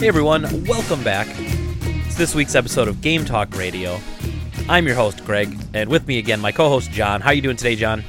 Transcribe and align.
Hey 0.00 0.08
everyone, 0.08 0.64
welcome 0.64 1.04
back. 1.04 1.26
It's 2.06 2.16
this 2.16 2.34
week's 2.34 2.54
episode 2.54 2.88
of 2.88 3.02
Game 3.02 3.24
Talk 3.26 3.54
Radio. 3.54 4.00
I'm 4.66 4.86
your 4.86 4.96
host 4.96 5.22
Greg, 5.26 5.54
and 5.74 5.90
with 5.90 6.06
me 6.06 6.16
again 6.18 6.40
my 6.40 6.52
co-host 6.52 6.90
John. 6.90 7.20
How 7.20 7.28
are 7.28 7.34
you 7.34 7.42
doing 7.42 7.56
today, 7.58 7.76
John? 7.76 8.02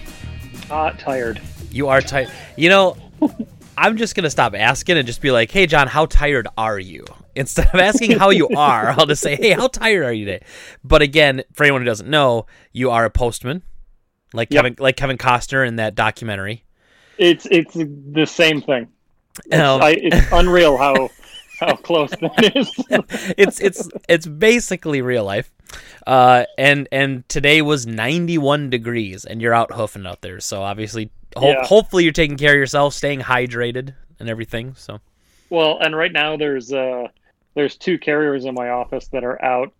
Uh, 0.69 0.91
tired. 0.91 1.41
You 1.69 1.89
are 1.89 1.99
tired. 1.99 2.31
You 2.55 2.69
know, 2.69 2.97
I'm 3.77 3.97
just 3.97 4.15
gonna 4.15 4.29
stop 4.29 4.55
asking 4.55 4.97
and 4.97 5.05
just 5.05 5.21
be 5.21 5.31
like, 5.31 5.51
"Hey, 5.51 5.67
John, 5.67 5.87
how 5.87 6.05
tired 6.05 6.47
are 6.57 6.79
you?" 6.79 7.03
Instead 7.35 7.67
of 7.73 7.79
asking 7.79 8.17
how 8.17 8.29
you 8.29 8.47
are, 8.49 8.91
I'll 8.97 9.05
just 9.05 9.21
say, 9.21 9.35
"Hey, 9.35 9.51
how 9.51 9.67
tired 9.67 10.05
are 10.05 10.13
you 10.13 10.25
today?" 10.25 10.45
But 10.85 11.01
again, 11.01 11.43
for 11.51 11.63
anyone 11.65 11.81
who 11.81 11.85
doesn't 11.85 12.09
know, 12.09 12.45
you 12.71 12.89
are 12.89 13.03
a 13.03 13.09
postman, 13.09 13.63
like 14.33 14.47
Yep. 14.51 14.63
Kevin, 14.63 14.75
like 14.79 14.95
Kevin 14.95 15.17
Costner 15.17 15.67
in 15.67 15.75
that 15.75 15.95
documentary. 15.95 16.63
It's 17.17 17.45
it's 17.51 17.73
the 17.75 18.25
same 18.25 18.61
thing. 18.61 18.87
It's, 19.45 19.55
Um, 19.55 19.81
I, 19.81 19.91
it's 19.97 20.27
unreal 20.31 20.77
how 20.77 21.09
how 21.61 21.75
close 21.77 22.09
that 22.11 22.51
is. 22.55 22.69
it's 23.37 23.61
it's 23.61 23.89
it's 24.09 24.27
basically 24.27 25.01
real 25.01 25.23
life. 25.23 25.49
Uh, 26.05 26.43
and 26.57 26.87
and 26.91 27.27
today 27.29 27.61
was 27.61 27.87
91 27.87 28.69
degrees, 28.69 29.23
and 29.23 29.41
you're 29.41 29.53
out 29.53 29.71
hoofing 29.71 30.05
out 30.05 30.21
there. 30.21 30.39
So 30.41 30.61
obviously, 30.63 31.09
ho- 31.37 31.51
Yeah. 31.51 31.65
hopefully, 31.65 32.03
you're 32.03 32.11
taking 32.11 32.35
care 32.37 32.51
of 32.51 32.57
yourself, 32.57 32.93
staying 32.93 33.21
hydrated, 33.21 33.93
and 34.19 34.27
everything. 34.29 34.73
So 34.75 34.99
well, 35.49 35.77
and 35.79 35.95
right 35.95 36.11
now 36.11 36.35
there's 36.35 36.73
uh 36.73 37.07
there's 37.53 37.77
two 37.77 37.97
carriers 37.99 38.43
in 38.45 38.53
my 38.53 38.69
office 38.69 39.07
that 39.09 39.23
are 39.23 39.41
out 39.43 39.71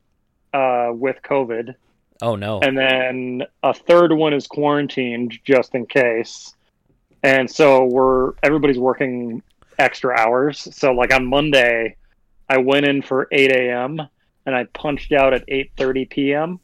uh 0.53 0.91
with 0.93 1.17
COVID, 1.23 1.75
oh 2.21 2.35
no, 2.35 2.59
and 2.61 2.77
then 2.77 3.43
a 3.63 3.73
third 3.73 4.13
one 4.13 4.33
is 4.33 4.47
quarantined 4.47 5.37
just 5.43 5.75
in 5.75 5.85
case. 5.87 6.55
And 7.23 7.49
so 7.51 7.85
we're 7.85 8.33
everybody's 8.43 8.79
working 8.79 9.43
extra 9.81 10.17
hours. 10.17 10.67
So 10.75 10.93
like 10.93 11.13
on 11.13 11.25
Monday, 11.25 11.95
I 12.49 12.57
went 12.57 12.85
in 12.87 13.01
for 13.01 13.27
8 13.31 13.51
a.m. 13.51 14.01
and 14.45 14.55
I 14.55 14.63
punched 14.73 15.11
out 15.11 15.33
at 15.33 15.45
8:30 15.47 16.09
p.m. 16.09 16.59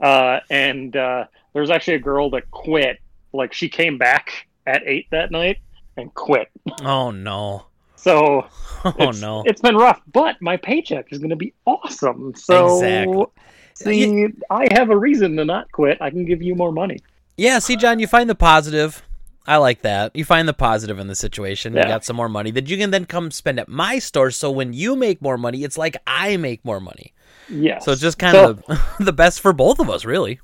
Uh, 0.00 0.40
and 0.50 0.94
uh, 0.96 1.24
there 1.52 1.62
was 1.62 1.70
actually 1.70 1.94
a 1.94 2.00
girl 2.00 2.30
that 2.30 2.50
quit. 2.50 2.98
Like 3.32 3.52
she 3.52 3.68
came 3.68 3.98
back 3.98 4.46
at 4.66 4.82
eight 4.86 5.06
that 5.10 5.30
night 5.30 5.58
and 5.96 6.12
quit. 6.14 6.48
oh 6.82 7.10
no, 7.10 7.66
So 7.96 8.46
oh 8.84 8.94
it's, 8.98 9.20
no. 9.20 9.42
it's 9.46 9.60
been 9.60 9.76
rough. 9.76 10.00
But 10.12 10.40
my 10.40 10.56
paycheck 10.56 11.12
is 11.12 11.18
going 11.18 11.30
to 11.30 11.36
be 11.36 11.54
awesome. 11.66 12.32
So 12.36 12.66
Exactly. 12.66 13.26
see, 13.74 14.26
I 14.50 14.68
have 14.72 14.90
a 14.90 14.96
reason 14.96 15.36
to 15.36 15.44
not 15.44 15.70
quit. 15.72 15.98
I 16.00 16.10
can 16.10 16.24
give 16.24 16.42
you 16.42 16.54
more 16.54 16.72
money. 16.72 16.98
Yeah, 17.36 17.58
see, 17.58 17.76
John, 17.76 17.98
you 17.98 18.06
find 18.06 18.30
the 18.30 18.34
positive. 18.36 19.02
I 19.46 19.58
like 19.58 19.82
that. 19.82 20.14
You 20.16 20.24
find 20.24 20.48
the 20.48 20.54
positive 20.54 20.98
in 20.98 21.06
the 21.06 21.14
situation. 21.14 21.74
You 21.74 21.82
got 21.82 22.04
some 22.04 22.16
more 22.16 22.28
money 22.30 22.50
that 22.52 22.68
you 22.68 22.76
can 22.78 22.90
then 22.90 23.04
come 23.04 23.30
spend 23.30 23.60
at 23.60 23.68
my 23.68 23.98
store. 23.98 24.30
So 24.30 24.50
when 24.50 24.72
you 24.72 24.96
make 24.96 25.20
more 25.20 25.36
money, 25.36 25.64
it's 25.64 25.76
like 25.76 25.96
I 26.06 26.36
make 26.38 26.64
more 26.64 26.80
money. 26.80 27.12
Yes. 27.50 27.84
So 27.84 27.92
it's 27.92 28.00
just 28.00 28.18
kind 28.18 28.34
So- 28.34 28.58
of 28.68 28.80
the 29.00 29.12
best 29.12 29.40
for 29.40 29.52
both 29.52 29.78
of 29.80 29.90
us, 29.90 30.04
really. 30.04 30.40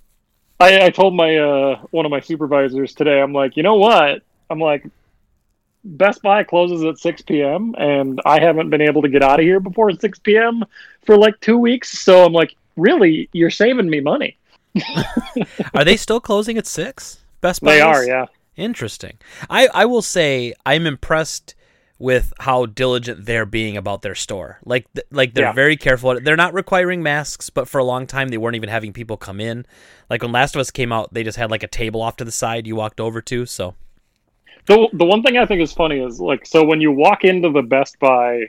I, 0.60 0.86
I 0.86 0.90
told 0.90 1.14
my 1.14 1.38
uh, 1.38 1.80
one 1.90 2.04
of 2.04 2.10
my 2.10 2.20
supervisors 2.20 2.94
today. 2.94 3.22
I'm 3.22 3.32
like, 3.32 3.56
you 3.56 3.62
know 3.62 3.76
what? 3.76 4.22
I'm 4.50 4.60
like, 4.60 4.84
Best 5.82 6.20
Buy 6.20 6.44
closes 6.44 6.84
at 6.84 6.98
6 6.98 7.22
p.m. 7.22 7.74
and 7.78 8.20
I 8.26 8.38
haven't 8.38 8.68
been 8.68 8.82
able 8.82 9.00
to 9.00 9.08
get 9.08 9.22
out 9.22 9.40
of 9.40 9.44
here 9.46 9.60
before 9.60 9.90
6 9.92 10.18
p.m. 10.18 10.62
for 11.06 11.16
like 11.16 11.40
two 11.40 11.56
weeks. 11.56 11.98
So 12.00 12.26
I'm 12.26 12.34
like, 12.34 12.54
really, 12.76 13.30
you're 13.32 13.48
saving 13.50 13.88
me 13.88 14.00
money. 14.00 14.36
Are 15.74 15.84
they 15.84 15.96
still 15.96 16.20
closing 16.20 16.58
at 16.58 16.66
six? 16.66 17.20
Best 17.40 17.62
Buy. 17.62 17.76
They 17.76 17.80
are, 17.80 18.04
yeah. 18.04 18.26
Interesting. 18.60 19.18
I, 19.48 19.68
I 19.72 19.84
will 19.86 20.02
say 20.02 20.54
I'm 20.66 20.86
impressed 20.86 21.54
with 21.98 22.32
how 22.40 22.64
diligent 22.66 23.26
they're 23.26 23.44
being 23.46 23.76
about 23.76 24.02
their 24.02 24.14
store. 24.14 24.58
Like 24.64 24.86
th- 24.94 25.06
like 25.10 25.34
they're 25.34 25.46
Yeah. 25.46 25.52
very 25.52 25.76
careful. 25.76 26.18
They're 26.20 26.36
not 26.36 26.54
requiring 26.54 27.02
masks, 27.02 27.50
but 27.50 27.68
for 27.68 27.78
a 27.78 27.84
long 27.84 28.06
time 28.06 28.28
they 28.28 28.38
weren't 28.38 28.56
even 28.56 28.68
having 28.70 28.92
people 28.92 29.16
come 29.18 29.40
in. 29.40 29.66
Like 30.08 30.22
when 30.22 30.32
Last 30.32 30.54
of 30.54 30.60
Us 30.60 30.70
came 30.70 30.92
out, 30.92 31.12
they 31.12 31.22
just 31.22 31.36
had 31.38 31.50
like 31.50 31.62
a 31.62 31.66
table 31.68 32.00
off 32.02 32.16
to 32.16 32.24
the 32.24 32.32
side 32.32 32.66
you 32.66 32.74
walked 32.76 33.00
over 33.00 33.20
to. 33.22 33.44
So 33.46 33.74
The 34.66 34.88
the 34.94 35.04
one 35.04 35.22
thing 35.22 35.36
I 35.36 35.44
think 35.46 35.60
is 35.60 35.72
funny 35.72 36.00
is 36.00 36.20
like, 36.20 36.46
so 36.46 36.64
when 36.64 36.80
you 36.80 36.90
walk 36.90 37.24
into 37.24 37.50
the 37.50 37.62
Best 37.62 37.98
Buy 37.98 38.44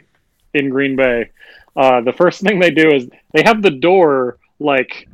in 0.53 0.69
Green 0.69 0.95
Bay, 0.95 1.29
uh, 1.75 1.99
the 2.01 2.13
first 2.13 2.41
thing 2.45 2.59
they 2.59 2.71
do 2.71 2.89
is 2.93 3.09
they 3.33 3.43
have 3.43 3.61
the 3.61 3.71
door 3.71 4.37
like 4.59 5.09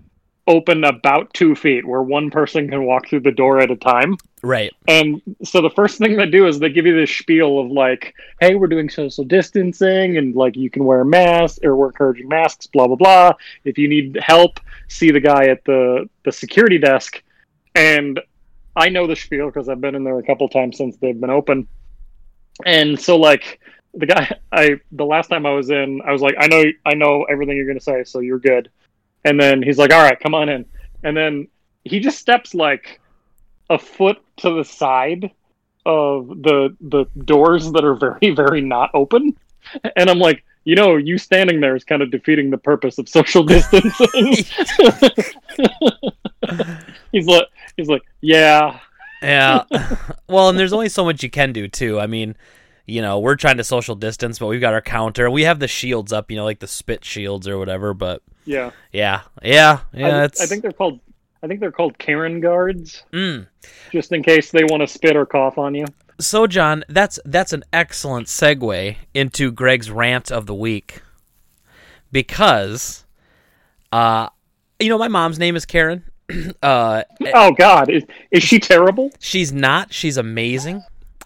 open 0.47 0.83
about 0.83 1.33
two 1.33 1.55
feet, 1.55 1.85
where 1.85 2.01
one 2.01 2.29
person 2.31 2.69
can 2.69 2.85
walk 2.85 3.09
through 3.09 3.19
the 3.19 3.31
door 3.31 3.59
at 3.59 3.69
a 3.69 3.75
time. 3.75 4.15
right, 4.41 4.73
And 4.87 5.21
so 5.43 5.61
the 5.61 5.69
first 5.69 5.97
thing 5.97 6.15
they 6.15 6.25
do 6.29 6.47
is 6.47 6.57
they 6.57 6.69
give 6.69 6.85
you 6.85 6.95
this 6.95 7.11
spiel 7.11 7.59
of 7.59 7.69
like, 7.69 8.15
hey, 8.39 8.55
we're 8.55 8.67
doing 8.67 8.89
social 8.89 9.25
distancing 9.25 10.17
and 10.17 10.35
like 10.35 10.55
you 10.55 10.69
can 10.69 10.85
wear 10.85 11.01
a 11.01 11.05
mask 11.05 11.63
or 11.63 11.75
we're 11.75 11.87
encouraging 11.87 12.27
masks, 12.29 12.67
blah 12.67 12.87
blah 12.87 12.95
blah. 12.95 13.33
If 13.65 13.77
you 13.77 13.87
need 13.87 14.17
help, 14.21 14.59
see 14.87 15.11
the 15.11 15.19
guy 15.19 15.47
at 15.47 15.63
the 15.65 16.09
the 16.23 16.31
security 16.31 16.77
desk. 16.77 17.21
And 17.75 18.19
I 18.75 18.89
know 18.89 19.07
the 19.07 19.15
spiel 19.15 19.47
because 19.47 19.69
I've 19.69 19.81
been 19.81 19.95
in 19.95 20.03
there 20.03 20.17
a 20.17 20.23
couple 20.23 20.47
times 20.49 20.77
since 20.77 20.97
they've 20.97 21.19
been 21.19 21.29
open. 21.29 21.67
And 22.65 22.99
so 22.99 23.17
like 23.17 23.59
the 23.93 24.05
guy 24.05 24.37
I 24.51 24.79
the 24.91 25.05
last 25.05 25.27
time 25.27 25.45
I 25.45 25.51
was 25.51 25.69
in, 25.69 26.01
I 26.05 26.11
was 26.13 26.21
like, 26.21 26.35
I 26.39 26.47
know 26.47 26.63
I 26.85 26.93
know 26.93 27.23
everything 27.23 27.57
you're 27.57 27.67
gonna 27.67 27.81
say, 27.81 28.03
so 28.05 28.19
you're 28.19 28.39
good. 28.39 28.69
And 29.27 29.39
then 29.39 29.61
he's 29.61 29.77
like, 29.77 29.91
All 29.93 30.01
right, 30.03 30.19
come 30.19 30.33
on 30.33 30.49
in. 30.49 30.65
And 31.03 31.15
then 31.15 31.47
he 31.83 31.99
just 31.99 32.19
steps 32.19 32.53
like 32.53 32.99
a 33.69 33.77
foot 33.77 34.17
to 34.37 34.55
the 34.55 34.63
side 34.63 35.31
of 35.85 36.27
the 36.27 36.75
the 36.81 37.05
doors 37.23 37.71
that 37.71 37.85
are 37.85 37.95
very 37.95 38.31
very 38.31 38.59
not 38.59 38.89
open 38.93 39.33
and 39.95 40.09
i'm 40.09 40.19
like 40.19 40.43
you 40.65 40.75
know 40.75 40.97
you 40.97 41.17
standing 41.17 41.61
there 41.61 41.77
is 41.77 41.85
kind 41.85 42.01
of 42.01 42.11
defeating 42.11 42.49
the 42.49 42.57
purpose 42.57 42.97
of 42.97 43.07
social 43.07 43.41
distancing 43.45 44.33
he's 47.13 47.25
like 47.25 47.45
he's 47.77 47.87
like 47.87 48.01
yeah 48.19 48.77
yeah. 49.21 49.63
well, 50.29 50.49
and 50.49 50.57
there's 50.57 50.73
only 50.73 50.89
so 50.89 51.05
much 51.05 51.23
you 51.23 51.29
can 51.29 51.53
do 51.53 51.67
too. 51.67 51.99
I 51.99 52.07
mean, 52.07 52.35
you 52.85 53.01
know, 53.01 53.19
we're 53.19 53.35
trying 53.35 53.57
to 53.57 53.63
social 53.63 53.95
distance, 53.95 54.39
but 54.39 54.47
we've 54.47 54.61
got 54.61 54.73
our 54.73 54.81
counter. 54.81 55.29
We 55.29 55.43
have 55.43 55.59
the 55.59 55.67
shields 55.67 56.13
up, 56.13 56.31
you 56.31 56.37
know, 56.37 56.45
like 56.45 56.59
the 56.59 56.67
spit 56.67 57.03
shields 57.03 57.47
or 57.47 57.57
whatever. 57.57 57.93
But 57.93 58.21
yeah 58.47 58.71
yeah, 58.91 59.21
yeah, 59.43 59.79
yeah. 59.93 60.07
I, 60.07 60.23
it's 60.23 60.41
I 60.41 60.45
think 60.47 60.63
they're 60.63 60.71
called 60.71 60.99
i 61.43 61.47
think 61.47 61.59
they're 61.59 61.71
called 61.71 61.97
karen 61.99 62.39
guards 62.39 63.03
Mm. 63.13 63.45
just 63.91 64.11
in 64.11 64.23
case 64.23 64.49
they 64.49 64.63
want 64.63 64.81
to 64.81 64.87
spit 64.87 65.15
or 65.15 65.25
cough 65.27 65.57
on 65.59 65.75
you 65.75 65.85
So, 66.19 66.47
John, 66.47 66.83
that's 66.89 67.19
that's 67.25 67.53
an 67.53 67.63
excellent 67.71 68.25
segue 68.25 68.95
into 69.13 69.51
Greg's 69.51 69.91
rant 69.91 70.31
of 70.31 70.47
the 70.47 70.55
week, 70.55 71.03
because, 72.11 73.05
uh, 73.91 74.29
you 74.79 74.89
know, 74.89 74.97
my 74.97 75.07
mom's 75.09 75.37
name 75.37 75.55
is 75.55 75.65
Karen. 75.65 76.03
uh, 76.63 77.03
oh 77.35 77.51
god 77.57 77.89
is, 77.89 78.03
is 78.31 78.43
she 78.43 78.59
terrible 78.59 79.11
she's 79.19 79.53
not. 79.53 79.93
She's 79.93 80.17
amazing. 80.17 80.83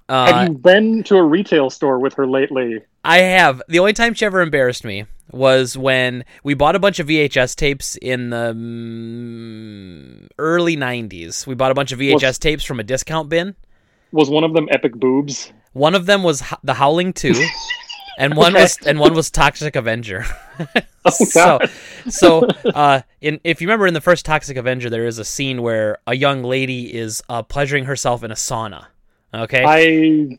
Uh, 0.10 0.31
have 0.34 0.48
you 0.50 0.54
been 0.56 1.04
to 1.04 1.16
a 1.16 1.24
retail 1.24 1.69
store 1.69 1.98
with 1.98 2.13
her 2.16 2.28
lately 2.28 2.81
I 3.04 3.19
have. 3.19 3.62
The 3.68 3.80
only 3.80 3.94
time 3.94 4.13
she 4.13 4.25
ever 4.25 4.42
embarrassed 4.42 4.84
me 4.86 5.06
was 5.31 5.78
when 5.78 6.24
we 6.44 6.54
bought 6.54 6.75
a 6.75 6.80
bunch 6.80 7.00
of 7.00 7.07
VHS 7.07 7.56
tapes 7.56 7.95
in 7.98 8.30
the 8.30 8.54
mm, 8.56 10.28
early 10.38 10.75
'90s. 10.78 11.45
We 11.48 11.56
bought 11.56 11.72
a 11.72 11.75
bunch 11.75 11.92
of 11.92 12.00
VHS 12.00 12.22
Was- 12.24 12.39
tapes 12.39 12.63
from 12.63 12.80
a 12.80 12.83
discount 12.83 13.30
bin. 13.30 13.56
was 14.12 14.30
one 14.30 14.44
of 14.44 14.54
them 14.54 14.68
epic 14.72 14.94
boobs 14.95 15.51
One 15.74 15.95
of 15.95 16.06
them 16.06 16.24
was 16.24 16.42
H- 16.42 16.60
The 16.63 16.74
Howling 16.75 17.13
Two, 17.13 17.33
and 18.18 18.36
one 18.36 18.54
Okay. 18.54 18.63
was 18.63 18.78
and 18.86 19.00
one 19.00 19.13
was 19.13 19.31
Toxic 19.31 19.75
Avenger. 19.75 20.25
oh 21.06 21.10
so 21.12 21.60
so 22.10 22.45
uh 22.75 23.01
in 23.22 23.39
if 23.44 23.62
you 23.62 23.68
remember 23.68 23.88
in 23.88 23.95
the 23.95 24.01
first 24.01 24.24
toxic 24.25 24.56
avenger 24.57 24.88
there 24.92 25.07
is 25.07 25.18
a 25.18 25.25
scene 25.25 25.63
where 25.63 25.98
a 26.06 26.16
young 26.16 26.44
lady 26.44 26.94
is 26.94 27.24
uh 27.30 27.42
pleasuring 27.42 27.86
herself 27.86 28.24
in 28.24 28.30
a 28.30 28.36
sauna 28.36 28.86
okay 29.33 29.63
i 29.66 30.38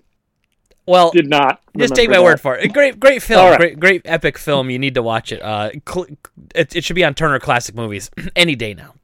well 0.87 1.11
did 1.11 1.29
not 1.29 1.61
just 1.76 1.94
take 1.94 2.08
my 2.08 2.17
remember 2.17 2.32
word 2.32 2.40
for 2.40 2.56
it 2.56 2.73
great 2.73 2.99
great 2.99 3.23
film 3.23 3.50
right. 3.50 3.58
great 3.58 3.81
great 3.81 4.02
epic 4.05 4.37
film 4.37 4.69
you 4.70 4.79
need 4.79 4.94
to 4.94 5.02
watch 5.02 5.32
it 5.32 5.40
uh 5.43 5.70
cl- 5.88 6.06
it, 6.55 6.75
it 6.75 6.84
should 6.84 6.96
be 6.96 7.05
on 7.05 7.14
turner 7.14 7.38
classic 7.38 7.75
movies 7.75 8.11
any 8.37 8.56
day 8.56 8.75
now 8.75 8.94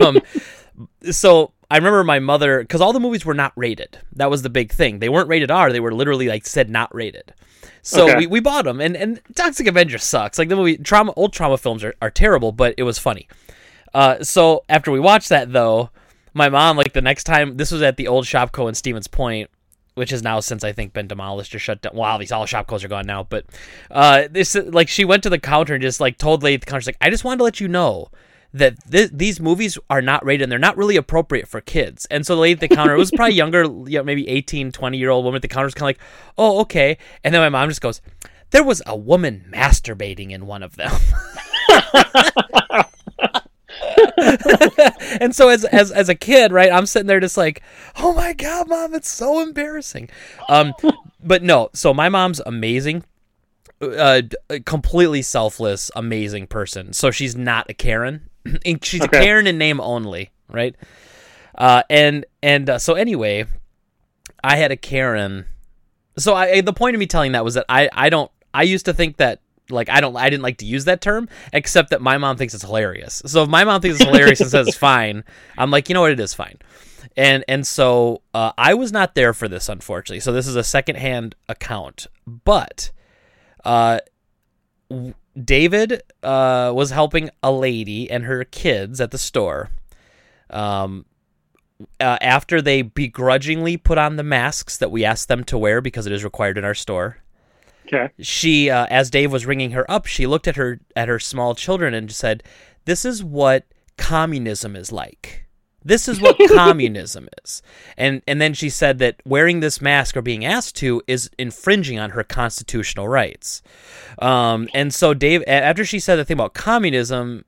um 0.00 0.20
so 1.10 1.52
I 1.70 1.76
remember 1.76 2.02
my 2.02 2.18
mother 2.18 2.60
because 2.60 2.80
all 2.80 2.92
the 2.92 3.00
movies 3.00 3.26
were 3.26 3.34
not 3.34 3.52
rated. 3.54 3.98
That 4.16 4.30
was 4.30 4.40
the 4.40 4.48
big 4.48 4.72
thing. 4.72 5.00
They 5.00 5.10
weren't 5.10 5.28
rated 5.28 5.50
R. 5.50 5.70
They 5.70 5.80
were 5.80 5.92
literally 5.92 6.26
like 6.26 6.46
said 6.46 6.70
not 6.70 6.94
rated. 6.94 7.34
So 7.82 8.04
Okay. 8.04 8.16
we, 8.20 8.26
we 8.26 8.40
bought 8.40 8.64
them, 8.64 8.80
and 8.80 8.96
and 8.96 9.20
Toxic 9.34 9.66
Avenger 9.66 9.98
sucks. 9.98 10.38
Like 10.38 10.48
the 10.48 10.56
movie 10.56 10.78
Troma, 10.78 11.12
old 11.14 11.34
Troma 11.34 11.58
films 11.60 11.84
are, 11.84 11.94
are 12.00 12.10
terrible, 12.10 12.52
but 12.52 12.74
it 12.78 12.84
was 12.84 12.98
funny. 12.98 13.28
Uh, 13.92 14.22
so 14.22 14.64
after 14.68 14.90
we 14.90 14.98
watched 15.00 15.28
that 15.28 15.52
though, 15.52 15.90
my 16.32 16.48
mom 16.48 16.78
like 16.78 16.94
the 16.94 17.02
next 17.02 17.24
time 17.24 17.58
this 17.58 17.70
was 17.70 17.82
at 17.82 17.98
the 17.98 18.08
old 18.08 18.24
ShopKo 18.24 18.68
in 18.68 18.74
Stevens 18.74 19.06
Point, 19.06 19.50
which 19.98 20.10
has 20.10 20.22
now 20.22 20.40
since 20.40 20.64
I 20.64 20.72
think 20.72 20.92
been 20.92 21.08
demolished 21.08 21.54
or 21.54 21.58
shut 21.58 21.82
down. 21.82 21.94
Wow, 21.94 22.16
these 22.18 22.32
all 22.32 22.46
ShopKos 22.46 22.84
are 22.84 22.88
gone 22.88 23.06
now. 23.06 23.24
But 23.24 23.46
uh, 23.90 24.28
this 24.30 24.54
like 24.54 24.88
she 24.88 25.04
went 25.04 25.22
to 25.24 25.30
the 25.30 25.38
counter 25.38 25.74
and 25.74 25.82
just 25.82 26.00
like 26.00 26.16
told 26.16 26.40
the 26.40 26.46
lady 26.46 26.54
at 26.54 26.60
the 26.62 26.66
counter, 26.66 26.80
she's 26.80 26.88
like, 26.88 26.96
I 27.00 27.10
just 27.10 27.24
wanted 27.24 27.38
to 27.38 27.44
let 27.44 27.60
you 27.60 27.68
know 27.68 28.08
that 28.54 28.76
th- 28.90 29.10
these 29.12 29.40
movies 29.40 29.76
are 29.90 30.00
not 30.00 30.24
rated 30.24 30.44
and 30.44 30.52
they're 30.52 30.58
not 30.58 30.76
really 30.76 30.96
appropriate 30.96 31.48
for 31.48 31.60
kids. 31.60 32.06
And 32.10 32.26
so 32.26 32.34
the 32.34 32.40
lady 32.40 32.54
at 32.54 32.60
the 32.60 32.74
counter, 32.74 32.94
it 32.94 32.98
was 32.98 33.10
probably 33.10 33.34
younger, 33.36 33.64
you 33.64 33.98
know, 33.98 34.04
maybe 34.04 34.26
18, 34.28 34.72
20 34.72 34.96
year 34.96 35.10
old 35.10 35.24
woman 35.24 35.36
at 35.36 35.42
the 35.42 35.48
counter 35.48 35.66
was 35.66 35.74
kind 35.74 35.90
of 35.90 35.98
like, 35.98 36.08
oh, 36.38 36.60
okay. 36.60 36.96
And 37.22 37.34
then 37.34 37.42
my 37.42 37.48
mom 37.48 37.68
just 37.68 37.80
goes, 37.80 38.00
there 38.50 38.64
was 38.64 38.80
a 38.86 38.96
woman 38.96 39.44
masturbating 39.52 40.30
in 40.30 40.46
one 40.46 40.62
of 40.62 40.76
them. 40.76 40.92
and 45.20 45.34
so 45.34 45.48
as, 45.48 45.64
as 45.66 45.90
as 45.90 46.08
a 46.08 46.14
kid, 46.14 46.52
right, 46.52 46.72
I'm 46.72 46.86
sitting 46.86 47.06
there 47.06 47.20
just 47.20 47.36
like, 47.36 47.62
oh 47.96 48.12
my 48.14 48.32
god, 48.32 48.68
mom, 48.68 48.94
it's 48.94 49.10
so 49.10 49.40
embarrassing. 49.40 50.08
Um, 50.48 50.74
but 51.22 51.42
no, 51.42 51.70
so 51.72 51.92
my 51.94 52.08
mom's 52.08 52.40
amazing, 52.40 53.04
uh, 53.80 54.22
completely 54.64 55.22
selfless, 55.22 55.90
amazing 55.94 56.46
person. 56.46 56.92
So 56.92 57.10
she's 57.10 57.36
not 57.36 57.68
a 57.68 57.74
Karen. 57.74 58.28
she's 58.82 59.02
okay. 59.02 59.18
a 59.18 59.22
Karen 59.22 59.46
in 59.46 59.58
name 59.58 59.80
only, 59.80 60.30
right? 60.48 60.74
Uh, 61.56 61.82
and 61.90 62.24
and 62.42 62.70
uh, 62.70 62.78
so 62.78 62.94
anyway, 62.94 63.44
I 64.42 64.56
had 64.56 64.70
a 64.70 64.76
Karen. 64.76 65.46
So 66.16 66.34
I 66.34 66.60
the 66.60 66.72
point 66.72 66.94
of 66.94 67.00
me 67.00 67.06
telling 67.06 67.32
that 67.32 67.44
was 67.44 67.54
that 67.54 67.66
I 67.68 67.88
I 67.92 68.10
don't 68.10 68.30
I 68.52 68.62
used 68.62 68.86
to 68.86 68.94
think 68.94 69.18
that 69.18 69.40
like 69.70 69.88
I 69.88 70.00
don't 70.00 70.16
I 70.16 70.30
didn't 70.30 70.42
like 70.42 70.58
to 70.58 70.66
use 70.66 70.84
that 70.86 71.00
term 71.00 71.28
except 71.52 71.90
that 71.90 72.00
my 72.00 72.18
mom 72.18 72.36
thinks 72.36 72.54
it's 72.54 72.64
hilarious. 72.64 73.22
So 73.26 73.42
if 73.42 73.48
my 73.48 73.64
mom 73.64 73.80
thinks 73.80 74.00
it's 74.00 74.08
hilarious 74.08 74.40
and 74.40 74.50
says 74.50 74.68
it's 74.68 74.76
fine, 74.78 75.24
I'm 75.56 75.70
like, 75.70 75.88
you 75.88 75.94
know 75.94 76.00
what, 76.00 76.12
it 76.12 76.20
is 76.20 76.34
fine. 76.34 76.58
And 77.16 77.44
and 77.48 77.66
so 77.66 78.22
uh, 78.34 78.52
I 78.56 78.74
was 78.74 78.92
not 78.92 79.14
there 79.14 79.32
for 79.32 79.48
this 79.48 79.68
unfortunately. 79.68 80.20
So 80.20 80.32
this 80.32 80.46
is 80.46 80.56
a 80.56 80.64
secondhand 80.64 81.34
account, 81.48 82.06
but 82.26 82.90
uh, 83.64 84.00
David 85.42 86.02
uh, 86.22 86.72
was 86.74 86.90
helping 86.90 87.30
a 87.42 87.52
lady 87.52 88.10
and 88.10 88.24
her 88.24 88.44
kids 88.44 89.00
at 89.00 89.10
the 89.10 89.18
store. 89.18 89.70
Um, 90.50 91.04
uh, 92.00 92.18
after 92.20 92.60
they 92.60 92.82
begrudgingly 92.82 93.76
put 93.76 93.98
on 93.98 94.16
the 94.16 94.22
masks 94.22 94.78
that 94.78 94.90
we 94.90 95.04
asked 95.04 95.28
them 95.28 95.44
to 95.44 95.56
wear 95.56 95.80
because 95.80 96.06
it 96.06 96.12
is 96.12 96.24
required 96.24 96.58
in 96.58 96.64
our 96.64 96.74
store. 96.74 97.18
Okay. 97.88 98.12
She, 98.20 98.70
uh, 98.70 98.86
as 98.90 99.10
Dave 99.10 99.32
was 99.32 99.46
ringing 99.46 99.70
her 99.72 99.90
up, 99.90 100.06
she 100.06 100.26
looked 100.26 100.46
at 100.46 100.56
her 100.56 100.80
at 100.94 101.08
her 101.08 101.18
small 101.18 101.54
children 101.54 101.94
and 101.94 102.10
said, 102.12 102.42
"This 102.84 103.04
is 103.04 103.24
what 103.24 103.66
communism 103.96 104.76
is 104.76 104.92
like. 104.92 105.46
This 105.82 106.06
is 106.06 106.20
what 106.20 106.36
communism 106.54 107.28
is." 107.44 107.62
And 107.96 108.20
and 108.26 108.40
then 108.42 108.52
she 108.52 108.68
said 108.68 108.98
that 108.98 109.16
wearing 109.24 109.60
this 109.60 109.80
mask 109.80 110.16
or 110.16 110.22
being 110.22 110.44
asked 110.44 110.76
to 110.76 111.02
is 111.06 111.30
infringing 111.38 111.98
on 111.98 112.10
her 112.10 112.22
constitutional 112.22 113.08
rights. 113.08 113.62
Um, 114.18 114.68
and 114.74 114.92
so 114.92 115.14
Dave, 115.14 115.42
after 115.46 115.84
she 115.84 115.98
said 115.98 116.16
the 116.16 116.24
thing 116.24 116.36
about 116.36 116.52
communism, 116.52 117.44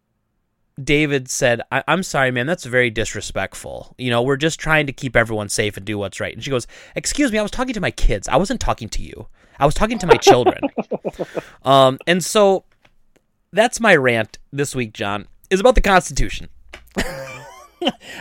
David 0.82 1.28
said, 1.28 1.60
I- 1.70 1.84
am 1.86 2.02
sorry, 2.02 2.30
man, 2.30 2.46
that's 2.46 2.64
very 2.64 2.90
disrespectful. 2.90 3.94
You 3.98 4.10
know, 4.10 4.22
we're 4.22 4.36
just 4.36 4.58
trying 4.58 4.86
to 4.86 4.92
keep 4.92 5.16
everyone 5.16 5.48
safe 5.48 5.76
and 5.76 5.84
do 5.84 5.98
what's 5.98 6.20
right. 6.20 6.34
And 6.34 6.42
she 6.42 6.50
goes, 6.50 6.66
Excuse 6.96 7.32
me, 7.32 7.38
I 7.38 7.42
was 7.42 7.50
talking 7.50 7.74
to 7.74 7.80
my 7.80 7.90
kids. 7.90 8.28
I 8.28 8.36
wasn't 8.36 8.60
talking 8.60 8.88
to 8.90 9.02
you. 9.02 9.28
I 9.60 9.66
was 9.66 9.74
talking 9.74 9.98
to 9.98 10.06
my 10.06 10.16
children. 10.16 10.58
um, 11.64 11.98
and 12.06 12.24
so 12.24 12.64
that's 13.52 13.78
my 13.78 13.94
rant 13.94 14.38
this 14.52 14.74
week, 14.74 14.94
John, 14.94 15.28
is 15.50 15.60
about 15.60 15.74
the 15.74 15.82
Constitution. 15.82 16.48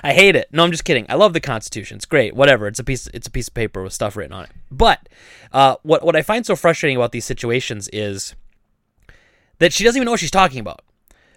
I 0.03 0.13
hate 0.13 0.36
it. 0.36 0.50
No, 0.51 0.63
I'm 0.63 0.71
just 0.71 0.86
kidding. 0.86 1.06
I 1.09 1.15
love 1.15 1.33
the 1.33 1.39
Constitution. 1.39 1.95
It's 1.95 2.06
great. 2.06 2.36
Whatever. 2.36 2.68
It's 2.68 2.80
a 2.80 2.83
piece. 2.83 3.07
It's 3.07 3.27
a 3.27 3.31
piece 3.31 3.47
of 3.47 3.53
paper 3.53 3.81
with 3.81 3.94
stuff 3.94 4.15
written 4.15 4.33
on 4.33 4.45
it. 4.45 4.51
But 4.69 5.09
uh, 5.51 5.77
what 5.83 6.03
what 6.03 6.15
I 6.15 6.21
find 6.21 6.45
so 6.45 6.56
frustrating 6.56 6.97
about 6.97 7.12
these 7.12 7.25
situations 7.25 7.89
is 7.92 8.35
that 9.59 9.74
she 9.74 9.83
doesn't 9.83 9.97
even 9.97 10.06
know 10.06 10.12
what 10.12 10.19
she's 10.19 10.31
talking 10.31 10.59
about. 10.59 10.81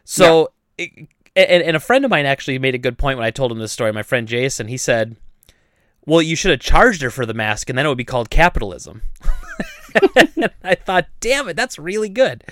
So, 0.04 0.52
yeah. 0.78 0.86
it, 0.86 1.08
and, 1.34 1.62
and 1.62 1.76
a 1.76 1.80
friend 1.80 2.04
of 2.04 2.10
mine 2.10 2.26
actually 2.26 2.58
made 2.58 2.74
a 2.74 2.78
good 2.78 2.98
point 2.98 3.18
when 3.18 3.26
I 3.26 3.30
told 3.30 3.50
him 3.50 3.58
this 3.58 3.72
story. 3.72 3.92
My 3.92 4.02
friend 4.02 4.28
Jason, 4.28 4.68
he 4.68 4.76
said, 4.76 5.16
"Well, 6.06 6.22
you 6.22 6.36
should 6.36 6.52
have 6.52 6.60
charged 6.60 7.02
her 7.02 7.10
for 7.10 7.26
the 7.26 7.34
mask, 7.34 7.68
and 7.68 7.78
then 7.78 7.86
it 7.86 7.88
would 7.88 7.98
be 7.98 8.04
called 8.04 8.30
capitalism." 8.30 9.02
I 10.64 10.74
thought, 10.74 11.06
damn 11.20 11.48
it, 11.48 11.56
that's 11.56 11.78
really 11.78 12.08
good. 12.08 12.44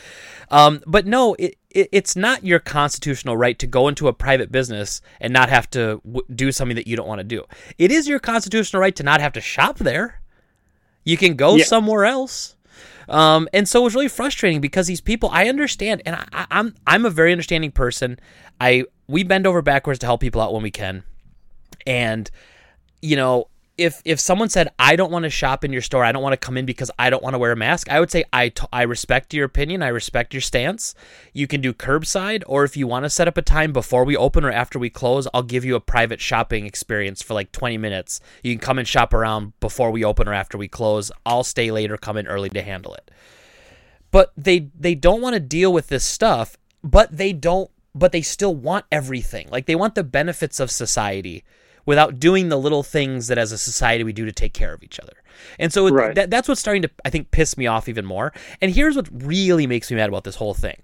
Um, 0.50 0.82
but 0.86 1.06
no, 1.06 1.34
it, 1.34 1.56
it, 1.70 1.88
it's 1.92 2.16
not 2.16 2.44
your 2.44 2.58
constitutional 2.58 3.36
right 3.36 3.58
to 3.58 3.66
go 3.66 3.88
into 3.88 4.08
a 4.08 4.12
private 4.12 4.50
business 4.50 5.00
and 5.20 5.32
not 5.32 5.48
have 5.48 5.70
to 5.70 6.00
w- 6.04 6.26
do 6.34 6.52
something 6.52 6.74
that 6.74 6.86
you 6.86 6.96
don't 6.96 7.06
want 7.06 7.20
to 7.20 7.24
do. 7.24 7.44
It 7.78 7.92
is 7.92 8.08
your 8.08 8.18
constitutional 8.18 8.80
right 8.80 8.94
to 8.96 9.02
not 9.02 9.20
have 9.20 9.32
to 9.34 9.40
shop 9.40 9.78
there. 9.78 10.20
You 11.04 11.16
can 11.16 11.36
go 11.36 11.56
yeah. 11.56 11.64
somewhere 11.64 12.04
else. 12.04 12.56
Um, 13.08 13.48
and 13.52 13.68
so 13.68 13.80
it 13.80 13.84
was 13.84 13.94
really 13.94 14.08
frustrating 14.08 14.60
because 14.60 14.86
these 14.86 15.00
people, 15.00 15.30
I 15.32 15.48
understand, 15.48 16.02
and 16.06 16.16
I, 16.16 16.24
I, 16.32 16.46
I'm 16.50 16.74
I'm 16.86 17.04
a 17.04 17.10
very 17.10 17.32
understanding 17.32 17.72
person. 17.72 18.20
I 18.60 18.84
we 19.08 19.24
bend 19.24 19.46
over 19.46 19.62
backwards 19.62 19.98
to 20.00 20.06
help 20.06 20.20
people 20.20 20.40
out 20.40 20.52
when 20.52 20.62
we 20.62 20.70
can, 20.70 21.02
and 21.86 22.30
you 23.02 23.16
know 23.16 23.48
if 23.80 24.02
if 24.04 24.20
someone 24.20 24.50
said 24.50 24.68
I 24.78 24.94
don't 24.94 25.10
want 25.10 25.22
to 25.22 25.30
shop 25.30 25.64
in 25.64 25.72
your 25.72 25.80
store, 25.80 26.04
I 26.04 26.12
don't 26.12 26.22
want 26.22 26.34
to 26.34 26.46
come 26.46 26.58
in 26.58 26.66
because 26.66 26.90
I 26.98 27.08
don't 27.08 27.22
want 27.22 27.32
to 27.32 27.38
wear 27.38 27.52
a 27.52 27.56
mask, 27.56 27.90
I 27.90 27.98
would 27.98 28.10
say 28.10 28.24
I, 28.30 28.50
t- 28.50 28.66
I 28.70 28.82
respect 28.82 29.32
your 29.32 29.46
opinion, 29.46 29.82
I 29.82 29.88
respect 29.88 30.34
your 30.34 30.42
stance. 30.42 30.94
You 31.32 31.46
can 31.46 31.62
do 31.62 31.72
curbside, 31.72 32.42
or 32.46 32.64
if 32.64 32.76
you 32.76 32.86
want 32.86 33.06
to 33.06 33.10
set 33.10 33.26
up 33.26 33.38
a 33.38 33.42
time 33.42 33.72
before 33.72 34.04
we 34.04 34.18
open 34.18 34.44
or 34.44 34.52
after 34.52 34.78
we 34.78 34.90
close, 34.90 35.26
I'll 35.32 35.42
give 35.42 35.64
you 35.64 35.76
a 35.76 35.80
private 35.80 36.20
shopping 36.20 36.66
experience 36.66 37.22
for 37.22 37.32
like 37.32 37.52
20 37.52 37.78
minutes. 37.78 38.20
You 38.42 38.52
can 38.54 38.60
come 38.60 38.78
and 38.78 38.86
shop 38.86 39.14
around 39.14 39.58
before 39.60 39.90
we 39.90 40.04
open 40.04 40.28
or 40.28 40.34
after 40.34 40.58
we 40.58 40.68
close. 40.68 41.10
I'll 41.24 41.42
stay 41.42 41.70
later, 41.70 41.94
or 41.94 41.98
come 41.98 42.18
in 42.18 42.26
early 42.26 42.50
to 42.50 42.62
handle 42.62 42.92
it. 42.94 43.10
But 44.10 44.32
they 44.36 44.68
they 44.78 44.94
don't 44.94 45.22
want 45.22 45.34
to 45.34 45.40
deal 45.40 45.72
with 45.72 45.86
this 45.86 46.04
stuff, 46.04 46.58
but 46.84 47.16
they 47.16 47.32
don't 47.32 47.70
but 47.94 48.12
they 48.12 48.22
still 48.22 48.54
want 48.54 48.84
everything. 48.92 49.48
Like 49.50 49.64
they 49.64 49.74
want 49.74 49.94
the 49.94 50.04
benefits 50.04 50.60
of 50.60 50.70
society 50.70 51.44
without 51.90 52.20
doing 52.20 52.50
the 52.50 52.56
little 52.56 52.84
things 52.84 53.26
that 53.26 53.36
as 53.36 53.50
a 53.50 53.58
society 53.58 54.04
we 54.04 54.12
do 54.12 54.24
to 54.24 54.30
take 54.30 54.54
care 54.54 54.72
of 54.72 54.80
each 54.80 55.00
other. 55.00 55.14
And 55.58 55.72
so 55.72 55.88
right. 55.88 56.14
that, 56.14 56.30
that's 56.30 56.46
what's 56.46 56.60
starting 56.60 56.82
to, 56.82 56.90
I 57.04 57.10
think, 57.10 57.32
piss 57.32 57.58
me 57.58 57.66
off 57.66 57.88
even 57.88 58.06
more. 58.06 58.32
And 58.60 58.72
here's 58.72 58.94
what 58.94 59.08
really 59.10 59.66
makes 59.66 59.90
me 59.90 59.96
mad 59.96 60.08
about 60.08 60.22
this 60.22 60.36
whole 60.36 60.54
thing 60.54 60.80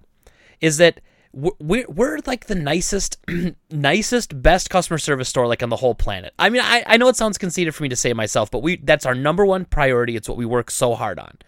is 0.61 0.79
that 0.79 1.01
we're, 1.33 1.85
we're 1.87 2.19
like 2.27 2.47
the 2.47 2.57
nicest, 2.57 3.25
nicest, 3.71 4.43
best 4.43 4.69
customer 4.69 4.99
service 4.99 5.29
store 5.29 5.47
like 5.47 5.63
on 5.63 5.69
the 5.69 5.77
whole 5.77 5.95
planet. 5.95 6.35
I 6.41 6.51
mean, 6.51 6.61
I, 6.61 6.83
I 6.85 6.97
know 6.97 7.07
it 7.07 7.15
sounds 7.15 7.39
conceited 7.39 7.73
for 7.73 7.85
me 7.85 7.89
to 7.89 7.95
say 7.95 8.13
myself, 8.13 8.51
but 8.51 8.65
we 8.65 8.79
that's 8.79 9.07
our 9.07 9.15
number 9.15 9.47
one 9.47 9.65
priority. 9.65 10.17
It's 10.17 10.29
what 10.29 10.37
we 10.37 10.45
work 10.45 10.73
so 10.73 10.97
hard 10.97 11.21
on. 11.21 11.39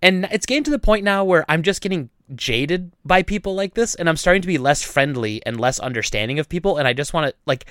And 0.00 0.26
it's 0.32 0.46
getting 0.46 0.64
to 0.64 0.70
the 0.70 0.78
point 0.78 1.04
now 1.04 1.22
where 1.22 1.44
I'm 1.50 1.62
just 1.62 1.82
getting 1.82 2.08
jaded 2.34 2.92
by 3.04 3.22
people 3.22 3.54
like 3.54 3.74
this 3.74 3.94
and 3.94 4.08
I'm 4.08 4.16
starting 4.16 4.40
to 4.40 4.48
be 4.48 4.56
less 4.56 4.82
friendly 4.82 5.44
and 5.44 5.60
less 5.60 5.78
understanding 5.80 6.38
of 6.38 6.48
people 6.48 6.78
and 6.78 6.88
I 6.88 6.94
just 6.94 7.12
want 7.12 7.26
to 7.26 7.34
like 7.44 7.66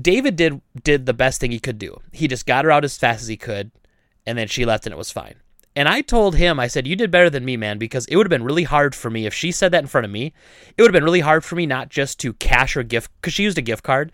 David 0.00 0.36
did 0.36 0.60
did 0.82 1.06
the 1.06 1.14
best 1.14 1.40
thing 1.40 1.50
he 1.50 1.58
could 1.58 1.78
do. 1.78 2.00
He 2.12 2.28
just 2.28 2.46
got 2.46 2.64
her 2.64 2.70
out 2.70 2.84
as 2.84 2.96
fast 2.96 3.22
as 3.22 3.28
he 3.28 3.36
could, 3.36 3.70
and 4.26 4.38
then 4.38 4.48
she 4.48 4.64
left, 4.64 4.86
and 4.86 4.92
it 4.92 4.98
was 4.98 5.10
fine. 5.12 5.36
And 5.76 5.88
I 5.88 6.00
told 6.00 6.34
him, 6.34 6.58
I 6.58 6.66
said, 6.66 6.86
"You 6.86 6.96
did 6.96 7.10
better 7.10 7.30
than 7.30 7.44
me, 7.44 7.56
man, 7.56 7.78
because 7.78 8.06
it 8.06 8.16
would 8.16 8.26
have 8.26 8.30
been 8.30 8.44
really 8.44 8.64
hard 8.64 8.94
for 8.94 9.10
me 9.10 9.26
if 9.26 9.34
she 9.34 9.52
said 9.52 9.72
that 9.72 9.82
in 9.82 9.88
front 9.88 10.04
of 10.04 10.10
me. 10.10 10.32
It 10.76 10.82
would 10.82 10.88
have 10.88 10.98
been 10.98 11.04
really 11.04 11.20
hard 11.20 11.44
for 11.44 11.56
me 11.56 11.66
not 11.66 11.88
just 11.88 12.18
to 12.20 12.32
cash 12.34 12.74
her 12.74 12.82
gift 12.82 13.10
because 13.20 13.34
she 13.34 13.44
used 13.44 13.58
a 13.58 13.62
gift 13.62 13.82
card, 13.82 14.12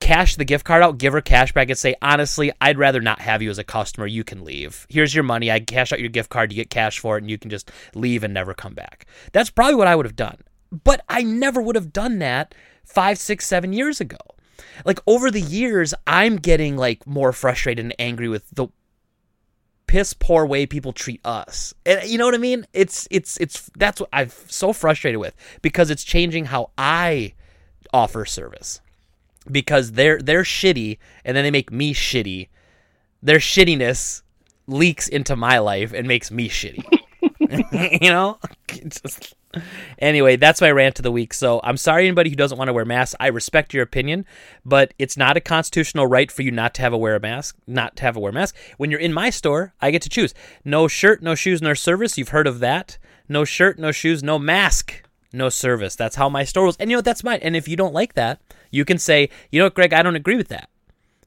cash 0.00 0.36
the 0.36 0.44
gift 0.44 0.64
card 0.64 0.82
out, 0.82 0.98
give 0.98 1.12
her 1.12 1.20
cash 1.20 1.52
back, 1.52 1.70
and 1.70 1.78
say, 1.78 1.94
honestly, 2.02 2.52
I'd 2.60 2.78
rather 2.78 3.00
not 3.00 3.20
have 3.20 3.40
you 3.40 3.50
as 3.50 3.58
a 3.58 3.64
customer. 3.64 4.06
You 4.06 4.24
can 4.24 4.44
leave. 4.44 4.86
Here's 4.90 5.14
your 5.14 5.24
money. 5.24 5.50
I 5.50 5.60
cash 5.60 5.92
out 5.92 6.00
your 6.00 6.08
gift 6.08 6.30
card. 6.30 6.52
You 6.52 6.56
get 6.56 6.70
cash 6.70 6.98
for 6.98 7.16
it, 7.16 7.22
and 7.22 7.30
you 7.30 7.38
can 7.38 7.50
just 7.50 7.70
leave 7.94 8.24
and 8.24 8.34
never 8.34 8.52
come 8.54 8.74
back. 8.74 9.06
That's 9.32 9.50
probably 9.50 9.76
what 9.76 9.88
I 9.88 9.96
would 9.96 10.06
have 10.06 10.16
done. 10.16 10.38
But 10.84 11.04
I 11.08 11.22
never 11.22 11.60
would 11.60 11.76
have 11.76 11.92
done 11.92 12.18
that 12.18 12.54
five, 12.84 13.18
six, 13.18 13.46
seven 13.46 13.72
years 13.72 14.00
ago 14.00 14.18
like 14.84 15.00
over 15.06 15.30
the 15.30 15.40
years, 15.40 15.94
I'm 16.06 16.36
getting 16.36 16.76
like 16.76 17.06
more 17.06 17.32
frustrated 17.32 17.84
and 17.84 17.94
angry 17.98 18.28
with 18.28 18.48
the 18.50 18.68
piss 19.86 20.14
poor 20.14 20.46
way 20.46 20.64
people 20.64 20.92
treat 20.92 21.20
us. 21.24 21.74
And 21.84 22.08
you 22.08 22.16
know 22.16 22.24
what 22.24 22.34
I 22.34 22.38
mean? 22.38 22.66
It's 22.72 23.06
it's 23.10 23.36
it's 23.38 23.70
that's 23.76 24.00
what 24.00 24.08
I'm 24.12 24.30
so 24.48 24.72
frustrated 24.72 25.20
with 25.20 25.34
because 25.60 25.90
it's 25.90 26.04
changing 26.04 26.46
how 26.46 26.70
I 26.78 27.34
offer 27.92 28.24
service. 28.24 28.80
Because 29.50 29.92
they're 29.92 30.18
they're 30.18 30.44
shitty 30.44 30.98
and 31.24 31.36
then 31.36 31.44
they 31.44 31.50
make 31.50 31.70
me 31.70 31.92
shitty. 31.92 32.48
Their 33.22 33.38
shittiness 33.38 34.22
leaks 34.66 35.08
into 35.08 35.36
my 35.36 35.58
life 35.58 35.92
and 35.92 36.08
makes 36.08 36.30
me 36.30 36.48
shitty. 36.48 36.84
you 38.02 38.10
know? 38.10 38.38
Just 38.68 39.34
anyway, 39.98 40.36
that's 40.36 40.60
my 40.60 40.70
rant 40.70 40.98
of 40.98 41.02
the 41.02 41.12
week. 41.12 41.34
So 41.34 41.60
I'm 41.62 41.76
sorry, 41.76 42.06
anybody 42.06 42.30
who 42.30 42.36
doesn't 42.36 42.58
want 42.58 42.68
to 42.68 42.72
wear 42.72 42.84
masks. 42.84 43.14
I 43.20 43.28
respect 43.28 43.74
your 43.74 43.82
opinion, 43.82 44.24
but 44.64 44.94
it's 44.98 45.16
not 45.16 45.36
a 45.36 45.40
constitutional 45.40 46.06
right 46.06 46.30
for 46.30 46.42
you 46.42 46.50
not 46.50 46.74
to 46.74 46.82
have 46.82 46.92
a 46.92 46.98
wear 46.98 47.14
a 47.14 47.20
mask, 47.20 47.56
not 47.66 47.96
to 47.96 48.02
have 48.02 48.16
a 48.16 48.20
wear 48.20 48.30
a 48.30 48.34
mask. 48.34 48.56
When 48.76 48.90
you're 48.90 49.00
in 49.00 49.12
my 49.12 49.30
store, 49.30 49.74
I 49.80 49.90
get 49.90 50.02
to 50.02 50.08
choose 50.08 50.34
no 50.64 50.88
shirt, 50.88 51.22
no 51.22 51.34
shoes, 51.34 51.62
no 51.62 51.74
service. 51.74 52.18
You've 52.18 52.28
heard 52.28 52.46
of 52.46 52.60
that? 52.60 52.98
No 53.28 53.44
shirt, 53.44 53.78
no 53.78 53.92
shoes, 53.92 54.22
no 54.22 54.38
mask, 54.38 55.02
no 55.32 55.48
service. 55.48 55.96
That's 55.96 56.16
how 56.16 56.28
my 56.28 56.44
store 56.44 56.66
was. 56.66 56.76
And 56.78 56.90
you 56.90 56.96
know? 56.96 57.02
That's 57.02 57.24
mine. 57.24 57.40
And 57.42 57.56
if 57.56 57.68
you 57.68 57.76
don't 57.76 57.94
like 57.94 58.14
that, 58.14 58.40
you 58.70 58.84
can 58.84 58.98
say, 58.98 59.28
you 59.50 59.58
know 59.58 59.66
what, 59.66 59.74
Greg, 59.74 59.92
I 59.92 60.02
don't 60.02 60.16
agree 60.16 60.36
with 60.36 60.48
that. 60.48 60.68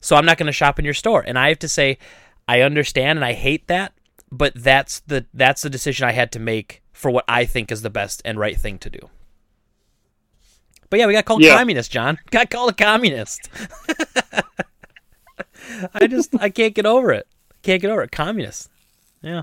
So 0.00 0.16
I'm 0.16 0.26
not 0.26 0.38
going 0.38 0.46
to 0.46 0.52
shop 0.52 0.78
in 0.78 0.84
your 0.84 0.94
store. 0.94 1.24
And 1.26 1.38
I 1.38 1.48
have 1.48 1.58
to 1.60 1.68
say, 1.68 1.98
I 2.48 2.60
understand 2.60 3.18
and 3.18 3.24
I 3.24 3.32
hate 3.32 3.66
that, 3.66 3.92
but 4.30 4.52
that's 4.54 5.00
the 5.00 5.26
that's 5.34 5.62
the 5.62 5.70
decision 5.70 6.08
I 6.08 6.12
had 6.12 6.30
to 6.32 6.38
make 6.38 6.82
for 6.96 7.10
what 7.10 7.26
I 7.28 7.44
think 7.44 7.70
is 7.70 7.82
the 7.82 7.90
best 7.90 8.22
and 8.24 8.38
right 8.38 8.56
thing 8.56 8.78
to 8.78 8.88
do. 8.88 8.98
But 10.88 10.98
yeah, 10.98 11.06
we 11.06 11.12
got 11.12 11.26
called 11.26 11.42
yeah. 11.42 11.56
communist, 11.56 11.92
John. 11.92 12.18
Got 12.30 12.48
called 12.48 12.70
a 12.70 12.72
communist. 12.72 13.50
I 15.94 16.06
just 16.06 16.34
I 16.40 16.48
can't 16.48 16.74
get 16.74 16.86
over 16.86 17.12
it. 17.12 17.26
Can't 17.62 17.82
get 17.82 17.90
over 17.90 18.02
it. 18.02 18.12
Communist. 18.12 18.70
Yeah. 19.20 19.42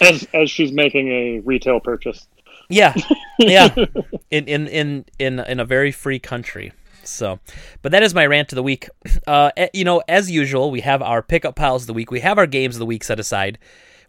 As 0.00 0.28
as 0.32 0.50
she's 0.50 0.70
making 0.70 1.08
a 1.08 1.40
retail 1.40 1.80
purchase. 1.80 2.28
Yeah, 2.68 2.94
yeah, 3.38 3.74
in 4.30 4.46
in 4.46 4.68
in 4.68 5.04
in 5.18 5.40
in 5.40 5.58
a 5.58 5.64
very 5.64 5.90
free 5.90 6.20
country. 6.20 6.72
So, 7.02 7.40
but 7.82 7.90
that 7.90 8.04
is 8.04 8.14
my 8.14 8.26
rant 8.26 8.52
of 8.52 8.56
the 8.56 8.62
week. 8.62 8.88
Uh, 9.26 9.50
eh, 9.56 9.68
you 9.72 9.84
know, 9.84 10.02
as 10.06 10.30
usual, 10.30 10.70
we 10.70 10.82
have 10.82 11.02
our 11.02 11.20
pickup 11.20 11.56
piles 11.56 11.82
of 11.84 11.86
the 11.88 11.94
week. 11.94 12.12
We 12.12 12.20
have 12.20 12.38
our 12.38 12.46
games 12.46 12.76
of 12.76 12.78
the 12.78 12.86
week 12.86 13.02
set 13.02 13.18
aside. 13.18 13.58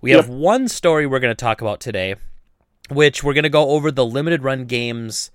We 0.02 0.12
have 0.12 0.30
one 0.30 0.68
story 0.68 1.08
we're 1.08 1.20
going 1.20 1.32
to 1.32 1.36
talk 1.36 1.62
about 1.62 1.80
today, 1.80 2.16
which 2.92 3.24
we're 3.24 3.34
going 3.34 3.44
to 3.44 3.50
go 3.50 3.70
over 3.70 3.90
the 3.90 4.06
limited 4.06 4.44
run 4.44 4.66
games. 4.66 5.32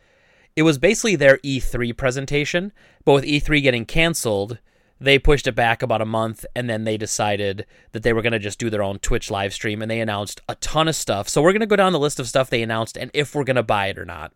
It 0.55 0.63
was 0.63 0.79
basically 0.79 1.17
their 1.17 1.39
E3 1.39 1.97
presentation, 1.97 2.73
but 3.05 3.15
with 3.15 3.25
E3 3.25 3.63
getting 3.63 3.87
canceled, 3.87 4.59
they 4.99 5.19
pushed 5.19 5.47
it 5.47 5.55
back 5.55 5.83
about 5.83 6.01
a 6.01 6.07
month 6.07 6.47
and 6.55 6.71
then 6.71 6.85
they 6.85 6.97
decided 6.97 7.67
that 7.93 8.03
they 8.03 8.13
were 8.13 8.23
going 8.23 8.33
to 8.33 8.39
just 8.39 8.59
do 8.59 8.71
their 8.71 8.83
own 8.83 8.99
Twitch 8.99 9.31
live 9.31 9.53
stream 9.53 9.83
and 9.83 9.91
they 9.91 10.01
announced 10.01 10.41
a 10.49 10.55
ton 10.57 10.89
of 10.89 10.97
stuff. 10.97 11.29
So 11.29 11.43
we're 11.43 11.53
going 11.53 11.61
to 11.61 11.67
go 11.67 11.77
down 11.77 11.93
the 11.93 11.99
list 11.99 12.19
of 12.19 12.29
stuff 12.29 12.49
they 12.49 12.63
announced 12.63 12.97
and 12.97 13.11
if 13.13 13.35
we're 13.35 13.45
going 13.45 13.57
to 13.57 13.63
buy 13.63 13.89
it 13.89 13.99
or 13.99 14.07
not, 14.07 14.33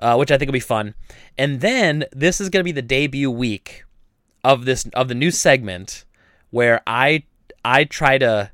uh, 0.00 0.16
which 0.16 0.32
I 0.32 0.38
think 0.38 0.48
will 0.48 0.54
be 0.54 0.60
fun. 0.60 0.94
And 1.38 1.60
then 1.60 2.04
this 2.12 2.40
is 2.40 2.50
going 2.50 2.60
to 2.60 2.64
be 2.64 2.72
the 2.72 2.82
debut 2.82 3.30
week 3.30 3.84
of 4.42 4.64
this 4.64 4.86
of 4.94 5.08
the 5.08 5.14
new 5.14 5.30
segment 5.30 6.04
where 6.50 6.82
I 6.86 7.24
I 7.64 7.84
try 7.84 8.18
to 8.18 8.50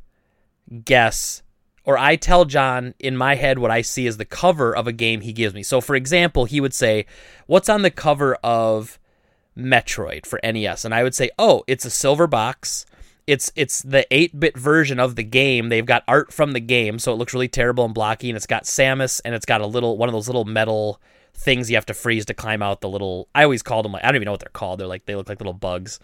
guess 0.84 1.42
or 1.84 1.96
I 1.98 2.16
tell 2.16 2.44
John 2.44 2.94
in 2.98 3.16
my 3.16 3.34
head 3.34 3.58
what 3.58 3.70
I 3.70 3.82
see 3.82 4.06
as 4.06 4.16
the 4.16 4.24
cover 4.24 4.74
of 4.74 4.86
a 4.86 4.92
game 4.92 5.20
he 5.20 5.32
gives 5.32 5.54
me. 5.54 5.62
So 5.62 5.80
for 5.80 5.96
example, 5.96 6.44
he 6.44 6.60
would 6.60 6.74
say, 6.74 7.06
"What's 7.46 7.68
on 7.68 7.82
the 7.82 7.90
cover 7.90 8.34
of 8.36 8.98
Metroid 9.56 10.26
for 10.26 10.40
NES?" 10.42 10.84
And 10.84 10.94
I 10.94 11.02
would 11.02 11.14
say, 11.14 11.30
"Oh, 11.38 11.64
it's 11.66 11.84
a 11.84 11.90
silver 11.90 12.26
box. 12.26 12.86
It's 13.26 13.52
it's 13.54 13.82
the 13.82 14.06
8-bit 14.10 14.56
version 14.56 14.98
of 14.98 15.16
the 15.16 15.22
game. 15.22 15.68
They've 15.68 15.86
got 15.86 16.04
art 16.08 16.32
from 16.32 16.52
the 16.52 16.60
game, 16.60 16.98
so 16.98 17.12
it 17.12 17.16
looks 17.16 17.34
really 17.34 17.48
terrible 17.48 17.84
and 17.84 17.94
blocky 17.94 18.28
and 18.28 18.36
it's 18.36 18.46
got 18.46 18.64
Samus 18.64 19.20
and 19.24 19.34
it's 19.34 19.46
got 19.46 19.60
a 19.60 19.66
little 19.66 19.96
one 19.96 20.08
of 20.08 20.12
those 20.12 20.28
little 20.28 20.44
metal 20.44 21.00
things 21.32 21.70
you 21.70 21.76
have 21.76 21.86
to 21.86 21.94
freeze 21.94 22.26
to 22.26 22.34
climb 22.34 22.60
out 22.60 22.80
the 22.80 22.88
little 22.88 23.28
I 23.34 23.44
always 23.44 23.62
called 23.62 23.84
them 23.84 23.92
like 23.92 24.02
I 24.04 24.08
don't 24.08 24.16
even 24.16 24.26
know 24.26 24.32
what 24.32 24.40
they're 24.40 24.50
called. 24.52 24.80
They're 24.80 24.86
like 24.86 25.06
they 25.06 25.14
look 25.14 25.28
like 25.28 25.40
little 25.40 25.52
bugs." 25.52 25.98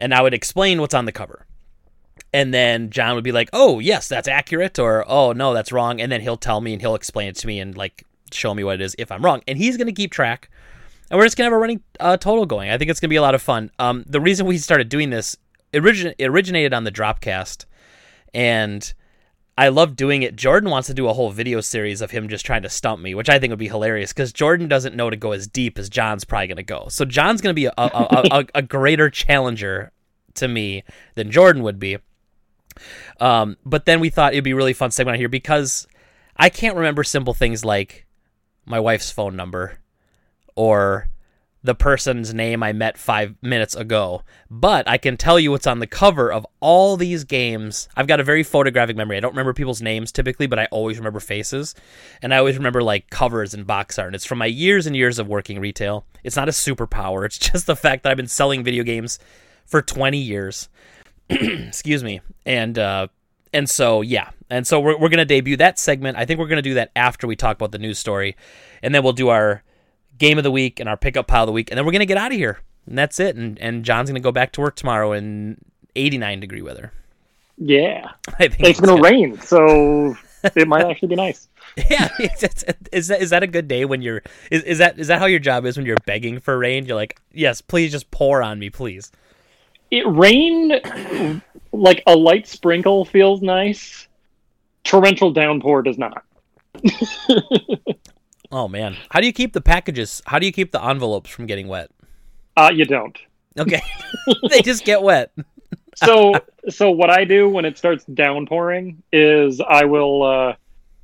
And 0.00 0.14
I 0.14 0.22
would 0.22 0.34
explain 0.34 0.80
what's 0.80 0.94
on 0.94 1.06
the 1.06 1.12
cover 1.12 1.46
and 2.32 2.52
then 2.52 2.90
John 2.90 3.14
would 3.14 3.24
be 3.24 3.32
like, 3.32 3.48
"Oh, 3.52 3.78
yes, 3.78 4.08
that's 4.08 4.28
accurate," 4.28 4.78
or 4.78 5.04
"Oh, 5.08 5.32
no, 5.32 5.54
that's 5.54 5.72
wrong," 5.72 6.00
and 6.00 6.10
then 6.10 6.20
he'll 6.20 6.36
tell 6.36 6.60
me 6.60 6.72
and 6.72 6.82
he'll 6.82 6.94
explain 6.94 7.28
it 7.28 7.36
to 7.36 7.46
me 7.46 7.60
and 7.60 7.76
like 7.76 8.04
show 8.32 8.54
me 8.54 8.64
what 8.64 8.74
it 8.76 8.80
is 8.80 8.94
if 8.98 9.10
I'm 9.10 9.24
wrong, 9.24 9.42
and 9.48 9.58
he's 9.58 9.76
gonna 9.76 9.92
keep 9.92 10.12
track, 10.12 10.50
and 11.10 11.18
we're 11.18 11.24
just 11.24 11.36
gonna 11.36 11.46
have 11.46 11.54
a 11.54 11.58
running 11.58 11.82
uh, 12.00 12.16
total 12.16 12.46
going. 12.46 12.70
I 12.70 12.78
think 12.78 12.90
it's 12.90 13.00
gonna 13.00 13.08
be 13.10 13.16
a 13.16 13.22
lot 13.22 13.34
of 13.34 13.42
fun. 13.42 13.70
Um, 13.78 14.04
the 14.06 14.20
reason 14.20 14.46
we 14.46 14.58
started 14.58 14.88
doing 14.88 15.10
this 15.10 15.36
origin- 15.74 16.14
originated 16.20 16.74
on 16.74 16.84
the 16.84 16.92
Dropcast, 16.92 17.64
and 18.34 18.92
I 19.56 19.70
love 19.70 19.96
doing 19.96 20.22
it. 20.22 20.36
Jordan 20.36 20.70
wants 20.70 20.86
to 20.86 20.94
do 20.94 21.08
a 21.08 21.12
whole 21.12 21.30
video 21.30 21.60
series 21.60 22.00
of 22.00 22.12
him 22.12 22.28
just 22.28 22.46
trying 22.46 22.62
to 22.62 22.68
stump 22.68 23.02
me, 23.02 23.16
which 23.16 23.28
I 23.28 23.40
think 23.40 23.50
would 23.50 23.58
be 23.58 23.66
hilarious 23.66 24.12
because 24.12 24.32
Jordan 24.32 24.68
doesn't 24.68 24.94
know 24.94 25.10
to 25.10 25.16
go 25.16 25.32
as 25.32 25.48
deep 25.48 25.80
as 25.80 25.88
John's 25.88 26.24
probably 26.24 26.46
going 26.46 26.58
to 26.58 26.62
go. 26.62 26.86
So 26.90 27.04
John's 27.04 27.40
going 27.40 27.50
to 27.50 27.60
be 27.60 27.64
a, 27.66 27.72
a, 27.76 27.82
a, 27.82 28.22
a, 28.30 28.44
a 28.54 28.62
greater 28.62 29.10
challenger 29.10 29.90
to 30.34 30.46
me 30.46 30.84
than 31.16 31.32
Jordan 31.32 31.64
would 31.64 31.80
be. 31.80 31.98
Um, 33.20 33.56
but 33.64 33.84
then 33.84 34.00
we 34.00 34.10
thought 34.10 34.32
it'd 34.32 34.44
be 34.44 34.54
really 34.54 34.72
fun 34.72 34.90
segment 34.90 35.18
here 35.18 35.28
because 35.28 35.86
I 36.36 36.50
can't 36.50 36.76
remember 36.76 37.02
simple 37.02 37.34
things 37.34 37.64
like 37.64 38.06
my 38.64 38.78
wife's 38.78 39.10
phone 39.10 39.34
number 39.34 39.78
or 40.54 41.08
the 41.62 41.74
person's 41.74 42.32
name 42.32 42.62
I 42.62 42.72
met 42.72 42.96
five 42.96 43.34
minutes 43.42 43.74
ago. 43.74 44.22
But 44.48 44.88
I 44.88 44.96
can 44.96 45.16
tell 45.16 45.40
you 45.40 45.50
what's 45.50 45.66
on 45.66 45.80
the 45.80 45.86
cover 45.86 46.32
of 46.32 46.46
all 46.60 46.96
these 46.96 47.24
games. 47.24 47.88
I've 47.96 48.06
got 48.06 48.20
a 48.20 48.24
very 48.24 48.42
photographic 48.42 48.96
memory. 48.96 49.16
I 49.16 49.20
don't 49.20 49.32
remember 49.32 49.52
people's 49.52 49.82
names 49.82 50.12
typically, 50.12 50.46
but 50.46 50.58
I 50.58 50.66
always 50.66 50.98
remember 50.98 51.20
faces. 51.20 51.74
And 52.22 52.32
I 52.32 52.38
always 52.38 52.56
remember 52.56 52.82
like 52.82 53.10
covers 53.10 53.54
and 53.54 53.66
box 53.66 53.98
art. 53.98 54.08
And 54.08 54.14
it's 54.14 54.24
from 54.24 54.38
my 54.38 54.46
years 54.46 54.86
and 54.86 54.94
years 54.94 55.18
of 55.18 55.26
working 55.26 55.58
retail. 55.58 56.06
It's 56.22 56.36
not 56.36 56.48
a 56.48 56.52
superpower, 56.52 57.24
it's 57.26 57.38
just 57.52 57.66
the 57.66 57.76
fact 57.76 58.04
that 58.04 58.10
I've 58.10 58.16
been 58.16 58.28
selling 58.28 58.62
video 58.62 58.84
games 58.84 59.18
for 59.66 59.82
20 59.82 60.16
years. 60.16 60.68
Excuse 61.68 62.02
me. 62.02 62.20
And, 62.46 62.78
uh, 62.78 63.08
and 63.52 63.68
so 63.68 64.02
yeah, 64.02 64.30
and 64.50 64.66
so 64.66 64.80
we're 64.80 64.98
we're 64.98 65.08
gonna 65.08 65.24
debut 65.24 65.56
that 65.56 65.78
segment. 65.78 66.16
I 66.16 66.24
think 66.24 66.38
we're 66.38 66.48
gonna 66.48 66.62
do 66.62 66.74
that 66.74 66.90
after 66.96 67.26
we 67.26 67.36
talk 67.36 67.56
about 67.56 67.72
the 67.72 67.78
news 67.78 67.98
story, 67.98 68.36
and 68.82 68.94
then 68.94 69.02
we'll 69.02 69.12
do 69.12 69.28
our 69.28 69.62
game 70.18 70.38
of 70.38 70.44
the 70.44 70.50
week 70.50 70.80
and 70.80 70.88
our 70.88 70.96
pickup 70.96 71.26
pile 71.26 71.44
of 71.44 71.48
the 71.48 71.52
week, 71.52 71.70
and 71.70 71.78
then 71.78 71.86
we're 71.86 71.92
gonna 71.92 72.06
get 72.06 72.18
out 72.18 72.32
of 72.32 72.38
here. 72.38 72.60
And 72.86 72.96
that's 72.96 73.20
it. 73.20 73.36
And 73.36 73.58
and 73.58 73.84
John's 73.84 74.10
gonna 74.10 74.20
go 74.20 74.32
back 74.32 74.52
to 74.52 74.60
work 74.60 74.76
tomorrow 74.76 75.12
in 75.12 75.58
89 75.96 76.40
degree 76.40 76.62
weather. 76.62 76.92
Yeah, 77.56 78.10
I 78.38 78.48
think 78.48 78.68
it's 78.68 78.80
gonna 78.80 79.00
rain, 79.00 79.38
so 79.40 80.16
it 80.54 80.68
might 80.68 80.84
actually 80.90 81.08
be 81.08 81.16
nice. 81.16 81.48
Yeah, 81.90 82.08
is, 82.18 82.44
is 82.92 83.08
that 83.08 83.22
is 83.22 83.30
that 83.30 83.42
a 83.42 83.46
good 83.46 83.68
day 83.68 83.84
when 83.84 84.02
you're 84.02 84.22
is, 84.50 84.62
is 84.64 84.78
that 84.78 84.98
is 84.98 85.08
that 85.08 85.18
how 85.18 85.26
your 85.26 85.40
job 85.40 85.64
is 85.64 85.76
when 85.76 85.86
you're 85.86 85.96
begging 86.06 86.40
for 86.40 86.58
rain? 86.58 86.86
You're 86.86 86.96
like, 86.96 87.20
yes, 87.32 87.60
please 87.60 87.92
just 87.92 88.10
pour 88.10 88.42
on 88.42 88.58
me, 88.58 88.70
please. 88.70 89.10
It 89.90 90.06
rain 90.06 90.80
like 91.72 92.02
a 92.06 92.14
light 92.14 92.46
sprinkle 92.46 93.04
feels 93.04 93.42
nice. 93.42 94.08
Torrential 94.84 95.32
downpour 95.32 95.82
does 95.82 95.98
not. 95.98 96.24
Oh 98.50 98.66
man, 98.66 98.96
how 99.10 99.20
do 99.20 99.26
you 99.26 99.32
keep 99.32 99.52
the 99.52 99.60
packages? 99.60 100.22
How 100.26 100.38
do 100.38 100.46
you 100.46 100.52
keep 100.52 100.72
the 100.72 100.82
envelopes 100.82 101.30
from 101.30 101.46
getting 101.46 101.68
wet? 101.68 101.90
Uh, 102.56 102.70
you 102.72 102.84
don't. 102.86 103.16
Okay, 103.58 103.82
they 104.50 104.62
just 104.62 104.84
get 104.84 105.02
wet. 105.02 105.32
So, 106.04 106.32
so 106.68 106.92
what 106.92 107.10
I 107.10 107.24
do 107.24 107.48
when 107.48 107.64
it 107.64 107.76
starts 107.76 108.04
downpouring 108.04 109.02
is 109.12 109.60
I 109.60 109.84
will. 109.84 110.22
Uh, 110.22 110.54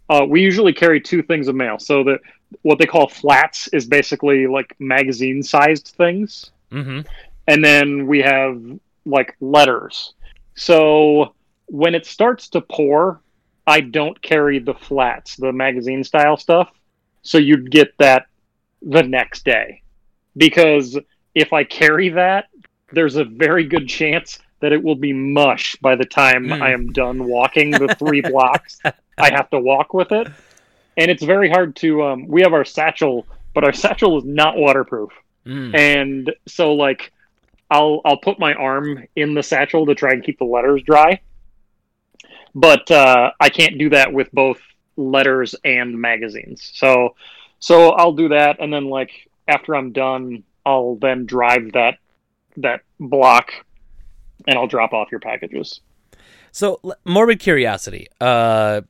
uh, 0.08 0.24
we 0.24 0.40
usually 0.40 0.72
carry 0.72 1.00
two 1.00 1.20
things 1.20 1.48
of 1.48 1.56
mail. 1.56 1.80
So 1.80 2.04
that 2.04 2.20
what 2.62 2.78
they 2.78 2.86
call 2.86 3.08
flats 3.08 3.66
is 3.72 3.86
basically 3.86 4.46
like 4.46 4.76
magazine-sized 4.78 5.94
things, 5.96 6.52
Mm-hmm. 6.70 7.00
And 7.46 7.64
then 7.64 8.06
we 8.06 8.20
have 8.22 8.60
like 9.06 9.36
letters. 9.40 10.14
So 10.54 11.34
when 11.66 11.94
it 11.94 12.06
starts 12.06 12.48
to 12.50 12.60
pour, 12.60 13.20
I 13.66 13.80
don't 13.80 14.20
carry 14.22 14.58
the 14.58 14.74
flats, 14.74 15.36
the 15.36 15.52
magazine 15.52 16.04
style 16.04 16.36
stuff. 16.36 16.70
So 17.22 17.38
you'd 17.38 17.70
get 17.70 17.96
that 17.98 18.26
the 18.82 19.02
next 19.02 19.44
day. 19.44 19.82
Because 20.36 20.98
if 21.34 21.52
I 21.52 21.64
carry 21.64 22.10
that, 22.10 22.48
there's 22.92 23.16
a 23.16 23.24
very 23.24 23.64
good 23.64 23.88
chance 23.88 24.38
that 24.60 24.72
it 24.72 24.82
will 24.82 24.94
be 24.94 25.12
mush 25.12 25.76
by 25.76 25.96
the 25.96 26.04
time 26.04 26.46
Mm. 26.46 26.62
I 26.62 26.72
am 26.72 26.92
done 26.92 27.24
walking 27.24 27.70
the 27.70 27.94
three 27.98 28.20
blocks 28.30 28.78
I 29.18 29.30
have 29.30 29.50
to 29.50 29.58
walk 29.58 29.94
with 29.94 30.12
it. 30.12 30.28
And 30.96 31.10
it's 31.10 31.22
very 31.24 31.50
hard 31.50 31.76
to 31.76 32.04
um, 32.04 32.28
we 32.28 32.42
have 32.42 32.52
our 32.52 32.64
satchel, 32.64 33.26
but 33.54 33.64
our 33.64 33.72
satchel 33.72 34.18
is 34.18 34.24
not 34.24 34.56
waterproof 34.56 35.10
Mm. 35.46 35.74
and 35.74 36.34
so 36.48 36.72
like 36.72 37.12
I'll 37.70 38.00
I'll 38.04 38.18
put 38.18 38.38
my 38.38 38.54
arm 38.54 39.06
in 39.16 39.34
the 39.34 39.42
satchel 39.42 39.86
to 39.86 39.94
try 39.94 40.12
and 40.12 40.24
keep 40.24 40.38
the 40.38 40.44
letters 40.44 40.82
dry. 40.82 41.20
But 42.54 42.90
uh, 42.90 43.32
I 43.40 43.48
can't 43.48 43.78
do 43.78 43.90
that 43.90 44.12
with 44.12 44.30
both 44.32 44.60
letters 44.96 45.54
and 45.64 46.00
magazines. 46.00 46.70
So 46.74 47.16
so 47.58 47.90
I'll 47.90 48.12
do 48.12 48.28
that 48.28 48.60
and 48.60 48.72
then 48.72 48.84
like 48.84 49.10
after 49.48 49.74
I'm 49.74 49.92
done, 49.92 50.44
I'll 50.64 50.96
then 50.96 51.26
drive 51.26 51.72
that 51.72 51.98
that 52.56 52.82
block 53.00 53.52
and 54.46 54.58
I'll 54.58 54.66
drop 54.66 54.92
off 54.92 55.08
your 55.10 55.20
packages. 55.20 55.80
So, 56.52 56.80
morbid 57.04 57.40
curiosity. 57.40 58.08
Uh, 58.20 58.82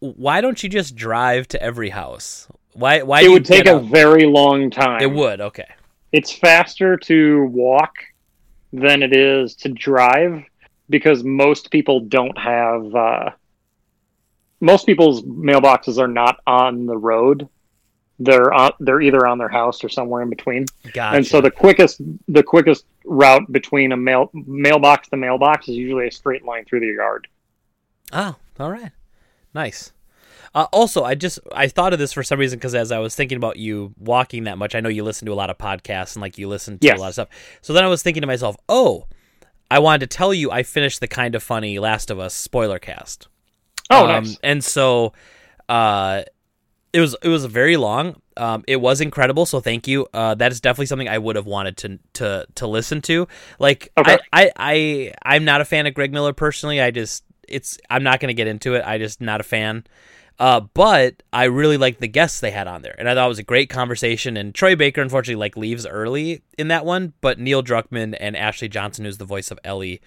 why 0.00 0.40
don't 0.40 0.62
you 0.62 0.68
just 0.68 0.96
drive 0.96 1.46
to 1.48 1.62
every 1.62 1.90
house? 1.90 2.48
Why? 2.72 3.02
Why 3.02 3.22
it 3.22 3.28
would 3.28 3.44
take 3.44 3.66
a 3.66 3.78
very 3.78 4.26
long 4.26 4.70
time. 4.70 5.00
It 5.00 5.12
would. 5.12 5.40
Okay. 5.40 5.68
It's 6.12 6.32
faster 6.32 6.96
to 6.96 7.44
walk 7.46 7.94
than 8.72 9.02
it 9.02 9.14
is 9.14 9.54
to 9.56 9.68
drive 9.68 10.42
because 10.88 11.24
most 11.24 11.70
people 11.70 12.00
don't 12.00 12.36
have 12.38 12.94
uh, 12.94 13.30
most 14.60 14.86
people's 14.86 15.22
mailboxes 15.22 15.98
are 15.98 16.08
not 16.08 16.40
on 16.46 16.86
the 16.86 16.96
road 16.96 17.48
they're 18.18 18.52
on, 18.54 18.72
they're 18.80 19.02
either 19.02 19.26
on 19.26 19.36
their 19.36 19.48
house 19.48 19.84
or 19.84 19.88
somewhere 19.90 20.22
in 20.22 20.30
between 20.30 20.64
Gotcha. 20.92 21.16
and 21.16 21.26
so 21.26 21.40
the 21.40 21.50
quickest 21.50 22.00
the 22.28 22.42
quickest 22.42 22.86
route 23.04 23.50
between 23.52 23.92
a 23.92 23.96
mail 23.96 24.30
mailbox 24.32 25.08
to 25.10 25.16
mailbox 25.16 25.68
is 25.68 25.76
usually 25.76 26.08
a 26.08 26.10
straight 26.10 26.44
line 26.44 26.64
through 26.64 26.80
the 26.80 26.86
yard 26.86 27.28
Oh, 28.12 28.36
all 28.60 28.70
right. 28.70 28.92
Nice. 29.54 29.92
Uh, 30.56 30.66
also, 30.72 31.04
I 31.04 31.14
just 31.14 31.38
I 31.54 31.68
thought 31.68 31.92
of 31.92 31.98
this 31.98 32.12
for 32.14 32.22
some 32.22 32.40
reason 32.40 32.58
because 32.58 32.74
as 32.74 32.90
I 32.90 32.98
was 32.98 33.14
thinking 33.14 33.36
about 33.36 33.58
you 33.58 33.92
walking 33.98 34.44
that 34.44 34.56
much, 34.56 34.74
I 34.74 34.80
know 34.80 34.88
you 34.88 35.04
listen 35.04 35.26
to 35.26 35.32
a 35.32 35.34
lot 35.34 35.50
of 35.50 35.58
podcasts 35.58 36.16
and 36.16 36.22
like 36.22 36.38
you 36.38 36.48
listen 36.48 36.78
to 36.78 36.86
Yes. 36.86 36.96
a 36.98 37.00
lot 37.02 37.08
of 37.08 37.12
stuff. 37.12 37.28
So 37.60 37.72
then 37.74 37.84
I 37.84 37.88
was 37.88 38.02
thinking 38.02 38.22
to 38.22 38.26
myself, 38.26 38.56
oh, 38.68 39.06
I 39.70 39.78
wanted 39.80 40.08
to 40.10 40.16
tell 40.16 40.32
you 40.32 40.50
I 40.50 40.62
finished 40.62 41.00
the 41.00 41.08
kind 41.08 41.34
of 41.34 41.42
funny 41.42 41.78
Last 41.78 42.10
of 42.10 42.18
Us 42.18 42.32
spoiler 42.34 42.78
cast. 42.78 43.28
oh 43.90 44.06
Um, 44.06 44.24
nice 44.24 44.38
And 44.42 44.64
so, 44.64 45.12
uh, 45.68 46.22
it 46.92 47.00
was 47.00 47.14
it 47.22 47.28
was 47.28 47.44
very 47.44 47.76
long. 47.76 48.22
Um, 48.38 48.64
it 48.66 48.76
was 48.76 49.02
incredible. 49.02 49.44
So 49.44 49.60
thank 49.60 49.86
you. 49.86 50.06
Uh, 50.14 50.34
that 50.36 50.52
is 50.52 50.62
definitely 50.62 50.86
something 50.86 51.08
I 51.08 51.18
would 51.18 51.36
have 51.36 51.44
wanted 51.46 51.76
to 51.78 51.98
to 52.14 52.46
to 52.54 52.66
listen 52.66 53.02
to. 53.02 53.28
Like 53.58 53.92
Okay. 53.98 54.16
I, 54.32 54.44
I 54.44 54.52
I 54.56 55.12
I'm 55.22 55.44
not 55.44 55.60
a 55.60 55.66
fan 55.66 55.86
of 55.86 55.92
Greg 55.92 56.12
Miller 56.12 56.32
personally. 56.32 56.80
I 56.80 56.90
just 56.90 57.24
it's 57.46 57.76
I'm 57.90 58.02
not 58.02 58.20
going 58.20 58.28
to 58.28 58.34
get 58.34 58.46
into 58.46 58.74
it. 58.74 58.82
I 58.86 58.96
just 58.96 59.20
not 59.20 59.40
a 59.40 59.44
fan. 59.44 59.84
Uh, 60.38 60.60
but 60.60 61.22
I 61.32 61.44
really 61.44 61.78
liked 61.78 62.00
the 62.00 62.08
guests 62.08 62.40
they 62.40 62.50
had 62.50 62.66
on 62.68 62.82
there, 62.82 62.94
and 62.98 63.08
I 63.08 63.14
thought 63.14 63.24
it 63.24 63.28
was 63.28 63.38
a 63.38 63.42
great 63.42 63.70
conversation. 63.70 64.36
And 64.36 64.54
Troy 64.54 64.76
Baker, 64.76 65.00
unfortunately, 65.00 65.40
like 65.40 65.56
leaves 65.56 65.86
early 65.86 66.42
in 66.58 66.68
that 66.68 66.84
one, 66.84 67.14
but 67.22 67.38
Neil 67.38 67.62
Druckmann 67.62 68.14
and 68.20 68.36
Ashley 68.36 68.68
Johnson, 68.68 69.06
who's 69.06 69.16
the 69.18 69.24
voice 69.24 69.50
of 69.50 69.58
Ellie, 69.64 70.02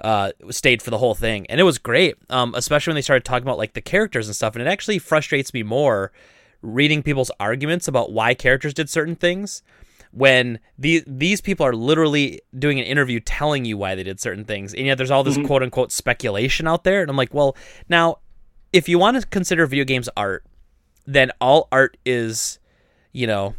uh, 0.00 0.32
stayed 0.50 0.82
for 0.82 0.90
the 0.90 0.98
whole 0.98 1.14
thing, 1.14 1.46
and 1.46 1.58
it 1.58 1.64
was 1.64 1.78
great. 1.78 2.16
Um, 2.28 2.54
especially 2.54 2.90
when 2.90 2.96
they 2.96 3.02
started 3.02 3.24
talking 3.24 3.44
about 3.44 3.58
like 3.58 3.72
the 3.72 3.80
characters 3.80 4.26
and 4.26 4.36
stuff, 4.36 4.54
and 4.54 4.62
it 4.62 4.68
actually 4.68 4.98
frustrates 4.98 5.54
me 5.54 5.62
more 5.62 6.12
reading 6.60 7.02
people's 7.02 7.30
arguments 7.40 7.88
about 7.88 8.12
why 8.12 8.34
characters 8.34 8.74
did 8.74 8.88
certain 8.90 9.16
things 9.16 9.62
when 10.12 10.58
these 10.78 11.02
these 11.06 11.40
people 11.40 11.64
are 11.64 11.72
literally 11.74 12.40
doing 12.58 12.78
an 12.78 12.84
interview 12.84 13.18
telling 13.20 13.64
you 13.64 13.78
why 13.78 13.94
they 13.94 14.02
did 14.02 14.20
certain 14.20 14.44
things, 14.44 14.74
and 14.74 14.84
yet 14.86 14.98
there's 14.98 15.10
all 15.10 15.24
this 15.24 15.38
Mhm. 15.38 15.46
quote 15.46 15.62
unquote 15.62 15.90
speculation 15.92 16.68
out 16.68 16.84
there, 16.84 17.00
and 17.00 17.10
I'm 17.10 17.16
like, 17.16 17.32
well, 17.32 17.56
now 17.88 18.18
if 18.72 18.88
you 18.88 18.98
want 18.98 19.20
to 19.20 19.26
consider 19.26 19.66
video 19.66 19.84
games 19.84 20.08
art, 20.16 20.44
then 21.06 21.30
all 21.40 21.68
art 21.70 21.96
is, 22.04 22.58
you 23.12 23.26
know, 23.26 23.54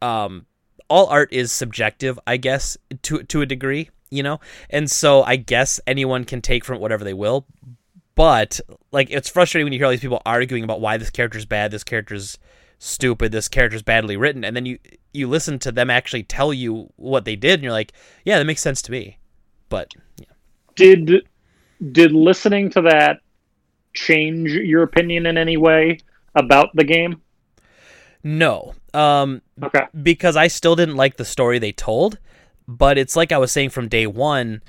um, 0.00 0.46
all 0.88 1.06
art 1.06 1.32
is 1.32 1.50
subjective, 1.52 2.18
I 2.26 2.36
guess, 2.36 2.76
to 3.02 3.22
to 3.24 3.40
a 3.40 3.46
degree, 3.46 3.90
you 4.10 4.22
know, 4.22 4.40
and 4.70 4.90
so 4.90 5.22
I 5.22 5.36
guess 5.36 5.80
anyone 5.86 6.24
can 6.24 6.40
take 6.40 6.64
from 6.64 6.80
whatever 6.80 7.04
they 7.04 7.14
will. 7.14 7.46
But 8.14 8.60
like, 8.92 9.10
it's 9.10 9.28
frustrating 9.28 9.64
when 9.64 9.72
you 9.72 9.78
hear 9.78 9.86
all 9.86 9.90
these 9.90 10.00
people 10.00 10.22
arguing 10.26 10.64
about 10.64 10.80
why 10.80 10.98
this 10.98 11.10
character's 11.10 11.46
bad, 11.46 11.70
this 11.70 11.84
character's 11.84 12.38
stupid, 12.78 13.32
this 13.32 13.48
character's 13.48 13.82
badly 13.82 14.16
written, 14.16 14.44
and 14.44 14.54
then 14.54 14.66
you 14.66 14.78
you 15.12 15.28
listen 15.28 15.58
to 15.60 15.72
them 15.72 15.90
actually 15.90 16.22
tell 16.22 16.52
you 16.52 16.92
what 16.96 17.24
they 17.24 17.36
did, 17.36 17.54
and 17.54 17.62
you're 17.62 17.72
like, 17.72 17.92
yeah, 18.24 18.38
that 18.38 18.44
makes 18.44 18.60
sense 18.60 18.82
to 18.82 18.92
me. 18.92 19.18
But 19.68 19.92
yeah. 20.18 20.26
Did 20.76 21.26
did 21.92 22.12
listening 22.12 22.70
to 22.70 22.82
that 22.82 23.20
change 23.94 24.50
your 24.50 24.82
opinion 24.82 25.26
in 25.26 25.36
any 25.38 25.56
way 25.56 25.98
about 26.34 26.70
the 26.74 26.84
game? 26.84 27.20
no, 28.24 28.72
um, 28.94 29.42
Okay. 29.62 29.86
because 30.02 30.36
I 30.36 30.46
still 30.46 30.76
didn't 30.76 30.96
like 30.96 31.16
the 31.16 31.24
story 31.24 31.58
they 31.58 31.72
told, 31.72 32.18
but 32.68 32.96
it's 32.98 33.16
like 33.16 33.32
I 33.32 33.38
was 33.38 33.50
saying 33.50 33.70
from 33.70 33.88
day 33.88 34.06
one, 34.06 34.62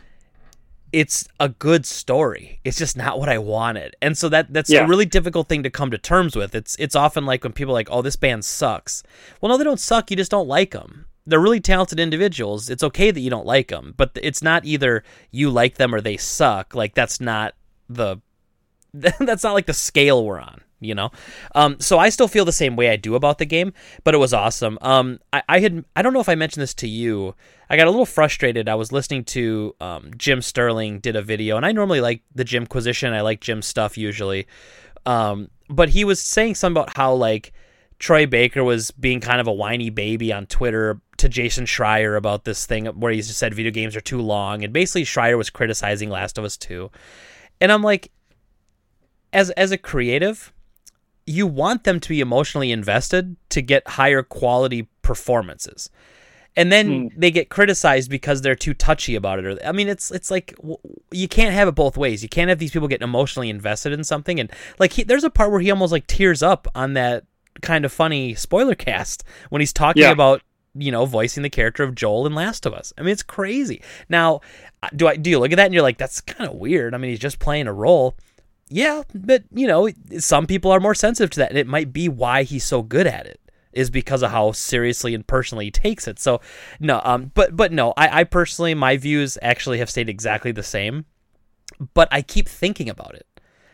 it's 0.91 1.27
a 1.39 1.49
good 1.49 1.85
story. 1.85 2.59
It's 2.63 2.77
just 2.77 2.95
not 2.97 3.19
what 3.19 3.29
I 3.29 3.37
wanted. 3.39 3.95
And 4.01 4.17
so 4.17 4.29
that 4.29 4.51
that's 4.53 4.71
Yeah. 4.71 4.85
a 4.85 4.87
really 4.87 5.05
difficult 5.05 5.47
thing 5.49 5.63
to 5.63 5.69
come 5.69 5.89
to 5.91 5.97
terms 5.97 6.35
with. 6.35 6.53
It's 6.55 6.75
it's 6.79 6.95
often 6.95 7.25
like 7.25 7.43
when 7.43 7.53
people 7.53 7.71
are 7.71 7.79
like, 7.79 7.89
"Oh, 7.91 8.01
this 8.03 8.15
band 8.15 8.45
sucks." 8.45 9.03
Well, 9.41 9.49
no, 9.49 9.57
they 9.57 9.63
don't 9.63 9.79
suck. 9.79 10.11
You 10.11 10.17
just 10.17 10.29
don't 10.31 10.47
like 10.47 10.71
them. 10.71 11.05
They're 11.25 11.39
really 11.39 11.59
talented 11.61 11.99
individuals. 11.99 12.69
It's 12.69 12.83
okay 12.83 13.09
that 13.09 13.19
you 13.21 13.29
don't 13.31 13.45
like 13.45 13.69
them, 13.69 13.93
but 13.97 14.11
it's 14.21 14.43
not 14.43 14.65
either 14.65 15.03
you 15.31 15.49
like 15.49 15.75
them 15.75 15.95
or 15.95 16.01
they 16.01 16.17
suck. 16.17 16.75
Like 16.75 16.93
that's 16.95 17.19
not 17.21 17.53
the 17.89 18.17
that's 19.19 19.43
not 19.43 19.53
like 19.53 19.65
the 19.65 19.73
scale 19.73 20.23
we're 20.23 20.39
on, 20.39 20.61
you 20.79 20.93
know. 20.93 21.11
Um, 21.55 21.79
so 21.79 21.97
I 21.97 22.09
still 22.09 22.27
feel 22.27 22.45
the 22.45 22.51
same 22.51 22.75
way 22.75 22.89
I 22.89 22.95
do 22.95 23.15
about 23.15 23.39
the 23.39 23.45
game, 23.45 23.73
but 24.03 24.13
it 24.13 24.19
was 24.19 24.33
awesome. 24.33 24.77
Um, 24.81 25.19
I, 25.31 25.41
I 25.49 25.59
had 25.59 25.83
I 25.95 26.01
don't 26.01 26.13
know 26.13 26.19
if 26.19 26.29
I 26.29 26.35
mentioned 26.35 26.61
this 26.61 26.75
to 26.75 26.87
you. 26.87 27.35
I 27.69 27.77
got 27.77 27.87
a 27.87 27.89
little 27.89 28.05
frustrated. 28.05 28.69
I 28.69 28.75
was 28.75 28.91
listening 28.91 29.23
to 29.25 29.75
um, 29.81 30.11
Jim 30.15 30.41
Sterling 30.41 30.99
did 30.99 31.15
a 31.15 31.23
video, 31.23 31.57
and 31.57 31.65
I 31.65 31.71
normally 31.71 32.01
like 32.01 32.21
the 32.35 32.43
Jimquisition. 32.43 33.13
I 33.13 33.21
like 33.21 33.41
Jim's 33.41 33.65
stuff 33.65 33.97
usually, 33.97 34.45
um, 35.07 35.49
but 35.69 35.89
he 35.89 36.03
was 36.05 36.21
saying 36.21 36.55
something 36.55 36.79
about 36.79 36.95
how 36.95 37.15
like 37.15 37.51
Troy 37.97 38.27
Baker 38.27 38.63
was 38.63 38.91
being 38.91 39.21
kind 39.21 39.41
of 39.41 39.47
a 39.47 39.53
whiny 39.53 39.89
baby 39.89 40.31
on 40.31 40.45
Twitter 40.45 41.01
to 41.17 41.27
Jason 41.27 41.65
Schreier 41.65 42.15
about 42.15 42.43
this 42.43 42.67
thing 42.67 42.85
where 42.85 43.11
he 43.11 43.21
just 43.21 43.39
said 43.39 43.55
video 43.55 43.71
games 43.71 43.95
are 43.95 44.01
too 44.01 44.21
long, 44.21 44.63
and 44.63 44.71
basically 44.71 45.03
Schreier 45.03 45.35
was 45.35 45.49
criticizing 45.49 46.11
Last 46.11 46.37
of 46.37 46.43
Us 46.43 46.57
Two, 46.57 46.91
and 47.59 47.71
I'm 47.71 47.81
like, 47.81 48.11
as 49.33 49.49
as 49.51 49.71
a 49.71 49.77
creative, 49.77 50.53
you 51.25 51.47
want 51.47 51.83
them 51.83 51.99
to 51.99 52.09
be 52.09 52.21
emotionally 52.21 52.71
invested 52.71 53.35
to 53.49 53.61
get 53.61 53.87
higher 53.87 54.23
quality 54.23 54.87
performances. 55.01 55.89
And 56.55 56.71
then 56.71 57.09
hmm. 57.09 57.19
they 57.19 57.31
get 57.31 57.49
criticized 57.49 58.11
because 58.11 58.41
they're 58.41 58.55
too 58.55 58.75
touchy 58.75 59.15
about 59.15 59.39
it. 59.39 59.45
Or 59.45 59.57
I 59.65 59.71
mean, 59.71 59.87
it's 59.87 60.11
it's 60.11 60.29
like 60.29 60.53
you 61.11 61.27
can't 61.27 61.53
have 61.53 61.67
it 61.67 61.75
both 61.75 61.97
ways. 61.97 62.21
You 62.21 62.29
can't 62.29 62.49
have 62.49 62.59
these 62.59 62.71
people 62.71 62.87
get 62.87 63.01
emotionally 63.01 63.49
invested 63.49 63.91
in 63.91 64.03
something. 64.03 64.39
And 64.39 64.51
like, 64.77 64.93
he, 64.93 65.03
there's 65.03 65.23
a 65.23 65.31
part 65.31 65.51
where 65.51 65.61
he 65.61 65.71
almost 65.71 65.91
like 65.91 66.05
tears 66.05 66.43
up 66.43 66.67
on 66.75 66.93
that 66.93 67.25
kind 67.61 67.85
of 67.85 67.91
funny 67.91 68.35
spoiler 68.35 68.75
cast 68.75 69.23
when 69.49 69.61
he's 69.61 69.73
talking 69.73 70.03
Yeah. 70.03 70.11
about 70.11 70.41
you 70.75 70.91
know 70.91 71.05
voicing 71.05 71.43
the 71.43 71.49
character 71.49 71.83
of 71.83 71.95
Joel 71.95 72.27
in 72.27 72.35
Last 72.35 72.65
of 72.65 72.73
Us. 72.73 72.93
I 72.97 73.01
mean, 73.01 73.11
it's 73.11 73.23
crazy. 73.23 73.81
Now, 74.09 74.41
do 74.95 75.07
I 75.07 75.15
do 75.15 75.31
you 75.31 75.39
look 75.39 75.51
at 75.51 75.55
that 75.55 75.65
and 75.65 75.73
you're 75.73 75.83
like, 75.83 75.97
that's 75.97 76.21
kind 76.21 76.49
of 76.49 76.55
weird? 76.55 76.93
I 76.93 76.97
mean, 76.97 77.09
he's 77.09 77.19
just 77.19 77.39
playing 77.39 77.67
a 77.67 77.73
role. 77.73 78.15
Yeah, 78.69 79.03
but 79.13 79.43
you 79.53 79.67
know, 79.67 79.89
some 80.19 80.47
people 80.47 80.71
are 80.71 80.79
more 80.79 80.95
sensitive 80.95 81.29
to 81.31 81.39
that, 81.41 81.49
and 81.49 81.57
it 81.57 81.67
might 81.67 81.93
be 81.93 82.09
why 82.09 82.43
he's 82.43 82.63
so 82.63 82.81
good 82.81 83.07
at 83.07 83.25
it 83.25 83.39
is 83.73 83.89
because 83.89 84.21
of 84.21 84.31
how 84.31 84.51
seriously 84.51 85.15
and 85.15 85.25
personally 85.25 85.65
he 85.65 85.71
takes 85.71 86.07
it. 86.07 86.19
So, 86.19 86.41
no, 86.79 87.01
um, 87.03 87.31
but 87.33 87.55
but 87.55 87.71
no, 87.71 87.93
I, 87.97 88.21
I 88.21 88.23
personally 88.23 88.73
my 88.73 88.97
views 88.97 89.37
actually 89.41 89.79
have 89.79 89.89
stayed 89.89 90.09
exactly 90.09 90.51
the 90.51 90.63
same, 90.63 91.05
but 91.93 92.07
I 92.11 92.21
keep 92.21 92.47
thinking 92.47 92.89
about 92.89 93.15
it, 93.15 93.27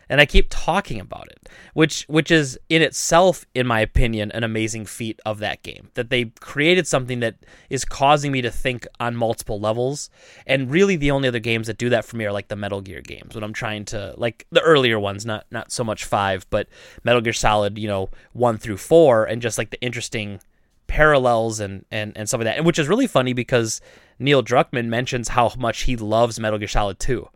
and 0.10 0.20
I 0.20 0.26
keep 0.26 0.48
talking 0.50 1.00
about 1.00 1.30
it, 1.30 1.48
which 1.74 2.04
which 2.08 2.32
is 2.32 2.60
in 2.68 2.82
itself, 2.82 3.46
in 3.54 3.68
my 3.68 3.80
opinion, 3.80 4.32
an 4.32 4.44
amazing 4.44 4.86
feat 4.86 5.20
of 5.26 5.40
that 5.40 5.62
game. 5.62 5.90
That 5.94 6.10
they 6.10 6.26
created 6.40 6.88
something 6.88 7.20
that 7.20 7.36
is 7.70 7.86
causing 7.86 8.32
me 8.32 8.42
to 8.42 8.50
think 8.50 8.88
on 9.00 9.16
multiple 9.16 9.60
levels, 9.60 10.10
and 10.48 10.72
really 10.72 10.96
the 10.96 11.12
only 11.12 11.28
other 11.28 11.40
games 11.40 11.68
that 11.68 11.78
do 11.78 11.90
that 11.90 12.06
for 12.06 12.18
me 12.18 12.26
are 12.26 12.32
like 12.32 12.48
the 12.48 12.56
Metal 12.56 12.82
Gear 12.82 13.02
games 13.02 13.36
when 13.36 13.44
I'm 13.44 13.54
trying 13.54 13.86
to 13.86 14.16
like 14.18 14.48
the 14.52 14.62
earlier 14.62 15.00
ones, 15.00 15.26
not 15.26 15.46
not 15.52 15.72
so 15.72 15.84
much 15.84 16.06
five, 16.06 16.46
but 16.50 16.68
Metal 17.04 17.22
Gear 17.22 17.34
Solid, 17.34 17.78
you 17.78 17.88
know, 17.88 18.10
one 18.34 18.58
through 18.58 18.78
four, 18.78 19.26
and 19.26 19.42
just 19.42 19.58
like 19.58 19.70
the 19.70 19.82
interesting 19.82 20.40
parallels 20.88 21.60
and 21.60 21.86
and 21.92 22.18
and 22.18 22.28
stuff 22.28 22.40
like 22.40 22.46
that, 22.46 22.58
and 22.58 22.66
which 22.66 22.80
is 22.80 22.88
really 22.88 23.08
funny 23.08 23.34
because 23.34 23.80
Neil 24.18 24.44
Druckmann 24.44 24.88
mentions 24.88 25.30
how 25.30 25.54
much 25.58 25.84
he 25.84 25.96
loves 25.96 26.40
Metal 26.40 26.58
Gear 26.58 26.68
Solid 26.68 27.00
2. 27.00 27.30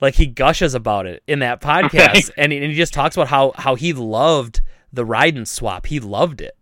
Like 0.00 0.14
he 0.14 0.26
gushes 0.26 0.74
about 0.74 1.06
it 1.06 1.22
in 1.26 1.40
that 1.40 1.60
podcast, 1.60 2.30
and, 2.36 2.52
he, 2.52 2.58
and 2.58 2.66
he 2.68 2.74
just 2.74 2.92
talks 2.94 3.16
about 3.16 3.28
how 3.28 3.52
how 3.56 3.74
he 3.74 3.92
loved 3.92 4.62
the 4.92 5.04
Raiden 5.04 5.46
swap. 5.46 5.86
He 5.86 6.00
loved 6.00 6.40
it. 6.40 6.56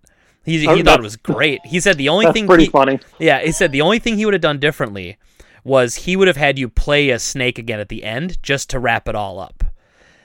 He, 0.45 0.59
he 0.61 0.67
Oh, 0.69 0.83
thought 0.83 1.01
it 1.01 1.03
was 1.03 1.17
great. 1.17 1.61
He 1.65 1.79
said 1.79 1.99
the 1.99 2.09
only 2.09 2.33
thing 2.33 2.47
pretty 2.47 2.65
he, 2.65 2.71
funny. 2.71 2.99
yeah, 3.19 3.41
he 3.41 3.53
said 3.53 3.71
the 3.73 3.83
only 3.83 3.99
thing 3.99 4.17
he 4.17 4.25
would 4.25 4.35
have 4.35 4.41
done 4.41 4.59
differently 4.59 5.19
was 5.65 5.95
he 5.97 6.17
would 6.17 6.27
have 6.29 6.37
had 6.39 6.59
you 6.59 6.69
play 6.69 7.11
a 7.11 7.19
Snake 7.19 7.59
again 7.59 7.79
at 7.81 7.89
the 7.91 8.03
end 8.05 8.43
just 8.43 8.71
to 8.71 8.79
wrap 8.79 9.09
it 9.09 9.15
all 9.15 9.39
up. 9.39 9.63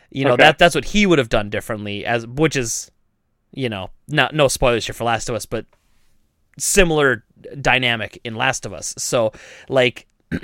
You 0.10 0.26
know, 0.26 0.34
Okay. 0.34 0.44
that 0.44 0.58
that's 0.58 0.76
what 0.76 0.86
he 0.86 1.06
would 1.06 1.20
have 1.20 1.30
done 1.30 1.50
differently 1.50 2.06
as 2.06 2.26
which 2.26 2.56
is 2.56 2.90
you 3.52 3.70
know, 3.70 3.90
not 4.08 4.34
no 4.34 4.48
spoilers 4.48 4.86
here 4.88 4.94
for 4.94 5.04
Last 5.04 5.30
of 5.30 5.36
Us, 5.36 5.46
but 5.46 5.66
similar 6.58 7.24
dynamic 7.60 8.20
in 8.24 8.36
Last 8.36 8.66
of 8.66 8.74
Us. 8.74 8.94
So, 8.98 9.32
like 9.70 10.08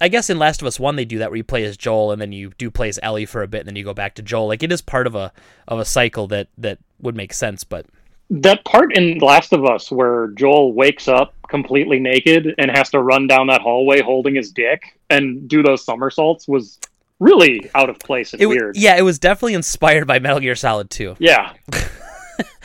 I 0.00 0.08
guess 0.08 0.28
in 0.28 0.38
Last 0.38 0.60
of 0.60 0.66
Us 0.66 0.78
1 0.78 0.96
they 0.96 1.04
do 1.04 1.18
that 1.18 1.30
where 1.30 1.36
you 1.36 1.44
play 1.44 1.64
as 1.64 1.76
Joel 1.76 2.12
and 2.12 2.20
then 2.20 2.32
you 2.32 2.52
do 2.58 2.70
play 2.70 2.88
as 2.88 2.98
Ellie 3.02 3.26
for 3.26 3.42
a 3.42 3.48
bit 3.48 3.60
and 3.60 3.68
then 3.68 3.76
you 3.76 3.84
go 3.84 3.94
back 3.94 4.14
to 4.16 4.22
Joel. 4.22 4.46
Like 4.48 4.62
it 4.62 4.70
is 4.72 4.82
part 4.82 5.06
of 5.06 5.14
a 5.14 5.32
of 5.68 5.78
a 5.78 5.84
cycle 5.84 6.26
that 6.28 6.48
that 6.58 6.78
would 7.00 7.16
make 7.16 7.32
sense, 7.32 7.64
but 7.64 7.86
That 8.28 8.64
part 8.64 8.96
in 8.96 9.18
Last 9.18 9.52
of 9.52 9.64
Us 9.64 9.90
where 9.90 10.28
Joel 10.28 10.72
wakes 10.72 11.08
up 11.08 11.34
completely 11.48 11.98
naked 11.98 12.54
and 12.58 12.70
has 12.70 12.90
to 12.90 13.00
run 13.00 13.26
down 13.26 13.46
that 13.46 13.60
hallway 13.62 14.02
holding 14.02 14.34
his 14.34 14.50
dick 14.50 14.98
and 15.08 15.48
do 15.48 15.62
those 15.62 15.84
somersaults 15.84 16.46
was 16.48 16.78
really 17.20 17.70
out 17.74 17.88
of 17.88 17.98
place 17.98 18.32
and 18.34 18.42
it 18.42 18.46
weird. 18.46 18.76
yeah, 18.76 18.96
it 18.96 19.02
was 19.02 19.18
definitely 19.18 19.54
inspired 19.54 20.06
by 20.06 20.18
Metal 20.18 20.40
Gear 20.40 20.56
Solid 20.56 20.90
2. 20.90 21.16
Yeah. 21.18 21.54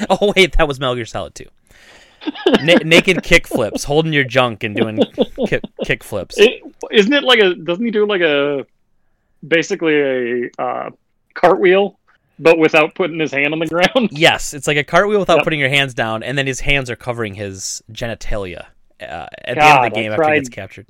Oh 0.09 0.33
wait, 0.35 0.57
that 0.57 0.67
was 0.67 0.79
Metal 0.81 0.95
Gear 0.95 1.05
Solid 1.05 1.33
2. 1.35 1.45
Na- 2.63 2.75
naked 2.85 3.23
kick 3.23 3.47
flips, 3.47 3.83
holding 3.83 4.13
your 4.13 4.23
junk 4.23 4.63
and 4.63 4.75
doing 4.75 4.99
kick, 5.47 5.63
kick 5.83 6.03
flips. 6.03 6.37
Isn't 6.91 7.13
it 7.13 7.23
like 7.23 7.39
a? 7.39 7.55
Doesn't 7.55 7.83
he 7.83 7.91
do 7.91 8.05
like 8.05 8.21
a 8.21 8.65
basically 9.47 9.95
a 9.99 10.49
uh, 10.61 10.89
cartwheel, 11.33 11.97
but 12.39 12.57
without 12.57 12.95
putting 12.95 13.19
his 13.19 13.31
hand 13.31 13.53
on 13.53 13.59
the 13.59 13.67
ground? 13.67 14.09
Yes, 14.11 14.53
it's 14.53 14.67
like 14.67 14.77
a 14.77 14.83
cartwheel 14.83 15.19
without 15.19 15.37
Yep. 15.37 15.43
putting 15.43 15.59
your 15.59 15.69
hands 15.69 15.93
down, 15.93 16.23
and 16.23 16.37
then 16.37 16.47
his 16.47 16.59
hands 16.59 16.89
are 16.89 16.95
covering 16.95 17.33
his 17.33 17.81
genitalia 17.91 18.65
uh, 19.01 19.03
at 19.03 19.29
the 19.35 19.49
end 19.49 19.57
God, 19.59 19.85
of 19.87 19.93
the 19.93 19.99
I 19.99 20.01
game 20.03 20.11
after 20.11 20.23
he 20.23 20.27
tried- 20.27 20.37
gets 20.39 20.49
captured. 20.49 20.87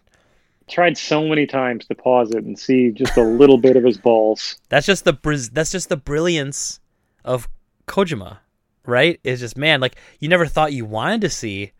Tried 0.68 0.98
so 0.98 1.28
many 1.28 1.46
times 1.46 1.86
to 1.88 1.96
pause 1.96 2.32
it 2.32 2.46
and 2.46 2.58
see 2.58 2.92
just 2.92 3.18
a 3.18 3.22
little 3.24 3.58
bit 3.58 3.76
of 3.76 3.84
his 3.84 3.98
balls. 3.98 4.56
That's 4.70 4.86
just 4.86 5.04
the 5.04 5.12
bris- 5.12 5.50
that's 5.50 5.70
just 5.72 5.90
the 5.90 5.98
brilliance 5.98 6.80
of 7.26 7.50
Kojima, 7.88 8.38
right? 8.86 9.20
It's 9.24 9.42
just 9.42 9.58
man, 9.58 9.80
like 9.82 9.96
you 10.20 10.28
never 10.30 10.46
thought 10.46 10.74
you 10.74 10.86
wanted 10.86 11.22
to 11.22 11.30
see 11.30 11.72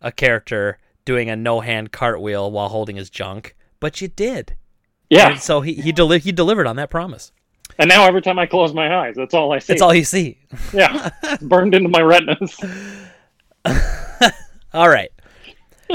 a 0.00 0.12
character 0.12 0.78
doing 1.04 1.30
a 1.30 1.36
no 1.36 1.60
hand 1.60 1.92
cartwheel 1.92 2.50
while 2.50 2.68
holding 2.68 2.96
his 2.96 3.10
junk, 3.10 3.54
but 3.80 4.00
you 4.00 4.08
did. 4.08 4.56
Yeah, 5.08 5.30
And 5.30 5.40
so 5.40 5.60
he 5.60 5.74
he, 5.74 5.92
deli- 5.92 6.18
he 6.18 6.32
delivered 6.32 6.66
on 6.66 6.76
that 6.76 6.90
promise. 6.90 7.30
and 7.78 7.88
now 7.88 8.06
every 8.06 8.22
time 8.22 8.38
I 8.38 8.46
close 8.46 8.74
my 8.74 8.92
eyes, 9.06 9.14
that's 9.16 9.34
all 9.34 9.52
I 9.52 9.60
see. 9.60 9.72
That's 9.72 9.82
all 9.82 9.94
you 9.94 10.04
see. 10.04 10.38
Yeah, 10.72 11.10
it's 11.22 11.42
burned 11.44 11.74
into 11.74 11.88
my 11.88 12.00
retinas. 12.00 12.56
All 14.72 14.88
right. 14.88 15.10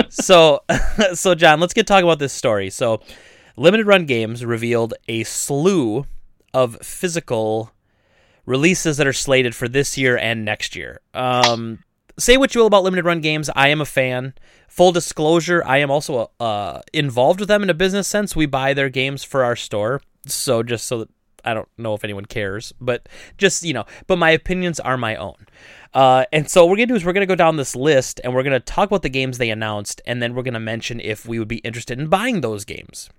So, 0.10 0.62
so 1.14 1.36
John, 1.36 1.60
let's 1.60 1.74
get 1.74 1.86
talking 1.88 2.06
about 2.06 2.20
this 2.20 2.34
story. 2.34 2.70
So, 2.70 3.02
Limited 3.58 3.86
Run 3.86 4.06
Games 4.06 4.44
revealed 4.46 4.94
a 5.08 5.24
slew 5.24 6.06
of 6.54 6.78
physical 6.82 7.72
releases 8.46 8.98
that 8.98 9.08
are 9.08 9.14
slated 9.14 9.56
for 9.56 9.68
this 9.68 9.98
year 9.98 10.18
and 10.18 10.46
next 10.46 10.76
year. 10.76 11.02
Um, 11.14 11.84
say 12.18 12.38
what 12.38 12.54
you 12.54 12.62
will 12.62 12.68
about 12.68 12.84
Limited 12.84 13.06
Run 13.06 13.22
Games, 13.22 13.50
I 13.56 13.70
am 13.70 13.82
a 13.82 13.86
fan. 13.86 14.34
Full 14.68 14.92
disclosure, 14.92 15.64
I 15.66 15.78
am 15.80 15.92
also 15.92 16.32
uh, 16.40 16.82
involved 16.94 17.40
with 17.40 17.50
them 17.50 17.64
in 17.64 17.70
a 17.70 17.74
business 17.74 18.08
sense. 18.08 18.36
We 18.36 18.46
buy 18.46 18.74
their 18.74 18.90
games 18.90 19.24
for 19.24 19.44
our 19.44 19.56
store, 19.56 20.02
so 20.26 20.64
just 20.64 20.86
so 20.88 21.00
that 21.00 21.10
I 21.44 21.54
don't 21.54 21.68
know 21.78 21.94
if 21.94 22.04
anyone 22.04 22.26
cares, 22.26 22.74
but 22.80 23.10
just 23.38 23.64
you 23.64 23.74
know, 23.74 23.86
but 24.08 24.18
my 24.18 24.30
opinions 24.32 24.80
are 24.80 24.98
my 24.98 25.16
own. 25.16 25.36
Uh, 25.94 26.26
and 26.32 26.50
so 26.50 26.64
what 26.64 26.72
we're 26.72 26.78
gonna 26.78 26.88
do 26.88 26.96
is 26.96 27.04
we're 27.04 27.14
gonna 27.14 27.26
go 27.26 27.36
down 27.36 27.58
this 27.58 27.76
list 27.76 28.22
and 28.24 28.34
we're 28.34 28.44
gonna 28.44 28.60
talk 28.60 28.88
about 28.88 29.02
the 29.02 29.10
games 29.10 29.38
they 29.38 29.50
announced, 29.50 30.02
and 30.06 30.22
then 30.22 30.34
we're 30.34 30.44
gonna 30.44 30.60
mention 30.60 31.00
if 31.02 31.26
we 31.26 31.38
would 31.40 31.48
be 31.48 31.58
interested 31.58 32.00
in 32.00 32.08
buying 32.08 32.42
those 32.42 32.64
games. 32.64 33.10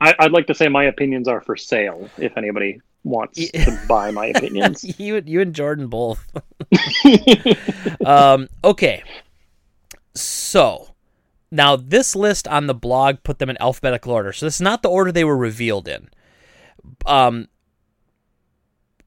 I, 0.00 0.14
I'd 0.18 0.32
like 0.32 0.46
to 0.46 0.54
say 0.54 0.68
my 0.68 0.84
opinions 0.84 1.28
are 1.28 1.40
for 1.40 1.56
sale. 1.56 2.08
If 2.18 2.36
anybody 2.36 2.80
wants 3.04 3.38
Yeah. 3.38 3.64
to 3.64 3.80
buy 3.88 4.10
my 4.10 4.26
opinions. 4.34 4.98
you, 4.98 5.22
you 5.24 5.40
and 5.40 5.54
Jordan 5.54 5.88
both. 5.88 6.24
um, 8.04 8.48
okay, 8.64 9.02
so 10.14 10.94
now 11.50 11.76
this 11.76 12.14
list 12.14 12.46
on 12.48 12.66
the 12.66 12.74
blog 12.74 13.16
put 13.22 13.38
them 13.38 13.50
in 13.50 13.60
alphabetical 13.60 14.12
order. 14.12 14.32
So 14.32 14.46
this 14.46 14.56
is 14.56 14.60
not 14.60 14.82
the 14.82 14.90
order 14.90 15.10
they 15.12 15.24
were 15.24 15.36
revealed 15.36 15.88
in. 15.88 16.08
Um, 17.06 17.48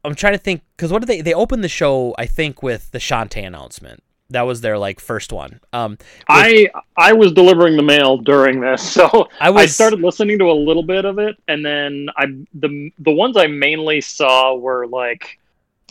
I'm 0.04 0.16
trying 0.16 0.34
to 0.34 0.40
think 0.40 0.64
because 0.76 0.92
what 0.92 1.00
did 1.00 1.08
they? 1.08 1.22
They 1.22 1.34
opened 1.34 1.64
the 1.64 1.70
show, 1.70 2.16
I 2.18 2.26
think, 2.26 2.64
with 2.64 2.92
the 2.92 2.98
Shantae 3.00 3.46
announcement. 3.46 4.04
That 4.32 4.44
was 4.44 4.62
their 4.62 4.78
like 4.78 5.00
first 5.00 5.32
one. 5.32 5.60
Um, 5.74 5.98
I 6.28 6.70
I 6.98 7.14
was 7.14 7.32
delivering 7.34 7.78
the 7.78 7.84
mail 7.84 8.18
during 8.18 8.60
this, 8.60 8.82
so 8.98 9.28
I 9.40 9.50
I, 9.50 9.66
started 9.66 10.02
listening 10.02 10.40
to 10.40 10.46
a 10.46 10.54
little 10.54 10.84
bit 10.84 11.06
of 11.06 11.20
it, 11.20 11.38
and 11.48 11.66
then 11.66 12.08
I 12.18 12.26
the 12.54 12.92
the 13.00 13.12
ones 13.12 13.38
I 13.38 13.48
mainly 13.48 14.02
saw 14.02 14.56
were 14.56 14.88
like 14.88 15.38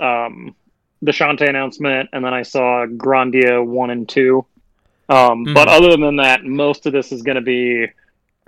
um, 0.01 0.55
the 1.03 1.13
Shantae 1.13 1.49
announcement, 1.49 2.11
and 2.13 2.25
then 2.25 2.35
I 2.35 2.43
saw 2.43 2.87
Grandia 2.87 3.65
one 3.65 3.91
and 3.91 4.09
two. 4.09 4.45
Um, 5.09 5.45
But 5.55 5.69
Mhm. 5.69 5.77
other 5.77 5.97
than 5.97 6.17
that, 6.17 6.45
most 6.45 6.87
of 6.87 6.93
this 6.93 7.11
is 7.13 7.23
going 7.23 7.35
to 7.35 7.41
be 7.43 7.89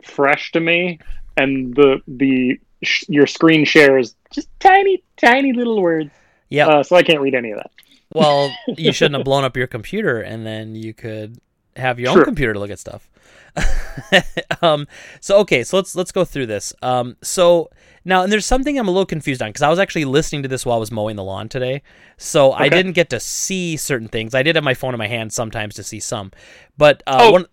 fresh 0.05 0.53
to 0.53 0.61
me, 0.61 0.99
and 1.37 1.75
the 1.75 2.01
the 2.07 2.59
sh- 2.83 3.05
your 3.09 3.27
screen 3.27 3.65
share 3.65 3.99
is 3.99 4.15
just 4.33 4.49
tiny, 4.61 5.03
tiny 5.17 5.53
little 5.53 5.81
words, 5.83 6.11
yeah. 6.51 6.69
uh, 6.69 6.83
so 6.83 6.97
I 6.97 7.03
can't 7.03 7.21
read 7.21 7.35
any 7.35 7.51
of 7.51 7.59
that. 7.59 7.71
Well, 8.15 8.51
you 8.77 8.93
shouldn't 8.93 9.17
have 9.17 9.25
blown 9.25 9.45
up 9.45 9.57
your 9.57 9.67
computer, 9.67 10.21
and 10.21 10.47
then 10.47 10.75
you 10.75 10.95
could 10.95 11.41
have 11.77 11.99
your 11.99 12.11
own 12.11 12.25
computer 12.25 12.53
to 12.53 12.59
look 12.59 12.71
at 12.71 12.79
stuff. 12.79 13.09
um, 14.63 14.87
so 15.21 15.39
okay, 15.39 15.63
so 15.65 15.77
let's 15.77 15.95
let's 15.95 16.13
go 16.13 16.25
through 16.25 16.47
this. 16.47 16.73
Um, 16.83 17.17
so 17.23 17.71
now, 18.05 18.23
and 18.23 18.33
there's 18.33 18.47
something 18.47 18.79
I'm 18.79 18.89
a 18.89 18.91
little 18.91 19.07
confused 19.07 19.43
on 19.43 19.51
because 19.51 19.63
I 19.63 19.69
was 19.69 19.79
actually 19.79 20.05
listening 20.05 20.43
to 20.43 20.49
this 20.49 20.67
while 20.67 20.77
I 20.77 20.81
was 20.81 20.91
mowing 20.91 21.17
the 21.17 21.25
lawn 21.25 21.49
today, 21.49 21.83
so 22.17 22.53
I 22.53 22.69
didn't 22.69 22.93
get 22.93 23.11
to 23.11 23.21
see 23.21 23.77
certain 23.77 24.09
things. 24.09 24.35
I 24.35 24.43
did 24.43 24.57
have 24.57 24.65
my 24.65 24.75
phone 24.75 24.95
in 24.95 24.99
my 24.99 25.07
hand 25.07 25.33
sometimes 25.33 25.75
to 25.77 25.83
see 25.83 26.01
some, 26.01 26.33
but 26.77 27.03
uh, 27.07 27.19
Oh, 27.21 27.33
one, 27.33 27.47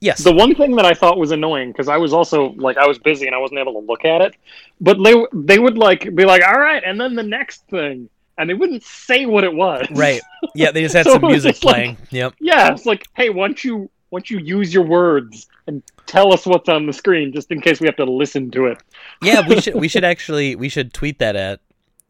yes, 0.00 0.22
The 0.22 0.34
one 0.34 0.54
thing 0.54 0.76
that 0.76 0.84
I 0.84 0.94
thought 0.94 1.18
was 1.18 1.30
annoying 1.30 1.72
because 1.72 1.88
I 1.88 1.96
was 1.96 2.12
also 2.12 2.52
like 2.56 2.76
I 2.76 2.86
was 2.86 2.98
busy 2.98 3.26
and 3.26 3.34
I 3.34 3.38
wasn't 3.38 3.60
able 3.60 3.72
to 3.74 3.86
look 3.86 4.04
at 4.04 4.20
it, 4.20 4.34
but 4.80 5.02
they 5.02 5.14
they 5.32 5.58
would 5.58 5.78
like 5.78 6.14
be 6.14 6.24
like, 6.24 6.42
all 6.46 6.58
right, 6.58 6.82
and 6.84 7.00
then 7.00 7.14
the 7.14 7.22
next 7.22 7.66
thing, 7.68 8.08
and 8.38 8.48
they 8.50 8.54
wouldn't 8.54 8.82
say 8.82 9.26
what 9.26 9.44
it 9.44 9.52
was. 9.54 9.86
right, 9.92 10.20
yeah, 10.54 10.70
they 10.70 10.82
just 10.82 10.94
had 10.94 11.06
So 11.06 11.12
some 11.14 11.22
music 11.22 11.62
like- 11.64 11.74
playing. 11.74 11.96
yep. 12.10 12.34
Yeah, 12.40 12.72
it's 12.72 12.86
like, 12.86 13.06
hey, 13.14 13.30
why 13.30 13.48
don't 13.48 13.62
you 13.64 13.90
why 14.10 14.20
don't 14.20 14.30
you 14.30 14.38
use 14.38 14.72
your 14.72 14.84
words 14.84 15.48
and 15.66 15.82
tell 16.06 16.32
us 16.32 16.46
what's 16.46 16.68
on 16.68 16.86
the 16.86 16.92
screen 16.92 17.32
just 17.32 17.50
in 17.50 17.60
case 17.60 17.80
we 17.80 17.86
have 17.86 17.96
to 17.96 18.04
listen 18.04 18.50
to 18.52 18.66
it. 18.66 18.78
Yeah, 19.22 19.46
we 19.46 19.60
should 19.62 19.74
we 19.74 19.88
should 19.88 20.04
actually 20.04 20.54
we 20.54 20.68
should 20.68 20.92
tweet 20.92 21.18
that 21.18 21.34
at 21.36 21.60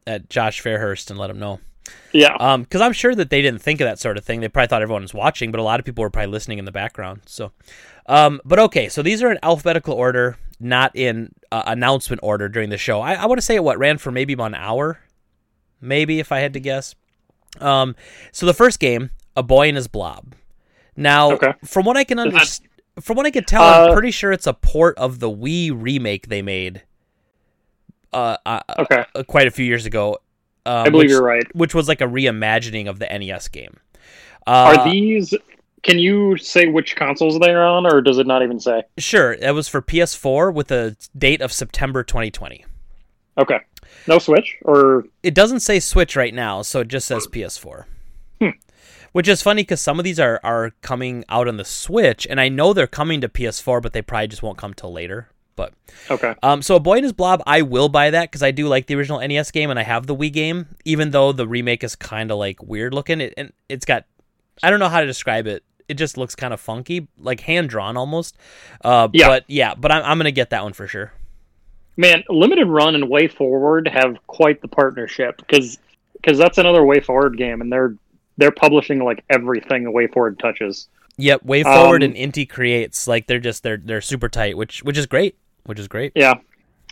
at 0.05 0.29
Josh 0.29 0.61
Fairhurst 0.61 1.09
and 1.09 1.17
let 1.19 1.29
him 1.29 1.39
know. 1.39 1.59
Yeah. 2.11 2.35
Um, 2.39 2.63
because 2.63 2.81
I'm 2.81 2.93
sure 2.93 3.15
that 3.15 3.29
they 3.29 3.41
didn't 3.41 3.61
think 3.61 3.79
of 3.81 3.85
that 3.85 3.97
sort 3.99 4.17
of 4.17 4.25
thing. 4.25 4.41
They 4.41 4.47
probably 4.49 4.67
thought 4.67 4.81
everyone 4.81 5.01
was 5.03 5.13
watching, 5.13 5.51
but 5.51 5.59
a 5.59 5.63
lot 5.63 5.79
of 5.79 5.85
people 5.85 6.01
were 6.01 6.09
probably 6.09 6.31
listening 6.31 6.59
in 6.59 6.65
the 6.65 6.71
background. 6.71 7.21
So, 7.25 7.51
um, 8.07 8.41
but 8.45 8.59
okay, 8.59 8.89
so 8.89 9.01
these 9.01 9.23
are 9.23 9.31
in 9.31 9.39
alphabetical 9.41 9.93
order, 9.93 10.37
not 10.59 10.93
in 10.95 11.31
uh, 11.51 11.63
announcement 11.65 12.19
order 12.23 12.49
during 12.49 12.69
the 12.69 12.77
show. 12.77 12.99
I, 13.01 13.13
I 13.15 13.25
want 13.25 13.37
to 13.39 13.41
say 13.41 13.55
it 13.55 13.63
what 13.63 13.77
ran 13.79 13.97
for 13.97 14.11
maybe 14.11 14.33
about 14.33 14.47
an 14.47 14.55
hour, 14.55 14.99
maybe 15.81 16.19
if 16.19 16.31
I 16.31 16.39
had 16.39 16.53
to 16.53 16.59
guess. 16.59 16.95
Um, 17.59 17.95
so 18.31 18.45
the 18.45 18.53
first 18.53 18.79
game, 18.79 19.09
a 19.35 19.43
boy 19.43 19.67
and 19.67 19.77
his 19.77 19.87
blob. 19.87 20.33
Now, 20.95 21.31
Okay. 21.33 21.53
from 21.65 21.85
what 21.85 21.97
I 21.97 22.03
can 22.03 22.19
understand, 22.19 22.69
from 22.99 23.17
what 23.17 23.25
I 23.25 23.31
can 23.31 23.43
tell, 23.43 23.63
I'm 23.63 23.91
Uh, 23.91 23.93
pretty 23.93 24.11
sure 24.11 24.31
it's 24.31 24.47
a 24.47 24.53
port 24.53 24.97
of 24.97 25.19
the 25.19 25.29
Wii 25.29 25.71
remake 25.73 26.27
they 26.29 26.41
made. 26.41 26.81
Uh, 28.13 28.37
uh, 28.45 28.59
Okay. 28.79 29.05
uh, 29.15 29.23
quite 29.23 29.47
a 29.47 29.51
few 29.51 29.65
years 29.65 29.85
ago. 29.85 30.17
Um, 30.65 30.73
I 30.87 30.89
believe 30.89 31.05
which- 31.05 31.09
you're 31.11 31.23
right. 31.23 31.55
which 31.55 31.73
was 31.75 31.87
like 31.87 32.01
a 32.01 32.05
reimagining 32.05 32.87
of 32.89 32.99
the 32.99 33.11
NES 33.11 33.47
game. 33.47 33.77
Uh, 34.45 34.75
Are 34.77 34.89
these 34.89 35.33
can 35.83 35.99
you 35.99 36.35
say 36.37 36.67
which 36.67 36.95
consoles 36.95 37.39
they're 37.39 37.63
on 37.63 37.85
or 37.85 38.01
does 38.01 38.17
it 38.17 38.25
not 38.27 38.41
even 38.43 38.59
say? 38.59 38.83
sure? 38.97 39.37
that 39.37 39.53
was 39.53 39.67
for 39.69 39.81
PS4 39.81 40.51
with 40.51 40.71
a 40.71 40.97
date 41.17 41.41
of 41.41 41.53
September 41.53 42.03
2020. 42.03 42.65
Okay. 43.37 43.59
No 44.07 44.19
Switch 44.19 44.57
or 44.63 45.05
It 45.23 45.33
doesn't 45.33 45.61
say 45.61 45.79
Switch 45.79 46.15
right 46.15 46.33
now, 46.33 46.61
so 46.61 46.81
it 46.81 46.87
just 46.87 47.07
says 47.07 47.27
PS4. 47.27 47.85
Hmm. 48.41 48.49
Which 49.11 49.27
is 49.27 49.41
funny 49.41 49.63
because 49.63 49.81
some 49.81 49.99
of 49.99 50.05
these 50.05 50.19
are, 50.19 50.39
are 50.43 50.71
coming 50.81 51.25
out 51.29 51.47
on 51.47 51.57
the 51.57 51.65
Switch, 51.65 52.27
and 52.29 52.39
I 52.39 52.49
know 52.49 52.73
they're 52.73 52.87
coming 52.87 53.21
to 53.21 53.29
PS4, 53.29 53.81
but 53.81 53.93
they 53.93 54.01
probably 54.01 54.27
just 54.27 54.43
won't 54.43 54.57
come 54.57 54.73
till 54.73 54.91
later. 54.91 55.29
But 55.57 55.73
okay. 56.11 56.35
um, 56.43 56.61
so 56.61 56.75
a 56.75 56.79
boy 56.79 56.97
and 56.97 57.03
his 57.03 57.13
blob, 57.13 57.41
I 57.47 57.63
will 57.63 57.89
buy 57.89 58.11
that 58.11 58.29
because 58.29 58.43
I 58.43 58.51
do 58.51 58.67
like 58.67 58.85
the 58.85 58.95
original 58.95 59.19
NES 59.19 59.49
game, 59.51 59.71
and 59.71 59.79
I 59.79 59.83
have 59.83 60.05
the 60.05 60.15
Wii 60.15 60.31
game, 60.31 60.67
even 60.85 61.09
though 61.09 61.31
the 61.31 61.47
remake 61.47 61.83
is 61.83 61.95
kind 61.95 62.29
of 62.31 62.37
like 62.37 62.61
weird 62.61 62.93
looking. 62.93 63.19
It 63.19 63.33
and 63.35 63.51
it's 63.67 63.83
got, 63.83 64.05
I 64.61 64.69
don't 64.69 64.79
know 64.79 64.87
how 64.87 65.01
to 65.01 65.07
describe 65.07 65.47
it. 65.47 65.63
It 65.89 65.95
just 65.95 66.15
looks 66.15 66.35
kind 66.35 66.53
of 66.53 66.61
funky, 66.61 67.07
like 67.17 67.39
hand 67.41 67.69
drawn 67.69 67.97
almost. 67.97 68.37
Uh, 68.85 69.07
Yeah. 69.13 69.29
But 69.29 69.45
yeah, 69.47 69.73
but 69.73 69.91
I'm 69.91 70.03
I'm 70.03 70.19
gonna 70.19 70.31
get 70.31 70.51
that 70.51 70.63
one 70.63 70.73
for 70.73 70.87
sure. 70.87 71.11
Man, 71.97 72.23
Limited 72.29 72.67
Run 72.67 72.95
and 72.95 73.09
Way 73.09 73.27
Forward 73.27 73.87
have 73.87 74.15
quite 74.27 74.61
the 74.61 74.67
partnership 74.67 75.37
because 75.37 75.79
because 76.13 76.37
that's 76.37 76.57
another 76.57 76.85
Way 76.85 76.99
Forward 76.99 77.37
game, 77.37 77.61
and 77.61 77.71
they're 77.71 77.95
they're 78.37 78.51
publishing 78.51 79.03
like 79.03 79.23
everything 79.29 79.91
Way 79.91 80.07
Forward 80.07 80.39
touches. 80.39 80.87
Yep, 81.17 81.43
Way 81.43 81.63
Forward 81.63 82.03
Um, 82.03 82.11
and 82.11 82.33
Inti 82.33 82.47
creates 82.47 83.07
like 83.07 83.25
they're 83.25 83.39
just 83.39 83.63
they're 83.63 83.77
they're 83.77 84.01
super 84.01 84.29
tight, 84.29 84.55
which 84.55 84.83
which 84.83 84.97
is 84.97 85.07
great, 85.07 85.35
which 85.65 85.79
is 85.79 85.87
great. 85.87 86.11
Yeah, 86.15 86.35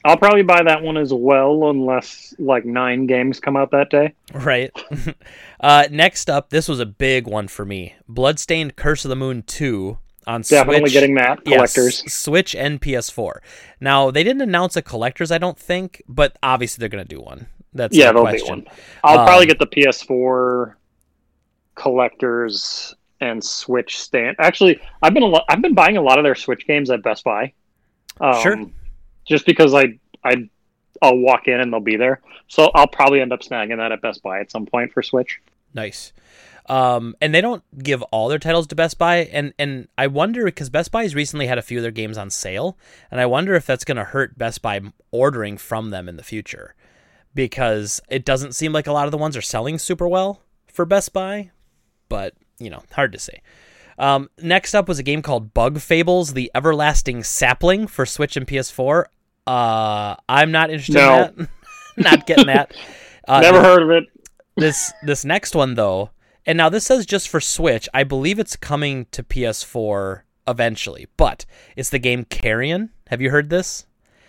I'll 0.04 0.18
probably 0.18 0.42
buy 0.42 0.64
that 0.64 0.82
one 0.82 0.98
as 0.98 1.14
well, 1.14 1.70
unless 1.70 2.34
like 2.40 2.66
nine 2.66 3.06
games 3.06 3.40
come 3.40 3.56
out 3.56 3.72
that 3.72 3.92
day. 3.92 4.14
Right. 4.34 4.72
uh, 5.60 5.86
next 5.92 6.30
up, 6.30 6.50
this 6.50 6.68
was 6.68 6.80
a 6.80 6.86
big 6.86 7.28
one 7.28 7.48
for 7.48 7.64
me: 7.64 7.94
Bloodstained: 8.08 8.76
Curse 8.76 9.06
of 9.06 9.10
the 9.10 9.16
Moon 9.16 9.44
two 9.44 10.00
on 10.28 10.42
Definitely 10.42 10.82
Switch. 10.90 10.94
getting 10.94 11.16
that 11.16 11.40
Yes, 11.46 11.74
collectors. 11.74 12.14
Switch 12.14 12.56
and 12.56 12.82
PS4. 12.82 13.40
Now 13.80 14.12
they 14.12 14.24
didn't 14.24 14.42
announce 14.42 14.76
a 14.76 14.82
collectors, 14.82 15.32
I 15.32 15.38
don't 15.38 15.58
think, 15.58 16.02
but 16.08 16.38
obviously 16.42 16.82
they're 16.82 16.90
gonna 16.90 17.06
do 17.06 17.22
one. 17.22 17.48
That's 17.74 17.96
Yeah, 17.96 18.12
there'll 18.14 18.32
be 18.32 18.42
one. 18.44 18.66
I'll 19.04 19.20
Um, 19.20 19.26
probably 19.28 19.46
get 19.48 19.60
the 19.60 19.68
PS4 19.68 20.76
collectors 21.76 22.96
and 23.22 23.44
Switch 23.44 24.00
stand. 24.00 24.36
Actually, 24.40 24.80
I've 25.02 25.14
been 25.14 25.24
a 25.24 25.28
lo- 25.28 25.44
I've 25.50 25.62
been 25.62 25.74
buying 25.74 25.98
a 25.98 26.02
lot 26.02 26.18
of 26.18 26.24
their 26.24 26.36
Switch 26.36 26.66
games 26.68 26.90
at 26.90 27.04
Best 27.04 27.24
Buy. 27.24 27.54
Um, 28.20 28.42
Sure. 28.42 28.66
Just 29.28 29.46
because 29.46 29.74
I 29.74 30.00
I 30.24 30.50
I'll 31.02 31.18
walk 31.18 31.48
in 31.48 31.60
and 31.60 31.72
they'll 31.74 31.80
be 31.82 31.98
there, 31.98 32.22
so 32.48 32.72
I'll 32.74 32.88
probably 32.88 33.20
end 33.22 33.34
up 33.34 33.42
snagging 33.42 33.78
that 33.78 33.92
at 33.92 34.02
Best 34.02 34.24
Buy 34.24 34.40
at 34.40 34.52
some 34.52 34.66
point 34.66 34.94
for 34.94 35.02
Switch. 35.04 35.42
Nice. 35.74 36.14
Um, 36.68 37.16
and 37.22 37.34
they 37.36 37.42
don't 37.42 37.64
give 37.84 38.02
all 38.04 38.28
their 38.28 38.40
titles 38.40 38.66
to 38.68 38.76
Best 38.76 38.98
Buy, 38.98 39.18
and 39.18 39.54
and 39.60 39.88
I 39.98 40.08
wonder 40.08 40.46
because 40.46 40.70
Best 40.72 40.92
Buy's 40.92 41.14
recently 41.14 41.46
had 41.46 41.58
a 41.60 41.62
few 41.62 41.78
of 41.78 41.84
their 41.84 41.92
games 41.92 42.18
on 42.18 42.30
sale, 42.32 42.76
and 43.12 43.22
I 43.22 43.28
wonder 43.28 43.54
if 43.54 43.66
that's 43.68 43.84
going 43.86 43.98
to 43.98 44.04
hurt 44.04 44.38
Best 44.38 44.62
Buy 44.64 44.82
ordering 45.12 45.58
from 45.58 45.92
them 45.92 46.10
in 46.10 46.18
the 46.18 46.24
future, 46.24 46.74
because 47.36 48.02
it 48.10 48.26
doesn't 48.26 48.54
seem 48.56 48.74
like 48.74 48.88
a 48.88 48.92
lot 48.92 49.06
of 49.06 49.12
the 49.12 49.18
ones 49.18 49.38
are 49.38 49.42
selling 49.44 49.78
super 49.78 50.08
well 50.08 50.42
for 50.68 50.86
Best 50.86 51.14
Buy, 51.14 51.52
but 52.10 52.34
you 52.58 52.70
know, 52.72 52.82
hard 52.94 53.12
to 53.12 53.20
say. 53.20 53.42
Um, 54.00 54.30
next 54.42 54.74
up 54.74 54.88
was 54.88 54.98
a 55.00 55.04
game 55.04 55.22
called 55.22 55.54
Bug 55.54 55.80
Fables: 55.80 56.34
The 56.34 56.50
Everlasting 56.56 57.24
Sapling 57.24 57.86
for 57.88 58.06
Switch 58.06 58.36
and 58.36 58.48
PS4. 58.48 59.06
Uh, 59.48 60.16
I'm 60.28 60.52
not 60.52 60.70
interested 60.72 60.96
No. 60.96 61.26
in 61.26 61.36
that. 61.38 61.50
not 61.98 62.26
getting 62.28 62.48
that. 62.48 62.74
Uh, 63.28 63.40
Never 63.42 63.60
heard 63.64 63.82
of 63.82 63.90
it. 63.90 64.04
this 64.56 64.94
this 65.02 65.26
next 65.26 65.56
one 65.56 65.74
though, 65.74 66.12
and 66.46 66.58
now 66.58 66.70
this 66.70 66.86
says 66.86 67.06
just 67.06 67.30
for 67.30 67.40
Switch. 67.40 67.88
I 67.94 68.04
believe 68.04 68.40
it's 68.40 68.56
coming 68.56 69.06
to 69.12 69.24
PS4 69.24 70.22
eventually, 70.48 71.08
but 71.18 71.46
it's 71.76 71.90
the 71.90 72.00
game 72.00 72.24
Carrion. 72.26 72.90
Have 73.08 73.22
you 73.22 73.30
heard 73.32 73.50
this? 73.50 73.86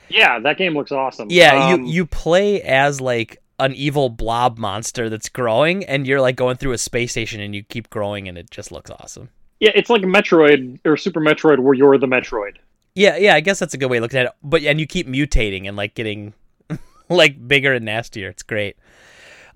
Yeah, 0.09 0.39
that 0.39 0.57
game 0.57 0.75
looks 0.75 0.93
awesome. 0.93 1.29
Yeah, 1.31 1.67
Um, 1.73 1.85
you 1.85 1.93
you 1.93 2.07
play 2.07 2.63
as 2.63 3.01
like 3.01 3.39
an 3.59 3.75
evil 3.75 4.09
blob 4.09 4.59
monster 4.59 5.09
that's 5.09 5.29
growing, 5.29 5.85
and 5.85 6.07
you're 6.07 6.21
like 6.21 6.37
going 6.37 6.57
through 6.57 6.73
a 6.73 6.79
space 6.79 7.11
station, 7.13 7.41
and 7.41 7.55
you 7.55 7.63
keep 7.63 7.91
growing, 7.91 8.29
and 8.29 8.37
it 8.39 8.51
just 8.51 8.71
looks 8.71 8.91
awesome. 8.91 9.31
yeah, 9.61 9.71
it's 9.75 9.91
like 9.91 10.03
Metroid 10.03 10.79
or 10.85 10.97
Super 10.97 11.21
Metroid, 11.21 11.59
where 11.59 11.75
you're 11.75 11.99
the 11.99 12.07
Metroid. 12.07 12.57
Yeah, 12.95 13.17
yeah, 13.17 13.35
I 13.35 13.41
guess 13.41 13.59
that's 13.59 13.75
a 13.75 13.79
good 13.79 13.91
way 13.91 13.97
of 13.99 14.03
looking 14.03 14.21
at 14.21 14.27
it. 14.27 14.33
But 14.43 14.63
and 14.63 14.79
you 14.79 14.87
keep 14.87 15.07
mutating 15.09 15.67
and 15.67 15.77
like 15.77 15.95
getting 15.95 16.35
like 17.09 17.49
bigger 17.49 17.73
and 17.73 17.85
nastier. 17.85 18.29
It's 18.29 18.43
great. 18.43 18.77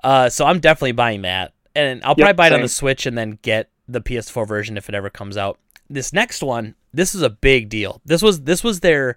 Uh, 0.02 0.28
so 0.30 0.46
I'm 0.46 0.60
definitely 0.60 0.92
buying 0.92 1.22
that, 1.22 1.52
and 1.74 2.02
I'll 2.04 2.14
Yep, 2.16 2.18
probably 2.18 2.32
buy 2.34 2.46
it 2.48 2.52
on 2.52 2.62
the 2.62 2.68
Switch 2.68 3.06
and 3.06 3.16
then 3.16 3.38
get 3.42 3.70
the 3.88 4.00
PS4 4.00 4.46
version 4.46 4.76
if 4.76 4.88
it 4.88 4.94
ever 4.94 5.10
comes 5.10 5.36
out. 5.36 5.58
This 5.88 6.12
next 6.12 6.42
one, 6.42 6.74
this 6.92 7.14
is 7.14 7.22
a 7.22 7.30
big 7.30 7.68
deal. 7.68 8.00
This 8.04 8.22
was 8.22 8.42
this 8.42 8.62
was 8.62 8.80
their 8.80 9.16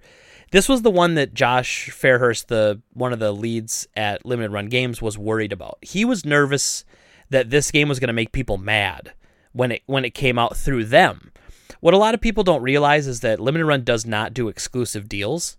this 0.52 0.70
was 0.70 0.84
the 0.84 0.92
one 0.92 1.16
that 1.16 1.34
Josh 1.34 1.90
Fairhurst, 1.90 2.48
the 2.48 2.82
one 2.94 3.14
of 3.14 3.20
the 3.20 3.32
leads 3.32 3.88
at 3.96 4.26
Limited 4.26 4.52
Run 4.52 4.68
Games, 4.68 5.02
was 5.02 5.18
worried 5.18 5.52
about. 5.52 5.80
He 5.82 6.06
was 6.06 6.26
nervous 6.26 6.86
that 7.30 7.50
this 7.50 7.72
game 7.72 7.90
was 7.90 8.00
going 8.00 8.08
to 8.08 8.14
make 8.14 8.32
people 8.32 8.58
mad 8.58 9.14
when 9.52 9.72
it 9.72 9.84
when 9.86 10.06
it 10.06 10.14
came 10.14 10.38
out 10.38 10.56
through 10.56 10.86
them. 10.86 11.32
What 11.80 11.94
a 11.94 11.98
lot 11.98 12.14
of 12.14 12.22
people 12.22 12.44
don't 12.44 12.62
realize 12.62 13.08
is 13.08 13.22
that 13.22 13.40
Limited 13.40 13.66
Run 13.66 13.84
does 13.84 14.06
not 14.06 14.34
do 14.34 14.48
exclusive 14.48 15.10
deals. 15.10 15.58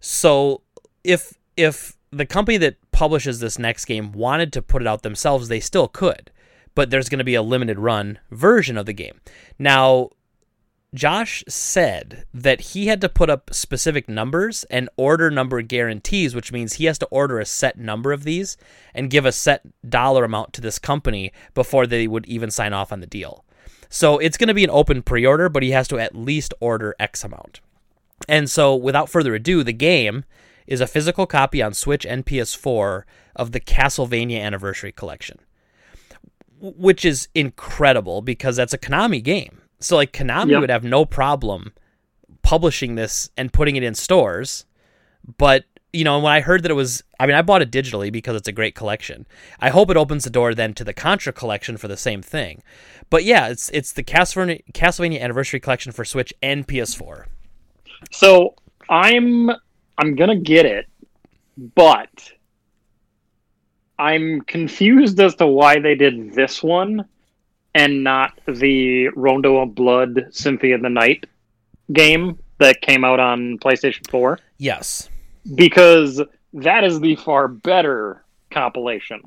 So 0.00 0.62
if 1.04 1.34
if 1.56 1.96
the 2.12 2.26
company 2.26 2.58
that 2.58 2.76
publishes 2.92 3.40
this 3.40 3.58
next 3.58 3.86
game 3.86 4.12
wanted 4.12 4.52
to 4.52 4.62
put 4.62 4.82
it 4.82 4.88
out 4.88 5.02
themselves, 5.02 5.48
they 5.48 5.60
still 5.60 5.88
could. 5.88 6.30
But 6.74 6.90
there's 6.90 7.08
going 7.08 7.18
to 7.18 7.24
be 7.24 7.34
a 7.34 7.42
limited 7.42 7.78
run 7.78 8.18
version 8.30 8.78
of 8.78 8.86
the 8.86 8.92
game. 8.92 9.20
Now, 9.58 10.10
Josh 10.94 11.42
said 11.48 12.26
that 12.34 12.60
he 12.60 12.86
had 12.86 13.00
to 13.00 13.08
put 13.08 13.30
up 13.30 13.52
specific 13.52 14.08
numbers 14.08 14.64
and 14.64 14.90
order 14.96 15.30
number 15.30 15.62
guarantees, 15.62 16.34
which 16.34 16.52
means 16.52 16.74
he 16.74 16.84
has 16.84 16.98
to 16.98 17.06
order 17.06 17.40
a 17.40 17.46
set 17.46 17.78
number 17.78 18.12
of 18.12 18.24
these 18.24 18.58
and 18.94 19.10
give 19.10 19.24
a 19.24 19.32
set 19.32 19.62
dollar 19.88 20.24
amount 20.24 20.52
to 20.52 20.60
this 20.60 20.78
company 20.78 21.32
before 21.54 21.86
they 21.86 22.06
would 22.06 22.26
even 22.26 22.50
sign 22.50 22.74
off 22.74 22.92
on 22.92 23.00
the 23.00 23.06
deal. 23.06 23.44
So 23.88 24.18
it's 24.18 24.36
going 24.36 24.48
to 24.48 24.54
be 24.54 24.64
an 24.64 24.70
open 24.70 25.02
pre 25.02 25.24
order, 25.24 25.48
but 25.48 25.62
he 25.62 25.70
has 25.70 25.88
to 25.88 25.98
at 25.98 26.14
least 26.14 26.52
order 26.60 26.94
X 27.00 27.24
amount. 27.24 27.60
And 28.28 28.50
so, 28.50 28.76
without 28.76 29.08
further 29.08 29.34
ado, 29.34 29.64
the 29.64 29.72
game 29.72 30.24
is 30.72 30.80
a 30.80 30.86
physical 30.86 31.26
copy 31.26 31.60
on 31.60 31.74
Switch 31.74 32.06
and 32.06 32.24
PS4 32.24 33.02
of 33.36 33.52
the 33.52 33.60
Castlevania 33.60 34.40
Anniversary 34.40 34.90
Collection, 34.90 35.38
which 36.60 37.04
is 37.04 37.28
incredible 37.34 38.22
because 38.22 38.56
that's 38.56 38.72
a 38.72 38.78
Konami 38.78 39.22
game. 39.22 39.60
So, 39.80 39.96
like, 39.96 40.12
Konami 40.12 40.52
Yep. 40.52 40.60
would 40.62 40.70
have 40.70 40.84
no 40.84 41.04
problem 41.04 41.74
publishing 42.40 42.94
this 42.94 43.28
and 43.36 43.52
putting 43.52 43.76
it 43.76 43.82
in 43.82 43.94
stores. 43.94 44.64
But, 45.38 45.64
you 45.92 46.04
know, 46.04 46.18
when 46.20 46.32
I 46.32 46.40
heard 46.40 46.62
that 46.62 46.70
it 46.70 46.74
was, 46.74 47.02
I 47.20 47.26
mean, 47.26 47.36
I 47.36 47.42
bought 47.42 47.60
it 47.62 47.70
digitally 47.70 48.10
because 48.10 48.34
it's 48.36 48.48
a 48.48 48.52
great 48.52 48.74
collection. 48.74 49.26
I 49.60 49.68
hope 49.68 49.90
it 49.90 49.96
opens 49.98 50.24
the 50.24 50.30
door 50.30 50.54
then 50.54 50.72
to 50.74 50.84
the 50.84 50.94
Contra 50.94 51.32
collection 51.34 51.76
for 51.76 51.86
the 51.88 51.96
same 51.98 52.22
thing. 52.22 52.62
But 53.10 53.24
yeah, 53.24 53.48
it's 53.48 53.68
it's 53.70 53.92
the 53.92 54.02
Castlevania, 54.02 54.62
Castlevania 54.72 55.20
Anniversary 55.20 55.60
Collection 55.60 55.92
for 55.92 56.04
Switch 56.04 56.32
and 56.42 56.66
PS4. 56.66 57.26
So 58.10 58.54
I'm 58.88 59.50
I'm 59.98 60.14
gonna 60.16 60.36
get 60.36 60.66
it, 60.66 60.86
but 61.74 62.32
I'm 63.98 64.40
confused 64.42 65.20
as 65.20 65.34
to 65.36 65.46
why 65.46 65.78
they 65.78 65.94
did 65.94 66.34
this 66.34 66.62
one 66.62 67.04
and 67.74 68.02
not 68.04 68.38
the 68.46 69.08
Rondo 69.08 69.58
of 69.58 69.74
Blood 69.74 70.26
Symphony 70.30 70.72
of 70.72 70.82
the 70.82 70.88
Night 70.88 71.26
game 71.92 72.38
that 72.58 72.80
came 72.80 73.04
out 73.04 73.20
on 73.20 73.58
PlayStation 73.58 74.08
4 74.10 74.38
Yes. 74.58 75.08
because 75.54 76.20
that 76.54 76.84
is 76.84 77.00
the 77.00 77.16
far 77.16 77.48
better 77.48 78.24
compilation. 78.50 79.22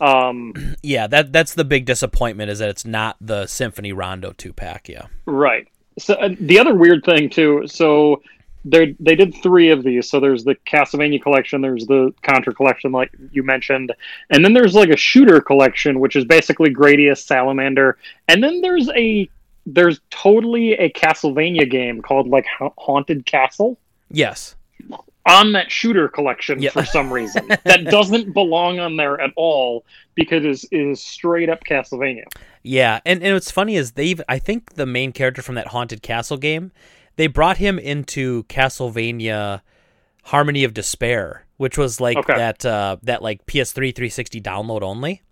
Um, 0.00 0.52
Yeah, 0.82 1.06
that 1.06 1.32
that's 1.32 1.54
the 1.54 1.64
big 1.64 1.86
disappointment 1.86 2.50
is 2.50 2.58
that 2.60 2.68
it's 2.68 2.84
not 2.84 3.16
the 3.20 3.46
Symphony 3.46 3.92
Rondo 3.92 4.32
two 4.32 4.52
pack. 4.52 4.88
Yeah. 4.88 5.06
Right. 5.26 5.66
So 5.98 6.14
uh, 6.14 6.30
the 6.38 6.58
other 6.58 6.74
weird 6.74 7.04
thing 7.04 7.30
too. 7.30 7.64
So 7.66 8.22
they 8.64 8.94
they 9.00 9.14
did 9.14 9.34
three 9.42 9.70
of 9.70 9.82
these. 9.84 10.08
So 10.10 10.20
there's 10.20 10.44
the 10.44 10.54
Castlevania 10.66 11.22
collection, 11.22 11.60
there's 11.60 11.86
the 11.86 12.12
Contra 12.22 12.54
collection, 12.54 12.92
like 12.92 13.10
you 13.32 13.42
mentioned, 13.42 13.92
and 14.30 14.44
then 14.44 14.52
there's 14.52 14.74
like 14.74 14.88
a 14.90 14.96
shooter 14.96 15.40
collection, 15.40 16.00
which 16.00 16.16
is 16.16 16.24
basically 16.24 16.74
Gradius, 16.74 17.18
Salamander, 17.18 17.96
and 18.28 18.42
then 18.42 18.60
there's 18.60 18.88
a 18.90 19.28
there's 19.66 20.00
totally 20.10 20.72
a 20.72 20.90
Castlevania 20.90 21.70
game 21.70 22.00
called 22.02 22.26
like 22.28 22.46
Ha- 22.46 22.70
Haunted 22.78 23.26
Castle 23.26 23.78
Yes. 24.10 24.54
on 25.26 25.52
that 25.52 25.70
shooter 25.70 26.08
collection 26.08 26.62
Yeah. 26.62 26.70
for 26.70 26.84
some 26.86 27.12
reason 27.12 27.46
that 27.48 27.84
doesn't 27.90 28.32
belong 28.32 28.78
on 28.80 28.96
there 28.96 29.20
at 29.20 29.30
all 29.36 29.84
because 30.14 30.44
it 30.44 30.50
is 30.50 30.66
is 30.72 31.00
straight 31.02 31.48
up 31.50 31.64
Castlevania. 31.64 32.24
Yeah, 32.62 33.00
and 33.06 33.22
and 33.22 33.34
what's 33.34 33.50
funny 33.50 33.76
is 33.76 33.92
they've 33.92 34.20
I 34.28 34.38
think 34.38 34.74
the 34.74 34.86
main 34.86 35.12
character 35.12 35.42
from 35.42 35.54
that 35.54 35.68
haunted 35.68 36.02
castle 36.02 36.36
game, 36.38 36.72
they 37.18 37.26
brought 37.26 37.58
him 37.58 37.78
into 37.78 38.44
Castlevania 38.44 39.60
Harmony 40.24 40.64
of 40.64 40.72
Despair, 40.72 41.44
which 41.56 41.76
was 41.76 42.00
like 42.00 42.16
Okay. 42.16 42.36
that 42.36 42.64
uh 42.64 42.96
that 43.02 43.22
like 43.22 43.44
PS3 43.46 43.94
360 43.94 44.40
download 44.40 44.82
only. 44.82 45.22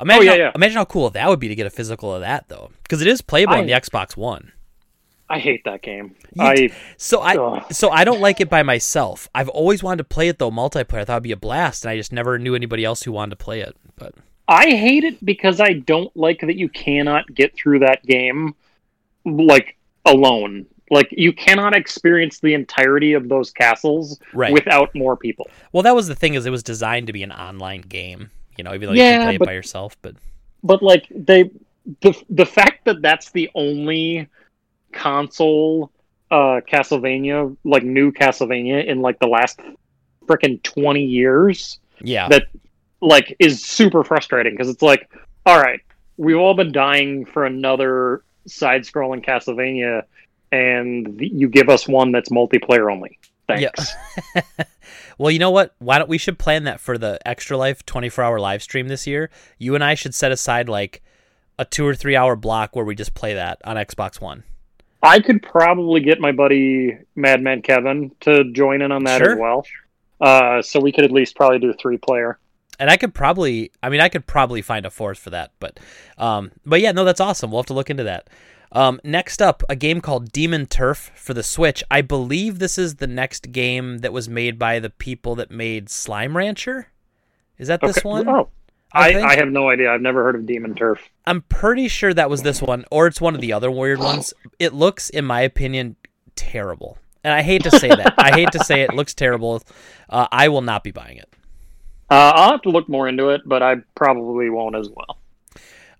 Imagine, 0.00 0.24
yeah, 0.24 0.30
how, 0.30 0.36
yeah. 0.38 0.52
imagine 0.54 0.76
how 0.76 0.84
cool 0.84 1.10
that 1.10 1.28
would 1.28 1.40
be 1.40 1.48
to 1.48 1.54
get 1.54 1.66
a 1.66 1.70
physical 1.70 2.14
of 2.14 2.20
that 2.20 2.48
though, 2.48 2.70
because 2.82 3.02
it 3.02 3.08
is 3.08 3.20
playable 3.20 3.54
on 3.54 3.66
the 3.66 3.72
Xbox 3.72 4.16
One. 4.16 4.52
I 5.28 5.38
hate 5.38 5.64
that 5.64 5.82
game. 5.82 6.14
I 6.38 6.70
So 6.98 7.20
I 7.20 7.36
Ugh. 7.36 7.72
so 7.72 7.90
I 7.90 8.04
don't 8.04 8.20
like 8.20 8.40
it 8.40 8.48
by 8.48 8.62
myself. 8.62 9.28
I've 9.34 9.48
always 9.48 9.82
wanted 9.82 9.98
to 9.98 10.04
play 10.04 10.28
it 10.28 10.38
though 10.38 10.50
multiplayer. 10.50 11.00
I 11.00 11.04
thought 11.04 11.14
it'd 11.14 11.22
be 11.24 11.32
a 11.32 11.36
blast, 11.36 11.84
and 11.84 11.90
I 11.90 11.96
just 11.96 12.12
never 12.12 12.38
knew 12.38 12.54
anybody 12.54 12.84
else 12.84 13.02
who 13.02 13.12
wanted 13.12 13.30
to 13.38 13.44
play 13.44 13.60
it. 13.60 13.74
But 13.96 14.14
I 14.46 14.66
hate 14.70 15.04
it 15.04 15.24
because 15.24 15.60
I 15.60 15.72
don't 15.72 16.14
like 16.16 16.40
that 16.40 16.56
you 16.56 16.68
cannot 16.68 17.34
get 17.34 17.54
through 17.56 17.80
that 17.80 18.04
game 18.04 18.54
like 19.24 19.76
alone. 20.04 20.66
Like 20.92 21.08
you 21.10 21.32
cannot 21.32 21.74
experience 21.74 22.40
the 22.40 22.52
entirety 22.52 23.14
of 23.14 23.30
those 23.30 23.50
castles 23.50 24.20
Right. 24.34 24.52
without 24.52 24.94
more 24.94 25.16
people. 25.16 25.48
well, 25.72 25.82
that 25.82 25.94
was 25.94 26.06
the 26.06 26.14
thing 26.14 26.34
is 26.34 26.44
it 26.44 26.50
was 26.50 26.62
designed 26.62 27.06
to 27.06 27.14
be 27.14 27.22
an 27.22 27.32
online 27.32 27.80
game. 27.80 28.30
You 28.58 28.64
know, 28.64 28.74
even 28.74 28.88
though 28.88 28.92
you 28.94 29.00
can 29.00 29.22
play 29.24 29.34
it 29.36 29.40
by 29.40 29.52
yourself. 29.54 29.96
But 30.02 30.16
But 30.62 30.82
like 30.82 31.06
they 31.10 31.50
the 32.02 32.14
the 32.28 32.44
fact 32.44 32.84
that 32.84 33.00
that's 33.00 33.30
the 33.30 33.50
only 33.54 34.28
console 34.92 35.90
uh 36.30 36.60
Castlevania 36.70 37.56
like 37.64 37.82
new 37.82 38.12
Castlevania 38.12 38.84
in 38.86 39.00
like 39.00 39.18
the 39.18 39.26
last 39.26 39.60
freaking 40.26 40.62
20 40.62 41.02
years 41.02 41.78
yeah, 42.02 42.28
that 42.28 42.44
like 43.00 43.34
is 43.38 43.64
super 43.64 44.04
frustrating 44.04 44.52
because 44.52 44.68
it's 44.68 44.82
like 44.82 45.10
all 45.46 45.58
right 45.60 45.80
we've 46.16 46.36
all 46.36 46.54
been 46.54 46.70
dying 46.72 47.24
for 47.24 47.44
another 47.44 48.22
side-scrolling 48.46 49.24
castlevania 49.24 50.02
and 50.52 51.18
you 51.20 51.48
give 51.48 51.68
us 51.68 51.88
one 51.88 52.12
that's 52.12 52.28
multiplayer 52.28 52.92
only 52.92 53.18
thanks 53.48 53.92
Well, 55.18 55.30
you 55.30 55.38
know 55.38 55.50
what? 55.50 55.74
Why 55.78 55.98
don't 55.98 56.08
we 56.08 56.18
should 56.18 56.38
plan 56.38 56.64
that 56.64 56.80
for 56.80 56.96
the 56.96 57.18
Extra 57.26 57.56
Life 57.56 57.84
24 57.84 58.24
hour 58.24 58.40
live 58.40 58.62
stream 58.62 58.88
this 58.88 59.06
year? 59.06 59.30
You 59.58 59.74
and 59.74 59.84
I 59.84 59.94
should 59.94 60.14
set 60.14 60.32
aside 60.32 60.68
like 60.70 61.02
a 61.58 61.64
two 61.66 61.86
or 61.86 61.94
three 61.94 62.16
hour 62.16 62.34
block 62.34 62.74
where 62.74 62.84
we 62.84 62.94
just 62.94 63.14
play 63.14 63.34
that 63.34 63.60
on 63.64 63.76
Xbox 63.76 64.20
One. 64.20 64.42
i 65.02 65.20
could 65.20 65.42
probably 65.42 66.00
get 66.00 66.18
my 66.18 66.32
buddy 66.32 66.96
madman 67.14 67.60
kevin 67.62 68.10
to 68.20 68.50
join 68.52 68.80
in 68.82 68.90
on 68.90 69.04
that 69.04 69.18
Sure. 69.18 69.32
as 69.32 69.38
well 69.38 69.66
uh, 70.20 70.62
so 70.62 70.80
we 70.80 70.90
could 70.92 71.04
at 71.04 71.12
least 71.12 71.36
probably 71.36 71.58
do 71.58 71.72
three 71.74 71.98
player 71.98 72.38
And 72.78 72.88
I 72.88 72.96
could 72.96 73.12
probably, 73.14 73.70
I 73.82 73.90
mean, 73.90 74.00
I 74.00 74.08
could 74.08 74.26
probably 74.26 74.62
find 74.62 74.86
a 74.86 74.90
fourth 74.90 75.18
for 75.18 75.30
that, 75.30 75.50
but, 75.60 75.78
um, 76.16 76.52
but 76.64 76.80
yeah, 76.80 76.92
no, 76.92 77.04
that's 77.04 77.20
awesome. 77.20 77.50
We'll 77.50 77.60
have 77.62 77.66
to 77.66 77.74
look 77.74 77.90
into 77.90 78.04
that. 78.04 78.28
Um, 78.74 79.00
next 79.04 79.42
up, 79.42 79.62
a 79.68 79.76
game 79.76 80.00
called 80.00 80.32
Demon 80.32 80.64
Turf 80.66 81.10
for 81.14 81.34
the 81.34 81.42
Switch. 81.42 81.84
I 81.90 82.00
believe 82.00 82.58
this 82.58 82.78
is 82.78 82.96
the 82.96 83.06
next 83.06 83.52
game 83.52 83.98
that 83.98 84.12
was 84.14 84.28
made 84.30 84.58
by 84.58 84.78
the 84.78 84.88
people 84.90 85.34
that 85.36 85.50
made 85.50 85.90
Slime 85.90 86.36
Rancher. 86.36 86.88
Is 87.58 87.68
that 87.68 87.80
this 87.82 87.98
Okay. 87.98 88.08
one? 88.08 88.28
oh 88.28 88.48
I 88.94 89.12
I, 89.14 89.26
I 89.30 89.36
have 89.36 89.48
no 89.48 89.70
idea 89.70 89.90
i've 89.92 90.02
never 90.02 90.22
heard 90.22 90.34
of 90.34 90.44
demon 90.44 90.74
turf 90.74 91.00
I'm 91.26 91.42
pretty 91.42 91.88
sure 91.88 92.12
that 92.12 92.28
was 92.28 92.42
this 92.42 92.60
one, 92.60 92.84
or 92.90 93.06
it's 93.06 93.20
one 93.20 93.34
of 93.34 93.40
the 93.40 93.52
other 93.52 93.70
weird 93.70 93.98
ones. 94.00 94.34
It 94.58 94.72
looks, 94.74 95.08
in 95.08 95.24
my 95.24 95.40
opinion, 95.42 95.96
terrible. 96.34 96.98
And 97.24 97.32
I 97.32 97.42
hate 97.42 97.62
to 97.62 97.70
say 97.70 97.88
that. 97.88 98.14
I 98.18 98.32
hate 98.32 98.50
to 98.52 98.58
say 98.64 98.80
it. 98.82 98.90
it 98.90 98.96
looks 98.96 99.14
terrible. 99.14 99.62
Uh, 100.10 100.26
I 100.32 100.48
will 100.48 100.60
not 100.62 100.82
be 100.82 100.90
buying 100.90 101.16
it. 101.18 101.28
uh, 102.10 102.32
i'll 102.34 102.50
have 102.52 102.62
to 102.62 102.70
look 102.70 102.88
more 102.88 103.06
into 103.08 103.28
it 103.30 103.42
but 103.46 103.62
i 103.62 103.76
probably 103.94 104.50
won't 104.50 104.74
as 104.76 104.88
well 104.90 105.18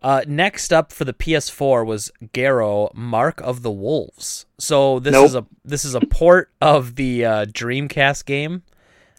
Uh, 0.03 0.23
next 0.27 0.73
up 0.73 0.93
for 0.93 1.05
the 1.05 1.13
PS4 1.13 1.87
was 1.87 2.11
Garou: 2.33 2.89
Mark 2.95 3.41
of 3.41 3.63
the 3.63 3.71
Wolves. 3.71 4.47
So 4.59 4.99
this 4.99 5.13
Nope. 5.13 5.27
is 5.27 5.35
a 5.35 5.47
this 5.65 5.85
is 5.85 5.95
a 5.95 6.01
port 6.01 6.51
of 6.61 6.97
the 6.97 7.25
uh, 7.25 7.45
Dreamcast 7.47 8.25
game. 8.25 8.63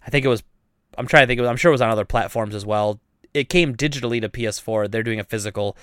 I 0.06 0.10
think 0.10 0.26
it 0.26 0.30
was. 0.30 0.44
I'm 0.98 1.08
trying 1.08 1.24
to 1.24 1.28
think. 1.28 1.40
Of, 1.40 1.48
I'm 1.48 1.58
sure 1.58 1.70
it 1.70 1.74
was 1.74 1.82
on 1.82 1.90
other 1.90 2.06
platforms 2.06 2.54
as 2.54 2.66
well. 2.66 3.00
It 3.34 3.50
came 3.50 3.76
digitally 3.76 4.22
to 4.22 4.30
PS4. 4.30 4.92
They're 4.92 5.02
doing 5.02 5.20
a 5.20 5.24
physical. 5.24 5.76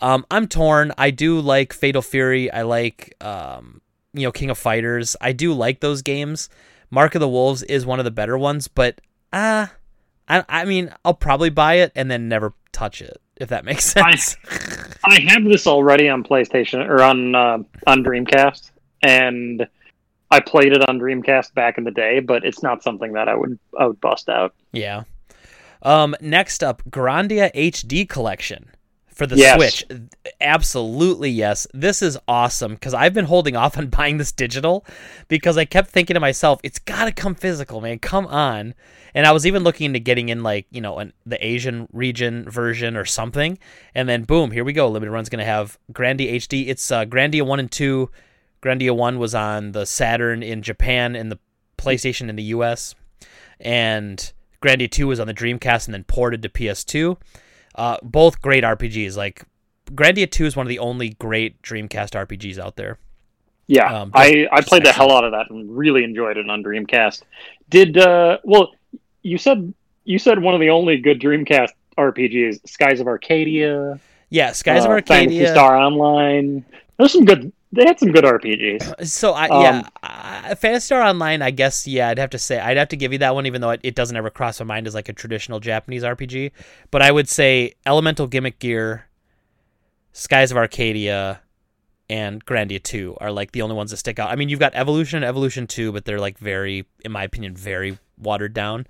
Um, 0.00 0.26
I'm 0.30 0.46
torn. 0.46 0.92
I 0.98 1.10
do 1.10 1.40
like 1.40 1.72
Fatal 1.72 2.02
Fury. 2.02 2.50
I 2.50 2.62
like 2.62 3.14
um, 3.20 3.80
you 4.12 4.22
know 4.22 4.32
King 4.32 4.50
of 4.50 4.58
Fighters. 4.58 5.16
I 5.20 5.32
do 5.32 5.52
like 5.52 5.80
those 5.80 6.02
games. 6.02 6.48
Mark 6.90 7.14
of 7.14 7.20
the 7.20 7.28
Wolves 7.28 7.62
is 7.62 7.86
one 7.86 7.98
of 7.98 8.04
the 8.04 8.10
better 8.10 8.36
ones, 8.38 8.66
but 8.68 9.00
uh 9.32 9.66
I 10.26 10.44
I 10.48 10.64
mean 10.64 10.92
I'll 11.04 11.14
probably 11.14 11.50
buy 11.50 11.74
it 11.74 11.92
and 11.94 12.10
then 12.10 12.28
never 12.28 12.54
touch 12.72 13.02
it 13.02 13.20
if 13.38 13.48
that 13.48 13.64
makes 13.64 13.96
I- 13.96 14.14
sense. 14.14 14.36
I 15.04 15.20
have 15.28 15.44
this 15.44 15.66
already 15.66 16.08
on 16.08 16.22
PlayStation 16.24 16.86
or 16.86 17.02
on 17.02 17.34
uh, 17.34 17.58
on 17.86 18.04
Dreamcast, 18.04 18.70
and 19.02 19.66
I 20.30 20.40
played 20.40 20.72
it 20.72 20.88
on 20.88 20.98
Dreamcast 20.98 21.54
back 21.54 21.78
in 21.78 21.84
the 21.84 21.90
day, 21.90 22.20
but 22.20 22.44
it's 22.44 22.62
not 22.62 22.82
something 22.82 23.12
that 23.14 23.28
I 23.28 23.34
would 23.34 23.58
I 23.78 23.86
would 23.86 24.00
bust 24.00 24.28
out. 24.28 24.54
Yeah. 24.72 25.04
Um, 25.82 26.16
next 26.20 26.64
up, 26.64 26.82
Grandia 26.90 27.52
HD 27.54 28.08
Collection 28.08 28.70
for 29.18 29.26
the 29.26 29.36
Yes. 29.36 29.56
Switch. 29.56 29.84
Absolutely 30.40 31.28
yes. 31.28 31.66
This 31.74 32.02
is 32.02 32.16
awesome 32.28 32.74
because 32.74 32.94
I've 32.94 33.12
been 33.12 33.24
holding 33.24 33.56
off 33.56 33.76
on 33.76 33.88
buying 33.98 34.16
this 34.16 34.30
digital 34.30 34.86
because 35.26 35.58
I 35.58 35.64
kept 35.64 35.90
thinking 35.90 36.14
to 36.14 36.20
myself, 36.20 36.60
it's 36.62 36.78
got 36.78 37.06
to 37.06 37.12
come 37.12 37.34
physical, 37.34 37.80
man. 37.80 37.98
Come 37.98 38.26
on. 38.28 38.74
And 39.14 39.26
I 39.26 39.32
was 39.32 39.44
even 39.44 39.64
looking 39.64 39.86
into 39.86 39.98
getting 39.98 40.28
in 40.28 40.44
like, 40.44 40.66
you 40.70 40.80
know, 40.80 40.98
an, 40.98 41.12
the 41.26 41.44
Asian 41.44 41.88
region 41.92 42.48
version 42.48 42.96
or 42.96 43.04
something. 43.04 43.58
And 43.92 44.08
then 44.08 44.22
boom, 44.22 44.52
here 44.52 44.62
we 44.64 44.72
go. 44.72 44.88
Limited 44.88 45.10
Run's 45.10 45.28
going 45.28 45.40
to 45.40 45.44
have 45.44 45.78
Grandia 45.92 46.34
HD. 46.34 46.68
It's 46.68 46.90
uh, 46.90 47.04
Grandia 47.04 47.42
1 47.42 47.58
and 47.58 47.70
2. 47.70 48.08
Grandia 48.62 48.94
1 48.96 49.18
was 49.18 49.34
on 49.34 49.72
the 49.72 49.84
Saturn 49.84 50.44
in 50.44 50.62
Japan 50.62 51.16
and 51.16 51.32
the 51.32 51.40
PlayStation 51.76 52.28
in 52.28 52.36
the 52.36 52.44
US. 52.44 52.94
And 53.58 54.32
Grandia 54.62 54.88
2 54.88 55.08
was 55.08 55.18
on 55.18 55.26
the 55.26 55.34
Dreamcast 55.34 55.86
and 55.86 55.94
then 55.94 56.04
ported 56.04 56.42
to 56.42 56.48
PS2. 56.48 57.16
Uh, 57.78 57.96
both 58.02 58.42
great 58.42 58.64
RPGs. 58.64 59.16
Like 59.16 59.44
Grandia 59.92 60.30
2 60.30 60.44
is 60.46 60.56
one 60.56 60.66
of 60.66 60.68
the 60.68 60.80
only 60.80 61.10
great 61.10 61.62
Dreamcast 61.62 62.10
RPGs 62.10 62.58
out 62.58 62.76
there. 62.76 62.98
Yeah, 63.68 64.00
Um, 64.00 64.10
I, 64.14 64.48
I 64.50 64.56
just 64.58 64.68
played 64.68 64.84
the 64.84 64.92
hell 64.92 65.12
out 65.12 65.24
of 65.24 65.32
that 65.32 65.50
and 65.50 65.76
really 65.76 66.02
enjoyed 66.02 66.36
it 66.38 66.48
on 66.50 66.62
Dreamcast. 66.62 67.22
Did 67.70 67.98
uh 67.98 68.38
well 68.42 68.72
you 69.22 69.38
said 69.38 69.72
you 70.04 70.18
said 70.18 70.38
one 70.40 70.54
of 70.54 70.60
the 70.60 70.70
only 70.70 70.96
good 70.98 71.20
Dreamcast 71.20 71.70
RPGs, 71.98 72.66
Skies 72.68 73.00
of 73.00 73.06
Arcadia, 73.06 74.00
Yeah, 74.30 74.52
Skies 74.52 74.84
of 74.84 74.90
uh, 74.90 75.00
Phantasy 75.06 75.46
Arcadia. 75.46 75.48
Star 75.52 75.76
Online. 75.76 76.64
There's 76.96 77.12
some 77.12 77.24
good 77.24 77.52
they 77.72 77.84
had 77.84 77.98
some 77.98 78.12
good 78.12 78.24
RPGs. 78.24 79.06
So 79.06 79.32
I 79.32 79.48
Um, 79.48 79.62
yeah, 79.62 79.88
uh, 80.02 80.54
Phantasy 80.54 80.86
Star 80.86 81.02
Online. 81.02 81.42
I 81.42 81.50
guess 81.50 81.86
yeah, 81.86 82.08
I'd 82.08 82.18
have 82.18 82.30
to 82.30 82.38
say 82.38 82.58
I'd 82.58 82.76
have 82.76 82.88
to 82.88 82.96
give 82.96 83.12
you 83.12 83.18
that 83.18 83.34
one, 83.34 83.46
even 83.46 83.60
though 83.60 83.70
it, 83.70 83.80
it 83.82 83.94
doesn't 83.94 84.16
ever 84.16 84.30
cross 84.30 84.58
my 84.60 84.66
mind 84.66 84.86
as 84.86 84.94
like 84.94 85.08
a 85.08 85.12
traditional 85.12 85.60
Japanese 85.60 86.02
RPG. 86.02 86.52
But 86.90 87.02
I 87.02 87.10
would 87.10 87.28
say 87.28 87.74
Elemental 87.84 88.26
Gimmick 88.26 88.58
Gear, 88.58 89.06
Skies 90.12 90.50
of 90.50 90.56
Arcadia, 90.56 91.42
and 92.08 92.44
Grandia 92.44 92.82
Two 92.82 93.16
are 93.20 93.30
like 93.30 93.52
the 93.52 93.62
only 93.62 93.76
ones 93.76 93.90
that 93.90 93.98
stick 93.98 94.18
out. 94.18 94.30
I 94.30 94.36
mean, 94.36 94.48
you've 94.48 94.60
got 94.60 94.74
Evolution 94.74 95.18
and 95.18 95.24
Evolution 95.26 95.66
Two, 95.66 95.92
but 95.92 96.04
they're 96.04 96.20
like 96.20 96.38
very, 96.38 96.86
in 97.04 97.12
my 97.12 97.24
opinion, 97.24 97.54
very 97.54 97.98
watered 98.16 98.54
down. 98.54 98.86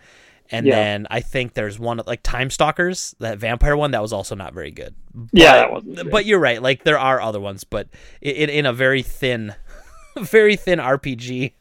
And 0.51 0.67
Yeah. 0.67 0.75
then 0.77 1.07
I 1.11 1.21
think 1.21 1.55
there's 1.55 1.79
one 1.79 2.01
like 2.07 2.23
Time 2.23 2.49
Stalkers, 2.51 3.15
that 3.21 3.39
vampire 3.39 3.77
one, 3.77 3.91
that 3.91 4.01
was 4.03 4.13
also 4.13 4.35
not 4.35 4.55
very 4.55 4.71
good. 4.71 4.95
Yeah, 5.33 5.53
But- 5.53 5.57
that 5.59 5.73
wasn't. 5.73 6.11
But 6.11 6.27
you're 6.27 6.39
right. 6.39 6.63
Like 6.63 6.85
there 6.85 6.99
are 6.99 7.21
other 7.21 7.41
ones, 7.41 7.65
but 7.65 7.89
in, 8.23 8.49
in 8.49 8.67
a 8.67 8.73
very 8.73 9.03
thin, 9.03 9.55
very 10.19 10.57
thin 10.57 10.79
RPG 10.79 11.53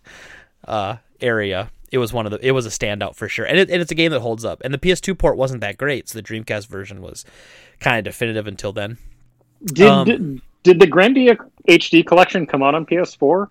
uh, 0.67 0.97
area, 1.21 1.69
it 1.91 1.97
was 1.97 2.11
one 2.13 2.25
of 2.25 2.31
the. 2.31 2.45
It 2.45 2.51
was 2.51 2.65
a 2.65 2.69
standout 2.69 3.15
for 3.15 3.27
sure, 3.29 3.45
and, 3.45 3.57
it, 3.59 3.69
and 3.69 3.81
it's 3.81 3.91
a 3.91 3.95
game 3.95 4.11
that 4.11 4.19
holds 4.19 4.43
up. 4.45 4.61
And 4.63 4.73
the 4.73 4.77
PS2 4.77 5.17
port 5.17 5.37
wasn't 5.37 5.61
that 5.61 5.77
great, 5.77 6.09
so 6.09 6.19
the 6.19 6.23
Dreamcast 6.23 6.67
version 6.67 7.01
was 7.01 7.25
kind 7.79 7.97
of 7.97 8.03
definitive 8.05 8.47
until 8.47 8.73
then. 8.73 8.97
Did 9.63 9.87
Um, 9.87 10.41
did 10.63 10.79
the 10.79 10.87
Grandia 10.87 11.37
HD 11.67 12.05
collection 12.05 12.45
come 12.45 12.61
out 12.61 12.75
on 12.75 12.85
PS4? 12.85 13.47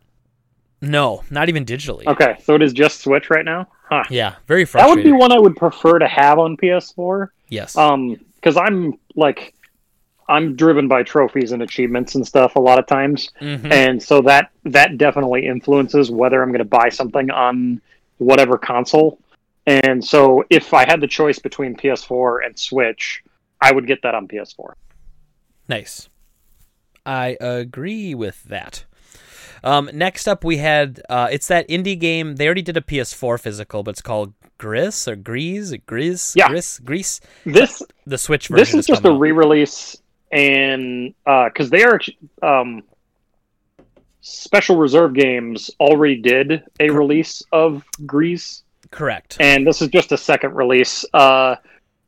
No, 0.83 1.25
not 1.31 1.49
even 1.49 1.65
digitally. 1.65 2.07
Okay, 2.07 2.37
so 2.43 2.55
it 2.55 2.63
is 2.63 2.73
just 2.75 3.01
Switch 3.01 3.31
right 3.31 3.45
now. 3.45 3.67
Huh. 3.89 4.03
Yeah, 4.11 4.35
very 4.47 4.65
That 4.65 4.89
would 4.89 5.05
be 5.05 5.13
one 5.13 5.31
I 5.33 5.39
would 5.39 5.57
prefer 5.57 5.99
to 6.01 6.09
have 6.09 6.39
on 6.39 6.57
PS4. 6.57 7.29
yes. 7.49 7.77
Um, 7.77 8.17
because 8.37 8.57
I'm 8.57 8.99
like, 9.15 9.55
I'm 10.29 10.57
driven 10.57 10.89
by 10.89 11.03
trophies 11.05 11.53
and 11.53 11.63
achievements 11.63 12.15
and 12.17 12.27
stuff 12.27 12.57
a 12.57 12.61
lot 12.61 12.79
of 12.81 12.87
times, 12.87 13.31
Mhm. 13.41 13.71
and 13.73 14.03
so 14.03 14.21
that 14.23 14.51
that 14.65 14.99
definitely 14.99 15.47
influences 15.47 16.11
whether 16.11 16.43
I'm 16.43 16.49
going 16.51 16.59
to 16.59 16.65
buy 16.65 16.89
something 16.89 17.31
on 17.31 17.81
whatever 18.19 18.57
console. 18.59 19.19
And 19.67 20.05
so, 20.05 20.45
if 20.51 20.73
I 20.75 20.85
had 20.85 21.01
the 21.01 21.07
choice 21.09 21.39
between 21.41 21.75
PS4 21.77 22.41
and 22.45 22.57
Switch, 22.59 23.23
I 23.61 23.73
would 23.73 23.87
get 23.87 24.03
that 24.03 24.15
on 24.15 24.27
PS4. 24.29 24.75
Nice. 25.69 26.09
I 27.05 27.37
agree 27.41 28.15
with 28.15 28.43
that. 28.45 28.85
Um, 29.67 29.91
next 29.93 30.29
up, 30.29 30.45
we 30.45 30.59
had 30.59 31.03
uh, 31.11 31.29
it's 31.31 31.49
that 31.49 31.69
indie 31.69 31.99
game. 31.99 32.37
They 32.37 32.47
already 32.47 32.63
did 32.63 32.77
a 32.77 32.81
PS4 32.81 33.41
physical, 33.41 33.83
but 33.83 33.91
it's 33.91 34.03
called 34.03 34.33
Gris 34.59 35.09
or 35.09 35.17
Grease, 35.17 35.75
Gris, 35.87 36.35
Yeah. 36.37 36.49
Gris, 36.49 36.79
Grease. 36.79 37.21
This 37.45 37.83
The 38.07 38.17
Switch 38.17 38.49
version. 38.49 38.63
this 38.63 38.75
is 38.75 38.87
just 38.87 39.05
a 39.05 39.13
re-release, 39.13 39.97
and 40.31 41.15
because 41.25 41.69
they 41.71 41.83
are 41.85 42.01
um, 42.43 42.83
special 44.21 44.77
reserve 44.77 45.15
games 45.15 45.71
already 45.81 46.21
did 46.21 46.63
a 46.81 46.91
release 46.91 47.43
of 47.53 47.85
Grease. 48.07 48.63
correct. 48.91 49.37
and 49.41 49.67
this 49.67 49.83
is 49.83 49.89
just 49.89 50.13
a 50.13 50.17
second 50.17 50.55
release. 50.55 51.05
Uh, 51.13 51.57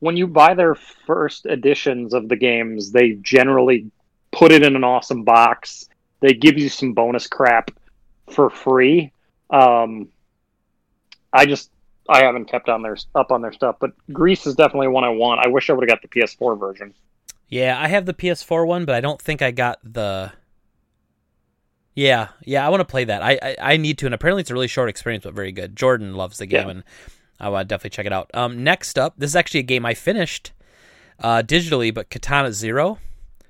when 0.00 0.16
you 0.16 0.28
buy 0.28 0.54
their 0.54 0.76
first 0.76 1.44
editions 1.46 2.14
of 2.14 2.28
the 2.28 2.36
games, 2.36 2.92
they 2.92 3.14
generally 3.22 3.90
put 4.30 4.52
it 4.52 4.62
in 4.62 4.76
an 4.76 4.84
awesome 4.84 5.24
box. 5.24 5.87
They 6.20 6.32
give 6.34 6.58
you 6.58 6.68
some 6.68 6.92
bonus 6.94 7.26
crap 7.26 7.70
for 8.30 8.50
free. 8.50 9.12
Um, 9.50 10.08
I 11.32 11.46
just 11.46 11.70
I 12.08 12.22
haven't 12.24 12.46
kept 12.46 12.68
on 12.68 12.82
their 12.82 12.96
up 13.14 13.30
on 13.30 13.42
their 13.42 13.52
stuff, 13.52 13.76
but 13.80 13.92
Grease 14.12 14.46
is 14.46 14.54
definitely 14.54 14.88
one 14.88 15.04
I 15.04 15.10
want. 15.10 15.40
I 15.44 15.48
wish 15.48 15.70
I 15.70 15.74
would 15.74 15.88
have 15.88 16.00
got 16.00 16.02
the 16.02 16.08
PS4 16.20 16.58
version. 16.58 16.94
Yeah, 17.48 17.80
I 17.80 17.88
have 17.88 18.04
the 18.06 18.14
PS4 18.14 18.66
one, 18.66 18.84
but 18.84 18.94
I 18.94 19.00
don't 19.00 19.20
think 19.20 19.40
I 19.42 19.50
got 19.52 19.78
the. 19.82 20.32
Yeah, 21.94 22.28
yeah, 22.44 22.64
I 22.64 22.68
want 22.68 22.80
to 22.80 22.84
play 22.84 23.04
that. 23.04 23.22
I, 23.22 23.38
I 23.42 23.56
I 23.60 23.76
need 23.76 23.98
to, 23.98 24.06
and 24.06 24.14
apparently 24.14 24.42
it's 24.42 24.50
a 24.50 24.54
really 24.54 24.68
short 24.68 24.88
experience, 24.88 25.24
but 25.24 25.34
very 25.34 25.50
good. 25.52 25.74
Jordan 25.76 26.14
loves 26.14 26.38
the 26.38 26.46
game, 26.46 26.66
Yeah. 26.66 26.70
and 26.70 26.84
I 27.40 27.48
want 27.48 27.68
to 27.68 27.72
definitely 27.72 27.90
check 27.90 28.06
it 28.06 28.12
out. 28.12 28.30
Um, 28.34 28.62
next 28.62 28.98
up, 28.98 29.14
this 29.18 29.30
is 29.30 29.36
actually 29.36 29.60
a 29.60 29.64
game 29.64 29.84
I 29.84 29.94
finished, 29.94 30.52
uh, 31.20 31.42
digitally, 31.44 31.92
but 31.92 32.08
Katana 32.10 32.52
Zero 32.52 32.98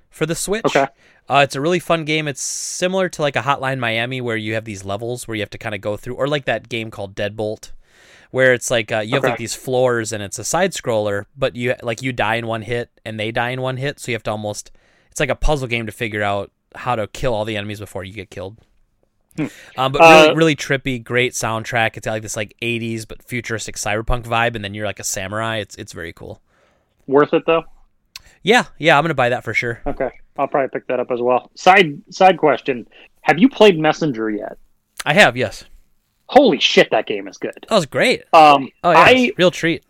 for 0.09 0.25
the 0.25 0.33
Switch. 0.35 0.65
Okay. 0.65 0.87
Uh, 1.29 1.41
it's 1.43 1.55
a 1.55 1.61
really 1.61 1.79
fun 1.79 2.05
game. 2.05 2.27
It's 2.27 2.41
similar 2.41 3.07
to 3.09 3.21
like 3.21 3.35
a 3.35 3.41
Hotline 3.41 3.79
Miami, 3.79 4.19
where 4.21 4.37
you 4.37 4.55
have 4.55 4.65
these 4.65 4.83
levels 4.83 5.27
where 5.27 5.35
you 5.35 5.41
have 5.41 5.49
to 5.51 5.57
kind 5.59 5.75
of 5.75 5.81
go 5.81 5.95
through, 5.95 6.15
or 6.15 6.27
like 6.27 6.45
that 6.45 6.69
game 6.69 6.89
called 6.89 7.15
Deadbolt, 7.15 7.71
where 8.31 8.53
it's 8.53 8.71
like 8.71 8.91
uh, 8.91 8.99
you 8.99 9.15
have 9.15 9.23
Okay. 9.23 9.27
like 9.27 9.37
these 9.37 9.55
floors 9.55 10.11
and 10.11 10.23
it's 10.23 10.39
a 10.39 10.43
side 10.43 10.73
scroller, 10.73 11.25
but 11.37 11.55
you 11.55 11.75
like 11.83 12.01
you 12.01 12.11
die 12.13 12.35
in 12.35 12.47
one 12.47 12.63
hit 12.63 12.89
and 13.05 13.19
they 13.19 13.31
die 13.31 13.49
in 13.51 13.61
one 13.61 13.77
hit, 13.77 13.99
so 13.99 14.11
you 14.11 14.15
have 14.15 14.23
to 14.23 14.31
almost 14.31 14.71
it's 15.11 15.19
like 15.19 15.29
a 15.29 15.35
puzzle 15.35 15.67
game 15.67 15.85
to 15.85 15.91
figure 15.91 16.23
out 16.23 16.51
how 16.75 16.95
to 16.95 17.07
kill 17.07 17.33
all 17.33 17.45
the 17.45 17.57
enemies 17.57 17.79
before 17.79 18.03
you 18.03 18.13
get 18.13 18.31
killed. 18.31 18.57
Um, 19.77 19.91
but 19.91 20.05
really, 20.05 20.29
Uh, 20.29 20.33
really 20.33 20.55
trippy, 20.55 21.03
great 21.03 21.33
soundtrack. 21.33 21.95
It's 21.97 22.05
got 22.05 22.11
like 22.13 22.21
this 22.23 22.35
like 22.35 22.55
'80s 22.61 23.05
but 23.05 23.23
futuristic 23.23 23.75
cyberpunk 23.75 24.23
vibe, 24.23 24.55
and 24.55 24.63
then 24.63 24.73
you're 24.73 24.85
like 24.85 24.99
a 24.99 25.03
samurai. 25.03 25.57
It's 25.57 25.75
it's 25.75 25.93
very 25.93 26.13
cool. 26.13 26.41
Worth 27.07 27.33
it 27.33 27.45
though. 27.45 27.63
Yeah, 28.43 28.65
yeah, 28.77 28.97
I'm 28.97 29.03
gonna 29.03 29.13
buy 29.13 29.29
that 29.29 29.43
for 29.43 29.53
sure. 29.53 29.81
Okay, 29.85 30.09
I'll 30.39 30.47
probably 30.47 30.69
pick 30.69 30.87
that 30.87 30.99
up 30.99 31.11
as 31.11 31.21
well. 31.21 31.51
Side 31.55 32.01
side 32.09 32.37
question: 32.37 32.87
Have 33.21 33.37
you 33.39 33.49
played 33.49 33.77
Messenger 33.77 34.29
yet? 34.31 34.57
I 35.05 35.13
have, 35.13 35.37
yes. 35.37 35.65
Holy 36.27 36.59
shit, 36.59 36.89
that 36.91 37.07
game 37.07 37.27
is 37.27 37.37
good. 37.37 37.65
That 37.67 37.75
was 37.75 37.85
great. 37.85 38.23
Um, 38.33 38.69
Oh 38.83 38.91
yeah, 38.91 38.99
I 38.99 39.31
real 39.37 39.51
treat. 39.51 39.83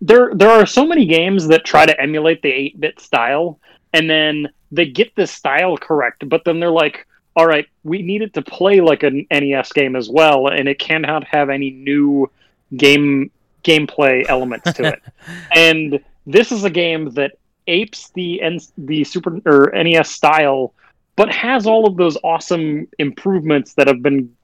there 0.00 0.30
there 0.34 0.50
are 0.50 0.66
so 0.66 0.86
many 0.86 1.06
games 1.06 1.48
that 1.48 1.64
try 1.64 1.86
to 1.86 2.00
emulate 2.00 2.42
the 2.42 2.50
8-bit 2.50 3.00
style 3.00 3.58
and 3.92 4.08
then 4.08 4.48
they 4.70 4.86
get 4.86 5.14
the 5.16 5.26
style 5.26 5.76
correct 5.76 6.28
but 6.28 6.44
then 6.44 6.60
they're 6.60 6.70
like 6.70 7.06
all 7.34 7.46
right 7.46 7.66
we 7.84 8.02
need 8.02 8.22
it 8.22 8.34
to 8.34 8.42
play 8.42 8.80
like 8.80 9.02
an 9.02 9.26
nes 9.30 9.72
game 9.72 9.96
as 9.96 10.08
well 10.10 10.48
and 10.48 10.68
it 10.68 10.78
cannot 10.78 11.24
have 11.24 11.48
any 11.50 11.70
new 11.70 12.30
game 12.76 13.30
gameplay 13.64 14.24
elements 14.28 14.72
to 14.74 14.84
it 14.84 15.02
and 15.54 15.98
this 16.26 16.52
is 16.52 16.62
a 16.64 16.70
game 16.70 17.10
that 17.14 17.32
apes 17.68 18.10
the 18.14 18.40
N- 18.42 18.58
the 18.76 19.04
super 19.04 19.40
or 19.46 19.70
nes 19.84 20.10
style 20.10 20.72
but 21.16 21.30
has 21.32 21.66
all 21.66 21.86
of 21.86 21.96
those 21.96 22.16
awesome 22.24 22.86
improvements 22.98 23.74
that 23.74 23.86
have 23.88 24.02
been 24.02 24.34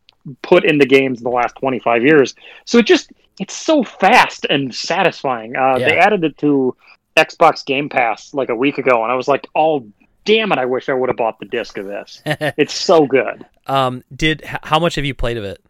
put 0.43 0.65
into 0.65 0.87
games 0.87 1.19
in 1.19 1.25
the 1.25 1.31
last 1.31 1.55
25 1.57 2.03
years 2.03 2.35
so 2.65 2.79
it 2.79 2.87
just 2.87 3.11
it's 3.41 3.55
so 3.55 3.83
fast 3.83 4.47
and 4.49 4.73
satisfying. 4.75 5.57
Uh, 5.57 5.79
They 5.89 5.99
added 5.99 6.23
it 6.23 6.39
to 6.39 6.77
Xbox 7.17 7.65
Game 7.65 7.89
Pass 7.89 8.33
like 8.33 8.49
a 8.49 8.55
week 8.55 8.79
ago, 8.79 9.03
and 9.03 9.11
I 9.11 9.17
was 9.17 9.27
like, 9.27 9.49
"Oh, 9.57 9.85
damn 10.25 10.53
it! 10.53 10.59
I 10.59 10.67
wish 10.67 10.89
I 10.89 10.93
would 10.95 11.09
have 11.09 11.17
bought 11.17 11.41
the 11.41 11.47
disc 11.47 11.77
of 11.79 11.87
this. 11.87 12.23
it's 12.27 12.75
so 12.75 13.07
good." 13.07 13.45
um, 13.67 14.05
did 14.15 14.43
how 14.45 14.79
much 14.79 14.95
have 14.97 15.05
you 15.05 15.15
played 15.15 15.37
of 15.37 15.45
it? 15.45 15.61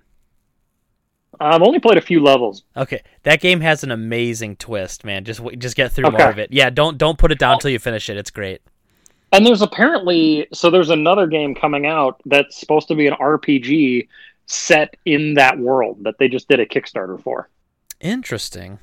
I've 1.41 1.63
only 1.63 1.79
played 1.81 1.99
a 1.99 2.03
few 2.03 2.23
levels. 2.23 2.63
Okay, 2.77 3.03
that 3.25 3.41
game 3.41 3.61
has 3.61 3.83
an 3.85 3.91
amazing 3.91 4.57
twist, 4.57 5.05
man. 5.05 5.25
Just 5.25 5.41
just 5.59 5.77
get 5.77 5.93
through 5.93 6.07
Okay. 6.09 6.17
more 6.19 6.31
of 6.31 6.39
it. 6.39 6.53
Yeah, 6.53 6.71
don't 6.71 6.99
don't 6.99 7.19
put 7.19 7.33
it 7.33 7.39
down 7.39 7.55
until 7.55 7.71
you 7.71 7.79
finish 7.79 8.09
it. 8.09 8.17
It's 8.17 8.31
great. 8.31 8.61
And 9.33 9.45
there's 9.45 9.63
apparently 9.63 10.47
so 10.53 10.71
there's 10.71 10.91
another 10.91 11.27
game 11.27 11.55
coming 11.55 11.87
out 11.87 12.21
that's 12.27 12.59
supposed 12.59 12.89
to 12.89 12.95
be 12.95 13.07
an 13.07 13.15
RPG 13.15 14.09
set 14.47 14.95
in 15.07 15.35
that 15.35 15.59
world 15.59 15.99
that 16.05 16.15
they 16.19 16.29
just 16.29 16.49
did 16.49 16.61
a 16.61 16.67
Kickstarter 16.67 17.21
for. 17.23 17.49
Interesting. 18.01 18.79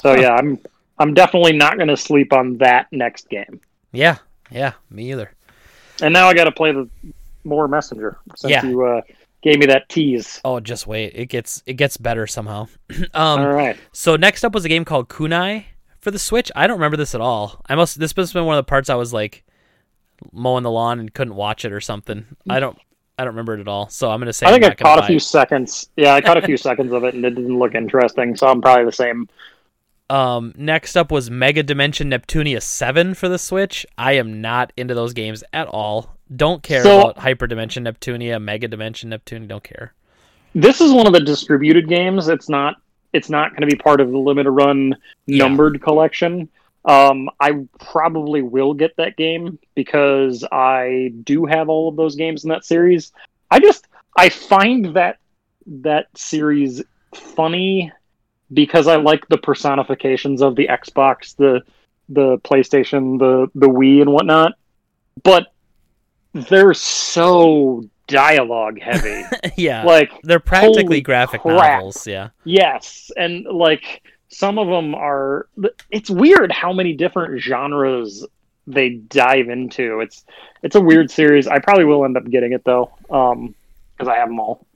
So 0.00 0.14
Huh. 0.14 0.20
yeah, 0.20 0.30
I'm 0.34 0.58
I'm 0.98 1.12
definitely 1.14 1.52
not 1.52 1.76
going 1.76 1.88
to 1.88 1.96
sleep 1.96 2.32
on 2.32 2.56
that 2.58 2.86
next 2.92 3.28
game. 3.28 3.60
Yeah, 3.92 4.18
yeah, 4.50 4.72
me 4.90 5.10
either. 5.10 5.32
And 6.00 6.12
now 6.12 6.28
I 6.28 6.34
got 6.34 6.44
to 6.44 6.52
play 6.52 6.72
the 6.72 6.88
more 7.44 7.66
Messenger 7.68 8.16
since 8.36 8.50
Yeah. 8.52 8.64
you 8.64 8.82
uh, 8.84 9.00
gave 9.44 9.58
me 9.58 9.66
that 9.66 9.88
tease. 9.88 10.40
Oh, 10.44 10.58
just 10.58 10.86
wait. 10.86 11.12
It 11.14 11.26
gets 11.26 11.62
it 11.66 11.74
gets 11.74 11.96
better 11.96 12.26
somehow. 12.26 12.66
um, 13.14 13.40
All 13.40 13.52
right. 13.52 13.76
So 13.92 14.16
next 14.16 14.42
up 14.42 14.54
was 14.54 14.64
a 14.64 14.68
game 14.68 14.84
called 14.84 15.08
Kunai 15.08 15.66
for 16.00 16.10
the 16.10 16.18
Switch. 16.18 16.50
I 16.56 16.66
don't 16.66 16.78
remember 16.78 16.96
this 16.96 17.14
at 17.14 17.20
all. 17.20 17.62
I 17.68 17.76
must 17.76 18.00
this 18.00 18.16
must 18.16 18.32
have 18.32 18.40
been 18.40 18.46
one 18.46 18.56
of 18.56 18.64
the 18.64 18.68
parts 18.68 18.90
I 18.90 18.94
was 18.96 19.12
like 19.12 19.44
mowing 20.32 20.64
the 20.64 20.70
lawn 20.70 20.98
and 20.98 21.12
couldn't 21.12 21.34
watch 21.34 21.64
it 21.64 21.72
or 21.72 21.80
something. 21.80 22.26
I 22.48 22.58
don't 22.58 22.78
I 23.18 23.24
don't 23.24 23.34
remember 23.34 23.54
it 23.54 23.60
at 23.60 23.68
all. 23.68 23.88
So 23.90 24.10
I'm 24.10 24.18
gonna 24.18 24.32
say 24.32 24.46
I 24.46 24.52
think 24.52 24.64
I 24.64 24.74
caught 24.74 24.98
a 24.98 25.06
few 25.06 25.16
it. 25.16 25.20
seconds. 25.20 25.90
Yeah, 25.96 26.14
I 26.14 26.20
caught 26.20 26.38
a 26.38 26.42
few 26.42 26.56
seconds 26.68 26.92
of 26.92 27.04
it, 27.04 27.14
and 27.14 27.24
it 27.24 27.30
didn't 27.30 27.58
look 27.58 27.74
interesting. 27.74 28.34
So 28.36 28.46
I'm 28.46 28.62
probably 28.62 28.86
the 28.86 28.92
same. 28.92 29.28
Um, 30.10 30.52
next 30.56 30.96
up 30.96 31.10
was 31.10 31.30
Mega 31.30 31.62
Dimension 31.62 32.10
Neptunia 32.10 32.62
7 32.62 33.14
for 33.14 33.28
the 33.28 33.38
Switch. 33.38 33.86
I 33.96 34.12
am 34.12 34.42
not 34.42 34.70
into 34.76 34.94
those 34.94 35.14
games 35.14 35.42
at 35.52 35.66
all. 35.66 36.13
Don't 36.34 36.62
care 36.62 36.82
So- 36.82 37.00
about 37.10 37.16
hyperdimension 37.16 37.86
Neptunia, 37.86 38.40
Mega 38.40 38.68
Dimension 38.68 39.10
Neptunia. 39.10 39.48
Don't 39.48 39.64
care. 39.64 39.92
This 40.54 40.80
is 40.80 40.92
one 40.92 41.06
of 41.06 41.12
the 41.12 41.20
distributed 41.20 41.88
games. 41.88 42.28
It's 42.28 42.48
not. 42.48 42.76
It's 43.12 43.30
not 43.30 43.50
going 43.50 43.60
to 43.62 43.66
be 43.66 43.76
part 43.76 44.00
of 44.00 44.10
the 44.10 44.18
limited 44.18 44.50
run 44.50 44.96
Yeah. 45.26 45.38
numbered 45.44 45.80
collection. 45.82 46.48
Um, 46.84 47.30
I 47.40 47.64
probably 47.80 48.42
will 48.42 48.74
get 48.74 48.96
that 48.96 49.16
game 49.16 49.58
because 49.74 50.44
I 50.50 51.12
do 51.24 51.44
have 51.46 51.68
all 51.68 51.88
of 51.88 51.96
those 51.96 52.14
games 52.14 52.44
in 52.44 52.50
that 52.50 52.64
series. 52.64 53.12
I 53.50 53.58
just 53.60 53.86
I 54.16 54.28
find 54.28 54.94
that 54.96 55.18
that 55.66 56.06
series 56.16 56.82
funny 57.14 57.90
because 58.52 58.86
I 58.86 58.96
like 58.96 59.26
the 59.28 59.38
personifications 59.38 60.42
of 60.42 60.56
the 60.56 60.68
Xbox, 60.68 61.36
the 61.36 61.62
the 62.08 62.38
PlayStation, 62.38 63.18
the 63.18 63.48
the 63.54 63.68
Wii, 63.68 64.02
and 64.02 64.12
whatnot. 64.12 64.52
But 65.22 65.46
they're 66.34 66.74
so 66.74 67.88
dialogue 68.06 68.80
heavy. 68.80 69.24
yeah, 69.56 69.84
like 69.84 70.10
they're 70.22 70.40
practically 70.40 71.00
graphic 71.00 71.42
crap. 71.42 71.78
novels. 71.78 72.06
Yeah, 72.06 72.30
Yes, 72.44 73.10
and 73.16 73.46
like 73.46 74.02
some 74.28 74.58
of 74.58 74.68
them 74.68 74.94
are. 74.94 75.48
It's 75.90 76.10
weird 76.10 76.52
how 76.52 76.72
many 76.72 76.94
different 76.94 77.40
genres 77.40 78.26
they 78.66 78.90
dive 78.90 79.48
into. 79.48 80.00
It's 80.00 80.24
it's 80.62 80.74
a 80.74 80.80
weird 80.80 81.10
series. 81.10 81.46
I 81.46 81.58
probably 81.58 81.84
will 81.84 82.04
end 82.04 82.16
up 82.16 82.28
getting 82.28 82.52
it 82.52 82.64
though, 82.64 82.90
um, 83.10 83.54
because 83.96 84.08
I 84.08 84.16
have 84.16 84.28
them 84.28 84.40
all. 84.40 84.66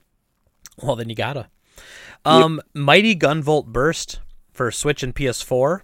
well 0.81 0.95
then 0.95 1.09
you 1.09 1.15
gotta. 1.15 1.49
Um, 2.25 2.61
Mighty 2.73 3.15
Gunvolt 3.15 3.67
Burst 3.67 4.19
for 4.51 4.71
Switch 4.71 5.03
and 5.03 5.15
PS4. 5.15 5.81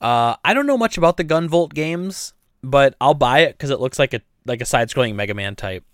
Uh, 0.00 0.36
I 0.44 0.54
don't 0.54 0.66
know 0.66 0.78
much 0.78 0.96
about 0.96 1.16
the 1.16 1.24
Gunvolt 1.24 1.74
games, 1.74 2.34
but 2.62 2.94
I'll 3.00 3.14
buy 3.14 3.40
it 3.40 3.52
because 3.52 3.70
it 3.70 3.80
looks 3.80 3.98
like 3.98 4.14
a 4.14 4.20
like 4.46 4.60
a 4.60 4.64
side-scrolling 4.64 5.14
Mega 5.14 5.34
Man 5.34 5.56
type. 5.56 5.84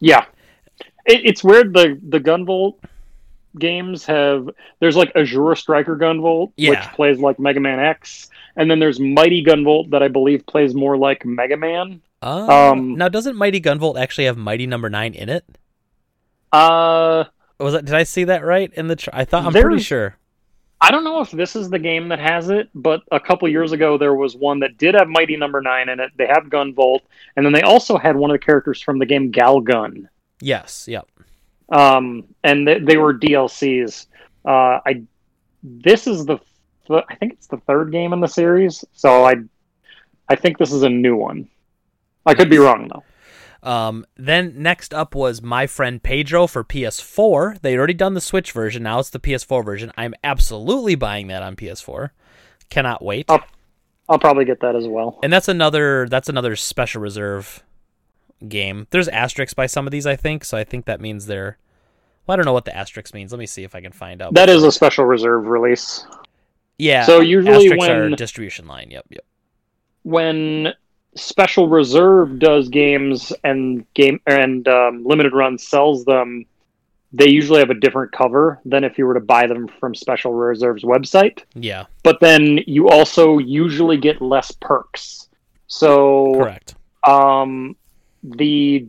Yeah, 0.00 0.24
it, 1.06 1.20
it's 1.24 1.44
weird. 1.44 1.74
The 1.74 1.98
the 2.08 2.18
Gunvolt 2.20 2.76
games 3.58 4.06
have 4.06 4.48
there's 4.78 4.96
like 4.96 5.10
Azure 5.16 5.54
Striker 5.56 5.96
Gunvolt, 5.96 6.52
Yeah. 6.56 6.70
which 6.70 6.80
plays 6.94 7.18
like 7.18 7.38
Mega 7.38 7.60
Man 7.60 7.80
X, 7.80 8.30
and 8.56 8.70
then 8.70 8.78
there's 8.78 9.00
Mighty 9.00 9.42
Gunvolt 9.44 9.90
that 9.90 10.02
I 10.02 10.08
believe 10.08 10.46
plays 10.46 10.74
more 10.74 10.96
like 10.96 11.24
Mega 11.26 11.56
Man. 11.56 12.00
Uh, 12.22 12.70
Um, 12.72 12.94
now 12.96 13.08
doesn't 13.08 13.36
Mighty 13.36 13.60
Gunvolt 13.60 13.98
actually 14.00 14.24
have 14.26 14.36
Mighty 14.36 14.66
Number 14.66 14.88
Nine 14.90 15.14
in 15.14 15.28
it? 15.28 15.44
Uh, 16.52 17.24
Was 17.58 17.74
that? 17.74 17.84
Did 17.84 17.94
I 17.94 18.02
see 18.04 18.24
that 18.24 18.44
right 18.44 18.72
in 18.74 18.88
the? 18.88 18.96
Tr- 18.96 19.10
I 19.12 19.24
thought 19.24 19.44
I'm 19.46 19.52
pretty 19.52 19.80
sure. 19.82 20.16
I 20.80 20.90
don't 20.90 21.04
know 21.04 21.20
if 21.20 21.30
this 21.30 21.56
is 21.56 21.68
the 21.68 21.78
game 21.78 22.08
that 22.08 22.18
has 22.18 22.48
it, 22.48 22.70
but 22.74 23.02
a 23.12 23.20
couple 23.20 23.48
years 23.48 23.72
ago 23.72 23.98
there 23.98 24.14
was 24.14 24.34
one 24.34 24.60
that 24.60 24.78
did 24.78 24.94
have 24.94 25.08
Mighty 25.08 25.36
Number 25.36 25.60
Nine 25.60 25.90
in 25.90 26.00
it. 26.00 26.10
They 26.16 26.26
have 26.26 26.44
Gunvolt, 26.44 27.00
and 27.36 27.44
then 27.44 27.52
they 27.52 27.62
also 27.62 27.98
had 27.98 28.16
one 28.16 28.30
of 28.30 28.34
the 28.34 28.44
characters 28.44 28.80
from 28.80 28.98
the 28.98 29.06
game 29.06 29.30
Galgun. 29.30 30.08
Yes. 30.40 30.86
Yep. 30.88 31.06
Um, 31.70 32.24
and 32.42 32.66
they, 32.66 32.78
they 32.78 32.96
were 32.96 33.12
DLCs. 33.12 34.06
Uh, 34.44 34.80
I 34.86 35.02
this 35.62 36.06
is 36.06 36.24
the 36.24 36.38
th- 36.88 37.04
I 37.08 37.14
think 37.16 37.34
it's 37.34 37.46
the 37.46 37.58
third 37.58 37.92
game 37.92 38.12
in 38.12 38.20
the 38.20 38.26
series, 38.26 38.84
so 38.92 39.24
I 39.24 39.36
I 40.28 40.36
think 40.36 40.56
this 40.56 40.72
is 40.72 40.82
a 40.82 40.88
new 40.88 41.14
one. 41.14 41.48
I 42.24 42.34
could 42.34 42.48
be 42.48 42.58
wrong 42.58 42.88
though. 42.88 43.04
Um, 43.62 44.06
then 44.16 44.54
next 44.56 44.94
up 44.94 45.14
was 45.14 45.42
My 45.42 45.66
Friend 45.66 46.02
Pedro 46.02 46.46
for 46.46 46.64
PS4. 46.64 47.60
They'd 47.60 47.76
already 47.76 47.94
done 47.94 48.14
the 48.14 48.20
Switch 48.20 48.52
version. 48.52 48.82
Now 48.82 48.98
it's 49.00 49.10
the 49.10 49.18
PS4 49.20 49.64
version. 49.64 49.92
I'm 49.96 50.14
absolutely 50.24 50.94
buying 50.94 51.26
that 51.26 51.42
on 51.42 51.56
PS4. 51.56 52.10
Cannot 52.70 53.04
wait. 53.04 53.26
Oh. 53.28 53.40
I'll 54.08 54.18
probably 54.18 54.44
get 54.44 54.58
that 54.60 54.74
as 54.74 54.88
well. 54.88 55.20
And 55.22 55.32
that's 55.32 55.46
another 55.46 56.08
that's 56.08 56.28
another 56.28 56.56
special 56.56 57.00
reserve 57.00 57.62
game. 58.48 58.88
There's 58.90 59.06
asterisks 59.06 59.54
by 59.54 59.66
some 59.66 59.86
of 59.86 59.92
these, 59.92 60.04
I 60.04 60.16
think. 60.16 60.44
So 60.44 60.58
I 60.58 60.64
think 60.64 60.86
that 60.86 61.00
means 61.00 61.26
they're. 61.26 61.58
Well, 62.26 62.34
I 62.34 62.36
don't 62.36 62.44
know 62.44 62.52
what 62.52 62.64
the 62.64 62.76
asterisk 62.76 63.14
means. 63.14 63.30
Let 63.30 63.38
me 63.38 63.46
see 63.46 63.62
if 63.62 63.72
I 63.76 63.80
can 63.80 63.92
find 63.92 64.20
out. 64.20 64.34
That 64.34 64.48
is 64.48 64.64
a 64.64 64.72
special 64.72 65.04
reserve 65.04 65.46
release. 65.46 66.04
yeah. 66.76 67.04
so 67.04 67.20
usually 67.20 67.54
asterisks 67.66 67.88
are 67.88 68.00
when- 68.08 68.16
distribution 68.16 68.66
line. 68.66 68.88
Yep. 68.90 69.06
Yep. 69.10 69.24
when 70.02 70.72
special 71.16 71.68
reserve 71.68 72.38
does 72.38 72.68
games 72.68 73.32
and 73.44 73.84
game 73.94 74.20
and 74.26 74.66
um, 74.68 75.04
limited 75.04 75.32
run 75.32 75.58
sells 75.58 76.04
them 76.04 76.44
they 77.12 77.28
usually 77.28 77.58
have 77.58 77.70
a 77.70 77.74
different 77.74 78.12
cover 78.12 78.60
than 78.64 78.84
if 78.84 78.96
you 78.96 79.04
were 79.04 79.14
to 79.14 79.20
buy 79.20 79.44
them 79.48 79.66
from 79.80 79.94
special 79.94 80.32
reserve's 80.32 80.84
website 80.84 81.42
Yeah. 81.54 81.86
but 82.04 82.20
then 82.20 82.60
you 82.66 82.88
also 82.88 83.38
usually 83.38 83.96
get 83.96 84.22
less 84.22 84.52
perks 84.52 85.28
so 85.66 86.34
Correct. 86.34 86.74
um, 87.06 87.76
the 88.22 88.86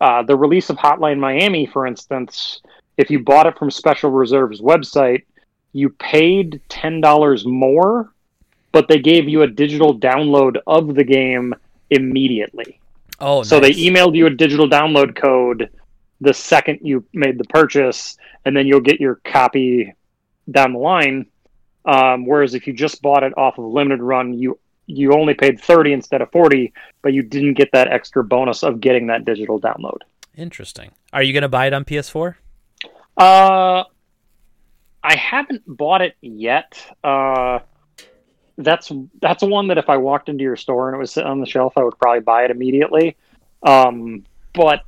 uh, 0.00 0.22
the 0.22 0.36
release 0.36 0.70
of 0.70 0.76
Hotline 0.76 1.18
Miami, 1.18 1.66
for 1.66 1.84
instance, 1.86 2.60
if 2.96 3.10
you 3.10 3.18
bought 3.18 3.46
it 3.48 3.58
from 3.58 3.68
Special 3.70 4.10
Reserve's 4.10 4.60
website, 4.60 5.22
you 5.72 5.88
paid 5.90 6.60
ten 6.68 7.00
dollars 7.00 7.44
more, 7.46 8.12
but 8.72 8.88
they 8.88 8.98
gave 8.98 9.28
you 9.28 9.42
a 9.42 9.46
digital 9.46 9.98
download 9.98 10.56
of 10.66 10.94
the 10.94 11.04
game 11.04 11.54
immediately. 11.90 12.80
Oh, 13.20 13.42
So 13.42 13.58
nice. 13.58 13.74
they 13.76 13.82
emailed 13.82 14.14
you 14.16 14.26
a 14.26 14.30
digital 14.30 14.68
download 14.68 15.16
code 15.16 15.70
the 16.20 16.34
second 16.34 16.80
you 16.82 17.04
made 17.12 17.38
the 17.38 17.44
purchase, 17.44 18.16
and 18.44 18.56
then 18.56 18.66
you'll 18.66 18.80
get 18.80 19.00
your 19.00 19.16
copy 19.24 19.94
down 20.50 20.72
the 20.72 20.78
line. 20.78 21.26
Um, 21.84 22.26
whereas 22.26 22.54
if 22.54 22.66
you 22.66 22.72
just 22.72 23.00
bought 23.02 23.22
it 23.22 23.32
off 23.38 23.56
of 23.58 23.64
limited 23.64 24.02
run, 24.02 24.32
you 24.34 24.58
you 24.86 25.12
only 25.12 25.34
paid 25.34 25.60
thirty 25.60 25.92
instead 25.92 26.20
of 26.20 26.30
forty, 26.32 26.72
but 27.02 27.12
you 27.12 27.22
didn't 27.22 27.54
get 27.54 27.70
that 27.72 27.88
extra 27.88 28.24
bonus 28.24 28.62
of 28.64 28.80
getting 28.80 29.06
that 29.06 29.24
digital 29.24 29.60
download. 29.60 29.98
Interesting. 30.36 30.90
Are 31.12 31.22
you 31.22 31.32
gonna 31.32 31.48
buy 31.48 31.66
it 31.66 31.72
on 31.72 31.84
PS4? 31.84 32.34
Uh, 33.16 33.84
I 35.02 35.16
haven't 35.16 35.62
bought 35.66 36.02
it 36.02 36.16
yet. 36.20 36.84
Uh, 37.04 37.60
that's 38.58 38.92
that's 39.20 39.42
one 39.42 39.68
that 39.68 39.78
if 39.78 39.88
I 39.88 39.96
walked 39.96 40.28
into 40.28 40.42
your 40.42 40.56
store 40.56 40.88
and 40.88 40.96
it 40.96 40.98
was 40.98 41.12
sitting 41.12 41.30
on 41.30 41.40
the 41.40 41.46
shelf, 41.46 41.74
I 41.76 41.84
would 41.84 41.98
probably 41.98 42.20
buy 42.20 42.44
it 42.44 42.50
immediately. 42.50 43.16
Um, 43.62 44.24
but 44.52 44.82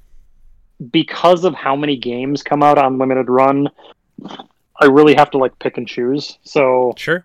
because 0.91 1.45
of 1.45 1.55
how 1.55 1.77
many 1.77 1.97
games 1.97 2.43
come 2.43 2.63
out 2.63 2.79
on 2.79 2.99
limited 2.99 3.29
run, 3.29 3.69
I 4.81 4.87
really 4.87 5.15
have 5.15 5.31
to 5.31 5.39
like 5.39 5.59
pick 5.59 5.79
and 5.79 5.87
choose. 5.87 6.39
So 6.43 6.95
Sure. 6.97 7.25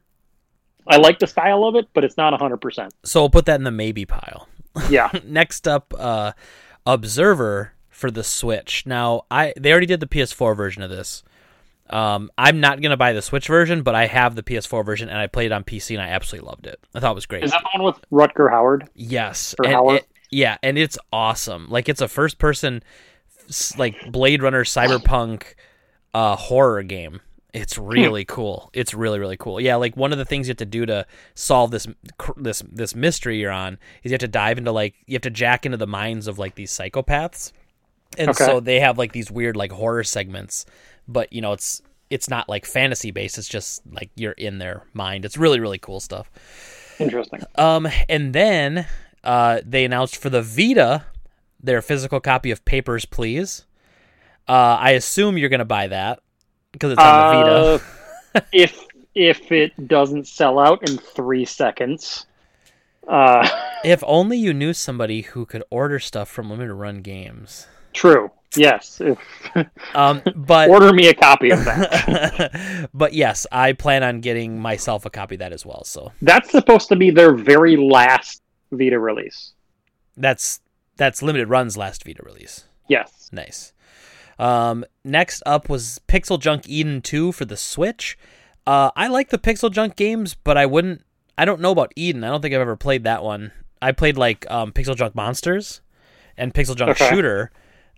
I 0.88 0.98
like 0.98 1.18
the 1.18 1.28
style 1.28 1.64
of 1.64 1.76
it, 1.76 1.88
but 1.94 2.04
it's 2.04 2.16
not 2.16 2.40
hundred 2.40 2.58
percent. 2.58 2.94
So 3.04 3.22
we'll 3.22 3.30
put 3.30 3.46
that 3.46 3.56
in 3.56 3.64
the 3.64 3.72
maybe 3.72 4.06
pile. 4.06 4.48
Yeah, 4.90 5.10
Next 5.24 5.68
up, 5.68 5.94
uh, 5.98 6.34
Observer 6.86 7.74
for 7.90 8.12
the 8.12 8.24
Switch. 8.24 8.86
Now, 8.86 9.24
I 9.32 9.54
they 9.58 9.72
already 9.72 9.88
did 9.88 10.00
the 10.00 10.08
PS4 10.08 10.56
version 10.56 10.84
of 10.84 10.92
this. 10.92 11.24
Um, 11.90 12.32
I'm 12.38 12.60
not 12.60 12.82
gonna 12.82 12.98
buy 12.98 13.14
the 13.14 13.22
Switch 13.22 13.48
version, 13.48 13.84
but 13.84 13.94
I 13.96 14.08
have 14.08 14.36
the 14.36 14.42
PS4 14.44 14.84
version 14.86 15.08
and 15.10 15.18
I 15.18 15.28
played 15.28 15.48
it 15.48 15.52
on 15.52 15.64
PC 15.64 15.92
and 15.96 16.02
I 16.02 16.08
absolutely 16.10 16.48
loved 16.48 16.66
it. 16.68 16.80
I 16.96 17.00
thought 17.00 17.12
it 17.12 17.16
was 17.16 17.26
great. 17.28 17.44
is 17.44 17.52
that 17.52 17.62
the 17.62 17.80
one 17.80 17.86
with 17.86 18.02
Rutger 18.12 18.50
Hauer? 18.52 18.88
Yes, 18.96 19.54
and 19.64 19.68
Hauer? 19.74 19.98
it- 19.98 20.08
yeah, 20.32 20.58
and 20.64 20.78
it's 20.78 20.98
awesome. 21.14 21.68
Like 21.70 21.88
it's 21.88 22.02
a 22.02 22.08
first 22.08 22.40
person, 22.40 22.82
like 23.78 24.12
Blade 24.12 24.42
Runner 24.42 24.64
cyberpunk 24.64 25.44
uh, 26.14 26.36
horror 26.36 26.84
game. 26.84 27.22
It's 27.54 27.78
really 27.78 28.26
cool. 28.26 28.70
It's 28.74 28.94
really 28.94 29.20
really 29.20 29.38
cool. 29.38 29.62
Yeah, 29.62 29.76
like 29.76 29.96
one 29.96 30.12
of 30.12 30.18
the 30.18 30.26
things 30.26 30.48
you 30.48 30.52
have 30.52 30.58
to 30.58 30.66
do 30.66 30.86
to 30.88 31.06
solve 31.36 31.72
this 31.72 31.88
this 32.36 32.62
this 32.70 32.96
mystery 32.96 33.40
you're 33.40 33.52
on 33.52 33.74
is 34.04 34.12
you 34.12 34.12
have 34.12 34.20
to 34.22 34.28
dive 34.28 34.58
into 34.58 34.72
like 34.74 34.96
you 35.06 35.14
have 35.14 35.22
to 35.22 35.30
jack 35.30 35.66
into 35.66 35.78
the 35.78 35.88
minds 35.88 36.28
of 36.28 36.38
like 36.40 36.56
these 36.56 36.72
psychopaths, 36.72 37.54
and 38.18 38.32
Okay. 38.32 38.44
so 38.46 38.60
they 38.60 38.80
have 38.82 38.98
like 38.98 39.14
these 39.14 39.32
weird 39.32 39.56
like 39.56 39.72
horror 39.72 40.04
segments, 40.04 40.66
but 41.08 41.32
you 41.32 41.42
know 41.42 41.54
it's 41.54 41.82
it's 42.10 42.30
not 42.30 42.48
like 42.50 42.66
fantasy 42.66 43.12
based. 43.12 43.38
It's 43.38 43.48
just 43.48 43.82
like 43.92 44.10
you're 44.16 44.34
in 44.34 44.60
their 44.60 44.84
mind. 44.94 45.26
It's 45.26 45.38
really 45.38 45.60
really 45.60 45.80
cool 45.80 46.00
stuff. 46.00 46.32
Interesting. 47.00 47.42
Um, 47.56 47.88
and 48.08 48.34
then 48.34 48.88
uh, 49.24 49.62
they 49.66 49.86
announced 49.86 50.18
for 50.18 50.30
the 50.30 50.42
Vita 50.42 51.06
their 51.62 51.82
physical 51.82 52.20
copy 52.20 52.52
of 52.52 52.64
Papers, 52.64 53.06
Please. 53.06 53.66
Uh, 54.48 54.78
I 54.80 54.92
assume 54.92 55.38
you're 55.38 55.50
gonna 55.50 55.66
buy 55.66 55.88
that 55.88 56.20
because 56.72 56.92
it's 56.92 57.02
on 57.02 57.36
the 57.36 57.44
Vita. 57.44 57.84
Uh, 58.36 58.42
if 58.54 58.86
if 59.16 59.52
it 59.52 59.88
doesn't 59.88 60.28
sell 60.28 60.60
out 60.60 60.88
in 60.88 60.98
three 60.98 61.46
seconds, 61.46 62.26
uh, 63.08 63.48
If 63.84 64.04
only 64.08 64.38
you 64.38 64.52
knew 64.54 64.74
somebody 64.74 65.22
who 65.22 65.46
could 65.46 65.64
order 65.70 66.00
stuff 66.00 66.28
from 66.30 66.50
limited 66.50 66.74
run 66.74 67.02
games. 67.02 67.68
true. 67.94 68.32
Yes, 68.58 69.02
Um, 69.96 70.22
but 70.36 70.70
order 70.70 70.92
me 70.94 71.08
a 71.08 71.14
copy 71.14 71.50
of 71.52 71.64
that. 71.66 72.90
but 72.94 73.14
yes, 73.14 73.46
I 73.52 73.74
plan 73.74 74.04
on 74.04 74.22
getting 74.22 74.60
myself 74.60 75.06
a 75.06 75.10
copy 75.10 75.36
of 75.36 75.40
that 75.40 75.54
as 75.54 75.66
well. 75.66 75.84
So 75.84 76.12
That's 76.22 76.50
supposed 76.52 76.90
to 76.90 76.96
be 76.96 77.10
their 77.12 77.34
very 77.34 77.78
last 77.78 78.42
Vita 78.72 79.00
release. 79.00 79.54
that's 80.18 80.60
that's 80.98 81.22
limited 81.22 81.50
runs 81.50 81.78
last 81.78 82.04
Vita 82.06 82.24
release. 82.24 82.66
Yes. 82.88 83.30
Nice. 83.32 83.74
Um, 84.40 84.86
next 85.04 85.42
up 85.46 85.70
was 85.70 86.00
Pixel 86.08 86.40
Junk 86.40 86.68
Eden 86.68 87.02
2 87.02 87.32
for 87.32 87.46
the 87.46 87.58
Switch. 87.58 88.18
Uh, 88.68 88.92
I 88.96 89.08
like 89.08 89.30
the 89.30 89.38
Pixel 89.38 89.72
Junk 89.72 89.96
games, 89.96 90.36
but 90.36 90.58
I 90.58 90.66
wouldn't. 90.66 91.04
I 91.38 91.46
don't 91.46 91.62
know 91.62 91.72
about 91.72 91.92
Eden. 91.96 92.24
I 92.24 92.30
don't 92.30 92.42
think 92.42 92.54
I've 92.54 92.62
ever 92.62 92.76
played 92.78 93.04
that 93.04 93.24
one. 93.24 93.52
I 93.82 93.92
played 93.92 94.18
like 94.18 94.50
um, 94.50 94.72
Pixel 94.72 94.96
Junk 94.96 95.16
Monsters 95.16 95.82
and 96.38 96.54
Pixel 96.54 96.76
Junk 96.76 96.92
Okay. 96.92 97.10
Shooter 97.10 97.52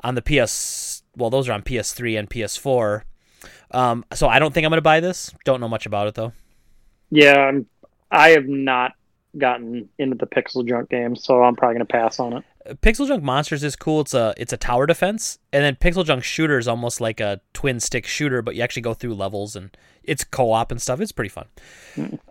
on 0.04 0.16
the 0.16 0.22
PS. 0.22 1.04
Well, 1.16 1.30
those 1.30 1.50
are 1.50 1.54
on 1.54 1.64
PS3 1.64 2.20
and 2.20 2.30
PS4. 2.30 3.02
Um, 3.72 4.06
so 4.14 4.28
I 4.28 4.39
don't 4.39 4.54
think 4.54 4.66
I'm 4.66 4.72
gonna 4.72 4.82
buy 4.82 5.00
this. 5.00 5.34
Don't 5.45 5.60
know 5.62 5.68
much 5.68 5.86
about 5.86 6.08
it 6.08 6.16
though. 6.16 6.34
Yeah, 7.10 7.36
I'm, 7.38 7.66
I 8.12 8.30
have 8.30 8.48
not 8.48 8.93
gotten 9.38 9.89
into 9.98 10.16
the 10.16 10.26
Pixel 10.28 10.68
Junk 10.68 10.89
games, 10.89 11.24
so 11.24 11.43
I'm 11.43 11.56
probably 11.56 11.76
going 11.76 11.88
to 11.88 11.91
pass 11.91 12.20
on 12.20 12.34
it. 12.34 12.43
Pixel 12.82 13.08
Junk 13.08 13.24
Monsters 13.24 13.64
is 13.64 13.76
cool. 13.78 14.02
It's 14.02 14.14
a 14.14 14.34
it's 14.38 14.52
a 14.52 14.58
tower 14.58 14.86
defense, 14.86 15.39
and 15.54 15.64
then 15.64 15.76
Pixel 15.76 16.06
Junk 16.06 16.24
Shooter 16.24 16.58
is 16.58 16.68
almost 16.68 17.00
like 17.00 17.20
a 17.22 17.39
twin 17.54 17.80
stick 17.80 18.06
shooter, 18.06 18.41
but 18.41 18.56
you 18.56 18.62
actually 18.62 18.82
go 18.82 18.93
through 18.93 19.16
levels 19.16 19.56
and 19.56 19.76
it's 20.04 20.24
co 20.26 20.52
op 20.52 20.72
and 20.72 20.82
stuff. 20.82 21.00
It's 21.00 21.14
pretty 21.14 21.30
fun. 21.30 21.48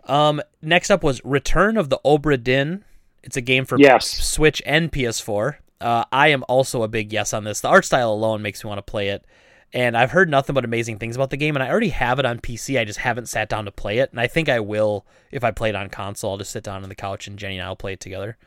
Um, 0.05 0.41
next 0.61 0.91
up 0.91 1.03
was 1.03 1.21
Return 1.23 1.75
of 1.77 1.89
the 1.89 1.99
Obra 2.05 2.41
Dinn. 2.41 2.83
It's 3.23 3.35
a 3.37 3.41
game 3.41 3.65
for 3.65 3.79
Yes. 3.79 4.07
Switch 4.07 4.61
and 4.65 4.91
PS4. 4.91 5.55
Uh, 5.79 6.05
I 6.11 6.29
am 6.29 6.43
also 6.47 6.83
a 6.83 6.87
big 6.87 7.13
yes 7.13 7.33
on 7.33 7.43
this. 7.43 7.61
The 7.61 7.67
art 7.67 7.85
style 7.85 8.11
alone 8.11 8.41
makes 8.41 8.63
me 8.63 8.67
want 8.67 8.79
to 8.79 8.91
play 8.91 9.09
it, 9.09 9.25
and 9.73 9.95
I've 9.95 10.11
heard 10.11 10.29
nothing 10.29 10.53
but 10.53 10.65
amazing 10.65 10.97
things 10.97 11.15
about 11.15 11.29
the 11.29 11.37
game. 11.37 11.55
And 11.55 11.63
I 11.63 11.69
already 11.69 11.89
have 11.89 12.19
it 12.19 12.25
on 12.25 12.39
PC. 12.39 12.79
I 12.79 12.85
just 12.85 12.99
haven't 12.99 13.29
sat 13.29 13.49
down 13.49 13.65
to 13.65 13.71
play 13.71 13.99
it, 13.99 14.11
and 14.11 14.19
I 14.19 14.27
think 14.27 14.49
I 14.49 14.59
will 14.59 15.05
if 15.31 15.43
I 15.43 15.51
play 15.51 15.69
it 15.69 15.75
on 15.75 15.89
console. 15.89 16.31
I'll 16.31 16.37
just 16.37 16.51
sit 16.51 16.63
down 16.63 16.83
on 16.83 16.89
the 16.89 16.95
couch 16.95 17.27
and 17.27 17.37
Jenny 17.37 17.57
and 17.57 17.65
I 17.65 17.69
will 17.69 17.75
play 17.75 17.93
it 17.93 17.99
together. 17.99 18.37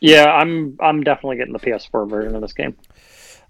Yeah, 0.00 0.26
I'm 0.26 0.76
I'm 0.80 1.02
definitely 1.02 1.36
getting 1.36 1.52
the 1.52 1.58
PS4 1.58 2.08
version 2.08 2.34
of 2.34 2.40
this 2.40 2.52
game. 2.52 2.76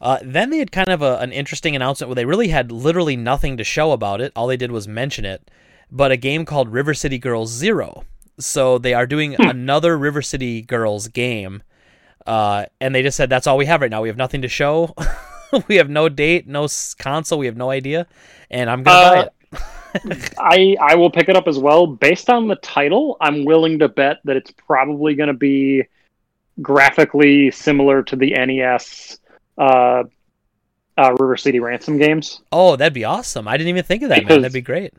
Uh, 0.01 0.19
then 0.23 0.51
they 0.51 0.59
had 0.59 0.73
kind 0.73 0.89
of 0.89 1.03
a, 1.03 1.19
an 1.19 1.31
interesting 1.31 1.77
announcement 1.77 2.09
where 2.09 2.15
they 2.15 2.25
really 2.25 2.49
had 2.49 2.73
literally 2.73 3.17
nothing 3.17 3.57
to 3.59 3.65
show 3.65 3.93
about 3.93 4.21
it. 4.21 4.33
All 4.35 4.47
they 4.47 4.57
did 4.57 4.73
was 4.73 4.89
mention 4.89 5.25
it, 5.25 5.51
but 5.91 6.11
a 6.11 6.17
game 6.17 6.45
called 6.45 6.71
River 6.71 6.95
City 6.95 7.19
Girls 7.19 7.53
Zero. 7.53 8.05
So 8.39 8.79
they 8.79 8.95
are 8.95 9.07
doing 9.07 9.37
another 9.39 9.99
River 9.99 10.23
City 10.23 10.63
Girls 10.63 11.09
game, 11.09 11.63
uh, 12.31 12.67
and 12.81 12.95
they 12.95 13.03
just 13.03 13.17
said 13.17 13.29
that's 13.29 13.49
all 13.49 13.57
we 13.57 13.67
have 13.67 13.81
right 13.81 13.91
now. 13.91 14.03
We 14.03 14.09
have 14.09 14.17
nothing 14.17 14.43
to 14.43 14.49
show. 14.49 14.95
we 15.69 15.77
have 15.77 15.91
no 15.91 16.09
date, 16.09 16.47
no 16.47 16.69
console. 16.99 17.41
We 17.41 17.47
have 17.47 17.57
no 17.57 17.71
idea, 17.71 18.07
and 18.51 18.71
I'm 18.71 18.85
gonna 18.85 19.11
buy 19.11 19.19
Uh, 19.19 19.23
it. 19.23 20.35
I 20.39 20.77
I 20.81 20.95
will 20.95 21.11
pick 21.11 21.29
it 21.29 21.35
up 21.35 21.49
as 21.49 21.59
well. 21.59 21.89
Based 21.89 22.31
on 22.31 22.47
the 22.47 22.55
title, 22.57 23.17
I'm 23.21 23.45
willing 23.45 23.81
to 23.81 23.89
bet 23.89 24.19
that 24.25 24.37
it's 24.37 24.53
probably 24.53 25.17
going 25.17 25.27
to 25.27 25.35
be 25.35 25.83
graphically 26.63 27.51
similar 27.51 28.03
to 28.05 28.15
the 28.15 28.31
NES 28.31 29.19
uh, 29.59 30.05
uh, 30.97 31.13
River 31.19 31.37
City 31.37 31.59
Ransom 31.59 31.99
games. 31.99 32.43
Oh, 32.53 32.77
that'd 32.77 32.93
be 32.93 33.05
awesome! 33.05 33.49
I 33.49 33.57
didn't 33.57 33.71
even 33.71 33.83
think 33.83 34.05
of 34.05 34.11
that, 34.11 34.25
man. 34.25 34.43
That'd 34.43 34.53
be 34.53 34.61
great. 34.61 34.95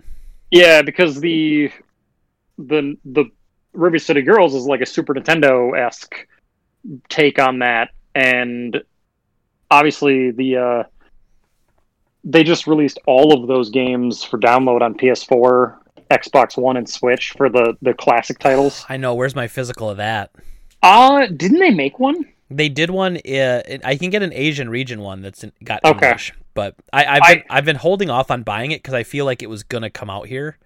Yeah, 0.51 0.81
because 0.81 1.21
the 1.21 1.71
the 2.57 2.97
the 3.05 3.25
River 3.71 3.99
City 3.99 4.21
Girls 4.21 4.53
is 4.53 4.65
like 4.65 4.81
a 4.81 4.85
Super 4.85 5.13
Nintendo 5.13 5.79
esque 5.79 6.27
take 7.09 7.39
on 7.39 7.59
that, 7.59 7.89
and 8.15 8.81
obviously 9.69 10.31
the 10.31 10.57
uh, 10.57 10.83
they 12.23 12.43
just 12.43 12.67
released 12.67 12.99
all 13.07 13.33
of 13.39 13.47
those 13.47 13.69
games 13.69 14.23
for 14.23 14.37
download 14.37 14.81
on 14.81 14.93
PS4, 14.95 15.77
Xbox 16.11 16.57
One, 16.57 16.77
and 16.77 16.87
Switch 16.89 17.31
for 17.37 17.49
the 17.49 17.75
the 17.81 17.93
classic 17.93 18.39
titles. 18.39 18.85
I 18.89 18.97
know. 18.97 19.15
Where's 19.15 19.35
my 19.35 19.47
physical 19.47 19.89
of 19.89 19.97
that? 19.97 20.31
Uh 20.83 21.27
didn't 21.27 21.59
they 21.59 21.71
make 21.71 21.99
one? 21.99 22.25
They 22.49 22.67
did 22.69 22.89
one. 22.89 23.17
Uh, 23.17 23.61
I 23.83 23.95
can 23.95 24.09
get 24.09 24.23
an 24.23 24.33
Asian 24.33 24.69
region 24.69 24.99
one 25.01 25.21
that's 25.21 25.43
in, 25.43 25.53
got 25.63 25.85
Okay. 25.85 26.07
English, 26.07 26.33
but 26.53 26.75
I, 26.91 27.05
I've 27.05 27.21
I- 27.23 27.33
been, 27.35 27.43
I've 27.49 27.65
been 27.65 27.75
holding 27.77 28.09
off 28.09 28.29
on 28.29 28.43
buying 28.43 28.71
it 28.71 28.81
because 28.83 28.93
I 28.93 29.03
feel 29.03 29.23
like 29.25 29.41
it 29.41 29.49
was 29.49 29.63
gonna 29.63 29.89
come 29.89 30.09
out 30.09 30.27
here, 30.27 30.57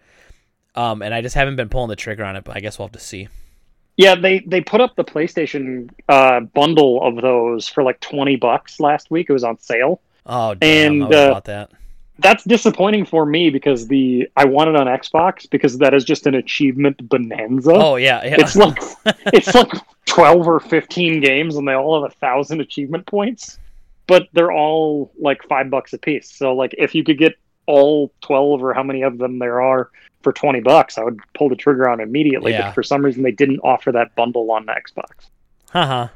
um, 0.74 1.02
and 1.04 1.14
I 1.14 1.22
just 1.22 1.36
haven't 1.36 1.58
been 1.58 1.70
pulling 1.70 1.90
the 1.90 1.96
trigger 1.96 2.24
on 2.26 2.36
it. 2.38 2.44
But 2.44 2.58
I 2.58 2.60
guess 2.60 2.80
we'll 2.80 2.88
have 2.88 2.94
to 2.94 3.00
see. 3.00 3.28
Yeah, 3.98 4.16
they 4.16 4.40
they 4.40 4.62
put 4.62 4.82
up 4.82 4.96
the 4.96 5.06
PlayStation 5.06 5.90
uh, 6.10 6.42
bundle 6.42 7.02
of 7.02 7.22
those 7.22 7.68
for 7.68 7.84
like 7.84 8.00
twenty 8.02 8.36
bucks 8.36 8.80
last 8.80 9.10
week. 9.10 9.30
It 9.30 9.34
was 9.34 9.44
on 9.44 9.58
sale. 9.60 10.02
Oh, 10.26 10.54
damn! 10.56 11.04
And, 11.04 11.14
uh, 11.14 11.28
about 11.30 11.46
that. 11.46 11.72
that's 12.20 12.44
disappointing 12.44 13.06
for 13.06 13.26
me 13.26 13.50
because 13.50 13.88
the 13.88 14.28
I 14.36 14.46
want 14.46 14.70
it 14.70 14.76
on 14.76 14.88
Xbox 14.88 15.50
because 15.50 15.78
that 15.78 15.94
is 15.94 16.04
just 16.04 16.28
an 16.28 16.36
achievement 16.36 17.08
bonanza. 17.08 17.74
Oh 17.74 17.96
yeah, 17.96 18.24
yeah. 18.26 18.36
It's 18.40 18.56
like 18.56 18.78
it's 19.34 19.54
like 19.54 19.72
twelve 20.06 20.46
or 20.48 20.60
fifteen 20.60 21.22
games 21.22 21.56
and 21.56 21.68
they 21.68 21.74
all 21.74 22.02
have 22.02 22.12
a 22.12 22.16
thousand 22.16 22.60
achievement 22.60 23.06
points, 23.06 23.60
but 24.08 24.28
they're 24.34 24.52
all 24.52 25.12
like 25.20 25.42
five 25.44 25.70
bucks 25.70 25.94
a 25.94 25.98
piece. 25.98 26.30
So 26.30 26.54
like 26.54 26.76
if 26.78 26.96
you 26.96 27.04
could 27.06 27.18
get 27.18 27.36
all 27.66 28.12
twelve 28.22 28.62
or 28.62 28.74
how 28.74 28.84
many 28.84 29.04
of 29.04 29.18
them 29.20 29.40
there 29.40 29.62
are 29.62 29.90
for 30.26 30.34
twenty 30.34 30.60
bucks, 30.60 30.98
I 30.98 31.04
would 31.04 31.20
pull 31.38 31.48
the 31.48 31.56
trigger 31.56 31.88
on 31.90 32.02
immediately. 32.02 32.52
Yeah. 32.52 32.64
But 32.68 32.74
for 32.76 32.84
some 32.84 33.06
reason 33.06 33.24
they 33.24 33.32
didn't 33.32 33.62
offer 33.62 33.94
that 33.94 34.14
bundle 34.16 34.52
on 34.52 34.66
the 34.66 34.74
Xbox. 34.74 35.30
Haha. 35.72 36.08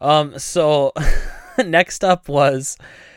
um. 0.00 0.38
So 0.38 0.92
next 1.64 2.04
up 2.04 2.28
was 2.28 2.76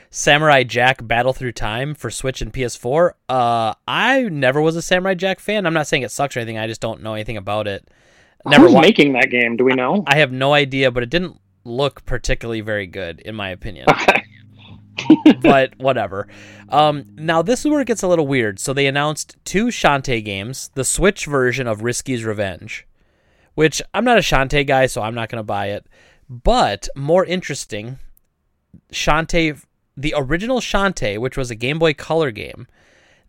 Samurai 0.10 0.64
Jack 0.64 1.06
Battle 1.06 1.34
Through 1.34 1.52
Time 1.52 1.94
for 1.96 2.10
Switch 2.10 2.42
and 2.42 2.52
PS4. 2.54 3.12
Uh, 3.30 3.74
I 3.88 4.24
never 4.32 4.62
was 4.62 4.76
a 4.76 4.82
Samurai 4.82 5.14
Jack 5.16 5.40
fan. 5.40 5.66
I'm 5.66 5.74
not 5.74 5.88
saying 5.88 6.04
it 6.04 6.12
sucks 6.12 6.36
or 6.38 6.40
anything. 6.40 6.58
I 6.58 6.68
just 6.68 6.82
don't 6.82 7.02
know 7.04 7.14
anything 7.14 7.38
about 7.38 7.68
it. 7.68 7.88
Never 8.46 8.66
Who's 8.66 8.74
wa- 8.74 8.82
making 8.82 9.14
that 9.14 9.30
game? 9.30 9.58
Do 9.58 9.64
we 9.64 9.74
know? 9.74 10.04
I 10.08 10.18
have 10.18 10.32
no 10.32 10.54
idea, 10.54 10.92
but 10.92 11.04
it 11.04 11.10
didn't 11.10 11.40
look 11.64 12.06
particularly 12.06 12.62
very 12.62 12.88
good, 12.88 13.20
in 13.22 13.36
my 13.36 13.50
opinion. 13.50 13.86
Okay. 14.02 14.23
but 15.42 15.78
whatever. 15.78 16.28
Um, 16.70 17.06
now 17.16 17.42
this 17.42 17.62
is 17.66 17.72
where 17.72 17.82
it 17.82 17.88
gets 17.88 18.04
a 18.04 18.08
little 18.08 18.28
weird. 18.28 18.60
So 18.60 18.74
they 18.74 18.88
announced 18.88 19.38
two 19.46 19.68
Shantae 19.68 20.24
games, 20.24 20.70
the 20.76 20.86
Switch 20.86 21.26
version 21.26 21.68
of 21.68 21.82
Risky's 21.82 22.24
Revenge, 22.24 22.88
which 23.56 23.82
I'm 23.94 24.06
not 24.06 24.18
a 24.18 24.22
Shantae 24.22 24.66
guy, 24.68 24.86
so 24.86 25.02
I'm 25.02 25.16
not 25.16 25.30
going 25.30 25.40
to 25.40 25.44
buy 25.44 25.68
it. 25.68 25.86
But 26.30 26.88
more 26.96 27.26
interesting, 27.26 28.00
Shantae, 28.92 29.64
the 29.96 30.14
original 30.18 30.60
Shantae, 30.60 31.20
which 31.20 31.38
was 31.38 31.52
a 31.52 31.56
Game 31.56 31.80
Boy 31.80 31.94
Color 31.94 32.32
game, 32.32 32.68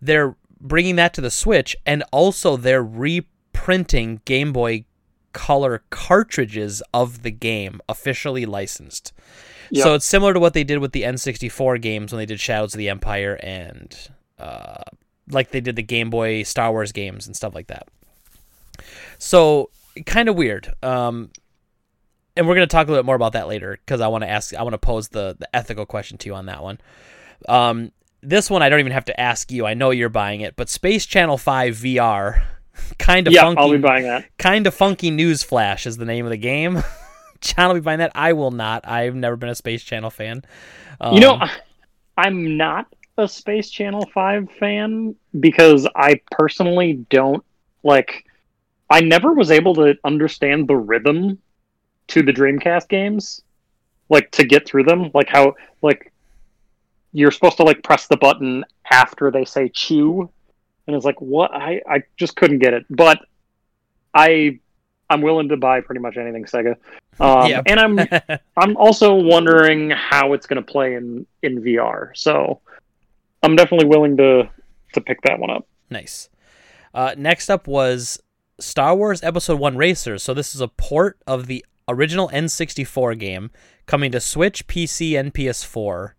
they're 0.01 0.37
bringing 0.61 0.97
that 0.97 1.13
to 1.15 1.21
the 1.21 1.31
Switch, 1.31 1.77
and 1.85 2.03
also 2.13 2.57
they're 2.57 2.83
reprinting 2.83 4.21
Game 4.25 4.53
Boy 4.53 4.85
Color 5.33 5.83
cartridges 5.91 6.83
of 6.93 7.23
the 7.23 7.31
game, 7.31 7.81
officially 7.89 8.47
licensed. 8.47 9.13
So 9.73 9.95
it's 9.95 10.07
similar 10.07 10.35
to 10.35 10.41
what 10.41 10.55
they 10.55 10.65
did 10.65 10.79
with 10.79 10.93
the 10.93 11.03
N64 11.03 11.81
games 11.81 12.13
when 12.13 12.19
they 12.19 12.27
did 12.27 12.41
Shadows 12.41 12.75
of 12.75 12.79
the 12.79 12.89
Empire 12.89 13.35
and 13.43 13.97
uh, 14.39 14.83
like 15.31 15.51
they 15.51 15.61
did 15.61 15.77
the 15.77 15.83
Game 15.83 16.11
Boy 16.11 16.43
Star 16.43 16.71
Wars 16.71 16.93
games 16.93 17.27
and 17.27 17.35
stuff 17.37 17.55
like 17.55 17.69
that. 17.69 17.89
So 19.19 19.71
kind 20.07 20.29
of 20.29 20.37
weird. 20.37 20.73
Um, 20.83 21.31
and 22.37 22.49
we're 22.49 22.55
going 22.57 22.67
to 22.67 22.73
talk 22.73 22.89
a 22.89 22.91
little 22.91 23.03
bit 23.03 23.07
more 23.07 23.17
about 23.17 23.33
that 23.35 23.49
later 23.49 23.79
because 23.85 24.01
I 24.01 24.09
want 24.09 24.23
to 24.25 24.31
ask, 24.31 24.55
I 24.55 24.63
want 24.63 24.75
to 24.75 24.79
pose 24.79 25.09
the, 25.09 25.37
the 25.39 25.49
ethical 25.55 25.87
question 25.87 26.19
to 26.19 26.27
you 26.29 26.35
on 26.35 26.47
that 26.47 26.63
one. 26.63 26.79
Um, 27.49 27.93
this 28.23 28.51
one 28.51 28.63
I 28.63 28.69
don't 28.69 28.81
even 28.81 28.93
have 28.93 29.05
to 29.07 29.21
ask 29.21 29.53
you. 29.53 29.67
I 29.67 29.75
know 29.75 29.91
you're 29.91 30.09
buying 30.09 30.41
it, 30.41 30.57
but 30.57 30.69
Space 30.69 31.07
Channel 31.07 31.39
5 31.39 31.77
VR, 31.77 32.43
kind 32.99 33.27
of 33.27 33.33
yeah, 33.33 33.43
funky 33.43 33.61
I'll 33.61 33.71
be 33.71 33.79
buying 33.79 34.05
that. 34.05 34.37
kind 34.39 34.67
of 34.67 34.75
funky 34.75 35.11
news 35.11 35.43
flash 35.43 35.87
is 35.87 35.97
the 35.97 36.05
name 36.05 36.25
of 36.25 36.31
the 36.31 36.37
game. 36.37 36.83
John 37.45 37.69
will 37.69 37.75
be 37.75 37.81
buying 37.81 37.99
that. 37.99 38.13
I 38.15 38.33
will 38.33 38.51
not. 38.51 38.89
I've 38.89 39.15
never 39.15 39.37
been 39.37 39.51
a 39.51 39.55
Space 39.55 39.83
Channel 39.85 40.11
fan. 40.11 40.43
Um, 41.01 41.15
You 41.15 41.21
know, 41.21 41.41
I'm 42.17 42.57
not 42.57 42.87
a 43.19 43.29
Space 43.29 43.71
Channel 43.71 44.09
5 44.13 44.51
fan 44.59 45.15
because 45.39 45.87
I 45.95 46.21
personally 46.31 47.05
don't 47.11 47.45
like 47.83 48.25
I 48.91 49.01
never 49.01 49.33
was 49.33 49.51
able 49.51 49.75
to 49.77 49.97
understand 50.05 50.69
the 50.69 50.77
rhythm 50.77 51.39
to 52.09 52.23
the 52.23 52.33
Dreamcast 52.33 52.89
games 52.89 53.43
like 54.09 54.31
to 54.33 54.45
get 54.45 54.67
through 54.67 54.85
them 54.85 55.11
like 55.15 55.29
how 55.29 55.55
like 55.81 56.13
you're 57.13 57.31
supposed 57.31 57.57
to 57.59 57.63
like 57.63 57.83
press 57.83 58.07
the 58.07 58.17
button 58.17 58.65
after 58.91 59.31
they 59.31 59.45
say 59.45 59.69
chew 59.69 60.29
and 60.87 60.97
it's 60.97 61.05
like 61.05 61.21
what 61.21 61.55
I 61.55 61.81
I 61.89 62.03
just 62.17 62.37
couldn't 62.37 62.59
get 62.59 62.75
it 62.75 62.85
but 62.91 63.19
I 64.13 64.59
I'm 65.11 65.21
willing 65.21 65.49
to 65.51 65.57
buy 65.57 65.81
pretty 65.81 66.01
much 66.01 66.17
anything 66.17 66.45
Sega 66.45 66.77
um, 67.21 67.63
and 67.67 67.81
I'm 67.81 67.99
I'm 68.57 68.77
also 68.77 69.15
wondering 69.15 69.91
how 69.91 70.33
it's 70.33 70.47
going 70.47 70.63
to 70.63 70.73
play 70.73 70.95
in 70.95 71.27
in 71.43 71.63
VR. 71.63 72.11
So 72.15 72.61
I'm 73.43 73.57
definitely 73.57 73.87
willing 73.87 74.17
to 74.17 74.49
to 74.95 75.01
pick 75.01 75.23
that 75.23 75.39
one 75.39 75.51
up. 75.51 75.67
nice. 75.91 76.29
Uh, 76.93 77.13
next 77.19 77.51
up 77.51 77.67
was 77.67 78.21
Star 78.61 78.95
Wars 78.95 79.23
Episode 79.23 79.59
One 79.59 79.77
Racers. 79.77 80.23
So 80.23 80.33
this 80.33 80.55
is 80.55 80.61
a 80.61 80.69
port 80.69 81.19
of 81.27 81.47
the 81.47 81.65
original 81.89 82.29
N64 82.29 83.19
game 83.19 83.51
coming 83.87 84.13
to 84.13 84.21
Switch, 84.21 84.67
PC, 84.67 85.19
and 85.19 85.35
PS4. 85.35 86.13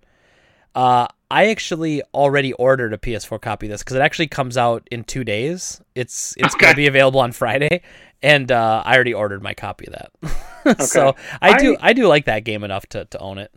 Uh, 0.76 1.08
I 1.32 1.48
actually 1.48 2.04
already 2.14 2.54
ordered 2.54 2.94
a 2.94 2.98
PS4 2.98 3.42
copy 3.42 3.66
of 3.68 3.72
this 3.72 3.82
because 3.82 3.96
it 3.96 4.02
actually 4.02 4.28
comes 4.28 4.58
out 4.58 4.88
in 4.92 5.04
two 5.04 5.24
days. 5.24 5.82
It's 5.96 6.36
it's 6.38 6.54
Okay. 6.56 6.66
gonna 6.68 6.76
be 6.76 6.88
available 6.88 7.20
on 7.20 7.32
Friday, 7.32 7.82
and 8.22 8.52
uh, 8.52 8.84
I 8.86 8.94
already 8.96 9.14
ordered 9.14 9.42
my 9.42 9.54
copy 9.54 9.88
of 9.88 9.94
that. 9.94 10.82
so 10.86 11.10
Okay. 11.10 11.20
I 11.42 11.58
do 11.58 11.78
I- 11.82 11.90
I 11.90 11.94
do 11.94 12.08
like 12.08 12.26
that 12.26 12.44
game 12.44 12.64
enough 12.64 12.86
to, 12.88 13.06
to 13.06 13.20
own 13.20 13.38
it. 13.38 13.52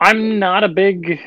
I'm 0.00 0.38
not 0.38 0.64
a 0.64 0.68
big 0.68 1.18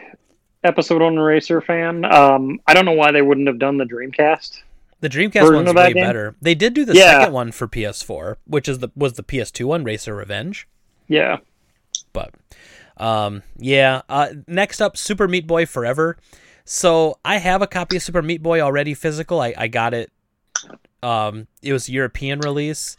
Episode 0.64 1.02
One 1.02 1.18
Racer 1.18 1.60
fan. 1.62 2.06
Um, 2.06 2.60
I 2.68 2.74
don't 2.74 2.86
know 2.86 2.92
why 2.94 3.12
they 3.12 3.22
wouldn't 3.22 3.48
have 3.48 3.60
done 3.60 3.78
the 3.78 3.84
Dreamcast. 3.86 4.62
The 5.02 5.10
Dreamcast 5.10 5.54
one's 5.54 5.74
way 5.74 5.94
game? 5.94 6.04
better. 6.04 6.36
They 6.42 6.54
did 6.56 6.74
do 6.76 6.86
the 6.86 6.94
Yeah. 6.94 7.20
second 7.22 7.34
one 7.34 7.52
for 7.52 7.68
PS4, 7.68 8.38
which 8.46 8.70
is 8.70 8.80
the 8.80 8.90
was 8.96 9.14
the 9.14 9.24
PS2 9.24 9.66
one, 9.66 9.84
Racer 9.84 10.16
Revenge. 10.16 10.68
Yeah. 11.08 11.38
But 12.14 12.34
um, 12.98 13.44
yeah. 13.58 14.02
Uh, 14.10 14.30
next 14.48 14.82
up, 14.82 14.98
Super 14.98 15.28
Meat 15.28 15.48
Boy 15.48 15.66
Forever. 15.66 16.18
So 16.66 17.18
I 17.26 17.38
have 17.38 17.62
a 17.62 17.68
copy 17.68 17.98
of 17.98 18.04
Super 18.04 18.22
Meat 18.22 18.42
Boy 18.44 18.62
already 18.62 18.94
physical. 18.94 19.42
I, 19.42 19.54
I 19.58 19.68
got 19.68 19.94
it. 19.94 20.12
Um, 21.04 21.48
it 21.62 21.74
was 21.74 21.90
European 21.90 22.40
release, 22.40 22.96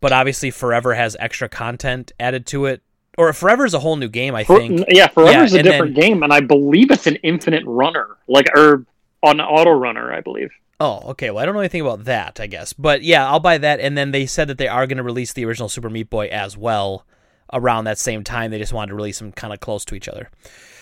but 0.00 0.12
obviously 0.12 0.50
Forever 0.50 0.94
has 0.94 1.16
extra 1.20 1.48
content 1.48 2.12
added 2.18 2.46
to 2.46 2.66
it. 2.66 2.82
Or 3.18 3.30
Forever 3.34 3.66
is 3.66 3.74
a 3.74 3.78
whole 3.78 3.96
new 3.96 4.08
game, 4.08 4.34
I 4.34 4.44
For, 4.44 4.58
think. 4.58 4.84
yeah, 4.88 5.06
Forever's 5.08 5.52
Yeah, 5.52 5.60
a 5.60 5.62
different 5.62 5.94
game, 5.94 6.22
and 6.22 6.32
I 6.32 6.40
believe 6.40 6.90
it's 6.90 7.06
an 7.06 7.16
infinite 7.16 7.62
runner, 7.66 8.16
like 8.26 8.46
or 8.56 8.86
on 9.22 9.40
auto 9.40 9.70
runner, 9.72 10.12
I 10.12 10.20
believe. 10.22 10.50
Oh, 10.80 11.10
okay. 11.10 11.30
Well, 11.30 11.40
I 11.40 11.44
don't 11.44 11.54
know 11.54 11.60
anything 11.60 11.82
about 11.82 12.04
that, 12.04 12.40
I 12.40 12.46
guess. 12.46 12.72
But 12.72 13.02
yeah, 13.02 13.28
I'll 13.28 13.38
buy 13.38 13.58
that. 13.58 13.78
And 13.78 13.96
then 13.96 14.10
they 14.10 14.26
said 14.26 14.48
that 14.48 14.58
they 14.58 14.66
are 14.66 14.86
going 14.86 14.96
to 14.96 15.02
release 15.04 15.32
the 15.32 15.44
original 15.44 15.68
Super 15.68 15.90
Meat 15.90 16.10
Boy 16.10 16.26
as 16.26 16.56
well 16.56 17.06
around 17.52 17.84
that 17.84 17.98
same 17.98 18.24
time. 18.24 18.50
They 18.50 18.58
just 18.58 18.72
wanted 18.72 18.90
to 18.90 18.94
release 18.96 19.18
them 19.18 19.32
kind 19.32 19.52
of 19.52 19.60
close 19.60 19.84
to 19.86 19.94
each 19.94 20.08
other. 20.08 20.30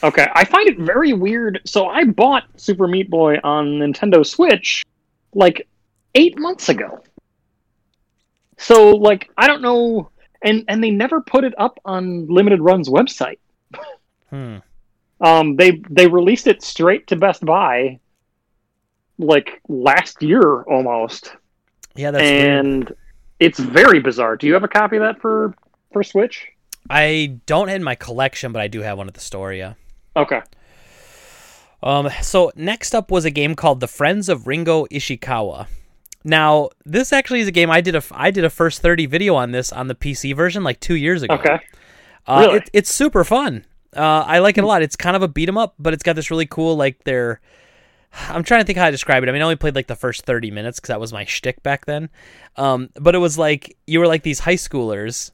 Okay, 0.03 0.27
I 0.35 0.45
find 0.45 0.68
it 0.68 0.79
very 0.79 1.12
weird. 1.12 1.61
So 1.66 1.87
I 1.89 2.05
bought 2.05 2.45
Super 2.57 2.87
Meat 2.89 3.11
Boy 3.11 3.37
on 3.45 3.66
Nintendo 3.79 4.25
Switch 4.25 4.85
like 5.35 5.68
eight 6.14 6.39
months 6.39 6.68
ago. 6.68 7.03
So 8.59 8.91
like 8.97 9.31
I 9.37 9.47
don't 9.47 9.62
know, 9.62 10.11
and 10.43 10.64
and 10.68 10.83
they 10.83 10.91
never 10.91 11.21
put 11.21 11.45
it 11.45 11.55
up 11.59 11.79
on 11.85 12.27
Limited 12.29 12.61
Run's 12.61 12.89
website. 12.89 13.39
Hmm. 14.31 14.57
Um, 15.21 15.57
they 15.57 15.83
they 15.91 16.07
released 16.07 16.47
it 16.47 16.62
straight 16.62 17.07
to 17.09 17.16
Best 17.16 17.45
Buy, 17.45 18.01
like 19.18 19.61
last 19.68 20.23
year 20.23 20.62
almost, 20.62 21.35
Yeah, 21.95 22.11
that's 22.11 22.23
weird. 22.23 22.45
and 22.66 22.95
it's 23.39 23.59
very 23.59 24.01
bizarre. 24.01 24.37
Do 24.37 24.47
you 24.47 24.55
have 24.55 24.64
a 24.64 24.68
copy 24.68 24.97
of 24.97 25.03
that 25.03 25.21
for 25.21 25.55
for 25.93 26.03
Switch? 26.03 26.47
I 26.91 27.38
don't 27.47 27.68
have 27.68 27.76
in 27.76 27.84
my 27.84 27.95
collection, 27.95 28.53
but 28.53 28.61
I 28.61 28.68
do 28.68 28.80
have 28.82 28.99
one 28.99 29.07
at 29.09 29.14
the 29.14 29.20
store, 29.20 29.53
yeah. 29.53 29.74
Okay. 30.16 30.41
Um, 31.82 32.11
so 32.20 32.51
next 32.57 32.95
up 32.95 33.11
was 33.11 33.24
a 33.24 33.30
game 33.30 33.55
called 33.55 33.80
The 33.80 33.86
Friends 33.88 34.28
of 34.28 34.47
Ringo 34.47 34.86
Ishikawa. 34.86 35.66
Now, 36.24 36.68
this 36.84 37.12
actually 37.12 37.41
is 37.41 37.49
a 37.49 37.53
game 37.53 37.70
I 37.70 37.80
did 37.80 37.95
a 37.95 38.03
I 38.12 38.30
did 38.30 38.45
a 38.45 38.51
first 38.51 38.82
30 38.82 39.07
video 39.07 39.34
on 39.36 39.53
this 39.53 39.72
on 39.72 39.88
the 39.88 39.95
PC 39.95 40.36
version 40.36 40.62
like 40.62 40.78
2 40.80 40.95
years 40.97 41.22
ago. 41.22 41.34
Okay. 41.34 41.59
Uh, 42.26 42.43
Really? 42.47 42.57
it, 42.59 42.70
it's 42.74 42.93
super 42.93 43.24
fun. 43.24 43.64
Uh, 43.97 44.24
I 44.26 44.41
like 44.41 44.59
it 44.59 44.64
a 44.64 44.66
lot. 44.66 44.82
It's 44.82 44.97
kind 44.97 45.16
of 45.16 45.22
a 45.22 45.28
beat 45.28 45.49
'em 45.49 45.57
up, 45.57 45.74
but 45.78 45.95
it's 45.95 46.03
got 46.03 46.16
this 46.16 46.30
really 46.30 46.45
cool 46.47 46.76
like 46.76 47.05
their. 47.05 47.41
I'm 48.28 48.43
trying 48.43 48.61
to 48.61 48.64
think 48.66 48.76
how 48.78 48.84
to 48.86 48.91
describe 48.91 49.22
it. 49.22 49.28
I 49.28 49.32
mean, 49.32 49.41
I 49.41 49.45
only 49.45 49.57
played 49.57 49.74
like 49.76 49.86
the 49.86 49.97
first 49.97 50.26
30 50.26 50.51
minutes 50.51 50.78
because 50.78 50.88
that 50.88 51.01
was 51.01 51.12
my 51.12 51.24
shtick 51.24 51.62
back 51.62 51.86
then. 51.86 52.11
Um, 52.57 52.91
but 52.97 53.14
it 53.14 53.18
was 53.18 53.38
like 53.38 53.76
you 53.86 53.99
were 54.01 54.07
like 54.07 54.22
these 54.22 54.41
high 54.41 54.57
schoolers, 54.57 55.30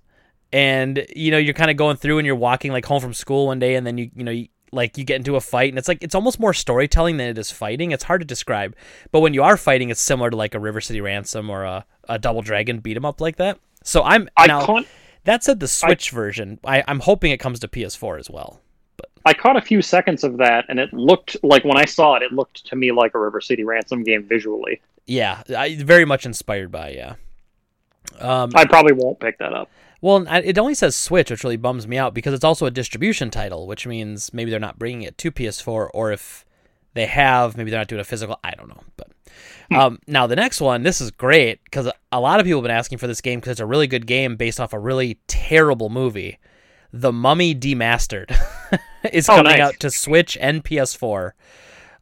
and 0.52 1.06
you 1.14 1.30
know 1.30 1.38
you're 1.38 1.54
kind 1.54 1.70
of 1.70 1.76
going 1.76 1.96
through 1.96 2.18
and 2.18 2.26
you're 2.26 2.36
walking 2.36 2.72
like 2.72 2.84
home 2.84 3.00
from 3.00 3.14
school 3.14 3.46
one 3.46 3.58
day, 3.58 3.74
and 3.74 3.86
then 3.86 3.98
you 3.98 4.10
you 4.14 4.24
know 4.24 4.30
you, 4.30 4.48
like 4.72 4.98
you 4.98 5.04
get 5.04 5.16
into 5.16 5.36
a 5.36 5.40
fight, 5.40 5.70
and 5.70 5.78
it's 5.78 5.88
like 5.88 6.02
it's 6.02 6.14
almost 6.14 6.38
more 6.40 6.52
storytelling 6.54 7.16
than 7.16 7.28
it 7.28 7.38
is 7.38 7.50
fighting. 7.50 7.92
It's 7.92 8.04
hard 8.04 8.20
to 8.20 8.26
describe, 8.26 8.74
but 9.12 9.20
when 9.20 9.34
you 9.34 9.42
are 9.42 9.56
fighting, 9.56 9.90
it's 9.90 10.00
similar 10.00 10.30
to 10.30 10.36
like 10.36 10.54
a 10.54 10.60
River 10.60 10.80
City 10.80 11.00
Ransom 11.00 11.50
or 11.50 11.64
a, 11.64 11.84
a 12.08 12.18
Double 12.18 12.42
Dragon 12.42 12.78
beat 12.80 12.96
'em 12.96 13.04
up 13.04 13.20
like 13.20 13.36
that. 13.36 13.58
So 13.84 14.02
I'm 14.02 14.28
I 14.36 14.46
now. 14.46 14.64
caught 14.64 14.86
That 15.24 15.42
said, 15.44 15.60
the 15.60 15.68
Switch 15.68 16.10
version, 16.10 16.58
I, 16.64 16.82
I'm 16.88 17.00
hoping 17.00 17.32
it 17.32 17.38
comes 17.38 17.58
to 17.60 17.68
PS4 17.68 18.18
as 18.18 18.30
well. 18.30 18.60
but 18.96 19.08
I 19.24 19.34
caught 19.34 19.56
a 19.56 19.60
few 19.60 19.82
seconds 19.82 20.22
of 20.24 20.36
that, 20.38 20.64
and 20.68 20.78
it 20.78 20.92
looked 20.92 21.36
like 21.42 21.64
when 21.64 21.76
I 21.76 21.84
saw 21.84 22.14
it, 22.14 22.22
it 22.22 22.32
looked 22.32 22.64
to 22.66 22.76
me 22.76 22.92
like 22.92 23.14
a 23.14 23.18
River 23.20 23.40
City 23.40 23.64
Ransom 23.64 24.04
game 24.04 24.22
visually. 24.24 24.80
Yeah, 25.06 25.42
I, 25.56 25.76
very 25.76 26.04
much 26.04 26.26
inspired 26.26 26.70
by 26.72 26.90
yeah. 26.90 27.14
Um, 28.20 28.50
I 28.54 28.64
probably 28.64 28.92
won't 28.92 29.18
pick 29.20 29.38
that 29.38 29.52
up. 29.52 29.68
Well, 30.00 30.26
it 30.28 30.58
only 30.58 30.74
says 30.74 30.94
Switch, 30.94 31.30
which 31.30 31.42
really 31.44 31.56
bums 31.56 31.86
me 31.86 31.96
out 31.98 32.14
because 32.14 32.34
it's 32.34 32.44
also 32.44 32.66
a 32.66 32.70
distribution 32.70 33.30
title, 33.30 33.66
which 33.66 33.86
means 33.86 34.32
maybe 34.32 34.50
they're 34.50 34.60
not 34.60 34.78
bringing 34.78 35.02
it 35.02 35.16
to 35.18 35.30
PS4, 35.30 35.88
or 35.94 36.12
if 36.12 36.44
they 36.94 37.06
have, 37.06 37.56
maybe 37.56 37.70
they're 37.70 37.80
not 37.80 37.88
doing 37.88 38.00
a 38.00 38.04
physical. 38.04 38.38
I 38.44 38.52
don't 38.52 38.68
know, 38.68 38.82
but. 38.96 39.08
Um, 39.74 39.98
now 40.06 40.28
the 40.28 40.36
next 40.36 40.60
one, 40.60 40.84
this 40.84 41.00
is 41.00 41.10
great 41.10 41.62
because 41.64 41.90
a 42.12 42.20
lot 42.20 42.38
of 42.38 42.46
people 42.46 42.60
have 42.60 42.64
been 42.68 42.70
asking 42.76 42.98
for 42.98 43.08
this 43.08 43.20
game 43.20 43.40
because 43.40 43.50
it's 43.52 43.60
a 43.60 43.66
really 43.66 43.88
good 43.88 44.06
game 44.06 44.36
based 44.36 44.60
off 44.60 44.72
a 44.72 44.78
really 44.78 45.18
terrible 45.26 45.88
movie. 45.90 46.38
The 46.92 47.12
Mummy 47.12 47.52
Demastered 47.54 48.30
is 49.12 49.28
Oh, 49.28 49.36
coming 49.36 49.52
nice. 49.52 49.60
out 49.60 49.80
to 49.80 49.90
Switch 49.90 50.38
and 50.40 50.64
PS4. 50.64 51.32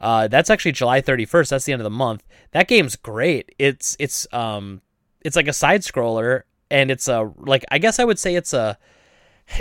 Uh, 0.01 0.29
that's 0.29 0.51
actually 0.51 0.73
July 0.73 1.01
31st. 1.01 1.49
That's 1.49 1.65
the 1.65 1.73
end 1.73 1.81
of 1.81 1.85
the 1.85 1.91
month. 1.91 2.23
That 2.53 2.69
game's 2.69 2.97
great. 2.97 3.51
It's 3.59 3.97
it's 3.99 4.27
um 4.33 4.83
it's 5.23 5.35
like 5.35 5.49
a 5.49 5.53
side 5.55 5.81
scroller 5.81 6.43
and 6.71 6.91
it's 6.91 7.09
a 7.09 7.31
like 7.39 7.65
I 7.71 7.79
guess 7.79 7.99
I 7.99 8.05
would 8.05 8.19
say 8.19 8.35
it's 8.35 8.53
a 8.53 8.79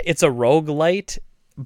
it's 0.04 0.22
a 0.22 0.28
roguelite 0.28 1.18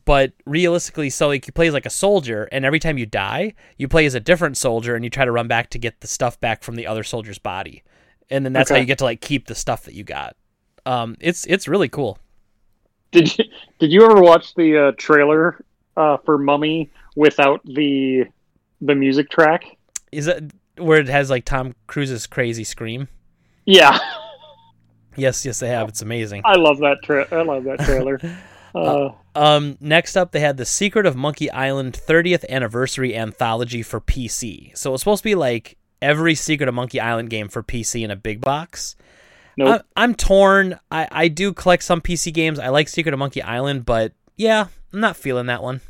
but 0.05 0.33
realistically 0.45 1.09
so 1.09 1.29
like 1.29 1.47
you 1.47 1.53
play 1.53 1.69
as 1.69 1.75
like 1.75 1.87
a 1.87 1.91
soldier 1.91 2.49
and 2.53 2.65
every 2.65 2.79
time 2.79 2.99
you 2.99 3.07
die 3.07 3.55
you 3.79 3.89
play 3.89 4.05
as 4.05 4.15
a 4.15 4.21
different 4.21 4.57
soldier 4.57 4.95
and 4.95 5.05
you 5.05 5.11
try 5.11 5.25
to 5.25 5.33
run 5.33 5.49
back 5.49 5.71
to 5.71 5.79
get 5.79 6.01
the 6.01 6.07
stuff 6.07 6.39
back 6.41 6.63
from 6.63 6.75
the 6.75 6.87
other 6.87 7.03
soldier's 7.03 7.39
body. 7.39 7.83
And 8.31 8.45
then 8.45 8.53
that's 8.53 8.69
how 8.69 8.77
you 8.77 8.85
get 8.85 8.99
to 8.99 9.05
like 9.05 9.23
keep 9.23 9.47
the 9.47 9.55
stuff 9.55 9.85
that 9.85 9.95
you 9.95 10.05
got. 10.05 10.37
Um 10.85 11.17
it's 11.21 11.47
it's 11.47 11.69
really 11.69 11.89
cool. 11.89 12.19
Did 13.13 13.39
you 13.39 13.45
did 13.79 13.93
you 13.93 14.05
ever 14.05 14.21
watch 14.21 14.55
the 14.55 14.89
uh, 14.89 14.93
trailer 14.99 15.65
uh, 15.97 16.19
for 16.19 16.37
Mummy 16.37 16.91
without 17.17 17.65
the 17.65 18.27
the 18.83 18.95
music 18.95 19.31
track? 19.31 19.65
is 20.13 20.27
that 20.27 20.43
where 20.77 21.01
it 21.01 21.09
has 21.09 21.31
like 21.31 21.45
tom 21.45 21.75
cruise's 21.87 22.27
crazy 22.27 22.65
scream? 22.65 23.09
Yeah, 23.65 23.99
yes 25.19 25.45
yes 25.45 25.61
they 25.61 25.69
have 25.69 25.89
it's 25.89 26.01
amazing 26.03 26.41
I 26.45 26.55
love 26.57 26.79
that. 26.79 26.99
Tra- 27.03 27.29
I 27.31 27.43
love 27.43 27.65
that 27.65 27.81
trailer. 27.81 28.19
Uh, 28.75 29.13
Um, 29.35 29.79
next 29.81 30.15
up, 30.15 30.31
they 30.31 30.41
had 30.41 30.59
the 30.59 30.67
Secret 30.67 31.07
of 31.07 31.17
Monkey 31.17 31.51
Island 31.51 31.95
30th 31.95 32.47
Anniversary 32.51 33.17
Anthology 33.17 33.83
for 33.83 33.99
PC. 33.99 34.77
So 34.77 34.93
it's 34.93 35.01
supposed 35.03 35.23
to 35.23 35.29
be 35.29 35.35
like 35.35 35.79
every 36.03 36.35
Secret 36.35 36.69
of 36.69 36.75
Monkey 36.75 37.01
Island 37.01 37.31
game 37.31 37.49
for 37.49 37.63
PC 37.63 38.05
in 38.05 38.11
a 38.11 38.15
big 38.17 38.43
box. 38.43 38.95
nope. 39.57 39.83
I, 39.97 40.03
I'm 40.05 40.15
torn. 40.15 40.79
I, 40.91 41.09
I 41.11 41.29
do 41.29 41.55
collect 41.55 41.83
some 41.83 42.03
PC 42.03 42.33
games. 42.33 42.59
I 42.59 42.69
like 42.69 42.89
Secret 42.91 43.15
of 43.15 43.19
Monkey 43.19 43.41
Island, 43.43 43.87
but 43.87 44.13
yeah, 44.37 44.67
I'm 44.93 45.01
not 45.01 45.17
feeling 45.17 45.47
that 45.47 45.63
one. 45.63 45.81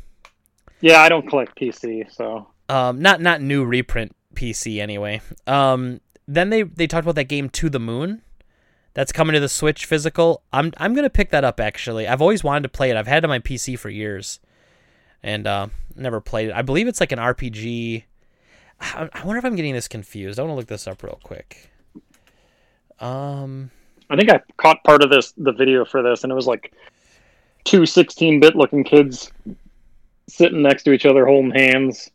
yeah, 0.79 1.01
I 1.01 1.09
don't 1.09 1.27
collect 1.27 1.59
PC, 1.59 2.09
so 2.09 2.47
Um, 2.69 3.01
not 3.01 3.19
not 3.19 3.41
new 3.41 3.65
reprint 3.65 4.15
PC 4.35 4.79
anyway. 4.81 5.21
Um, 5.45 5.99
then 6.29 6.49
they 6.49 6.63
they 6.63 6.87
talked 6.87 7.03
about 7.05 7.15
that 7.15 7.25
game 7.27 7.49
To 7.49 7.69
the 7.69 7.79
Moon. 7.79 8.21
That's 8.93 9.11
coming 9.11 9.33
to 9.33 9.39
the 9.39 9.49
Switch 9.49 9.85
physical. 9.85 10.43
I'm 10.51 10.73
I'm 10.77 10.93
gonna 10.93 11.09
pick 11.09 11.29
that 11.29 11.43
up 11.43 11.59
actually. 11.59 12.07
I've 12.07 12.21
always 12.21 12.43
wanted 12.43 12.63
to 12.63 12.69
play 12.69 12.89
it. 12.89 12.97
I've 12.97 13.07
had 13.07 13.19
it 13.19 13.25
on 13.25 13.29
my 13.29 13.39
PC 13.39 13.77
for 13.77 13.89
years, 13.89 14.39
and 15.21 15.47
uh, 15.47 15.67
never 15.95 16.19
played 16.19 16.49
it. 16.49 16.55
I 16.55 16.61
believe 16.61 16.87
it's 16.87 16.99
like 16.99 17.11
an 17.11 17.19
RPG. 17.19 18.03
I 18.81 19.09
I 19.13 19.25
wonder 19.25 19.37
if 19.37 19.45
I'm 19.45 19.55
getting 19.55 19.73
this 19.73 19.87
confused. 19.87 20.39
I 20.39 20.43
want 20.43 20.51
to 20.53 20.55
look 20.55 20.67
this 20.67 20.87
up 20.87 21.03
real 21.03 21.19
quick. 21.23 21.69
Um, 22.99 23.71
I 24.09 24.15
think 24.15 24.29
I 24.29 24.41
caught 24.57 24.83
part 24.83 25.03
of 25.03 25.09
this 25.09 25.33
the 25.37 25.51
video 25.51 25.85
for 25.85 26.01
this, 26.01 26.23
and 26.23 26.31
it 26.31 26.35
was 26.35 26.47
like 26.47 26.73
two 27.63 27.81
16-bit 27.81 28.55
looking 28.55 28.83
kids 28.83 29.31
sitting 30.27 30.61
next 30.61 30.83
to 30.83 30.91
each 30.91 31.05
other 31.05 31.25
holding 31.25 31.51
hands. 31.51 32.09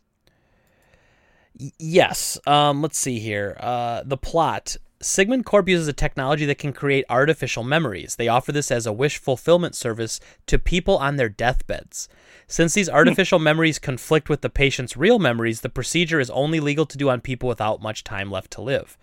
Yes. 1.79 2.37
Um, 2.45 2.81
let's 2.81 2.97
see 2.97 3.19
here. 3.19 3.55
Uh, 3.59 4.03
the 4.05 4.17
plot. 4.17 4.77
Sigmund 5.05 5.45
Corp 5.45 5.69
uses 5.69 5.87
a 5.87 5.93
technology 5.93 6.45
that 6.47 6.57
can 6.57 6.73
create 6.73 7.05
artificial 7.09 7.63
memories. 7.63 8.15
They 8.15 8.27
offer 8.27 8.51
this 8.51 8.71
as 8.71 8.87
a 8.87 8.91
wish 8.91 9.19
fulfillment 9.19 9.75
service 9.75 10.19
to 10.47 10.57
people 10.57 10.97
on 10.97 11.15
their 11.15 11.29
deathbeds. 11.29 12.09
Since 12.47 12.73
these 12.73 12.89
hmm. 12.89 12.95
artificial 12.95 13.37
memories 13.37 13.77
conflict 13.77 14.29
with 14.29 14.41
the 14.41 14.49
patient's 14.49 14.97
real 14.97 15.19
memories, 15.19 15.61
the 15.61 15.69
procedure 15.69 16.19
is 16.19 16.31
only 16.31 16.59
legal 16.59 16.87
to 16.87 16.97
do 16.97 17.09
on 17.09 17.21
people 17.21 17.47
without 17.47 17.83
much 17.83 18.03
time 18.03 18.31
left 18.31 18.49
to 18.51 18.61
live. 18.61 18.97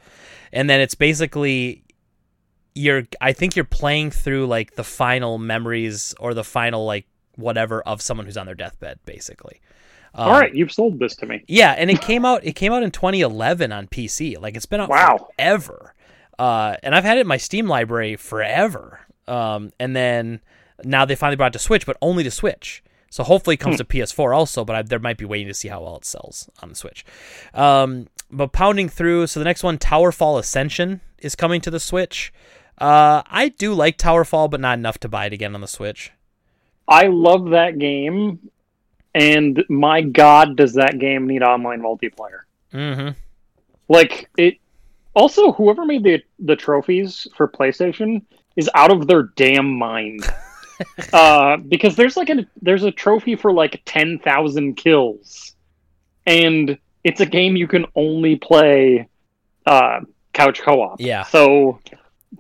And 0.52 0.68
then 0.68 0.80
it's 0.80 0.96
basically 0.96 1.84
you're 2.74 3.04
I 3.20 3.32
think 3.32 3.54
you're 3.54 3.64
playing 3.64 4.10
through 4.10 4.46
like 4.46 4.74
the 4.74 4.84
final 4.84 5.38
memories 5.38 6.14
or 6.18 6.34
the 6.34 6.44
final 6.44 6.84
like 6.84 7.06
whatever 7.36 7.80
of 7.82 8.02
someone 8.02 8.26
who's 8.26 8.36
on 8.36 8.46
their 8.46 8.56
deathbed 8.56 8.98
basically. 9.04 9.60
Um, 10.14 10.28
All 10.28 10.38
right, 10.40 10.54
you've 10.54 10.72
sold 10.72 10.98
this 10.98 11.16
to 11.16 11.26
me. 11.26 11.42
yeah, 11.48 11.72
and 11.72 11.90
it 11.90 12.00
came 12.02 12.24
out. 12.24 12.44
It 12.44 12.52
came 12.54 12.72
out 12.72 12.82
in 12.82 12.90
2011 12.90 13.72
on 13.72 13.86
PC. 13.88 14.38
Like 14.40 14.56
it's 14.56 14.66
been 14.66 14.80
out 14.80 14.88
Wow. 14.90 15.28
forever. 15.36 15.94
Uh, 16.38 16.76
and 16.82 16.94
I've 16.94 17.04
had 17.04 17.18
it 17.18 17.22
in 17.22 17.26
my 17.26 17.36
Steam 17.38 17.66
library 17.66 18.16
forever. 18.16 19.00
Um, 19.28 19.72
and 19.80 19.94
then 19.96 20.40
now 20.84 21.04
they 21.04 21.14
finally 21.14 21.36
brought 21.36 21.52
it 21.54 21.58
to 21.58 21.58
Switch, 21.58 21.86
but 21.86 21.96
only 22.02 22.24
to 22.24 22.30
Switch. 22.30 22.82
So 23.10 23.22
hopefully 23.22 23.54
it 23.54 23.58
comes 23.60 23.76
to 23.76 23.84
PS4 23.84 24.34
also, 24.34 24.64
but 24.64 24.74
I, 24.76 24.82
there 24.82 24.98
might 24.98 25.18
be 25.18 25.24
waiting 25.26 25.46
to 25.48 25.54
see 25.54 25.68
how 25.68 25.82
well 25.82 25.96
it 25.96 26.04
sells 26.04 26.48
on 26.62 26.70
the 26.70 26.74
Switch. 26.74 27.04
Um, 27.54 28.08
but 28.30 28.52
pounding 28.52 28.88
through, 28.88 29.26
so 29.26 29.38
the 29.38 29.44
next 29.44 29.62
one, 29.62 29.76
Towerfall 29.78 30.38
Ascension, 30.38 31.02
is 31.18 31.34
coming 31.34 31.60
to 31.60 31.70
the 31.70 31.78
Switch. 31.78 32.32
Uh, 32.78 33.22
I 33.26 33.48
do 33.50 33.74
like 33.74 33.98
Towerfall, 33.98 34.50
but 34.50 34.60
not 34.60 34.78
enough 34.78 34.98
to 35.00 35.08
buy 35.10 35.26
it 35.26 35.32
again 35.34 35.54
on 35.54 35.60
the 35.60 35.68
Switch. 35.68 36.10
I 36.88 37.06
love 37.08 37.50
that 37.50 37.78
game, 37.78 38.38
and 39.14 39.64
my 39.68 40.00
God, 40.00 40.56
does 40.56 40.74
that 40.74 40.98
game 40.98 41.26
need 41.26 41.42
online 41.42 41.80
multiplayer? 41.80 42.42
Mm-hmm. 42.72 43.10
Like 43.88 44.30
it. 44.36 44.58
Also, 45.14 45.52
whoever 45.52 45.84
made 45.84 46.04
the 46.04 46.22
the 46.38 46.56
trophies 46.56 47.26
for 47.36 47.46
PlayStation 47.46 48.22
is 48.56 48.70
out 48.74 48.90
of 48.90 49.06
their 49.06 49.24
damn 49.36 49.70
mind. 49.78 50.24
uh, 51.12 51.58
because 51.58 51.96
there's 51.96 52.16
like 52.16 52.30
a 52.30 52.46
there's 52.60 52.84
a 52.84 52.90
trophy 52.90 53.36
for 53.36 53.52
like 53.52 53.82
ten 53.84 54.18
thousand 54.18 54.76
kills, 54.76 55.54
and 56.26 56.78
it's 57.04 57.20
a 57.20 57.26
game 57.26 57.56
you 57.56 57.68
can 57.68 57.84
only 57.94 58.36
play 58.36 59.08
uh, 59.66 60.00
couch 60.32 60.62
co-op. 60.62 61.00
Yeah. 61.00 61.24
So, 61.24 61.80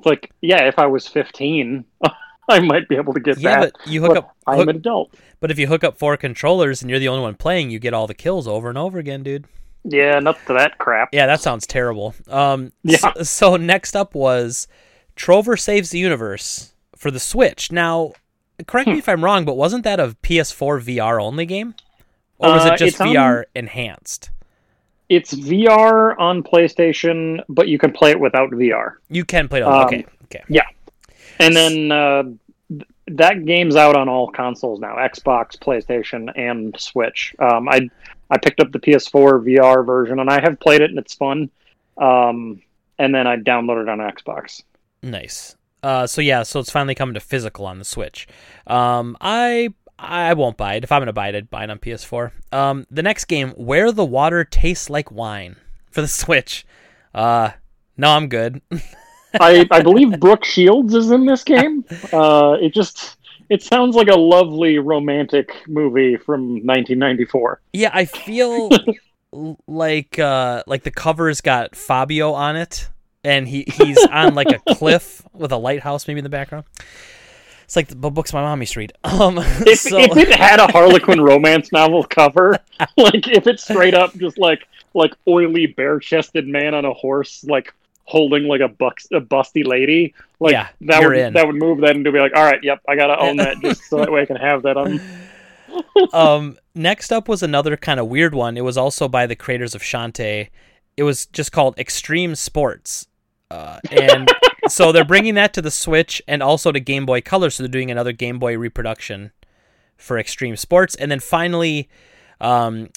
like, 0.04 0.32
yeah, 0.40 0.64
if 0.64 0.78
I 0.78 0.86
was 0.86 1.06
fifteen, 1.06 1.84
I 2.48 2.60
might 2.60 2.88
be 2.88 2.96
able 2.96 3.14
to 3.14 3.20
get 3.20 3.38
Yeah, 3.38 3.60
that. 3.60 3.72
but 3.74 3.86
you 3.92 4.00
hook 4.02 4.16
up, 4.16 4.36
I'm 4.46 4.58
hook- 4.58 4.68
an 4.68 4.76
adult. 4.76 5.14
but 5.40 5.50
if 5.50 5.58
you 5.58 5.66
hook 5.68 5.84
up 5.84 5.96
four 5.98 6.16
controllers 6.16 6.82
and 6.82 6.90
you're 6.90 6.98
the 6.98 7.08
only 7.08 7.22
one 7.22 7.34
playing, 7.34 7.70
you 7.70 7.78
get 7.78 7.94
all 7.94 8.06
the 8.06 8.14
kills 8.14 8.46
over 8.48 8.68
and 8.68 8.76
over 8.78 8.98
again, 8.98 9.22
dude. 9.22 9.46
Yeah, 9.84 10.18
not 10.20 10.38
to 10.46 10.52
that 10.54 10.78
crap. 10.78 11.08
Yeah, 11.12 11.26
that 11.26 11.40
sounds 11.40 11.66
terrible. 11.66 12.14
Um, 12.28 12.72
Yeah. 12.84 12.98
So, 12.98 13.22
so 13.22 13.56
next 13.56 13.96
up 13.96 14.14
was 14.14 14.68
Trover 15.16 15.56
Saves 15.56 15.90
the 15.90 15.98
Universe 15.98 16.72
for 16.96 17.10
the 17.10 17.18
Switch. 17.20 17.72
Now, 17.72 18.12
correct 18.66 18.86
Hmm. 18.88 18.92
me 18.94 18.98
if 18.98 19.08
I'm 19.08 19.24
wrong, 19.24 19.44
but 19.44 19.56
wasn't 19.56 19.82
that 19.84 19.98
a 19.98 20.14
PS4 20.22 20.78
VR 20.80 21.20
only 21.20 21.46
game, 21.46 21.74
or 22.38 22.50
was 22.52 22.64
Uh, 22.64 22.68
it 22.74 22.78
just 22.78 22.82
it's 22.94 23.00
on- 23.00 23.08
VR 23.08 23.44
enhanced? 23.56 24.30
It's 25.08 25.34
VR 25.34 26.14
on 26.18 26.42
PlayStation, 26.42 27.40
but 27.48 27.68
you 27.68 27.78
can 27.78 27.92
play 27.92 28.12
it 28.12 28.20
without 28.20 28.50
VR. 28.50 28.94
You 29.10 29.24
can 29.24 29.48
play 29.48 29.60
it. 29.60 29.64
Um, 29.64 29.84
okay, 29.86 30.06
okay. 30.24 30.42
And 31.38 31.56
then 31.56 31.92
uh, 31.92 32.22
that 33.08 33.44
game's 33.44 33.76
out 33.76 33.96
on 33.96 34.08
all 34.08 34.30
consoles 34.30 34.80
now: 34.80 34.96
Xbox, 34.96 35.56
PlayStation, 35.58 36.32
and 36.36 36.78
Switch. 36.78 37.34
Um, 37.38 37.68
I 37.68 37.88
I 38.30 38.38
picked 38.38 38.60
up 38.60 38.72
the 38.72 38.80
PS4 38.80 39.44
VR 39.44 39.84
version, 39.84 40.18
and 40.18 40.30
I 40.30 40.40
have 40.40 40.58
played 40.60 40.80
it, 40.80 40.90
and 40.90 40.98
it's 40.98 41.14
fun. 41.14 41.50
Um, 41.98 42.62
and 42.98 43.14
then 43.14 43.26
I 43.26 43.36
downloaded 43.36 43.82
it 43.82 43.88
on 43.88 43.98
Xbox. 43.98 44.62
Nice. 45.02 45.56
Uh, 45.82 46.06
so 46.06 46.20
yeah, 46.20 46.42
so 46.44 46.60
it's 46.60 46.70
finally 46.70 46.94
coming 46.94 47.14
to 47.14 47.20
physical 47.20 47.66
on 47.66 47.78
the 47.78 47.84
Switch. 47.84 48.28
Um, 48.66 49.16
I 49.20 49.70
I 49.98 50.34
won't 50.34 50.56
buy 50.56 50.74
it. 50.74 50.84
If 50.84 50.92
I'm 50.92 51.00
gonna 51.00 51.12
buy 51.12 51.28
it, 51.28 51.34
I'd 51.34 51.50
buy 51.50 51.64
it 51.64 51.70
on 51.70 51.78
PS4. 51.78 52.30
Um, 52.52 52.86
the 52.90 53.02
next 53.02 53.26
game, 53.26 53.50
Where 53.50 53.92
the 53.92 54.04
Water 54.04 54.44
Tastes 54.44 54.88
Like 54.88 55.10
Wine, 55.10 55.56
for 55.90 56.00
the 56.00 56.08
Switch. 56.08 56.64
Uh, 57.14 57.50
no, 57.96 58.10
I'm 58.10 58.28
good. 58.28 58.62
I, 59.40 59.66
I 59.70 59.82
believe 59.82 60.18
Brooke 60.20 60.44
Shields 60.44 60.94
is 60.94 61.10
in 61.10 61.26
this 61.26 61.44
game. 61.44 61.84
Uh, 62.12 62.56
it 62.60 62.74
just 62.74 63.16
it 63.52 63.62
sounds 63.62 63.94
like 63.94 64.08
a 64.08 64.18
lovely 64.18 64.78
romantic 64.78 65.52
movie 65.68 66.16
from 66.16 66.52
1994. 66.64 67.60
Yeah, 67.74 67.90
I 67.92 68.06
feel 68.06 68.70
like 69.66 70.18
uh 70.18 70.62
like 70.66 70.82
the 70.84 70.90
cover's 70.90 71.40
got 71.40 71.76
Fabio 71.76 72.32
on 72.32 72.56
it 72.56 72.88
and 73.24 73.46
he 73.46 73.64
he's 73.66 74.02
on 74.06 74.34
like 74.34 74.48
a 74.48 74.74
cliff 74.74 75.22
with 75.32 75.52
a 75.52 75.56
lighthouse 75.56 76.08
maybe 76.08 76.18
in 76.18 76.24
the 76.24 76.30
background. 76.30 76.64
It's 77.64 77.76
like 77.76 77.88
the 77.88 78.10
books 78.10 78.32
my 78.32 78.42
mommy 78.42 78.62
used 78.62 78.74
to 78.74 78.80
read. 78.80 78.92
Um 79.04 79.38
If, 79.38 79.80
so 79.80 79.98
if 79.98 80.16
it 80.16 80.34
had 80.34 80.60
a 80.60 80.70
Harlequin 80.72 81.20
romance 81.22 81.72
novel 81.72 82.04
cover, 82.04 82.58
like 82.96 83.28
if 83.28 83.46
it's 83.46 83.64
straight 83.64 83.94
up 83.94 84.16
just 84.16 84.38
like 84.38 84.66
like 84.94 85.14
oily 85.28 85.66
bare 85.66 85.98
chested 85.98 86.46
man 86.46 86.74
on 86.74 86.84
a 86.84 86.92
horse, 86.92 87.44
like 87.44 87.74
holding 88.04 88.44
like 88.44 88.60
a 88.60 88.68
bucks 88.68 89.06
a 89.12 89.20
busty 89.20 89.64
lady, 89.66 90.14
like 90.40 90.52
Yeah, 90.52 90.68
that 90.82 91.00
you're 91.00 91.10
would 91.10 91.18
in. 91.18 91.32
that 91.34 91.46
would 91.46 91.56
move 91.56 91.80
that 91.80 91.96
into 91.96 92.12
be 92.12 92.18
like, 92.20 92.36
all 92.36 92.44
right, 92.44 92.60
yep, 92.62 92.80
I 92.88 92.96
gotta 92.96 93.18
own 93.18 93.36
that 93.36 93.58
just 93.62 93.84
so 93.84 93.98
that 93.98 94.10
way 94.10 94.22
I 94.22 94.26
can 94.26 94.36
have 94.36 94.62
that 94.62 94.76
on. 94.76 95.00
um 96.12 96.58
next 96.74 97.12
up 97.12 97.28
was 97.28 97.42
another 97.42 97.76
kind 97.76 98.00
of 98.00 98.08
weird 98.08 98.34
one. 98.34 98.56
It 98.56 98.64
was 98.64 98.76
also 98.76 99.08
by 99.08 99.26
the 99.26 99.36
creators 99.36 99.74
of 99.74 99.82
Shantae. 99.82 100.48
It 100.96 101.02
was 101.04 101.26
just 101.26 101.52
called 101.52 101.78
Extreme 101.78 102.34
Sports. 102.34 103.06
Uh, 103.50 103.78
and 103.90 104.30
so 104.68 104.92
they're 104.92 105.04
bringing 105.04 105.34
that 105.34 105.52
to 105.54 105.62
the 105.62 105.70
Switch 105.70 106.22
and 106.26 106.42
also 106.42 106.72
to 106.72 106.80
Game 106.80 107.06
Boy 107.06 107.20
Color. 107.20 107.50
So 107.50 107.62
they're 107.62 107.70
doing 107.70 107.90
another 107.90 108.12
Game 108.12 108.38
Boy 108.38 108.56
reproduction 108.58 109.32
for 109.96 110.18
Extreme 110.18 110.56
Sports. 110.56 110.94
And 110.94 111.10
then 111.10 111.20
finally, 111.20 111.88
um, 112.40 112.88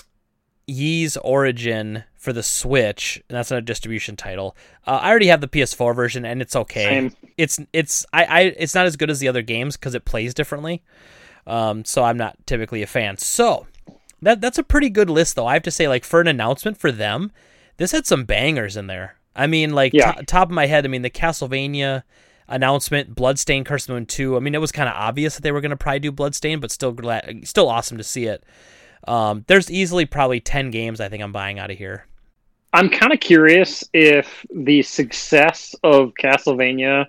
Ys 0.68 1.18
Origin 1.18 2.04
for 2.26 2.34
the 2.34 2.44
Switch. 2.44 3.24
And 3.30 3.38
that's 3.38 3.50
not 3.52 3.58
a 3.60 3.62
distribution 3.62 4.18
title. 4.18 4.58
Uh, 4.86 5.00
I 5.02 5.10
already 5.10 5.28
have 5.28 5.40
the 5.40 5.48
PS4 5.48 5.96
version, 5.96 6.26
and 6.26 6.42
it's 6.42 6.56
okay. 6.56 6.84
Same. 6.84 7.14
It's 7.38 7.60
it's 7.72 8.06
I, 8.12 8.24
I 8.26 8.40
it's 8.58 8.76
not 8.76 8.86
as 8.86 8.98
good 8.98 9.10
as 9.10 9.20
the 9.20 9.30
other 9.30 9.42
games 9.42 9.78
because 9.78 9.96
it 9.96 10.04
plays 10.04 10.34
differently. 10.34 10.84
Um, 11.48 11.86
so 11.86 12.04
I'm 12.04 12.18
not 12.18 12.36
typically 12.46 12.82
a 12.82 12.88
fan. 12.88 13.18
So 13.18 13.68
that 14.22 14.42
that's 14.42 14.58
a 14.58 14.64
pretty 14.64 14.90
good 14.90 15.10
list, 15.10 15.36
though. 15.38 15.46
I 15.48 15.54
have 15.54 15.64
to 15.64 15.72
say, 15.72 15.88
like 15.88 16.04
for 16.04 16.20
an 16.20 16.28
announcement 16.28 16.78
for 16.78 16.92
them, 16.92 17.32
this 17.78 17.92
had 17.94 18.06
some 18.06 18.26
bangers 18.26 18.76
in 18.76 18.88
there. 18.88 19.16
I 19.36 19.48
mean, 19.48 19.74
like 19.74 19.94
Yeah. 19.94 20.14
to- 20.14 20.24
top 20.26 20.50
of 20.50 20.54
my 20.56 20.66
head, 20.66 20.86
I 20.86 20.88
mean 20.88 21.02
the 21.04 21.10
Castlevania 21.10 22.04
announcement, 22.48 23.16
Bloodstained 23.16 23.66
Curse 23.66 23.84
of 23.84 23.88
the 23.88 23.94
Moon 23.94 24.06
two. 24.06 24.38
I 24.38 24.40
mean, 24.40 24.56
it 24.56 24.62
was 24.62 24.72
kind 24.72 24.88
of 24.90 24.96
obvious 24.96 25.36
that 25.36 25.42
they 25.42 25.52
were 25.52 25.62
going 25.62 25.72
to 25.72 25.78
probably 25.78 26.00
do 26.00 26.12
Bloodstained, 26.12 26.62
but 26.62 26.72
still 26.72 26.92
glad, 26.92 27.48
still 27.48 27.70
awesome 27.70 27.98
to 27.98 28.04
see 28.04 28.26
it. 28.26 28.44
Um, 29.08 29.44
there's 29.48 29.70
easily 29.70 30.06
probably 30.06 30.40
ten 30.40 30.72
games 30.72 31.00
I 31.00 31.10
think 31.10 31.22
I'm 31.22 31.32
buying 31.32 31.60
out 31.60 31.70
of 31.70 31.78
here. 31.78 32.06
I'm 32.76 32.90
kind 32.90 33.14
of 33.14 33.22
curious 33.22 33.86
if 33.94 34.46
the 34.54 34.82
success 34.82 35.76
of 35.82 36.12
Castlevania 36.22 37.06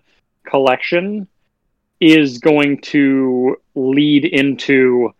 collection 0.46 1.26
is 1.98 2.38
going 2.38 2.80
to 2.82 3.56
lead 3.74 4.26
into 4.26 5.10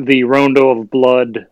the 0.00 0.24
Rondo 0.24 0.70
of 0.70 0.90
Blood 0.90 1.46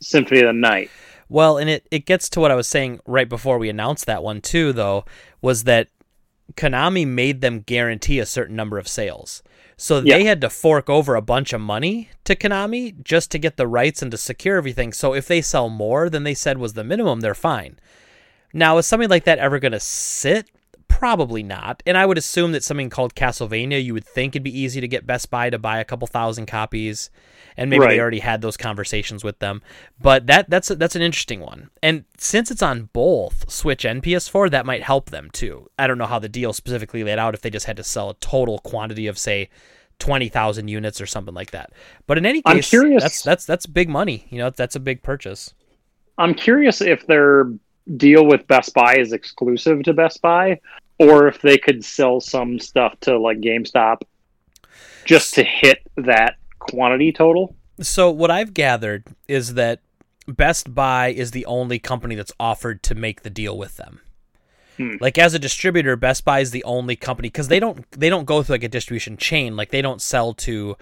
Symphony 0.00 0.40
of 0.40 0.46
the 0.46 0.52
Night. 0.54 0.90
Well, 1.28 1.58
and 1.58 1.68
it, 1.68 1.86
it 1.90 2.06
gets 2.06 2.30
to 2.30 2.40
what 2.40 2.50
I 2.50 2.54
was 2.54 2.66
saying 2.66 3.00
right 3.04 3.28
before 3.28 3.58
we 3.58 3.68
announced 3.68 4.06
that 4.06 4.22
one 4.22 4.40
too, 4.40 4.72
though, 4.72 5.04
was 5.42 5.64
that 5.64 5.88
Konami 6.54 7.06
made 7.06 7.42
them 7.42 7.60
guarantee 7.60 8.20
a 8.20 8.26
certain 8.26 8.56
number 8.56 8.78
of 8.78 8.88
sales. 8.88 9.42
So 9.80 10.00
Yeah. 10.00 10.18
they 10.18 10.24
had 10.24 10.42
to 10.42 10.50
fork 10.50 10.90
over 10.90 11.14
a 11.14 11.22
bunch 11.22 11.54
of 11.54 11.60
money 11.62 12.10
to 12.24 12.36
Konami 12.36 13.02
just 13.02 13.30
to 13.30 13.38
get 13.38 13.56
the 13.56 13.66
rights 13.66 14.02
and 14.02 14.10
to 14.10 14.18
secure 14.18 14.58
everything. 14.58 14.92
So 14.92 15.14
if 15.14 15.26
they 15.26 15.40
sell 15.40 15.70
more 15.70 16.10
than 16.10 16.22
they 16.22 16.34
said 16.34 16.58
was 16.58 16.74
the 16.74 16.84
minimum, 16.84 17.20
they're 17.20 17.34
fine. 17.34 17.78
Now, 18.52 18.76
is 18.76 18.84
something 18.84 19.08
like 19.08 19.24
that 19.24 19.38
ever 19.38 19.58
going 19.58 19.72
to 19.72 19.80
sit? 19.80 20.50
Probably 20.90 21.42
not. 21.42 21.82
And 21.86 21.96
I 21.96 22.04
would 22.04 22.18
assume 22.18 22.52
that 22.52 22.62
something 22.62 22.90
called 22.90 23.14
Castlevania, 23.14 23.82
you 23.82 23.94
would 23.94 24.04
think 24.04 24.34
it'd 24.36 24.42
be 24.42 24.58
easy 24.58 24.80
to 24.82 24.88
get 24.88 25.06
Best 25.06 25.30
Buy 25.30 25.48
to 25.48 25.58
buy 25.58 25.78
a 25.78 25.84
couple 25.84 26.06
thousand 26.06 26.44
copies, 26.46 27.10
and 27.56 27.70
maybe 27.70 27.80
Right. 27.84 27.90
they 27.92 28.00
already 28.00 28.18
had 28.18 28.42
those 28.42 28.56
conversations 28.58 29.24
with 29.24 29.38
them. 29.38 29.62
But 29.98 30.26
that 30.26 30.50
that's 30.50 30.68
that's 30.68 30.96
an 30.96 31.02
interesting 31.02 31.40
one. 31.40 31.70
And 31.82 32.04
since 32.18 32.50
it's 32.50 32.60
on 32.62 32.90
both 32.92 33.50
Switch 33.50 33.84
and 33.86 34.02
PS4, 34.02 34.50
that 34.50 34.66
might 34.66 34.82
help 34.82 35.08
them 35.10 35.30
too. 35.32 35.70
I 35.78 35.86
don't 35.86 35.96
know 35.96 36.06
how 36.06 36.18
the 36.18 36.28
deal 36.28 36.52
specifically 36.52 37.02
laid 37.02 37.18
out 37.18 37.32
if 37.34 37.40
they 37.40 37.50
just 37.50 37.66
had 37.66 37.76
to 37.78 37.84
sell 37.84 38.10
a 38.10 38.14
total 38.14 38.58
quantity 38.58 39.06
of 39.06 39.16
say 39.16 39.48
twenty 39.98 40.28
thousand 40.28 40.68
units 40.68 41.00
or 41.00 41.06
something 41.06 41.34
like 41.34 41.52
that. 41.52 41.72
But 42.06 42.18
in 42.18 42.26
any 42.26 42.42
case, 42.42 42.54
I'm 42.54 42.60
curious- 42.62 43.02
that's 43.02 43.22
that's 43.22 43.46
that's 43.46 43.66
big 43.66 43.88
money. 43.88 44.26
You 44.28 44.38
know, 44.38 44.50
that's 44.50 44.76
a 44.76 44.80
big 44.80 45.02
purchase. 45.02 45.54
I'm 46.18 46.34
curious 46.34 46.82
if 46.82 47.06
their 47.06 47.46
deal 47.96 48.26
with 48.26 48.46
Best 48.46 48.74
Buy 48.74 48.96
is 48.98 49.12
exclusive 49.12 49.82
to 49.84 49.94
Best 49.94 50.20
Buy 50.22 50.60
or 51.00 51.26
if 51.26 51.40
they 51.40 51.56
could 51.56 51.82
sell 51.82 52.20
some 52.20 52.60
stuff 52.60 52.94
to 53.00 53.18
like 53.18 53.38
GameStop 53.40 54.02
just 55.06 55.32
to 55.34 55.42
hit 55.42 55.78
that 55.96 56.36
quantity 56.58 57.10
total. 57.10 57.56
So 57.80 58.10
what 58.10 58.30
I've 58.30 58.52
gathered 58.52 59.06
is 59.26 59.54
that 59.54 59.80
Best 60.28 60.74
Buy 60.74 61.08
is 61.08 61.30
the 61.30 61.46
only 61.46 61.78
company 61.78 62.14
that's 62.14 62.32
offered 62.38 62.82
to 62.84 62.94
make 62.94 63.22
the 63.22 63.30
deal 63.30 63.56
with 63.56 63.78
them. 63.78 64.00
Hmm. 64.76 64.96
Like 65.00 65.16
as 65.16 65.32
a 65.32 65.38
distributor, 65.38 65.96
Best 65.96 66.26
Buy 66.26 66.40
is 66.40 66.50
the 66.50 66.62
only 66.64 66.96
company 66.96 67.28
because 67.28 67.48
they 67.48 67.58
don't 67.58 67.90
they 67.92 68.10
don't 68.10 68.26
go 68.26 68.42
through 68.42 68.56
like 68.56 68.64
a 68.64 68.68
distribution 68.68 69.16
chain. 69.16 69.56
Like 69.56 69.70
they 69.70 69.82
don't 69.82 70.02
sell 70.02 70.34
to 70.34 70.76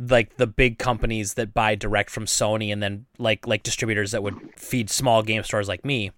like 0.00 0.36
the 0.36 0.48
big 0.48 0.78
companies 0.78 1.34
that 1.34 1.54
buy 1.54 1.76
direct 1.76 2.10
from 2.10 2.24
Sony 2.24 2.72
and 2.72 2.82
then 2.82 3.06
like 3.18 3.46
like 3.46 3.62
distributors 3.62 4.10
that 4.10 4.22
would 4.24 4.36
feed 4.56 4.90
small 4.90 5.22
game 5.22 5.44
stores 5.44 5.68
like 5.68 5.84
me. 5.84 6.10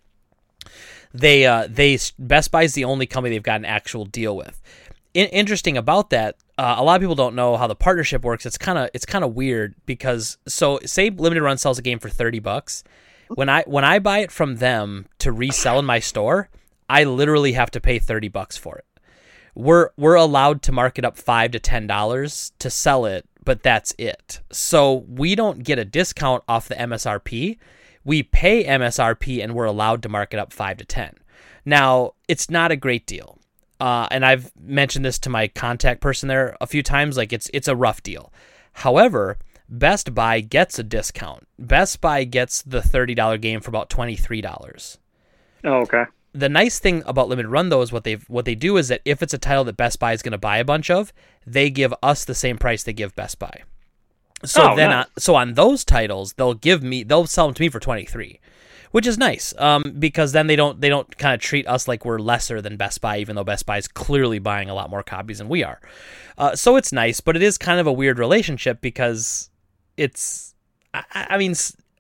They 1.14 1.46
uh 1.46 1.66
they 1.68 1.98
Best 2.18 2.50
Buy 2.50 2.62
is 2.62 2.74
the 2.74 2.84
only 2.84 3.06
company 3.06 3.34
they've 3.34 3.42
got 3.42 3.60
an 3.60 3.64
actual 3.64 4.04
deal 4.04 4.36
with. 4.36 4.60
In- 5.14 5.28
interesting 5.28 5.76
about 5.76 6.10
that, 6.10 6.36
uh, 6.56 6.76
a 6.78 6.82
lot 6.82 6.94
of 6.94 7.00
people 7.02 7.14
don't 7.14 7.34
know 7.34 7.56
how 7.56 7.66
the 7.66 7.74
partnership 7.74 8.24
works. 8.24 8.46
It's 8.46 8.58
kind 8.58 8.78
of 8.78 8.88
it's 8.94 9.04
kind 9.04 9.24
of 9.24 9.34
weird 9.34 9.74
because 9.84 10.38
so 10.46 10.78
say 10.84 11.10
limited 11.10 11.42
run 11.42 11.58
sells 11.58 11.78
a 11.78 11.82
game 11.82 11.98
for 11.98 12.08
30 12.08 12.38
bucks. 12.38 12.82
When 13.28 13.48
I 13.48 13.62
when 13.66 13.84
I 13.84 13.98
buy 13.98 14.18
it 14.18 14.30
from 14.30 14.56
them 14.56 15.06
to 15.18 15.32
resell 15.32 15.78
in 15.78 15.84
my 15.84 15.98
store, 15.98 16.48
I 16.88 17.04
literally 17.04 17.52
have 17.52 17.70
to 17.72 17.80
pay 17.80 17.98
30 17.98 18.28
bucks 18.28 18.56
for 18.56 18.76
it. 18.76 18.86
We're 19.54 19.90
we're 19.96 20.14
allowed 20.14 20.62
to 20.62 20.72
mark 20.72 20.98
it 20.98 21.04
up 21.04 21.16
5 21.18 21.52
to 21.52 21.58
10 21.58 21.86
dollars 21.86 22.52
to 22.58 22.70
sell 22.70 23.04
it, 23.04 23.26
but 23.44 23.62
that's 23.62 23.94
it. 23.98 24.40
So 24.50 25.04
we 25.08 25.34
don't 25.34 25.62
get 25.62 25.78
a 25.78 25.84
discount 25.84 26.42
off 26.48 26.68
the 26.68 26.74
MSRP. 26.74 27.58
We 28.04 28.22
pay 28.22 28.64
MSRP 28.64 29.42
and 29.42 29.54
we're 29.54 29.64
allowed 29.64 30.02
to 30.02 30.08
mark 30.08 30.34
it 30.34 30.40
up 30.40 30.52
5 30.52 30.78
to 30.78 30.84
10. 30.84 31.14
Now, 31.64 32.12
it's 32.28 32.50
not 32.50 32.72
a 32.72 32.76
great 32.76 33.06
deal. 33.06 33.38
Uh, 33.80 34.06
and 34.10 34.24
I've 34.24 34.52
mentioned 34.60 35.04
this 35.04 35.18
to 35.20 35.30
my 35.30 35.48
contact 35.48 36.00
person 36.00 36.28
there 36.28 36.56
a 36.60 36.66
few 36.66 36.82
times 36.84 37.16
like 37.16 37.32
it's 37.32 37.50
it's 37.52 37.66
a 37.66 37.74
rough 37.74 38.02
deal. 38.02 38.32
However, 38.74 39.38
Best 39.68 40.14
Buy 40.14 40.40
gets 40.40 40.78
a 40.78 40.84
discount. 40.84 41.48
Best 41.58 42.00
Buy 42.00 42.24
gets 42.24 42.62
the 42.62 42.80
$30 42.80 43.40
game 43.40 43.60
for 43.60 43.70
about 43.70 43.90
$23. 43.90 44.98
Oh, 45.64 45.72
okay. 45.80 46.04
The 46.32 46.48
nice 46.48 46.78
thing 46.78 47.02
about 47.06 47.28
limited 47.28 47.48
run 47.48 47.70
though 47.70 47.82
is 47.82 47.92
what 47.92 48.04
they 48.04 48.14
what 48.28 48.44
they 48.44 48.54
do 48.54 48.76
is 48.76 48.88
that 48.88 49.02
if 49.04 49.22
it's 49.22 49.34
a 49.34 49.38
title 49.38 49.64
that 49.64 49.76
Best 49.76 49.98
Buy 49.98 50.12
is 50.12 50.22
going 50.22 50.32
to 50.32 50.38
buy 50.38 50.58
a 50.58 50.64
bunch 50.64 50.90
of, 50.90 51.12
they 51.46 51.68
give 51.68 51.92
us 52.02 52.24
the 52.24 52.34
same 52.34 52.58
price 52.58 52.82
they 52.82 52.92
give 52.92 53.14
Best 53.14 53.38
Buy. 53.38 53.62
So 54.44 54.72
Oh, 54.72 54.76
then, 54.76 54.90
nice. 54.90 55.04
on, 55.06 55.10
so 55.18 55.34
on 55.36 55.54
those 55.54 55.84
titles, 55.84 56.32
they'll 56.34 56.54
give 56.54 56.82
me, 56.82 57.04
they'll 57.04 57.26
sell 57.26 57.46
them 57.46 57.54
to 57.54 57.62
me 57.62 57.68
for 57.68 57.78
twenty 57.80 58.04
three, 58.04 58.40
which 58.90 59.06
is 59.06 59.16
nice. 59.16 59.54
Um, 59.58 59.82
because 59.98 60.32
then 60.32 60.48
they 60.48 60.56
don't, 60.56 60.80
they 60.80 60.88
don't 60.88 61.16
kind 61.16 61.34
of 61.34 61.40
treat 61.40 61.66
us 61.68 61.86
like 61.86 62.04
we're 62.04 62.18
lesser 62.18 62.60
than 62.60 62.76
Best 62.76 63.00
Buy, 63.00 63.18
even 63.18 63.36
though 63.36 63.44
Best 63.44 63.66
Buy 63.66 63.78
is 63.78 63.86
clearly 63.86 64.38
buying 64.40 64.68
a 64.68 64.74
lot 64.74 64.90
more 64.90 65.02
copies 65.02 65.38
than 65.38 65.48
we 65.48 65.62
are. 65.62 65.80
Uh, 66.36 66.56
so 66.56 66.76
it's 66.76 66.92
nice, 66.92 67.20
but 67.20 67.36
it 67.36 67.42
is 67.42 67.56
kind 67.58 67.78
of 67.78 67.86
a 67.86 67.92
weird 67.92 68.18
relationship 68.18 68.80
because 68.80 69.50
it's, 69.96 70.54
I, 70.92 71.04
I 71.14 71.26
I 71.30 71.38
mean, 71.38 71.54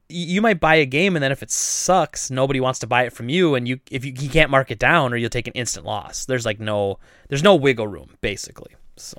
you 0.08 0.42
might 0.42 0.60
buy 0.60 0.74
a 0.74 0.84
game 0.86 1.16
and 1.16 1.22
then 1.22 1.32
if 1.32 1.42
it 1.42 1.50
sucks, 1.50 2.30
nobody 2.30 2.60
wants 2.60 2.80
to 2.80 2.86
buy 2.86 3.04
it 3.04 3.12
from 3.12 3.28
you, 3.28 3.54
and 3.54 3.68
you 3.68 3.80
if 3.90 4.04
you, 4.04 4.12
you 4.18 4.28
can't 4.28 4.50
mark 4.50 4.70
it 4.70 4.78
down, 4.78 5.12
or 5.12 5.16
you'll 5.16 5.30
take 5.30 5.46
an 5.46 5.54
instant 5.54 5.86
loss. 5.86 6.26
There's 6.26 6.44
like 6.44 6.58
no, 6.60 6.98
there's 7.28 7.42
no 7.42 7.54
wiggle 7.54 7.86
room 7.86 8.16
basically. 8.20 8.74
So. 8.96 9.16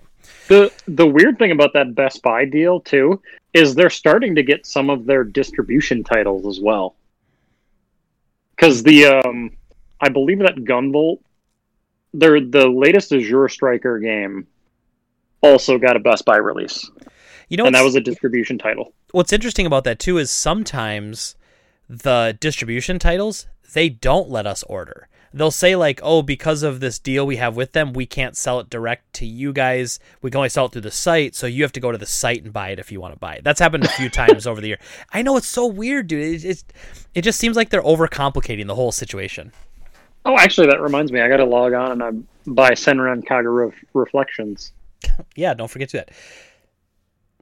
The 0.47 0.71
the 0.87 1.07
weird 1.07 1.37
thing 1.39 1.51
about 1.51 1.73
that 1.73 1.95
Best 1.95 2.21
Buy 2.21 2.45
deal 2.45 2.79
too 2.79 3.21
is 3.53 3.75
they're 3.75 3.89
starting 3.89 4.35
to 4.35 4.43
get 4.43 4.65
some 4.65 4.89
of 4.89 5.05
their 5.05 5.23
distribution 5.23 6.03
titles 6.03 6.45
as 6.45 6.59
well. 6.61 6.95
Because 8.55 8.83
the 8.83 9.05
um, 9.05 9.51
I 10.01 10.09
believe 10.09 10.39
that 10.39 10.55
Gunvolt, 10.55 11.19
their 12.13 12.39
the 12.41 12.67
latest 12.67 13.11
Azure 13.11 13.47
Striker 13.49 13.99
game, 13.99 14.47
also 15.41 15.77
got 15.77 15.95
a 15.95 15.99
Best 15.99 16.25
Buy 16.25 16.37
release, 16.37 16.89
You 17.49 17.57
know, 17.57 17.65
and 17.65 17.75
that 17.75 17.83
was 17.83 17.95
a 17.95 18.01
distribution 18.01 18.57
title. 18.57 18.93
what's 19.11 19.33
interesting 19.33 19.65
about 19.65 19.83
that 19.85 19.99
too 19.99 20.17
is 20.17 20.31
sometimes 20.31 21.35
the 21.89 22.37
distribution 22.39 22.97
titles 22.99 23.47
they 23.73 23.89
don't 23.89 24.29
let 24.29 24.45
us 24.45 24.63
order. 24.63 25.07
They'll 25.33 25.51
say 25.51 25.75
like, 25.75 25.99
"Oh, 26.03 26.21
because 26.21 26.63
of 26.63 26.79
this 26.79 26.99
deal 26.99 27.25
we 27.25 27.37
have 27.37 27.55
with 27.55 27.71
them, 27.71 27.93
we 27.93 28.05
can't 28.05 28.37
sell 28.37 28.59
it 28.59 28.69
direct 28.69 29.13
to 29.13 29.25
you 29.25 29.51
guys. 29.51 29.99
We 30.21 30.29
can 30.29 30.37
only 30.37 30.49
sell 30.49 30.65
it 30.65 30.73
through 30.73 30.81
the 30.81 30.91
site, 30.91 31.35
so 31.35 31.47
you 31.47 31.63
have 31.63 31.71
to 31.73 31.79
go 31.79 31.91
to 31.91 31.97
the 31.97 32.05
site 32.05 32.43
and 32.43 32.53
buy 32.53 32.69
it 32.69 32.79
if 32.79 32.91
you 32.91 33.01
want 33.01 33.13
to 33.13 33.19
buy 33.19 33.35
it." 33.35 33.43
That's 33.43 33.59
happened 33.59 33.85
a 33.85 33.89
few 33.89 34.09
times 34.11 34.45
over 34.45 34.61
the 34.61 34.67
year. 34.67 34.79
I 35.11 35.21
know 35.21 35.37
it's 35.37 35.47
so 35.47 35.65
weird, 35.65 36.07
dude. 36.07 36.43
It, 36.43 36.45
it's 36.45 36.63
it 37.15 37.21
just 37.23 37.39
seems 37.39 37.55
like 37.55 37.69
they're 37.69 37.81
overcomplicating 37.81 38.67
the 38.67 38.75
whole 38.75 38.91
situation. 38.91 39.51
Oh, 40.25 40.37
actually, 40.37 40.67
that 40.67 40.81
reminds 40.81 41.11
me, 41.11 41.19
I 41.21 41.27
got 41.27 41.37
to 41.37 41.45
log 41.45 41.73
on 41.73 41.91
and 41.91 42.03
I 42.03 42.11
buy 42.49 42.71
Senran 42.71 43.23
Kagura 43.25 43.73
Reflections. 43.93 44.71
yeah, 45.35 45.53
don't 45.53 45.69
forget 45.69 45.89
to 45.89 45.97
that. 45.97 46.11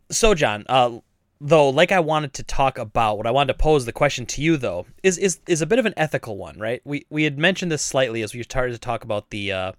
So, 0.10 0.34
John, 0.34 0.66
uh, 0.68 1.00
though, 1.42 1.70
like 1.70 1.92
I 1.92 2.00
wanted 2.00 2.34
to 2.36 2.44
talk 2.44 2.78
about, 2.78 3.18
what 3.18 3.26
I 3.26 3.32
wanted 3.32 3.54
to 3.54 3.60
pose 3.60 3.86
the 3.86 3.92
question 3.92 4.26
to 4.28 4.42
you, 4.42 4.56
though, 4.58 4.86
is 5.04 5.18
is 5.18 5.40
is 5.48 5.62
a 5.62 5.66
bit 5.66 5.80
of 5.80 5.86
an 5.86 5.94
ethical 5.98 6.38
one, 6.38 6.58
right? 6.60 6.82
We 6.86 7.06
we 7.10 7.24
had 7.24 7.38
mentioned 7.38 7.72
this 7.72 7.82
slightly 7.82 8.22
as 8.22 8.34
we 8.34 8.44
started 8.44 8.74
to 8.74 8.80
talk 8.80 9.04
about 9.04 9.32
the 9.32 9.52
uh, 9.52 9.72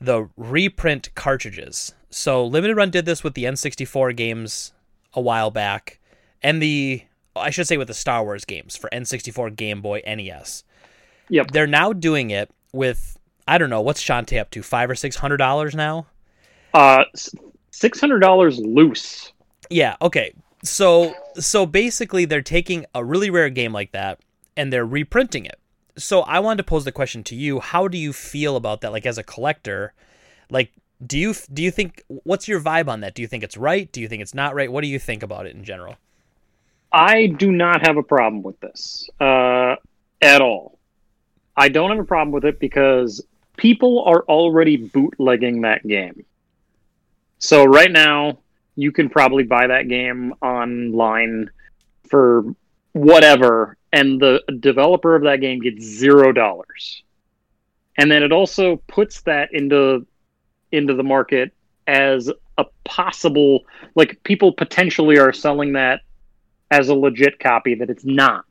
the 0.00 0.30
reprint 0.36 1.14
cartridges. 1.14 1.92
So, 2.08 2.46
Limited 2.46 2.76
Run 2.76 2.90
did 2.90 3.04
this 3.04 3.22
with 3.22 3.34
the 3.34 3.44
N64 3.44 4.16
games 4.16 4.72
a 5.12 5.20
while 5.20 5.50
back, 5.50 5.98
and 6.42 6.62
the 6.62 7.02
I 7.34 7.50
should 7.50 7.66
say 7.66 7.76
with 7.76 7.88
the 7.88 7.94
Star 7.94 8.22
Wars 8.22 8.44
games 8.44 8.76
for 8.76 8.88
N64, 8.90 9.56
Game 9.56 9.82
Boy, 9.82 10.02
NES. 10.06 10.64
Yep. 11.28 11.50
They're 11.52 11.66
now 11.66 11.92
doing 11.92 12.30
it 12.30 12.50
with 12.72 13.18
I 13.46 13.58
don't 13.58 13.70
know 13.70 13.80
what's 13.80 14.02
Shantae 14.02 14.40
up 14.40 14.50
to 14.50 14.62
five 14.62 14.88
or 14.88 14.94
six 14.94 15.16
hundred 15.16 15.38
dollars 15.38 15.74
now. 15.74 16.06
Uh, 16.72 17.04
six 17.72 18.00
hundred 18.00 18.20
dollars 18.20 18.58
loose. 18.58 19.32
Yeah, 19.68 19.96
okay. 20.02 20.32
So 20.62 21.14
so 21.36 21.66
basically 21.66 22.24
they're 22.24 22.42
taking 22.42 22.86
a 22.94 23.04
really 23.04 23.30
rare 23.30 23.50
game 23.50 23.72
like 23.72 23.92
that 23.92 24.20
and 24.56 24.72
they're 24.72 24.86
reprinting 24.86 25.46
it. 25.46 25.58
So 25.96 26.20
I 26.22 26.38
wanted 26.40 26.58
to 26.58 26.64
pose 26.64 26.84
the 26.84 26.92
question 26.92 27.22
to 27.24 27.34
you, 27.34 27.60
how 27.60 27.88
do 27.88 27.98
you 27.98 28.12
feel 28.12 28.56
about 28.56 28.80
that 28.80 28.92
like 28.92 29.06
as 29.06 29.18
a 29.18 29.22
collector? 29.22 29.94
Like 30.50 30.72
do 31.04 31.18
you 31.18 31.34
do 31.52 31.62
you 31.62 31.70
think 31.70 32.04
what's 32.08 32.46
your 32.46 32.60
vibe 32.60 32.88
on 32.88 33.00
that? 33.00 33.14
Do 33.14 33.22
you 33.22 33.28
think 33.28 33.42
it's 33.42 33.56
right? 33.56 33.90
Do 33.90 34.00
you 34.00 34.08
think 34.08 34.22
it's 34.22 34.34
not 34.34 34.54
right? 34.54 34.70
What 34.70 34.82
do 34.82 34.88
you 34.88 34.98
think 34.98 35.22
about 35.22 35.46
it 35.46 35.54
in 35.54 35.64
general? 35.64 35.96
I 36.92 37.26
do 37.26 37.52
not 37.52 37.86
have 37.86 37.96
a 37.96 38.02
problem 38.02 38.42
with 38.42 38.58
this 38.60 39.08
uh, 39.20 39.76
at 40.20 40.40
all. 40.40 40.78
I 41.56 41.68
don't 41.68 41.90
have 41.90 42.00
a 42.00 42.04
problem 42.04 42.32
with 42.32 42.44
it 42.44 42.58
because 42.58 43.24
people 43.56 44.02
are 44.04 44.22
already 44.22 44.76
bootlegging 44.76 45.62
that 45.62 45.86
game. 45.86 46.24
So 47.38 47.64
right 47.64 47.90
now, 47.90 48.38
you 48.80 48.92
can 48.92 49.10
probably 49.10 49.44
buy 49.44 49.66
that 49.66 49.88
game 49.88 50.32
online 50.42 51.50
for 52.08 52.44
whatever, 52.92 53.76
and 53.92 54.20
the 54.20 54.42
developer 54.60 55.14
of 55.14 55.22
that 55.24 55.40
game 55.40 55.60
gets 55.60 55.84
zero 55.84 56.32
dollars. 56.32 57.02
And 57.98 58.10
then 58.10 58.22
it 58.22 58.32
also 58.32 58.76
puts 58.88 59.20
that 59.22 59.52
into 59.52 60.06
into 60.72 60.94
the 60.94 61.02
market 61.02 61.52
as 61.86 62.30
a 62.56 62.64
possible 62.84 63.64
like 63.96 64.22
people 64.22 64.52
potentially 64.52 65.18
are 65.18 65.32
selling 65.32 65.72
that 65.72 66.00
as 66.70 66.88
a 66.88 66.94
legit 66.94 67.38
copy 67.38 67.74
that 67.74 67.90
it's 67.90 68.04
not. 68.04 68.46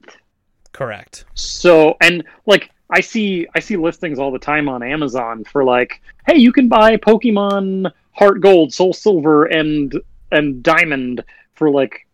Correct. 0.74 1.26
So 1.34 1.96
and 2.02 2.24
like 2.46 2.70
I 2.92 3.02
see 3.02 3.48
I 3.56 3.60
see 3.60 3.78
listings 3.78 4.20
all 4.20 4.32
the 4.32 4.40
time 4.40 4.70
on 4.70 4.84
Amazon 4.84 5.44
for 5.44 5.64
like, 5.64 6.02
hey, 6.28 6.38
you 6.38 6.52
can 6.52 6.68
buy 6.68 6.98
Pokemon 6.98 7.92
Heart 8.12 8.42
Gold, 8.42 8.74
Soul 8.74 8.94
Silver, 8.94 9.46
and 9.46 9.94
and 10.32 10.64
Diamond 10.64 11.24
for 11.56 11.70
like 11.70 12.08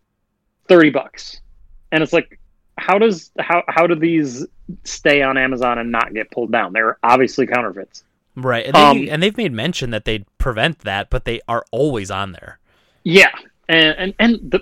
thirty 0.68 0.90
bucks. 0.90 1.42
And 1.92 2.04
it's 2.04 2.14
like 2.14 2.40
how 2.78 2.98
does 2.98 3.32
how 3.40 3.64
how 3.68 3.88
do 3.88 3.96
these 3.96 4.46
stay 4.84 5.22
on 5.22 5.38
Amazon 5.38 5.78
and 5.78 5.92
not 5.92 6.14
get 6.14 6.32
pulled 6.32 6.52
down? 6.52 6.74
They're 6.74 6.98
obviously 7.04 7.48
counterfeits. 7.48 8.04
Right. 8.36 8.66
And, 8.66 8.76
they, 8.76 8.80
Um, 8.80 9.08
and 9.10 9.24
they've 9.24 9.38
made 9.38 9.54
mention 9.54 9.92
that 9.92 10.04
they'd 10.06 10.26
prevent 10.38 10.80
that, 10.80 11.10
but 11.10 11.24
they 11.26 11.40
are 11.48 11.66
always 11.72 12.12
on 12.12 12.34
there. 12.34 12.60
Yeah, 13.04 13.32
and 13.70 13.96
and, 13.98 14.14
and 14.20 14.52
the, 14.52 14.60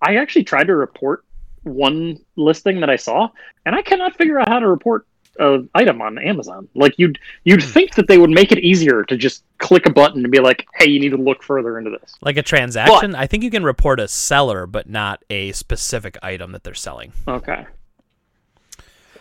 I 0.00 0.16
actually 0.16 0.44
tried 0.44 0.68
to 0.68 0.76
report 0.76 1.24
one 1.62 2.18
listing 2.36 2.80
that 2.80 2.90
I 2.90 2.96
saw, 2.96 3.28
and 3.64 3.74
I 3.74 3.82
cannot 3.82 4.14
figure 4.16 4.38
out 4.38 4.48
how 4.48 4.60
to 4.60 4.68
report 4.68 5.06
an 5.38 5.68
item 5.74 6.00
on 6.02 6.18
Amazon. 6.18 6.68
Like 6.74 6.94
you'd 6.98 7.18
you'd 7.44 7.62
think 7.62 7.94
that 7.94 8.08
they 8.08 8.18
would 8.18 8.30
make 8.30 8.52
it 8.52 8.58
easier 8.58 9.04
to 9.04 9.16
just 9.16 9.44
click 9.58 9.86
a 9.86 9.90
button 9.90 10.22
and 10.24 10.30
be 10.30 10.40
like, 10.40 10.66
"Hey, 10.74 10.86
you 10.86 11.00
need 11.00 11.10
to 11.10 11.16
look 11.16 11.42
further 11.42 11.78
into 11.78 11.90
this." 11.90 12.14
Like 12.20 12.36
a 12.36 12.42
transaction, 12.42 13.14
I 13.14 13.26
think 13.26 13.42
you 13.42 13.50
can 13.50 13.64
report 13.64 14.00
a 14.00 14.08
seller 14.08 14.66
but 14.66 14.88
not 14.88 15.24
a 15.30 15.52
specific 15.52 16.18
item 16.22 16.52
that 16.52 16.64
they're 16.64 16.74
selling. 16.74 17.12
Okay. 17.26 17.66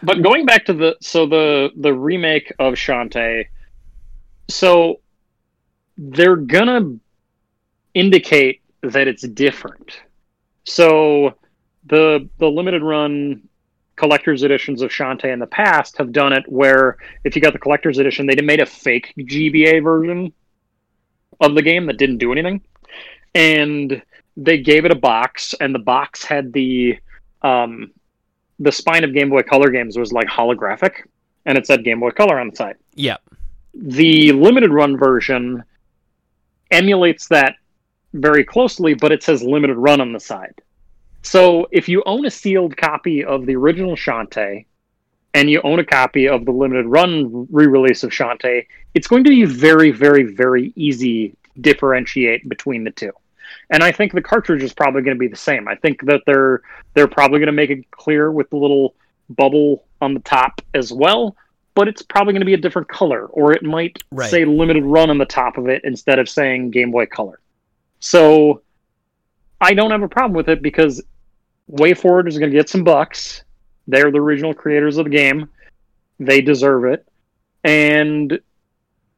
But 0.03 0.21
going 0.21 0.45
back 0.45 0.65
to 0.65 0.73
the 0.73 0.95
so 1.01 1.25
the 1.25 1.71
the 1.75 1.93
remake 1.93 2.53
of 2.59 2.73
Shantae, 2.73 3.47
so 4.49 4.99
they're 5.97 6.35
gonna 6.35 6.95
indicate 7.93 8.61
that 8.81 9.07
it's 9.07 9.23
different. 9.23 9.99
So 10.65 11.35
the 11.85 12.27
the 12.37 12.47
limited 12.47 12.83
run 12.83 13.47
collector's 13.95 14.43
editions 14.43 14.81
of 14.81 14.91
Shantae 14.91 15.31
in 15.31 15.39
the 15.39 15.47
past 15.47 15.97
have 15.97 16.11
done 16.11 16.33
it 16.33 16.43
where 16.47 16.97
if 17.23 17.35
you 17.35 17.41
got 17.41 17.53
the 17.53 17.59
collector's 17.59 17.97
edition, 17.97 18.25
they 18.25 18.35
made 18.41 18.59
a 18.59 18.65
fake 18.65 19.13
GBA 19.17 19.83
version 19.83 20.33
of 21.39 21.55
the 21.55 21.61
game 21.61 21.85
that 21.87 21.97
didn't 21.97 22.17
do 22.17 22.31
anything. 22.31 22.61
And 23.33 24.01
they 24.37 24.57
gave 24.57 24.85
it 24.85 24.91
a 24.91 24.95
box, 24.95 25.53
and 25.59 25.73
the 25.73 25.79
box 25.79 26.23
had 26.23 26.51
the 26.53 26.97
um, 27.41 27.91
the 28.59 28.71
spine 28.71 29.03
of 29.03 29.13
Game 29.13 29.29
Boy 29.29 29.43
Color 29.43 29.69
games 29.69 29.97
was 29.97 30.11
like 30.11 30.27
holographic, 30.27 31.07
and 31.45 31.57
it 31.57 31.67
said 31.67 31.83
Game 31.83 31.99
Boy 31.99 32.11
Color 32.11 32.39
on 32.39 32.49
the 32.49 32.55
side. 32.55 32.77
Yeah. 32.93 33.17
The 33.73 34.31
limited 34.31 34.71
run 34.71 34.97
version 34.97 35.63
emulates 36.71 37.27
that 37.27 37.55
very 38.13 38.43
closely, 38.43 38.93
but 38.93 39.11
it 39.11 39.23
says 39.23 39.43
limited 39.43 39.75
run 39.75 40.01
on 40.01 40.13
the 40.13 40.19
side. 40.19 40.61
So 41.25 41.67
if 41.71 41.89
you 41.89 42.03
own 42.05 42.25
a 42.25 42.31
sealed 42.31 42.77
copy 42.77 43.23
of 43.23 43.47
the 43.47 43.55
original 43.55 43.95
Shantae 43.95 44.65
and 45.33 45.49
you 45.49 45.59
own 45.63 45.79
a 45.79 45.83
copy 45.83 46.27
of 46.27 46.45
the 46.45 46.51
limited 46.51 46.85
run 46.85 47.47
re-release 47.51 48.03
of 48.03 48.11
Shantae, 48.11 48.67
it's 48.93 49.07
going 49.07 49.23
to 49.23 49.31
be 49.31 49.43
very, 49.43 49.89
very, 49.89 50.21
very 50.21 50.71
easy 50.75 51.29
to 51.29 51.61
differentiate 51.61 52.47
between 52.47 52.83
the 52.83 52.91
two. 52.91 53.11
And 53.71 53.81
I 53.81 53.91
think 53.91 54.13
the 54.13 54.21
cartridge 54.21 54.61
is 54.61 54.71
probably 54.71 55.01
going 55.01 55.15
to 55.17 55.19
be 55.19 55.27
the 55.27 55.35
same. 55.35 55.67
I 55.67 55.73
think 55.75 56.05
that 56.05 56.21
they're 56.27 56.61
they're 56.93 57.07
probably 57.07 57.39
going 57.39 57.47
to 57.47 57.53
make 57.53 57.71
it 57.71 57.89
clear 57.89 58.31
with 58.31 58.49
the 58.51 58.57
little 58.57 58.93
bubble 59.29 59.83
on 60.01 60.13
the 60.13 60.19
top 60.19 60.61
as 60.75 60.93
well, 60.93 61.35
but 61.73 61.87
it's 61.87 62.03
probably 62.03 62.33
going 62.33 62.41
to 62.41 62.45
be 62.45 62.53
a 62.53 62.57
different 62.57 62.87
color, 62.87 63.25
or 63.25 63.51
it 63.51 63.63
might 63.63 63.97
Right. 64.11 64.29
say 64.29 64.45
limited 64.45 64.83
run 64.83 65.09
on 65.09 65.17
the 65.17 65.25
top 65.25 65.57
of 65.57 65.67
it 65.69 65.81
instead 65.85 66.19
of 66.19 66.29
saying 66.29 66.69
Game 66.69 66.91
Boy 66.91 67.07
Color. 67.07 67.39
So 67.99 68.61
I 69.59 69.73
don't 69.73 69.89
have 69.89 70.03
a 70.03 70.07
problem 70.07 70.33
with 70.33 70.49
it 70.49 70.61
because 70.61 71.01
WayForward 71.71 72.27
is 72.27 72.37
going 72.37 72.51
to 72.51 72.57
get 72.57 72.69
some 72.69 72.83
bucks. 72.83 73.43
They're 73.87 74.11
the 74.11 74.19
original 74.19 74.53
creators 74.53 74.97
of 74.97 75.05
the 75.05 75.11
game. 75.11 75.49
They 76.19 76.41
deserve 76.41 76.85
it. 76.85 77.07
And 77.63 78.39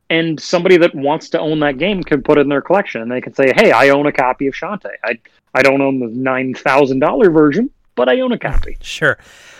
and 0.09 0.39
somebody 0.39 0.77
that 0.77 0.95
wants 0.95 1.29
to 1.29 1.39
own 1.39 1.59
that 1.59 1.77
game 1.77 2.01
can 2.01 2.23
put 2.23 2.37
it 2.37 2.41
in 2.41 2.49
their 2.49 2.61
collection 2.61 3.01
and 3.01 3.11
they 3.11 3.19
can 3.19 3.33
say, 3.33 3.51
"Hey, 3.53 3.71
I 3.71 3.89
own 3.89 4.05
a 4.07 4.11
copy 4.11 4.47
of 4.47 4.53
Shantae. 4.53 4.91
I 5.03 5.19
I 5.53 5.61
don't 5.61 5.81
own 5.81 5.99
the 5.99 6.07
$9,000 6.07 7.33
version, 7.33 7.69
but 7.95 8.07
I 8.07 8.21
own 8.21 8.31
a 8.31 8.39
copy." 8.39 8.77
Sure. 8.81 9.17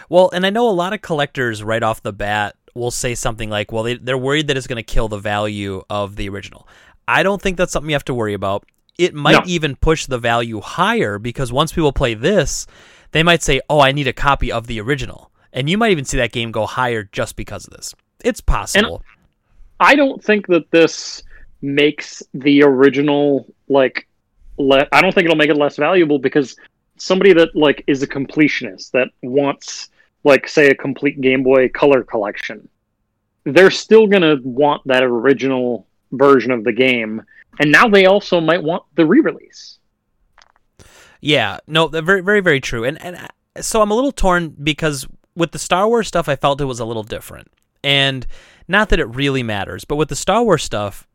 Well, 0.10 0.30
and 0.32 0.46
I 0.46 0.50
know 0.50 0.70
a 0.70 0.72
lot 0.72 0.94
of 0.94 1.02
collectors 1.02 1.64
right 1.64 1.84
off 1.84 2.02
the 2.02 2.14
bat 2.14 2.56
will 2.74 2.92
say 2.92 3.16
something 3.16 3.50
like, 3.50 3.72
well, 3.72 3.84
they, 3.84 3.96
they're 3.96 4.18
worried 4.18 4.48
that 4.48 4.56
it's 4.56 4.68
going 4.68 4.78
to 4.78 4.84
kill 4.84 5.10
the 5.10 5.18
value 5.18 5.84
of 5.90 6.16
the 6.16 6.30
original. 6.30 6.68
I 7.08 7.24
don't 7.24 7.42
think 7.42 7.58
that's 7.58 7.72
something 7.72 7.90
you 7.90 7.96
have 7.96 8.06
to 8.06 8.14
worry 8.14 8.34
about. 8.34 8.66
It 8.98 9.14
might 9.14 9.32
No. 9.34 9.41
even 9.45 9.76
push 9.76 10.06
the 10.06 10.18
value 10.18 10.60
higher 10.62 11.20
because 11.20 11.52
once 11.52 11.72
people 11.72 11.91
play 11.93 12.14
this, 12.14 12.66
they 13.12 13.24
might 13.24 13.43
say, 13.43 13.62
oh, 13.70 13.80
I 13.80 13.91
need 13.91 14.08
a 14.08 14.14
copy 14.14 14.52
of 14.52 14.68
the 14.68 14.80
original. 14.82 15.32
And 15.54 15.70
you 15.70 15.78
might 15.78 15.91
even 15.91 16.06
see 16.06 16.18
that 16.18 16.32
game 16.32 16.52
go 16.52 16.66
higher 16.66 17.04
just 17.12 17.36
because 17.36 17.66
of 17.68 17.74
this. 17.74 17.93
It's 18.24 18.41
possible. 18.41 19.04
I 19.80 19.95
don't 19.95 20.24
think 20.24 20.48
that 20.48 20.70
this 20.72 21.24
makes 21.62 22.24
the 22.34 22.64
original 22.64 23.45
like 23.70 24.08
le- 24.58 24.88
I 24.91 25.02
don't 25.02 25.14
think 25.14 25.26
it'll 25.26 25.38
make 25.38 25.50
it 25.50 25.58
less 25.58 25.76
valuable 25.78 26.20
because 26.20 26.56
somebody 26.98 27.34
that 27.34 27.56
like 27.56 27.84
is 27.88 28.02
a 28.04 28.08
completionist 28.08 28.91
that 28.91 29.10
wants 29.22 29.89
like 30.24 30.48
say 30.48 30.70
a 30.70 30.76
complete 30.76 31.22
Game 31.22 31.43
Boy 31.43 31.70
Color 31.70 32.04
collection 32.04 32.68
they're 33.43 33.72
still 33.72 34.08
going 34.08 34.22
to 34.24 34.39
want 34.43 34.82
that 34.86 35.04
original 35.04 35.88
version 36.12 36.52
of 36.52 36.64
the 36.66 36.74
game 36.74 37.22
and 37.60 37.72
now 37.72 37.88
they 37.88 38.05
also 38.05 38.39
might 38.39 38.64
want 38.64 38.84
the 38.95 39.05
re-release. 39.05 39.80
Yeah, 41.22 41.60
no, 41.68 41.88
very, 41.88 42.22
very, 42.22 42.41
very 42.41 42.62
true. 42.62 42.84
And 42.84 43.01
and 43.01 43.16
uh, 43.16 43.62
so 43.62 43.82
I'm 43.82 43.91
a 43.91 43.95
little 43.95 44.12
torn 44.12 44.49
because 44.49 45.08
with 45.36 45.51
the 45.51 45.60
Star 45.60 45.88
Wars 45.88 46.08
stuff, 46.08 46.30
I 46.30 46.36
felt 46.36 46.62
it 46.62 46.66
was 46.66 46.80
a 46.80 46.86
little 46.86 47.03
different. 47.03 47.47
And 47.84 48.26
not 48.68 48.89
that 48.89 48.99
it 48.99 49.05
really 49.05 49.43
matters, 49.43 49.86
but 49.86 49.95
with 49.95 50.10
the 50.10 50.16
Star 50.16 50.43
Wars 50.43 50.64
stuff, 50.64 51.08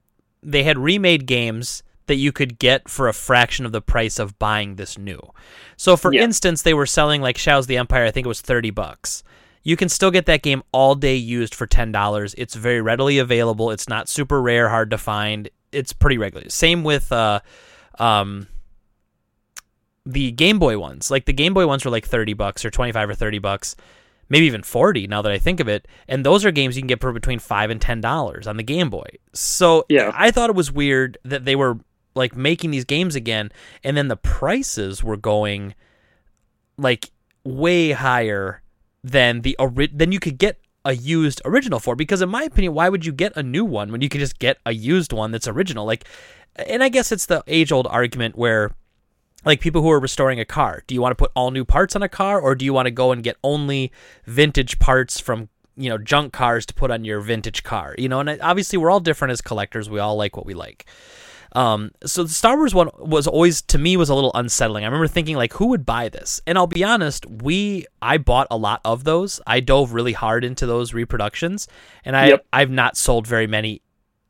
they 0.42 0.64
had 0.64 0.78
remade 0.78 1.26
games 1.26 1.82
that 2.06 2.16
you 2.16 2.32
could 2.32 2.58
get 2.58 2.88
for 2.88 3.08
a 3.08 3.12
fraction 3.12 3.64
of 3.64 3.72
the 3.72 3.80
price 3.80 4.18
of 4.18 4.38
buying 4.38 4.74
this 4.74 4.98
new. 4.98 5.20
So, 5.76 5.96
for 5.96 6.12
Yeah. 6.12 6.22
instance, 6.22 6.62
they 6.62 6.74
were 6.74 6.86
selling 6.86 7.22
like 7.22 7.38
Shadows 7.38 7.68
the 7.68 7.76
Empire. 7.76 8.04
I 8.04 8.10
think 8.10 8.26
it 8.26 8.28
was 8.28 8.40
thirty 8.40 8.70
bucks. 8.70 9.22
You 9.62 9.76
can 9.76 9.88
still 9.88 10.10
get 10.10 10.26
that 10.26 10.42
game 10.42 10.64
all 10.72 10.96
day 10.96 11.14
used 11.14 11.54
for 11.54 11.66
ten 11.68 11.92
dollars. 11.92 12.34
It's 12.36 12.54
very 12.56 12.80
readily 12.80 13.18
available. 13.18 13.70
It's 13.70 13.88
not 13.88 14.08
super 14.08 14.42
rare, 14.42 14.68
hard 14.68 14.90
to 14.90 14.98
find. 14.98 15.48
It's 15.72 15.92
pretty 15.92 16.18
regular. 16.18 16.48
Same 16.50 16.84
with 16.84 17.10
uh, 17.10 17.40
um, 17.98 18.46
the 20.04 20.30
Game 20.32 20.58
Boy 20.58 20.78
ones. 20.78 21.10
Like 21.10 21.24
the 21.26 21.32
Game 21.32 21.54
Boy 21.54 21.66
ones 21.66 21.84
were 21.84 21.90
like 21.90 22.06
30 22.06 22.34
bucks 22.34 22.64
or 22.64 22.70
25 22.70 23.10
or 23.10 23.14
30 23.14 23.38
bucks, 23.38 23.76
maybe 24.28 24.46
even 24.46 24.62
40 24.62 25.06
now 25.06 25.22
that 25.22 25.32
I 25.32 25.38
think 25.38 25.60
of 25.60 25.68
it. 25.68 25.86
And 26.08 26.24
those 26.26 26.44
are 26.44 26.50
games 26.50 26.76
you 26.76 26.82
can 26.82 26.88
get 26.88 27.00
for 27.00 27.12
between 27.12 27.38
5 27.38 27.70
and 27.70 27.80
10 27.80 28.00
dollars 28.00 28.46
on 28.46 28.56
the 28.56 28.62
Game 28.62 28.90
Boy. 28.90 29.06
So 29.32 29.84
Yeah. 29.88 30.10
I 30.14 30.30
thought 30.30 30.50
it 30.50 30.56
was 30.56 30.70
weird 30.72 31.18
that 31.24 31.44
they 31.44 31.56
were 31.56 31.78
like 32.14 32.36
making 32.36 32.70
these 32.70 32.84
games 32.84 33.14
again 33.14 33.50
and 33.82 33.96
then 33.96 34.08
the 34.08 34.16
prices 34.16 35.02
were 35.02 35.16
going 35.16 35.74
like 36.76 37.10
way 37.42 37.92
higher 37.92 38.60
than 39.02 39.40
the 39.40 39.56
ori- 39.58 39.86
than 39.92 40.12
you 40.12 40.20
could 40.20 40.36
get 40.36 40.58
a 40.84 40.94
used 40.94 41.40
original 41.44 41.78
for? 41.78 41.96
Because 41.96 42.22
in 42.22 42.28
my 42.28 42.42
opinion 42.44 42.74
why 42.74 42.88
would 42.88 43.04
you 43.04 43.12
get 43.12 43.36
a 43.36 43.42
new 43.42 43.64
one 43.64 43.92
when 43.92 44.00
you 44.00 44.08
could 44.08 44.20
just 44.20 44.38
get 44.38 44.58
a 44.66 44.72
used 44.72 45.12
one 45.12 45.30
that's 45.30 45.48
original? 45.48 45.84
Like 45.84 46.06
and 46.56 46.82
I 46.82 46.88
guess 46.88 47.12
it's 47.12 47.26
the 47.26 47.42
age 47.46 47.72
old 47.72 47.86
argument 47.86 48.36
where 48.36 48.74
like 49.44 49.60
people 49.60 49.82
who 49.82 49.90
are 49.90 50.00
restoring 50.00 50.38
a 50.38 50.44
car 50.44 50.82
do 50.86 50.94
you 50.94 51.00
want 51.00 51.12
to 51.12 51.16
put 51.16 51.32
all 51.34 51.50
new 51.50 51.64
parts 51.64 51.96
on 51.96 52.02
a 52.02 52.08
car 52.08 52.40
or 52.40 52.54
do 52.54 52.64
you 52.64 52.72
want 52.72 52.86
to 52.86 52.90
go 52.90 53.12
and 53.12 53.22
get 53.22 53.36
only 53.42 53.90
vintage 54.26 54.78
parts 54.78 55.18
from 55.18 55.48
you 55.76 55.88
know 55.88 55.98
junk 55.98 56.32
cars 56.32 56.66
to 56.66 56.74
put 56.74 56.90
on 56.90 57.04
your 57.04 57.20
vintage 57.20 57.62
car? 57.62 57.94
You 57.98 58.08
know 58.08 58.20
and 58.20 58.28
uh, 58.28 58.36
obviously 58.40 58.78
we're 58.78 58.90
all 58.90 59.00
different 59.00 59.32
as 59.32 59.40
collectors 59.40 59.88
we 59.88 59.98
all 59.98 60.16
like 60.16 60.36
what 60.36 60.46
we 60.46 60.54
like 60.54 60.86
um, 61.54 61.90
so 62.04 62.22
the 62.24 62.28
Star 62.30 62.56
Wars 62.56 62.74
one 62.74 62.88
was 62.98 63.26
always 63.26 63.62
to 63.62 63.78
me 63.78 63.96
was 63.96 64.08
a 64.08 64.14
little 64.14 64.32
unsettling. 64.34 64.84
I 64.84 64.86
remember 64.86 65.06
thinking 65.06 65.36
like, 65.36 65.52
who 65.52 65.66
would 65.66 65.84
buy 65.84 66.08
this? 66.08 66.40
And 66.46 66.56
I'll 66.56 66.66
be 66.66 66.82
honest, 66.84 67.26
we 67.26 67.86
I 68.00 68.18
bought 68.18 68.46
a 68.50 68.56
lot 68.56 68.80
of 68.84 69.04
those. 69.04 69.40
I 69.46 69.60
dove 69.60 69.92
really 69.92 70.12
hard 70.14 70.44
into 70.44 70.66
those 70.66 70.94
reproductions, 70.94 71.68
and 72.04 72.16
I 72.16 72.28
Yep. 72.28 72.46
I've 72.52 72.70
not 72.70 72.96
sold 72.96 73.26
very 73.26 73.46
many 73.46 73.82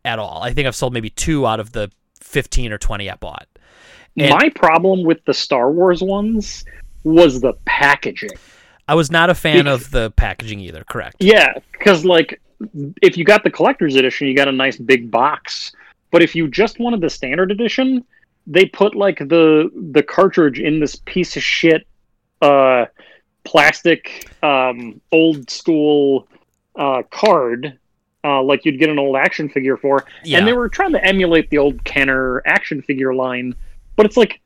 at 0.05 0.19
all. 0.19 0.43
I 0.43 0.53
think 0.53 0.67
I've 0.67 0.75
sold 0.77 0.93
maybe 0.93 1.11
two 1.11 1.47
out 1.47 1.61
of 1.61 1.73
the 1.73 1.91
fifteen 2.21 2.73
or 2.73 2.79
twenty 2.79 3.09
I 3.11 3.15
bought. 3.17 3.47
And- 4.17 4.31
My 4.31 4.49
problem 4.51 5.05
with 5.05 5.25
the 5.25 5.35
Star 5.35 5.71
Wars 5.71 6.03
ones 6.03 6.65
was 7.05 7.41
the 7.41 7.55
packaging. 7.65 8.31
I 8.89 8.95
was 8.95 9.11
not 9.11 9.31
a 9.31 9.35
fan 9.35 9.59
Because- 9.65 9.85
of 9.87 9.91
the 9.93 10.11
packaging 10.13 10.61
either. 10.61 10.83
Correct. 10.85 11.17
Yeah, 11.21 11.53
because 11.73 12.05
like 12.05 12.41
if 13.01 13.17
you 13.17 13.25
got 13.25 13.43
the 13.45 13.51
collector's 13.51 13.97
edition, 13.97 14.27
you 14.29 14.35
got 14.37 14.49
a 14.49 14.53
nice 14.53 14.77
big 14.77 15.11
box. 15.11 15.73
But 16.13 16.23
if 16.23 16.37
you 16.37 16.47
just 16.47 16.79
wanted 16.79 17.01
the 17.01 17.11
standard 17.11 17.51
edition, 17.51 18.05
they 18.47 18.67
put 18.67 18.95
like 18.95 19.19
the 19.19 19.71
the 19.93 20.03
cartridge 20.03 20.61
in 20.61 20.79
this 20.79 20.97
piece 21.05 21.37
of 21.37 21.43
shit 21.43 21.87
uh 22.43 22.87
plastic 23.45 24.29
um 24.43 25.01
old 25.11 25.49
school 25.51 26.29
uh 26.77 27.03
card 27.11 27.79
uh 28.25 28.43
like 28.43 28.65
you'd 28.65 28.79
get 28.79 28.89
an 28.91 28.99
old 28.99 29.17
action 29.17 29.49
figure 29.49 29.77
for. 29.77 30.05
Yeah. 30.25 30.39
And 30.39 30.47
they 30.47 30.53
were 30.53 30.69
trying 30.69 30.93
to 30.93 31.05
emulate 31.05 31.51
the 31.51 31.59
old 31.59 31.83
Kenner 31.85 32.43
action 32.47 32.83
figure 32.83 33.15
line, 33.15 33.55
but 33.97 34.07
it's 34.07 34.17
like 34.17 34.41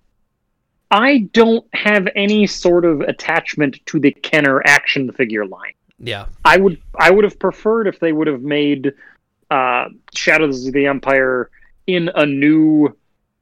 I 0.91 1.29
don't 1.33 1.67
have 1.75 2.07
any 2.15 2.47
sort 2.47 2.85
of 2.85 3.01
attachment 3.01 3.81
to 3.87 3.99
the 3.99 4.13
Kenner 4.13 4.63
action 4.65 5.11
figure 5.13 5.45
line. 5.45 5.73
yeah. 5.99 6.27
I 6.45 6.59
would 6.59 6.81
I 6.95 7.11
would 7.11 7.25
have 7.25 7.39
preferred 7.39 7.89
if 7.89 7.99
they 7.99 8.13
would 8.13 8.29
have 8.29 8.43
made 8.43 8.93
uh, 9.51 9.87
Shadows 10.15 10.67
of 10.67 10.73
the 10.75 10.87
Empire 10.87 11.51
in 11.87 12.11
a 12.15 12.27
new, 12.27 12.97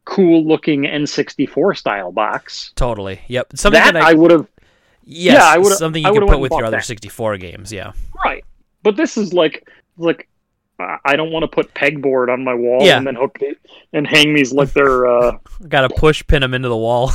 cool 0.04 0.46
looking 0.46 0.82
N64 0.82 1.76
style 1.78 2.12
box. 2.12 2.72
Totally. 2.76 3.20
Yep. 3.28 3.52
Something 3.56 3.80
that 3.80 3.94
that, 3.94 4.02
I, 4.02 4.10
I, 4.10 4.14
would 4.14 4.30
have 4.30 4.46
yes, 5.04 5.34
yeah, 5.34 5.44
I 5.44 5.58
would've- 5.58 5.76
something 5.76 6.04
I 6.04 6.10
you 6.10 6.20
could 6.20 6.28
put 6.28 6.40
with 6.40 6.50
your 6.50 6.60
bought 6.60 6.66
other 6.68 6.76
that. 6.78 6.84
64 6.84 7.38
games. 7.38 7.72
Yeah. 7.72 7.92
right, 8.24 8.44
but 8.82 8.96
this 8.96 9.16
is 9.16 9.32
like 9.32 9.68
like 9.96 10.28
I 10.78 10.98
I 11.04 11.16
don't 11.16 11.30
want 11.30 11.44
to 11.44 11.48
put 11.48 11.72
pegboard 11.74 12.30
on 12.32 12.44
my 12.44 12.54
wall 12.54 12.84
Yeah. 12.84 12.98
and 12.98 13.06
then 13.06 13.14
hook 13.14 13.38
it 13.40 13.58
and 13.92 14.06
hang 14.06 14.34
these 14.34 14.52
like 14.52 14.72
they're 14.72 15.06
uh, 15.06 15.38
Got 15.68 15.88
to 15.88 15.94
push 15.94 16.26
pin 16.26 16.40
them 16.42 16.52
into 16.52 16.68
the 16.68 16.76
wall. 16.76 17.12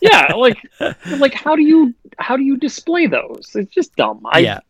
yeah 0.00 0.32
like 0.34 0.58
like 1.18 1.32
how 1.34 1.56
do 1.56 1.62
you 1.62 1.94
how 2.18 2.36
do 2.36 2.42
you 2.42 2.56
display 2.58 3.06
those? 3.06 3.50
It's 3.54 3.72
just 3.72 3.96
dumb. 3.96 4.20
I, 4.26 4.40
yeah, 4.40 4.60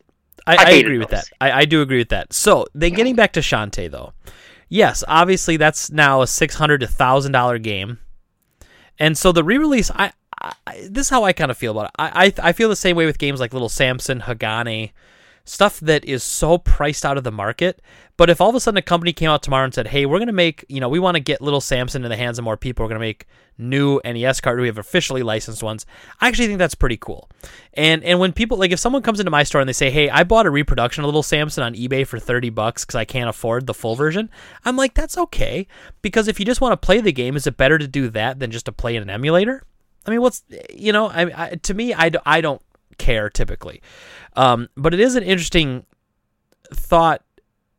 I, 0.47 0.57
I 0.57 0.65
I, 0.65 0.71
agree 0.73 0.99
with 0.99 1.09
those. 1.09 1.23
that. 1.23 1.37
I, 1.41 1.61
I 1.61 1.65
do 1.65 1.83
agree 1.83 1.99
with 1.99 2.11
that. 2.11 2.33
So 2.33 2.67
then, 2.75 2.93
getting 2.93 3.15
back 3.15 3.33
to 3.35 3.41
Shantae 3.41 3.91
though, 3.91 4.13
yes, 4.69 5.03
obviously 5.09 5.57
that's 5.57 5.91
now 5.91 6.23
a 6.23 6.27
six 6.27 6.55
hundred 6.55 6.79
to 6.81 6.87
thousand 6.87 7.33
dollar 7.33 7.59
game, 7.59 7.99
and 8.99 9.17
so 9.17 9.33
the 9.33 9.45
re-release, 9.45 9.91
I, 9.91 10.13
I 10.41 10.55
this 10.89 11.07
is 11.07 11.11
how 11.11 11.25
I 11.25 11.33
kind 11.33 11.51
of 11.51 11.57
feel 11.57 11.73
about 11.73 11.87
it. 11.87 11.91
I, 11.99 12.27
I 12.27 12.49
I 12.49 12.53
feel 12.53 12.69
the 12.69 12.77
same 12.77 12.97
way 12.97 13.07
with 13.07 13.19
games 13.19 13.41
like 13.41 13.53
Little 13.53 13.69
Samson, 13.69 14.21
Hagane, 14.21 14.93
stuff 15.45 15.79
that 15.81 16.05
is 16.05 16.23
so 16.23 16.57
priced 16.59 17.05
out 17.05 17.19
of 17.19 17.25
the 17.25 17.31
market. 17.31 17.83
But 18.17 18.31
if 18.31 18.41
all 18.41 18.49
of 18.49 18.55
a 18.55 18.61
sudden 18.61 18.79
a 18.79 18.83
company 18.83 19.13
came 19.13 19.29
out 19.29 19.43
tomorrow 19.43 19.65
and 19.65 19.75
said, 19.75 19.89
"Hey, 19.89 20.07
we're 20.07 20.19
gonna 20.19 20.33
make, 20.33 20.65
you 20.69 20.81
know, 20.81 20.89
we 20.89 20.99
want 20.99 21.17
to 21.17 21.21
get 21.21 21.43
Little 21.43 21.61
Samson 21.61 22.05
in 22.05 22.11
the 22.11 22.17
hands 22.17 22.39
of 22.39 22.45
more 22.45 22.57
people. 22.57 22.85
We're 22.85 22.89
gonna 22.89 23.01
make 23.01 23.27
new 23.59 24.01
NES 24.05 24.41
cards. 24.41 24.61
We 24.61 24.67
have 24.69 24.79
officially 24.79 25.23
licensed 25.23 25.63
ones." 25.63 25.85
I 26.21 26.29
actually 26.29 26.47
think 26.47 26.59
that's 26.59 26.75
pretty 26.75 26.97
cool. 26.97 27.29
And 27.75 28.03
and 28.05 28.19
when 28.21 28.33
people 28.33 28.57
like 28.57 28.73
if 28.73 28.79
someone 28.79 29.03
comes 29.03 29.21
into 29.21 29.31
my 29.31 29.43
store 29.43 29.61
and 29.61 29.69
they 29.69 29.75
say, 29.75 29.91
"Hey, 29.91 30.09
I 30.09 30.25
bought 30.25 30.47
a 30.47 30.51
reproduction 30.51 31.05
of 31.05 31.07
Little 31.07 31.23
Samson 31.23 31.63
on 31.63 31.75
eBay 31.75 32.07
for 32.07 32.19
30 32.19 32.51
bucks 32.51 32.85
cuz 32.85 32.95
I 32.95 33.05
can't 33.05 33.29
afford 33.29 33.67
the 33.67 33.75
full 33.75 33.97
version." 33.97 34.31
I'm 34.65 34.77
like, 34.77 34.95
"That's 34.95 35.19
okay." 35.19 35.67
Because 36.01 36.29
if 36.29 36.39
you 36.39 36.47
just 36.47 36.61
want 36.61 36.73
to 36.73 36.87
play 36.87 37.01
the 37.01 37.13
game, 37.13 37.37
is 37.37 37.47
it 37.47 37.57
better 37.57 37.79
to 37.79 37.89
do 37.89 38.09
that 38.11 38.39
than 38.39 38.51
just 38.51 38.67
to 38.67 38.73
play 38.73 38.97
in 38.97 39.03
an 39.03 39.11
emulator? 39.11 39.65
I 40.07 40.11
mean, 40.11 40.21
what's 40.21 40.43
you 40.73 40.93
know, 40.93 41.09
I, 41.09 41.47
I 41.47 41.55
to 41.57 41.75
me 41.75 41.93
I, 41.95 42.11
I 42.25 42.41
don't 42.41 42.63
care 42.99 43.31
typically. 43.31 43.83
Um, 44.35 44.69
but 44.77 44.95
it 44.95 45.01
is 45.01 45.15
an 45.17 45.23
interesting 45.23 45.87
thought 46.73 47.23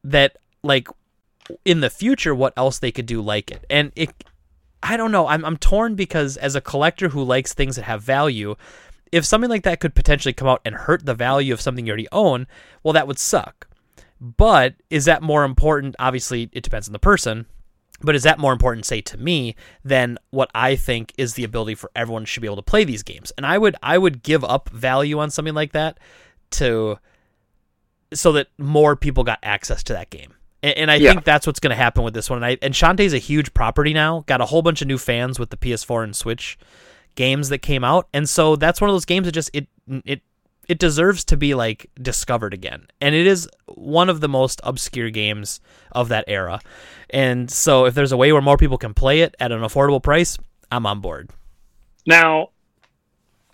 that 0.04 0.38
like 0.64 0.88
in 1.64 1.82
the 1.82 1.90
future 1.90 2.34
what 2.34 2.54
else 2.58 2.80
they 2.80 2.92
could 2.92 3.06
do 3.06 3.22
like 3.22 3.52
it. 3.52 3.66
And 3.70 3.92
it 3.96 4.12
I 4.84 4.98
don't 4.98 5.12
know. 5.12 5.28
I'm 5.28 5.44
I'm 5.44 5.58
torn 5.58 5.96
because 5.96 6.38
as 6.38 6.56
a 6.56 6.62
collector 6.62 7.10
who 7.10 7.24
likes 7.24 7.54
things 7.54 7.76
that 7.76 7.84
have 7.84 8.04
value, 8.04 8.56
if 9.12 9.26
something 9.26 9.50
like 9.50 9.64
that 9.64 9.80
could 9.80 9.96
potentially 9.96 10.34
come 10.34 10.48
out 10.48 10.62
and 10.66 10.76
hurt 10.76 11.06
the 11.06 11.14
value 11.14 11.54
of 11.54 11.62
something 11.62 11.86
you 11.86 11.92
already 11.92 12.08
own, 12.12 12.48
well 12.84 12.94
that 12.94 13.08
would 13.08 13.20
suck. 13.20 13.68
But 14.22 14.76
is 14.90 15.06
that 15.06 15.22
more 15.22 15.44
important? 15.44 15.96
Obviously, 16.00 16.50
it 16.54 16.64
depends 16.64 16.88
on 16.88 16.94
the 16.94 17.00
person. 17.00 17.46
But 18.02 18.14
is 18.16 18.24
that 18.24 18.40
more 18.40 18.52
important, 18.52 18.86
say, 18.86 19.02
to 19.02 19.18
me, 19.18 19.56
than 19.84 20.18
what 20.32 20.50
I 20.54 20.76
think 20.76 21.14
is 21.18 21.36
the 21.36 21.44
ability 21.46 21.76
for 21.76 21.90
everyone 21.96 22.26
should 22.26 22.42
be 22.42 22.48
able 22.48 22.58
to 22.58 22.62
play 22.62 22.84
these 22.84 23.04
games? 23.04 23.32
And 23.38 23.46
I 23.46 23.58
would 23.58 23.76
I 23.82 23.98
would 23.98 24.22
give 24.22 24.44
up 24.44 24.70
value 24.70 25.18
on 25.20 25.30
something 25.32 25.54
like 25.54 25.72
that 25.72 25.98
to 26.52 27.00
so 28.14 28.32
that 28.34 28.48
more 28.58 28.96
people 28.96 29.24
got 29.24 29.40
access 29.44 29.84
to 29.84 29.94
that 29.94 30.10
game. 30.10 30.34
and, 30.64 30.78
and 30.78 30.92
I 30.92 30.96
Yeah. 30.96 31.12
think 31.12 31.24
that's 31.26 31.46
what's 31.48 31.60
going 31.60 31.72
to 31.72 31.76
happen 31.76 32.04
with 32.04 32.14
this 32.14 32.30
one. 32.30 32.38
And, 32.38 32.46
I, 32.46 32.58
and 32.62 32.74
Shantae's 32.74 33.14
a 33.14 33.18
huge 33.18 33.54
property 33.54 33.94
now. 33.94 34.24
Got 34.28 34.42
a 34.42 34.46
whole 34.46 34.62
bunch 34.62 34.82
of 34.82 34.88
new 34.88 34.98
fans 34.98 35.40
with 35.40 35.50
the 35.50 35.58
PS4 35.58 36.04
and 36.04 36.16
Switch 36.16 36.58
games 37.16 37.50
that 37.50 37.60
came 37.60 37.84
out, 37.84 38.08
and 38.14 38.28
so 38.28 38.56
that's 38.58 38.82
one 38.82 38.90
of 38.90 38.94
those 38.94 39.06
games 39.06 39.26
that 39.26 39.32
just 39.32 39.50
it 39.54 39.68
it 40.06 40.22
it 40.68 40.80
deserves 40.80 41.24
to 41.26 41.38
be 41.38 41.54
like 41.54 41.90
discovered 42.02 42.54
again. 42.54 42.88
And 43.02 43.14
it 43.16 43.28
is 43.28 43.48
one 43.68 44.10
of 44.10 44.22
the 44.22 44.30
most 44.30 44.62
obscure 44.64 45.10
games 45.10 45.60
of 45.92 46.10
that 46.10 46.26
era. 46.28 46.60
And 47.10 47.50
so 47.50 47.86
if 47.86 47.94
there's 47.94 48.12
a 48.12 48.18
way 48.18 48.32
where 48.32 48.42
more 48.42 48.58
people 48.58 48.78
can 48.78 48.94
play 48.94 49.22
it 49.22 49.36
at 49.40 49.52
an 49.52 49.62
affordable 49.62 50.02
price, 50.02 50.38
I'm 50.72 50.86
on 50.86 51.02
board. 51.02 51.30
Now, 52.06 52.50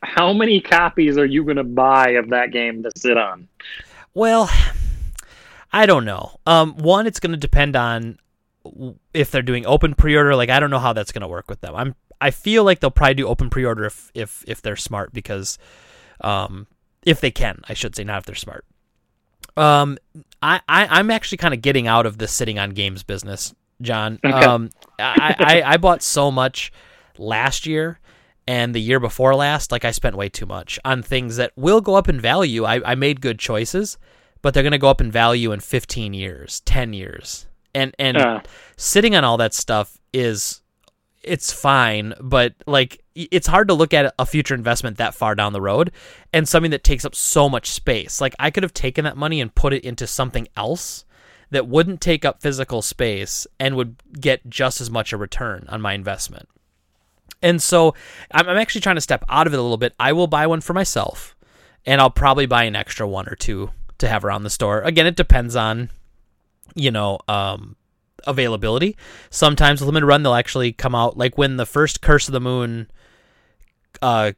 how 0.04 0.34
many 0.34 0.60
copies 0.62 1.18
are 1.18 1.26
you 1.26 1.44
going 1.44 1.58
to 1.58 1.64
buy 1.64 2.12
of 2.12 2.30
that 2.30 2.52
game 2.52 2.84
to 2.84 2.92
sit 2.96 3.18
on? 3.18 3.48
Well, 4.14 4.50
I 5.72 5.86
don't 5.86 6.06
know. 6.06 6.40
Um, 6.46 6.76
one, 6.78 7.08
it's 7.08 7.20
going 7.20 7.32
to 7.32 7.38
depend 7.38 7.76
on 7.76 8.18
if 9.14 9.32
they're 9.32 9.42
doing 9.42 9.66
open 9.66 9.94
pre-order. 9.94 10.36
Like, 10.36 10.50
I 10.50 10.60
don't 10.60 10.70
know 10.70 10.80
how 10.80 10.94
that's 10.94 11.12
going 11.12 11.22
to 11.22 11.28
work 11.28 11.50
with 11.50 11.62
them. 11.62 11.76
I'm, 11.76 11.96
I 12.20 12.32
feel 12.32 12.64
like 12.64 12.80
they'll 12.80 12.92
probably 12.92 13.16
do 13.16 13.28
open 13.28 13.50
pre-order 13.50 13.86
if, 13.86 14.12
if, 14.14 14.44
if 14.48 14.62
they're 14.62 14.76
smart 14.76 15.14
because, 15.14 15.58
um, 16.22 16.68
if 17.06 17.22
they 17.22 17.32
can, 17.32 17.62
I 17.68 17.74
should 17.74 17.96
say, 17.96 18.04
not 18.04 18.20
if 18.20 18.26
they're 18.26 18.36
smart. 18.36 18.66
Um, 19.58 19.98
I, 20.42 20.62
I 20.68 20.88
I'm 21.00 21.12
actually 21.12 21.40
kind 21.40 21.54
of 21.54 21.62
getting 21.62 21.88
out 21.88 22.06
of 22.06 22.18
the 22.18 22.28
sitting 22.28 22.58
on 22.58 22.72
games 22.72 23.04
business, 23.04 23.54
John. 23.82 24.20
Okay. 24.24 24.34
Um, 24.46 24.70
I, 25.00 25.36
I 25.40 25.64
I 25.74 25.78
bought 25.78 26.02
so 26.04 26.32
much 26.32 26.72
last 27.18 27.66
year 27.66 28.00
and 28.48 28.74
the 28.74 28.82
year 28.82 29.00
before 29.00 29.36
last. 29.36 29.72
Like 29.72 29.84
I 29.86 29.92
spent 29.92 30.16
way 30.16 30.30
too 30.30 30.46
much 30.46 30.80
on 30.86 31.04
things 31.04 31.36
that 31.38 31.52
will 31.56 31.82
go 31.82 31.96
up 31.96 32.08
in 32.08 32.20
value. 32.20 32.66
I 32.66 32.82
I 32.92 32.96
made 32.96 33.20
good 33.22 33.40
choices, 33.40 33.98
but 34.42 34.54
they're 34.54 34.64
going 34.64 34.72
to 34.72 34.78
go 34.78 34.90
up 34.90 35.02
in 35.02 35.12
value 35.12 35.52
in 35.52 35.60
15 35.60 36.14
years, 36.14 36.62
10 36.62 36.94
years, 36.94 37.48
and 37.76 37.94
and 38.00 38.18
Uh, 38.18 38.40
sitting 38.78 39.16
on 39.16 39.24
all 39.24 39.38
that 39.38 39.54
stuff 39.54 39.98
is 40.14 40.61
it's 41.24 41.54
fine 41.54 42.14
but 42.20 42.54
like 42.66 43.04
it's 43.16 43.48
hard 43.48 43.68
to 43.68 43.74
look 43.74 43.94
at 43.94 44.14
a 44.18 44.26
future 44.26 44.56
investment 44.56 44.98
that 44.98 45.14
far 45.14 45.36
down 45.36 45.54
the 45.54 45.62
road 45.62 45.92
and 46.34 46.48
something 46.48 46.72
that 46.72 46.84
takes 46.84 47.04
up 47.04 47.14
so 47.14 47.50
much 47.50 47.70
space. 47.70 48.22
Like 48.22 48.36
i 48.40 48.50
could 48.50 48.64
have 48.64 48.74
taken 48.74 49.04
that 49.06 49.18
money 49.18 49.42
and 49.42 49.54
put 49.54 49.74
it 49.74 49.84
into 49.84 50.08
something 50.08 50.48
else 50.56 51.06
that 51.50 51.68
wouldn't 51.68 52.00
take 52.00 52.24
up 52.24 52.42
physical 52.42 52.82
space 52.82 53.46
and 53.60 53.76
would 53.76 54.02
get 54.20 54.50
just 54.50 54.80
as 54.80 54.90
much 54.90 55.12
a 55.12 55.18
return 55.18 55.66
on 55.68 55.82
my 55.82 55.94
investment. 55.94 56.48
And 57.42 57.62
so 57.62 57.94
i'm, 58.32 58.48
actually 58.50 58.82
trying 58.82 58.96
to 58.96 59.02
step 59.02 59.24
out 59.30 59.48
of 59.48 59.54
it 59.54 59.60
a 59.60 59.62
little 59.62 59.78
bit. 59.78 59.94
I 60.00 60.14
will 60.14 60.28
buy 60.28 60.48
one 60.48 60.62
for 60.62 60.74
myself 60.74 61.36
and 61.86 62.00
i'll 62.00 62.10
probably 62.10 62.46
buy 62.46 62.64
an 62.64 62.76
extra 62.76 63.08
one 63.08 63.28
or 63.28 63.36
two 63.36 63.72
to 63.98 64.08
have 64.08 64.26
around 64.26 64.44
the 64.44 64.50
store. 64.50 64.82
Again 64.82 65.06
it 65.06 65.16
depends 65.16 65.56
on 65.56 65.90
you 66.74 66.92
know 66.92 67.20
um 67.28 67.76
availability. 68.28 68.96
Sometimes 69.30 69.82
limited 69.82 70.06
run 70.06 70.24
they'll 70.24 70.34
actually 70.34 70.72
come 70.74 70.96
out 70.96 71.18
like 71.18 71.38
when 71.38 71.58
the 71.58 71.66
first 71.66 72.02
Curse 72.02 72.28
of 72.28 72.34
the 72.34 72.40
Moon 72.42 72.90
uh 74.02 74.32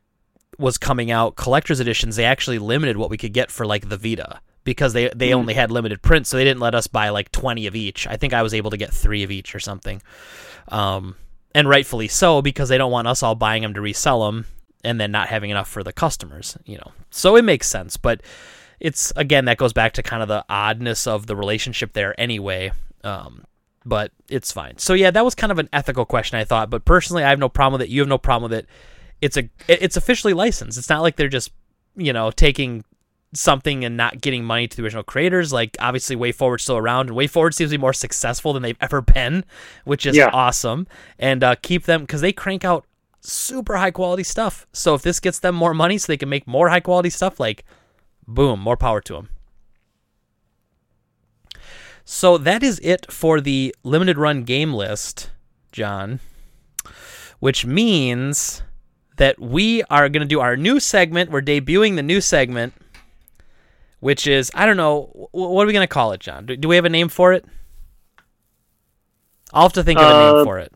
was 0.57 0.77
coming 0.77 1.09
out 1.11 1.35
collector's 1.35 1.79
editions 1.79 2.15
they 2.15 2.25
actually 2.25 2.59
limited 2.59 2.97
what 2.97 3.09
we 3.09 3.17
could 3.17 3.33
get 3.33 3.49
for 3.49 3.65
like 3.65 3.89
the 3.89 3.97
Vita 3.97 4.39
because 4.63 4.93
they 4.93 5.09
they 5.15 5.29
Mm. 5.29 5.35
only 5.35 5.53
had 5.55 5.71
limited 5.71 6.01
prints 6.01 6.29
so 6.29 6.37
they 6.37 6.43
didn't 6.43 6.59
let 6.61 6.75
us 6.75 6.87
buy 6.87 7.09
like 7.09 7.31
20 7.31 7.65
of 7.67 7.75
each. 7.75 8.07
I 8.07 8.17
think 8.17 8.33
I 8.33 8.41
was 8.43 8.53
able 8.53 8.71
to 8.71 8.77
get 8.77 8.93
3 8.93 9.23
of 9.23 9.31
each 9.31 9.55
or 9.55 9.59
something. 9.59 10.01
Um 10.69 11.15
and 11.55 11.67
rightfully 11.69 12.07
so 12.07 12.41
because 12.41 12.69
they 12.69 12.77
don't 12.77 12.91
want 12.91 13.07
us 13.07 13.21
all 13.23 13.35
buying 13.35 13.61
them 13.61 13.73
to 13.73 13.81
resell 13.81 14.25
them 14.25 14.45
and 14.83 14.99
then 14.99 15.11
not 15.11 15.29
having 15.29 15.49
enough 15.49 15.69
for 15.69 15.83
the 15.83 15.93
customers, 15.93 16.57
you 16.65 16.77
know. 16.77 16.91
So 17.09 17.35
it 17.35 17.43
makes 17.45 17.67
sense, 17.69 17.95
but 17.97 18.21
it's 18.79 19.13
again 19.15 19.45
that 19.45 19.57
goes 19.57 19.71
back 19.73 19.93
to 19.93 20.03
kind 20.03 20.21
of 20.21 20.27
the 20.27 20.43
oddness 20.49 21.07
of 21.07 21.25
the 21.27 21.35
relationship 21.35 21.93
there 21.93 22.19
anyway. 22.19 22.71
Um, 23.03 23.45
but 23.85 24.11
it's 24.29 24.51
fine. 24.51 24.77
So 24.77 24.93
yeah, 24.93 25.11
that 25.11 25.25
was 25.25 25.35
kind 25.35 25.51
of 25.51 25.59
an 25.59 25.69
ethical 25.73 26.05
question 26.05 26.39
I 26.39 26.43
thought, 26.43 26.69
but 26.69 26.85
personally 26.85 27.23
I 27.23 27.29
have 27.29 27.39
no 27.39 27.49
problem 27.49 27.79
with 27.79 27.87
it. 27.87 27.91
You 27.91 28.01
have 28.01 28.09
no 28.09 28.17
problem 28.17 28.49
with 28.51 28.59
it. 28.59 28.67
It's 29.21 29.37
a 29.37 29.49
it's 29.67 29.97
officially 29.97 30.33
licensed. 30.33 30.77
It's 30.77 30.89
not 30.89 31.01
like 31.01 31.15
they're 31.15 31.29
just, 31.29 31.51
you 31.95 32.11
know, 32.13 32.31
taking 32.31 32.83
something 33.35 33.83
and 33.83 33.97
not 33.97 34.21
getting 34.21 34.43
money 34.43 34.67
to 34.67 34.77
the 34.77 34.83
original 34.83 35.03
creators. 35.03 35.51
Like 35.51 35.75
obviously 35.79 36.15
WayForward's 36.15 36.63
still 36.63 36.77
around 36.77 37.09
and 37.09 37.17
WayForward 37.17 37.53
seems 37.53 37.71
to 37.71 37.77
be 37.77 37.81
more 37.81 37.93
successful 37.93 38.53
than 38.53 38.61
they've 38.63 38.77
ever 38.81 39.01
been, 39.01 39.43
which 39.85 40.05
is 40.05 40.15
Yeah. 40.15 40.29
awesome. 40.33 40.87
And 41.17 41.43
uh, 41.43 41.55
keep 41.61 41.85
them 41.85 42.05
cuz 42.05 42.21
they 42.21 42.31
crank 42.33 42.63
out 42.63 42.85
super 43.21 43.77
high 43.77 43.91
quality 43.91 44.23
stuff. 44.23 44.67
So 44.73 44.93
if 44.93 45.01
this 45.01 45.19
gets 45.19 45.39
them 45.39 45.55
more 45.55 45.73
money 45.73 45.97
so 45.97 46.05
they 46.11 46.17
can 46.17 46.29
make 46.29 46.45
more 46.45 46.69
high 46.69 46.79
quality 46.81 47.09
stuff 47.09 47.39
like 47.39 47.63
boom, 48.27 48.59
more 48.59 48.77
power 48.77 49.01
to 49.01 49.13
them. 49.13 49.29
So 52.05 52.37
that 52.37 52.63
is 52.63 52.79
it 52.83 53.11
for 53.11 53.39
the 53.41 53.75
limited 53.83 54.17
run 54.17 54.43
game 54.43 54.73
list, 54.73 55.31
John. 55.71 56.19
Which 57.39 57.65
means 57.65 58.61
that 59.17 59.39
we 59.39 59.83
are 59.83 60.09
going 60.09 60.21
to 60.21 60.27
do 60.27 60.39
our 60.39 60.55
new 60.55 60.79
segment. 60.79 61.29
We're 61.29 61.41
debuting 61.41 61.95
the 61.95 62.03
new 62.03 62.21
segment, 62.21 62.73
which 63.99 64.27
is 64.27 64.49
I 64.53 64.65
don't 64.65 64.77
know 64.77 65.27
what 65.31 65.63
are 65.63 65.67
we 65.67 65.73
going 65.73 65.83
to 65.83 65.87
call 65.87 66.13
it, 66.13 66.19
John? 66.21 66.45
Do, 66.45 66.55
do 66.55 66.67
we 66.67 66.75
have 66.75 66.85
a 66.85 66.89
name 66.89 67.09
for 67.09 67.33
it? 67.33 67.45
I'll 69.51 69.63
have 69.63 69.73
to 69.73 69.83
think 69.83 69.99
of 69.99 70.05
a 70.05 70.09
name 70.09 70.35
Uh, 70.41 70.43
for 70.43 70.59
it. 70.59 70.73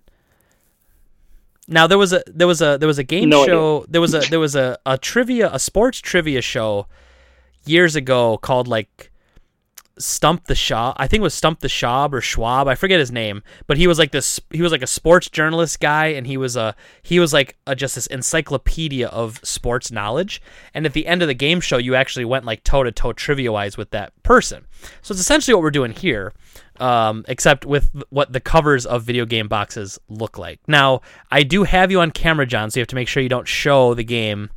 Now 1.67 1.87
there 1.87 1.97
was 1.97 2.13
a 2.13 2.21
there 2.27 2.47
was 2.47 2.61
a 2.61 2.77
there 2.77 2.87
was 2.87 2.99
a 2.99 3.03
game 3.03 3.29
No 3.29 3.45
show 3.45 3.85
there 3.89 3.99
was 4.01 4.13
a 4.13 4.19
there 4.29 4.39
was 4.39 4.55
a, 4.55 4.77
a 4.85 4.97
trivia 4.97 5.49
a 5.51 5.59
sports 5.59 5.99
trivia 5.99 6.41
show 6.41 6.87
years 7.65 7.95
ago 7.95 8.37
called 8.37 8.67
like 8.67 9.11
Stump 9.99 10.45
the 10.45 10.55
Shaw. 10.55 10.93
I 10.97 11.07
think 11.07 11.21
it 11.21 11.23
was 11.23 11.33
Stump 11.33 11.59
the 11.59 11.69
Schwab 11.69 12.13
or 12.13 12.21
Schwab. 12.21 12.67
I 12.67 12.75
forget 12.75 12.99
his 12.99 13.11
name, 13.11 13.43
but 13.65 13.77
he 13.77 13.87
was 13.87 13.99
like 13.99 14.11
this. 14.11 14.39
He 14.51 14.61
was 14.61 14.71
like 14.71 14.81
a 14.81 14.87
sports 14.87 15.29
journalist 15.29 15.79
guy, 15.79 16.07
and 16.07 16.27
he 16.27 16.37
was 16.37 16.55
a 16.55 16.75
he 17.03 17.19
was 17.19 17.33
like 17.33 17.57
a, 17.65 17.75
just 17.75 17.95
this 17.95 18.07
encyclopedia 18.07 19.07
of 19.07 19.39
sports 19.43 19.91
knowledge. 19.91 20.41
And 20.73 20.85
at 20.85 20.93
the 20.93 21.07
end 21.07 21.21
of 21.21 21.27
the 21.27 21.33
game 21.33 21.61
show, 21.61 21.77
you 21.77 21.95
actually 21.95 22.25
went 22.25 22.45
like 22.45 22.63
toe 22.63 22.83
to 22.83 22.91
toe 22.91 23.13
trivia 23.13 23.51
wise 23.51 23.77
with 23.77 23.91
that 23.91 24.11
person. 24.23 24.65
So 25.01 25.11
it's 25.11 25.21
essentially 25.21 25.55
what 25.55 25.63
we're 25.63 25.71
doing 25.71 25.91
here, 25.91 26.33
um, 26.79 27.25
except 27.27 27.65
with 27.65 27.89
what 28.09 28.33
the 28.33 28.39
covers 28.39 28.85
of 28.85 29.03
video 29.03 29.25
game 29.25 29.47
boxes 29.47 29.99
look 30.07 30.37
like. 30.37 30.59
Now, 30.67 31.01
I 31.31 31.43
do 31.43 31.63
have 31.63 31.91
you 31.91 31.99
on 32.01 32.11
camera, 32.11 32.45
John, 32.45 32.69
so 32.69 32.79
you 32.79 32.81
have 32.81 32.87
to 32.89 32.95
make 32.95 33.07
sure 33.07 33.23
you 33.23 33.29
don't 33.29 33.47
show 33.47 33.93
the 33.93 34.03
game 34.03 34.49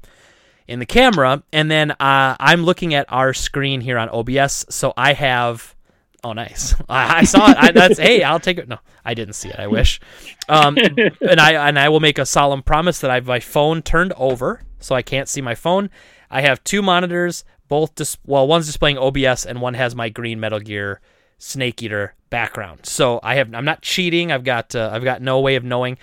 in 0.71 0.79
the 0.79 0.87
camera, 0.87 1.43
and 1.53 1.71
then 1.71 1.91
uh, 1.91 2.37
I'm 2.39 2.63
looking 2.63 2.95
at 2.95 3.05
our 3.13 3.35
screen 3.35 3.81
here 3.81 3.99
on 3.99 4.09
OBS. 4.09 4.67
So 4.71 4.95
I 4.97 5.13
have. 5.13 5.75
Oh, 6.23 6.33
nice! 6.33 6.75
I, 6.89 7.19
I 7.19 7.25
saw 7.25 7.51
it. 7.51 7.57
I, 7.59 7.73
that's 7.73 7.99
hey, 7.99 8.23
I'll 8.23 8.41
take 8.41 8.59
it. 8.59 8.69
No, 8.69 8.79
I 9.05 9.15
didn't 9.15 9.35
see 9.35 9.49
it. 9.49 9.59
I 9.59 9.67
wish. 9.67 10.01
Um, 10.49 10.79
and 11.21 11.41
I 11.41 11.69
and 11.69 11.79
I 11.79 11.89
will 11.89 12.01
make 12.01 12.19
a 12.19 12.27
solemn 12.27 12.63
promise 12.63 13.01
that 13.01 13.11
I 13.11 13.17
have 13.17 13.27
my 13.27 13.41
phone 13.41 13.83
turned 13.83 14.13
over, 14.15 14.63
so 14.79 14.95
I 14.95 15.03
can't 15.03 15.29
see 15.29 15.41
my 15.41 15.55
phone. 15.55 15.91
I 16.31 16.43
have 16.43 16.63
two 16.63 16.83
monitors, 16.83 17.45
both 17.69 17.97
dis- 17.97 18.19
well, 18.25 18.47
one's 18.47 18.67
displaying 18.67 18.97
OBS, 18.99 19.45
and 19.45 19.61
one 19.61 19.75
has 19.75 19.97
my 19.97 20.09
green 20.09 20.39
Metal 20.39 20.61
Gear 20.61 21.01
Snake 21.39 21.83
Eater 21.83 22.15
background. 22.31 22.87
So 22.87 23.19
I 23.23 23.35
have. 23.35 23.53
I'm 23.55 23.65
not 23.65 23.83
cheating. 23.83 24.31
I've 24.31 24.45
got. 24.45 24.75
Uh, 24.77 24.91
I've 24.93 25.05
got 25.05 25.21
no 25.21 25.41
way 25.41 25.57
of 25.57 25.65
knowing 25.65 25.99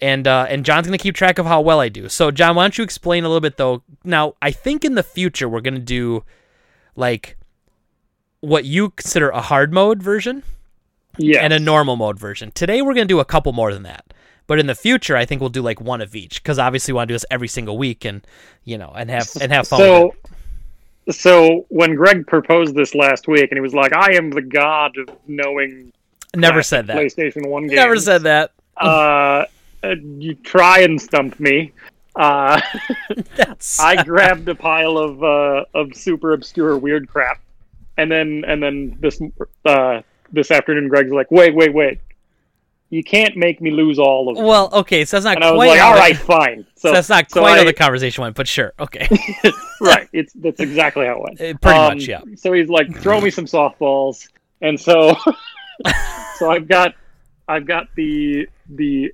and 0.00 0.26
uh, 0.26 0.46
and 0.48 0.64
John's 0.64 0.86
gonna 0.86 0.98
keep 0.98 1.14
track 1.14 1.38
of 1.38 1.46
how 1.46 1.60
well 1.60 1.80
I 1.80 1.88
do. 1.88 2.08
So 2.08 2.30
John, 2.30 2.56
why 2.56 2.64
don't 2.64 2.76
you 2.78 2.84
explain 2.84 3.24
a 3.24 3.28
little 3.28 3.40
bit 3.40 3.56
though? 3.56 3.82
Now 4.04 4.34
I 4.42 4.50
think 4.50 4.84
in 4.84 4.94
the 4.94 5.02
future 5.02 5.48
we're 5.48 5.60
gonna 5.60 5.78
do 5.78 6.24
like 6.94 7.36
what 8.40 8.64
you 8.64 8.90
consider 8.90 9.30
a 9.30 9.40
hard 9.40 9.72
mode 9.72 10.02
version 10.02 10.42
yeah. 11.16 11.40
and 11.40 11.52
a 11.52 11.58
normal 11.58 11.96
mode 11.96 12.18
version. 12.18 12.50
Today 12.52 12.82
we're 12.82 12.94
gonna 12.94 13.06
do 13.06 13.20
a 13.20 13.24
couple 13.24 13.52
more 13.52 13.72
than 13.72 13.82
that. 13.84 14.12
But 14.46 14.60
in 14.60 14.66
the 14.66 14.74
future, 14.74 15.16
I 15.16 15.24
think 15.24 15.40
we'll 15.40 15.50
do 15.50 15.62
like 15.62 15.80
one 15.80 16.00
of 16.00 16.14
each 16.14 16.42
because 16.42 16.58
obviously 16.58 16.92
we 16.92 16.96
want 16.96 17.08
to 17.08 17.12
do 17.12 17.14
this 17.14 17.24
every 17.30 17.48
single 17.48 17.76
week 17.76 18.04
and 18.04 18.24
you 18.64 18.78
know 18.78 18.92
and 18.94 19.10
have 19.10 19.28
and 19.40 19.50
have 19.50 19.66
fun. 19.66 19.80
so, 19.80 20.14
so 21.10 21.66
when 21.68 21.96
Greg 21.96 22.26
proposed 22.26 22.74
this 22.76 22.94
last 22.94 23.26
week, 23.26 23.50
and 23.50 23.56
he 23.56 23.60
was 23.60 23.74
like, 23.74 23.92
"I 23.92 24.14
am 24.14 24.30
the 24.30 24.42
god 24.42 24.96
of 24.98 25.08
knowing 25.26 25.92
never 26.36 26.62
said 26.62 26.86
that. 26.86 26.96
PlayStation 26.96 27.48
One 27.48 27.64
games." 27.64 27.74
Never 27.74 27.96
said 27.96 28.22
that. 28.22 28.52
Uh, 28.76 29.46
you 29.82 30.34
try 30.34 30.80
and 30.80 31.00
stump 31.00 31.38
me. 31.40 31.72
Uh, 32.14 32.60
That's 33.36 33.78
I 33.80 34.02
grabbed 34.02 34.48
a 34.48 34.54
pile 34.54 34.96
of 34.98 35.22
uh, 35.22 35.64
of 35.74 35.94
super 35.94 36.32
obscure 36.32 36.76
weird 36.78 37.08
crap, 37.08 37.40
and 37.98 38.10
then 38.10 38.44
and 38.46 38.62
then 38.62 38.96
this 39.00 39.20
uh, 39.64 40.00
this 40.32 40.50
afternoon, 40.50 40.88
Greg's 40.88 41.12
like, 41.12 41.30
"Wait, 41.30 41.54
wait, 41.54 41.74
wait! 41.74 42.00
You 42.88 43.04
can't 43.04 43.36
make 43.36 43.60
me 43.60 43.70
lose 43.70 43.98
all 43.98 44.30
of 44.30 44.36
them." 44.36 44.46
well, 44.46 44.70
okay, 44.72 45.04
so 45.04 45.16
that's 45.20 45.24
not 45.24 45.36
and 45.36 45.44
I 45.44 45.50
was 45.52 45.58
quite 45.58 45.68
like, 45.68 45.78
how 45.80 45.88
"All 45.90 45.94
right, 45.98 46.16
fine." 46.16 46.66
So 46.76 46.88
so 46.88 46.92
that's 46.94 47.08
not 47.08 47.30
so 47.30 47.40
quite 47.40 47.56
how 47.56 47.60
I- 47.62 47.64
the 47.64 47.72
conversation 47.74 48.22
went, 48.22 48.34
but 48.36 48.46
sure, 48.48 48.72
okay, 48.78 49.06
right. 49.80 50.08
It's 50.14 50.32
that's 50.34 50.60
exactly 50.60 51.04
how 51.06 51.16
it 51.16 51.20
went. 51.22 51.40
Uh, 51.40 51.58
pretty 51.58 51.78
Um, 51.78 51.94
much, 51.94 52.06
yeah. 52.08 52.20
So 52.36 52.52
he's 52.52 52.68
like, 52.70 52.94
"Throw 53.00 53.20
me 53.20 53.28
some 53.30 53.44
softballs," 53.46 54.28
and 54.62 54.80
so 54.80 55.14
so 56.38 56.50
I've 56.50 56.66
got 56.68 56.94
I've 57.48 57.66
got 57.66 57.88
the 57.94 58.48
the 58.70 59.12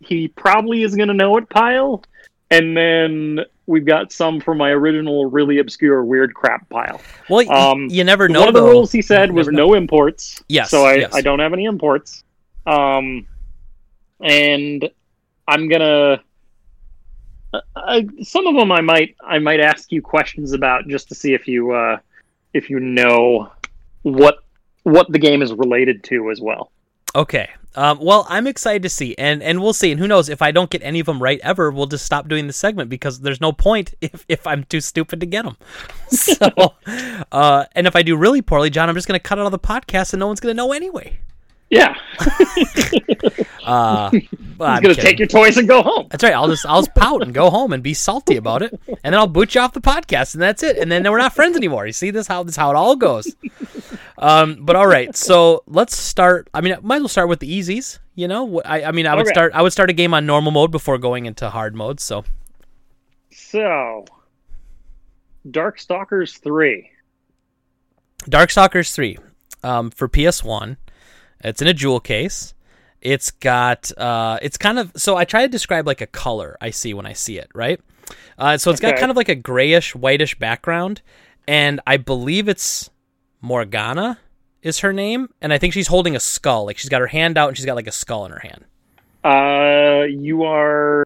he 0.00 0.28
probably 0.28 0.82
is 0.82 0.94
gonna 0.96 1.14
know 1.14 1.36
it 1.36 1.48
pile, 1.48 2.02
and 2.50 2.76
then 2.76 3.40
we've 3.66 3.84
got 3.84 4.12
some 4.12 4.40
from 4.40 4.58
my 4.58 4.70
original 4.70 5.26
really 5.26 5.58
obscure 5.58 6.02
weird 6.04 6.34
crap 6.34 6.68
pile. 6.70 7.00
Well, 7.28 7.50
Um, 7.52 7.86
you 7.88 8.02
never 8.02 8.28
know. 8.28 8.40
One 8.40 8.48
of 8.48 8.54
the 8.54 8.60
though. 8.60 8.70
rules 8.70 8.90
he 8.92 9.02
said 9.02 9.30
was 9.30 9.46
know. 9.48 9.66
no 9.68 9.74
imports. 9.74 10.42
Yes, 10.48 10.70
So 10.70 10.84
I, 10.84 10.94
yes. 10.94 11.14
I 11.14 11.20
don't 11.20 11.38
have 11.38 11.52
any 11.52 11.64
imports. 11.66 12.24
Um, 12.66 13.26
and 14.20 14.88
I'm 15.46 15.68
gonna. 15.68 16.22
uh, 17.52 18.00
some 18.22 18.46
of 18.46 18.54
them 18.56 18.70
I 18.72 18.80
might 18.80 19.16
I 19.24 19.38
might 19.38 19.60
ask 19.60 19.90
you 19.92 20.02
questions 20.02 20.52
about 20.52 20.86
just 20.88 21.08
to 21.08 21.14
see 21.14 21.34
if 21.34 21.46
you 21.48 21.72
uh, 21.72 21.98
if 22.54 22.70
you 22.70 22.80
know 22.80 23.50
what 24.02 24.38
what 24.82 25.10
the 25.12 25.18
game 25.18 25.42
is 25.42 25.52
related 25.52 26.02
to 26.04 26.30
as 26.30 26.40
well. 26.40 26.70
Okay. 27.14 27.50
Um, 27.76 28.00
well, 28.00 28.26
I'm 28.28 28.48
excited 28.48 28.82
to 28.82 28.88
see, 28.88 29.14
and 29.16 29.42
and 29.42 29.60
we'll 29.60 29.72
see. 29.72 29.92
And 29.92 30.00
who 30.00 30.08
knows 30.08 30.28
if 30.28 30.42
I 30.42 30.50
don't 30.50 30.70
get 30.70 30.82
any 30.82 30.98
of 30.98 31.06
them 31.06 31.22
right 31.22 31.38
ever, 31.42 31.70
we'll 31.70 31.86
just 31.86 32.04
stop 32.04 32.28
doing 32.28 32.48
the 32.48 32.52
segment 32.52 32.90
because 32.90 33.20
there's 33.20 33.40
no 33.40 33.52
point 33.52 33.94
if 34.00 34.24
if 34.28 34.46
I'm 34.46 34.64
too 34.64 34.80
stupid 34.80 35.20
to 35.20 35.26
get 35.26 35.44
them. 35.44 35.56
So, 36.10 36.74
uh, 37.30 37.66
and 37.76 37.86
if 37.86 37.94
I 37.94 38.02
do 38.02 38.16
really 38.16 38.42
poorly, 38.42 38.68
John, 38.68 38.88
I'm 38.88 38.96
just 38.96 39.06
gonna 39.06 39.20
cut 39.20 39.38
out 39.38 39.46
of 39.46 39.52
the 39.52 39.60
podcast, 39.60 40.12
and 40.12 40.18
no 40.18 40.26
one's 40.26 40.40
gonna 40.40 40.54
know 40.54 40.72
anyway. 40.72 41.20
Yeah, 41.70 41.94
Uh, 43.64 44.10
he's 44.10 44.26
gonna 44.58 44.80
kidding. 44.80 44.94
take 44.96 45.18
your 45.18 45.28
toys 45.28 45.56
and 45.56 45.68
go 45.68 45.82
home. 45.82 46.06
That's 46.10 46.24
right. 46.24 46.32
I'll 46.32 46.48
just 46.48 46.66
I'll 46.66 46.80
just 46.80 46.94
pout 46.94 47.22
and 47.22 47.32
go 47.32 47.50
home 47.50 47.72
and 47.72 47.82
be 47.82 47.94
salty 47.94 48.36
about 48.36 48.62
it, 48.62 48.72
and 48.88 49.12
then 49.12 49.14
I'll 49.14 49.26
boot 49.26 49.54
you 49.54 49.60
off 49.60 49.72
the 49.72 49.80
podcast, 49.80 50.34
and 50.34 50.42
that's 50.42 50.62
it. 50.62 50.78
And 50.78 50.90
then 50.90 51.04
we're 51.10 51.18
not 51.18 51.32
friends 51.34 51.56
anymore. 51.56 51.86
You 51.86 51.92
see 51.92 52.10
this 52.10 52.26
how 52.26 52.42
this 52.42 52.56
how 52.56 52.70
it 52.70 52.76
all 52.76 52.96
goes. 52.96 53.36
Um, 54.18 54.58
but 54.64 54.76
all 54.76 54.86
right, 54.86 55.14
so 55.16 55.62
let's 55.66 55.96
start. 55.96 56.50
I 56.52 56.60
mean, 56.60 56.72
I 56.74 56.78
might 56.82 56.96
as 56.96 57.02
well 57.02 57.08
start 57.08 57.28
with 57.28 57.38
the 57.40 57.48
easies. 57.60 57.98
You 58.16 58.28
know, 58.28 58.60
I, 58.64 58.84
I 58.84 58.90
mean, 58.92 59.06
I 59.06 59.14
would 59.14 59.22
Okay. 59.26 59.32
start. 59.32 59.52
I 59.54 59.62
would 59.62 59.72
start 59.72 59.88
a 59.90 59.94
game 59.94 60.12
on 60.12 60.26
normal 60.26 60.50
mode 60.52 60.70
before 60.72 60.98
going 60.98 61.26
into 61.26 61.48
hard 61.50 61.74
mode. 61.74 62.00
So 62.00 62.24
So, 63.30 64.04
Darkstalkers 65.48 66.38
three. 66.42 66.90
Darkstalkers 68.24 68.92
three, 68.92 69.16
um, 69.62 69.90
for 69.90 70.08
PS 70.08 70.42
One. 70.44 70.76
It's 71.42 71.62
in 71.62 71.68
a 71.68 71.74
jewel 71.74 72.00
case. 72.00 72.54
It's 73.00 73.30
got 73.30 73.96
uh, 73.96 74.38
it's 74.42 74.58
kind 74.58 74.78
of 74.78 74.92
so 74.96 75.16
I 75.16 75.24
try 75.24 75.42
to 75.42 75.48
describe 75.48 75.86
like 75.86 76.00
a 76.00 76.06
color 76.06 76.56
I 76.60 76.70
see 76.70 76.92
when 76.92 77.06
I 77.06 77.14
see 77.14 77.38
it, 77.38 77.50
right? 77.54 77.80
Uh, 78.38 78.58
so 78.58 78.70
it's 78.70 78.80
got 78.80 78.96
kind 78.96 79.10
of 79.10 79.16
like 79.16 79.28
a 79.28 79.34
grayish, 79.34 79.94
whitish 79.94 80.38
background, 80.38 81.00
and 81.46 81.80
I 81.86 81.96
believe 81.96 82.48
it's 82.48 82.90
Morgana 83.40 84.18
is 84.62 84.80
her 84.80 84.92
name, 84.92 85.30
and 85.40 85.52
I 85.52 85.58
think 85.58 85.72
she's 85.72 85.86
holding 85.86 86.14
a 86.16 86.20
skull. 86.20 86.66
Like 86.66 86.76
she's 86.76 86.90
got 86.90 87.00
her 87.00 87.06
hand 87.06 87.38
out 87.38 87.48
and 87.48 87.56
she's 87.56 87.66
got 87.66 87.76
like 87.76 87.86
a 87.86 87.92
skull 87.92 88.26
in 88.26 88.32
her 88.32 88.40
hand. 88.40 88.64
Uh, 89.24 90.04
you 90.04 90.44
are 90.44 91.04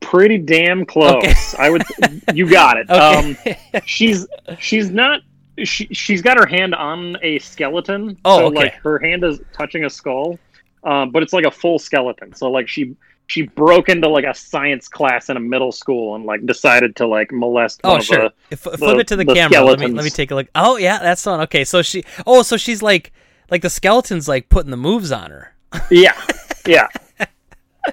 pretty 0.00 0.38
damn 0.38 0.84
close. 0.84 1.14
Okay. 1.14 1.34
I 1.58 1.70
would. 1.70 1.84
You 2.32 2.48
got 2.48 2.78
it. 2.78 2.86
Okay. 2.90 3.58
Um, 3.74 3.80
she's 3.84 4.26
she's 4.58 4.90
not. 4.90 5.20
She 5.64 5.86
she's 5.86 6.22
got 6.22 6.38
her 6.38 6.46
hand 6.46 6.74
on 6.74 7.16
a 7.22 7.38
skeleton. 7.38 8.18
Oh, 8.24 8.38
so 8.38 8.46
okay. 8.46 8.56
like 8.56 8.74
her 8.74 8.98
hand 8.98 9.24
is 9.24 9.40
touching 9.52 9.84
a 9.84 9.90
skull, 9.90 10.38
um, 10.84 11.10
but 11.10 11.22
it's 11.22 11.32
like 11.32 11.46
a 11.46 11.50
full 11.50 11.78
skeleton. 11.78 12.34
So 12.34 12.50
like 12.50 12.68
she 12.68 12.94
she 13.26 13.42
broke 13.42 13.88
into 13.88 14.08
like 14.08 14.24
a 14.24 14.34
science 14.34 14.88
class 14.88 15.30
in 15.30 15.36
a 15.36 15.40
middle 15.40 15.72
school 15.72 16.14
and 16.14 16.24
like 16.24 16.44
decided 16.46 16.94
to 16.96 17.06
like 17.06 17.32
molest. 17.32 17.80
oh 17.84 17.98
sure. 18.00 18.30
the- 18.50 18.56
flip 18.56 18.98
it 18.98 19.08
to 19.08 19.16
the, 19.16 19.24
the 19.24 19.34
camera. 19.34 19.64
Let 19.64 19.80
me 19.80 19.88
let 19.88 20.04
me 20.04 20.10
take 20.10 20.30
a 20.30 20.34
look. 20.34 20.48
Oh 20.54 20.76
yeah, 20.76 20.98
that's 20.98 21.22
the 21.24 21.30
one. 21.30 21.40
Okay, 21.42 21.64
so 21.64 21.82
she. 21.82 22.04
Oh, 22.26 22.42
so 22.42 22.56
she's 22.56 22.82
like 22.82 23.12
like 23.50 23.62
the 23.62 23.70
skeleton's 23.70 24.28
like 24.28 24.48
putting 24.48 24.70
the 24.70 24.76
moves 24.76 25.12
on 25.12 25.30
her. 25.30 25.54
yeah, 25.90 26.20
yeah. 26.66 26.88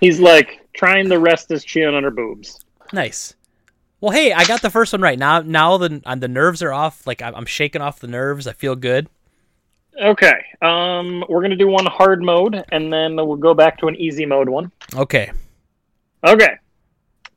He's 0.01 0.19
like 0.19 0.67
trying 0.73 1.09
to 1.09 1.19
rest 1.19 1.49
his 1.49 1.63
chin 1.63 1.93
on 1.93 2.03
her 2.03 2.11
boobs. 2.11 2.59
Nice. 2.91 3.35
Well, 4.03 4.11
hey, 4.11 4.33
I 4.33 4.43
got 4.43 4.61
the 4.61 4.69
first 4.69 4.91
one 4.91 5.01
right 5.01 5.17
now. 5.17 5.39
Now 5.39 5.77
the 5.77 6.01
uh, 6.05 6.15
the 6.15 6.27
nerves 6.27 6.61
are 6.61 6.73
off. 6.73 7.07
Like 7.07 7.21
I'm, 7.21 7.33
I'm 7.35 7.45
shaking 7.45 7.81
off 7.81 8.01
the 8.01 8.07
nerves. 8.07 8.47
I 8.47 8.51
feel 8.51 8.75
good. 8.75 9.07
Okay. 9.97 10.43
Um, 10.61 11.23
we're 11.29 11.41
gonna 11.41 11.55
do 11.55 11.69
one 11.69 11.85
hard 11.85 12.21
mode, 12.21 12.65
and 12.73 12.91
then 12.91 13.15
we'll 13.15 13.37
go 13.37 13.53
back 13.53 13.77
to 13.77 13.87
an 13.87 13.95
easy 13.95 14.25
mode 14.25 14.49
one. 14.49 14.73
Okay. 14.93 15.31
Okay. 16.21 16.57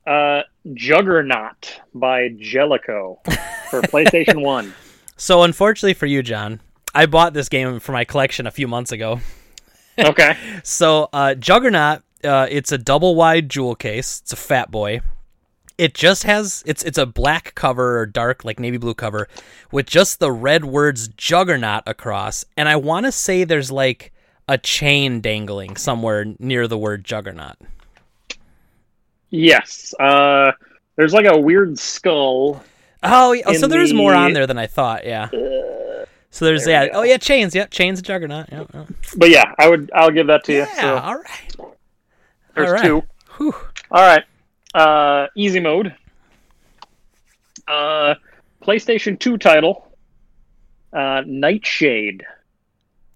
Uh, 0.09 0.43
Juggernaut 0.75 1.83
by 1.95 2.31
Jaleco 2.31 3.25
for 3.71 3.81
PlayStation 3.83 4.43
One. 4.43 4.75
So 5.17 5.45
unfortunately 5.45 5.95
for 5.95 6.07
you, 6.07 6.21
John, 6.25 6.59
I 6.93 7.07
bought 7.07 7.33
this 7.33 7.49
game 7.49 7.79
for 7.79 7.93
my 7.93 8.05
collection 8.05 8.45
a 8.49 8.51
few 8.51 8.67
months 8.67 8.91
ago. 8.91 9.21
Okay. 9.97 10.37
So 10.65 11.11
uh, 11.13 11.37
Juggernaut, 11.37 12.03
uh, 12.25 12.49
it's 12.51 12.73
a 12.73 12.79
double 12.79 13.15
wide 13.15 13.49
jewel 13.49 13.77
case. 13.77 14.21
It's 14.21 14.33
a 14.33 14.37
fat 14.37 14.73
boy. 14.73 15.01
It 15.79 15.95
just 15.95 16.25
has 16.25 16.63
it's 16.67 16.83
it's 16.85 16.99
a 16.99 17.07
black 17.07 17.55
cover 17.55 17.99
or 17.99 18.07
dark 18.07 18.45
like 18.45 18.59
navy 18.59 18.79
blue 18.79 18.95
cover 18.95 19.29
with 19.71 19.87
just 19.87 20.21
the 20.21 20.33
red 20.33 20.65
words 20.65 21.09
Juggernaut 21.09 21.83
across, 21.87 22.45
and 22.57 22.69
I 22.69 22.77
want 22.77 23.07
to 23.07 23.13
say 23.13 23.45
there's 23.45 23.71
like 23.71 24.13
a 24.49 24.57
chain 24.59 25.21
dangling 25.21 25.77
somewhere 25.77 26.25
near 26.39 26.67
the 26.69 26.79
word 26.79 27.05
Juggernaut. 27.05 27.57
Yes. 29.31 29.93
Uh, 29.99 30.53
there's 30.97 31.13
like 31.13 31.27
a 31.27 31.39
weird 31.39 31.79
skull. 31.79 32.63
Oh, 33.03 33.33
yeah. 33.33 33.53
so 33.53 33.67
there's 33.67 33.93
more 33.93 34.15
on 34.15 34.33
there 34.33 34.47
than 34.47 34.59
I 34.59 34.67
thought. 34.67 35.05
Yeah. 35.05 35.29
So 36.31 36.45
there's 36.45 36.65
there 36.65 36.87
yeah. 36.87 36.91
Oh 36.93 37.03
yeah, 37.03 37.17
chains. 37.17 37.55
Yep, 37.55 37.71
chains 37.71 38.03
Juggernaut. 38.03 38.49
yeah, 38.53 38.65
yep. 38.75 38.87
But 39.17 39.31
yeah, 39.31 39.55
I 39.59 39.69
would. 39.71 39.91
I'll 39.95 40.11
give 40.11 40.27
that 40.27 40.45
to 40.45 40.53
you. 40.53 40.59
Yeah. 40.59 40.81
So 40.81 40.99
all 40.99 41.17
right. 41.17 41.57
there's 42.55 42.69
all 42.69 42.75
right. 42.75 42.83
two. 42.85 43.03
Whew. 43.37 43.55
All 43.91 44.03
right. 44.03 44.25
Uh, 44.77 45.27
easy 45.35 45.59
mode. 45.59 45.95
Uh, 47.67 48.15
PlayStation 48.63 49.19
Two 49.19 49.39
title. 49.39 49.91
Uh, 50.93 51.23
Nightshade. 51.27 52.25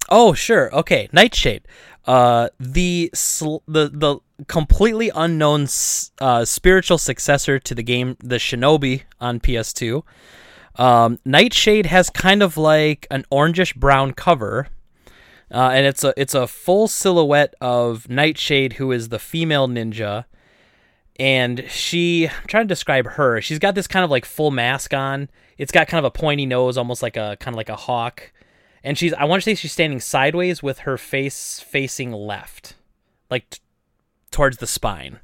Oh 0.08 0.32
sure. 0.32 0.74
Okay. 0.74 1.08
Nightshade. 1.12 1.62
Uh, 2.06 2.48
the 2.58 3.10
sl- 3.12 3.58
the 3.68 3.90
the 3.92 4.16
completely 4.46 5.10
unknown 5.14 5.64
s- 5.64 6.12
uh, 6.18 6.46
spiritual 6.46 6.96
successor 6.96 7.58
to 7.58 7.74
the 7.74 7.82
game, 7.82 8.16
the 8.20 8.36
Shinobi 8.36 9.02
on 9.20 9.38
PS2. 9.38 10.02
Um, 10.76 11.18
Nightshade 11.26 11.86
has 11.86 12.08
kind 12.08 12.42
of 12.42 12.56
like 12.56 13.06
an 13.10 13.24
orangish 13.30 13.76
brown 13.76 14.14
cover, 14.14 14.68
uh, 15.52 15.70
and 15.74 15.84
it's 15.84 16.02
a 16.02 16.14
it's 16.16 16.34
a 16.34 16.46
full 16.46 16.88
silhouette 16.88 17.54
of 17.60 18.08
Nightshade, 18.08 18.74
who 18.74 18.90
is 18.92 19.10
the 19.10 19.18
female 19.18 19.68
ninja, 19.68 20.24
and 21.20 21.66
she 21.68 22.28
I'm 22.28 22.46
trying 22.48 22.64
to 22.64 22.68
describe 22.68 23.06
her. 23.06 23.40
She's 23.42 23.58
got 23.58 23.74
this 23.74 23.86
kind 23.86 24.04
of 24.04 24.10
like 24.10 24.24
full 24.24 24.50
mask 24.50 24.94
on. 24.94 25.28
It's 25.58 25.70
got 25.70 25.86
kind 25.86 26.04
of 26.04 26.06
a 26.06 26.18
pointy 26.18 26.46
nose, 26.46 26.78
almost 26.78 27.02
like 27.02 27.16
a 27.18 27.36
kind 27.38 27.54
of 27.54 27.56
like 27.56 27.68
a 27.68 27.76
hawk, 27.76 28.32
and 28.82 28.96
she's 28.96 29.12
I 29.12 29.24
want 29.24 29.42
to 29.42 29.44
say 29.44 29.54
she's 29.54 29.72
standing 29.72 30.00
sideways 30.00 30.62
with 30.62 30.80
her 30.80 30.96
face 30.96 31.60
facing 31.60 32.10
left, 32.10 32.74
like 33.30 33.50
t- 33.50 33.60
towards 34.30 34.56
the 34.56 34.66
spine. 34.66 35.20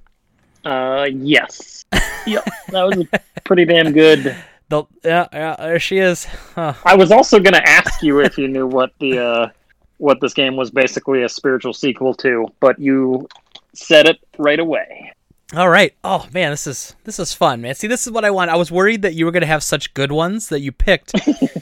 Uh, 0.67 1.09
yes. 1.11 1.87
yep. 2.27 2.45
That 2.69 2.83
was 2.83 3.07
pretty 3.45 3.65
damn 3.65 3.93
good. 3.93 4.37
The 4.69 4.83
yeah, 5.05 5.29
yeah 5.33 5.55
there 5.57 5.79
she 5.79 5.99
is. 5.99 6.25
Huh. 6.25 6.75
I 6.85 6.97
was 6.97 7.13
also 7.13 7.39
going 7.39 7.53
to 7.53 7.69
ask 7.69 8.03
you 8.03 8.19
if 8.19 8.37
you 8.37 8.49
knew 8.49 8.67
what 8.67 8.91
the 8.99 9.17
uh, 9.17 9.51
what 9.99 10.21
this 10.21 10.35
game 10.35 10.57
was 10.57 10.73
basically 10.73 11.23
a 11.23 11.29
spiritual 11.29 11.73
sequel 11.73 12.15
to, 12.15 12.49
but 12.59 12.77
you 12.77 13.29
said 13.75 14.09
it 14.09 14.19
right 14.39 14.59
away. 14.59 15.13
All 15.55 15.69
right. 15.69 15.95
Oh 16.03 16.27
man, 16.33 16.51
this 16.51 16.67
is 16.67 16.97
this 17.05 17.21
is 17.21 17.33
fun, 17.33 17.61
man. 17.61 17.77
See, 17.77 17.87
this 17.87 18.07
is 18.07 18.13
what 18.13 18.25
I 18.25 18.31
want. 18.31 18.51
I 18.51 18.57
was 18.57 18.73
worried 18.73 19.03
that 19.03 19.15
you 19.15 19.25
were 19.25 19.31
gonna 19.31 19.47
have 19.47 19.63
such 19.63 19.95
good 19.95 20.11
ones 20.11 20.49
that 20.49 20.61
you 20.61 20.73
picked. 20.73 21.15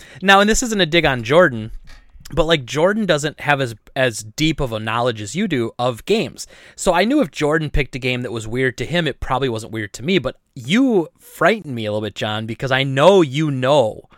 now, 0.22 0.40
and 0.40 0.48
this 0.48 0.62
isn't 0.62 0.80
a 0.80 0.86
dig 0.86 1.04
on 1.04 1.22
Jordan, 1.22 1.70
but 2.32 2.46
like 2.46 2.64
Jordan 2.64 3.04
doesn't 3.04 3.40
have 3.40 3.60
as 3.60 3.74
as 3.94 4.20
deep 4.20 4.58
of 4.60 4.72
a 4.72 4.80
knowledge 4.80 5.20
as 5.20 5.36
you 5.36 5.46
do 5.46 5.72
of 5.78 6.06
games. 6.06 6.46
So 6.76 6.94
I 6.94 7.04
knew 7.04 7.20
if 7.20 7.30
Jordan 7.30 7.68
picked 7.68 7.94
a 7.94 7.98
game 7.98 8.22
that 8.22 8.32
was 8.32 8.48
weird 8.48 8.78
to 8.78 8.86
him, 8.86 9.06
it 9.06 9.20
probably 9.20 9.50
wasn't 9.50 9.72
weird 9.72 9.92
to 9.94 10.02
me. 10.02 10.18
But 10.18 10.36
you 10.54 11.08
frightened 11.18 11.74
me 11.74 11.84
a 11.84 11.92
little 11.92 12.06
bit, 12.06 12.14
John, 12.14 12.46
because 12.46 12.72
I 12.72 12.84
know 12.84 13.20
you 13.20 13.50
know 13.50 14.08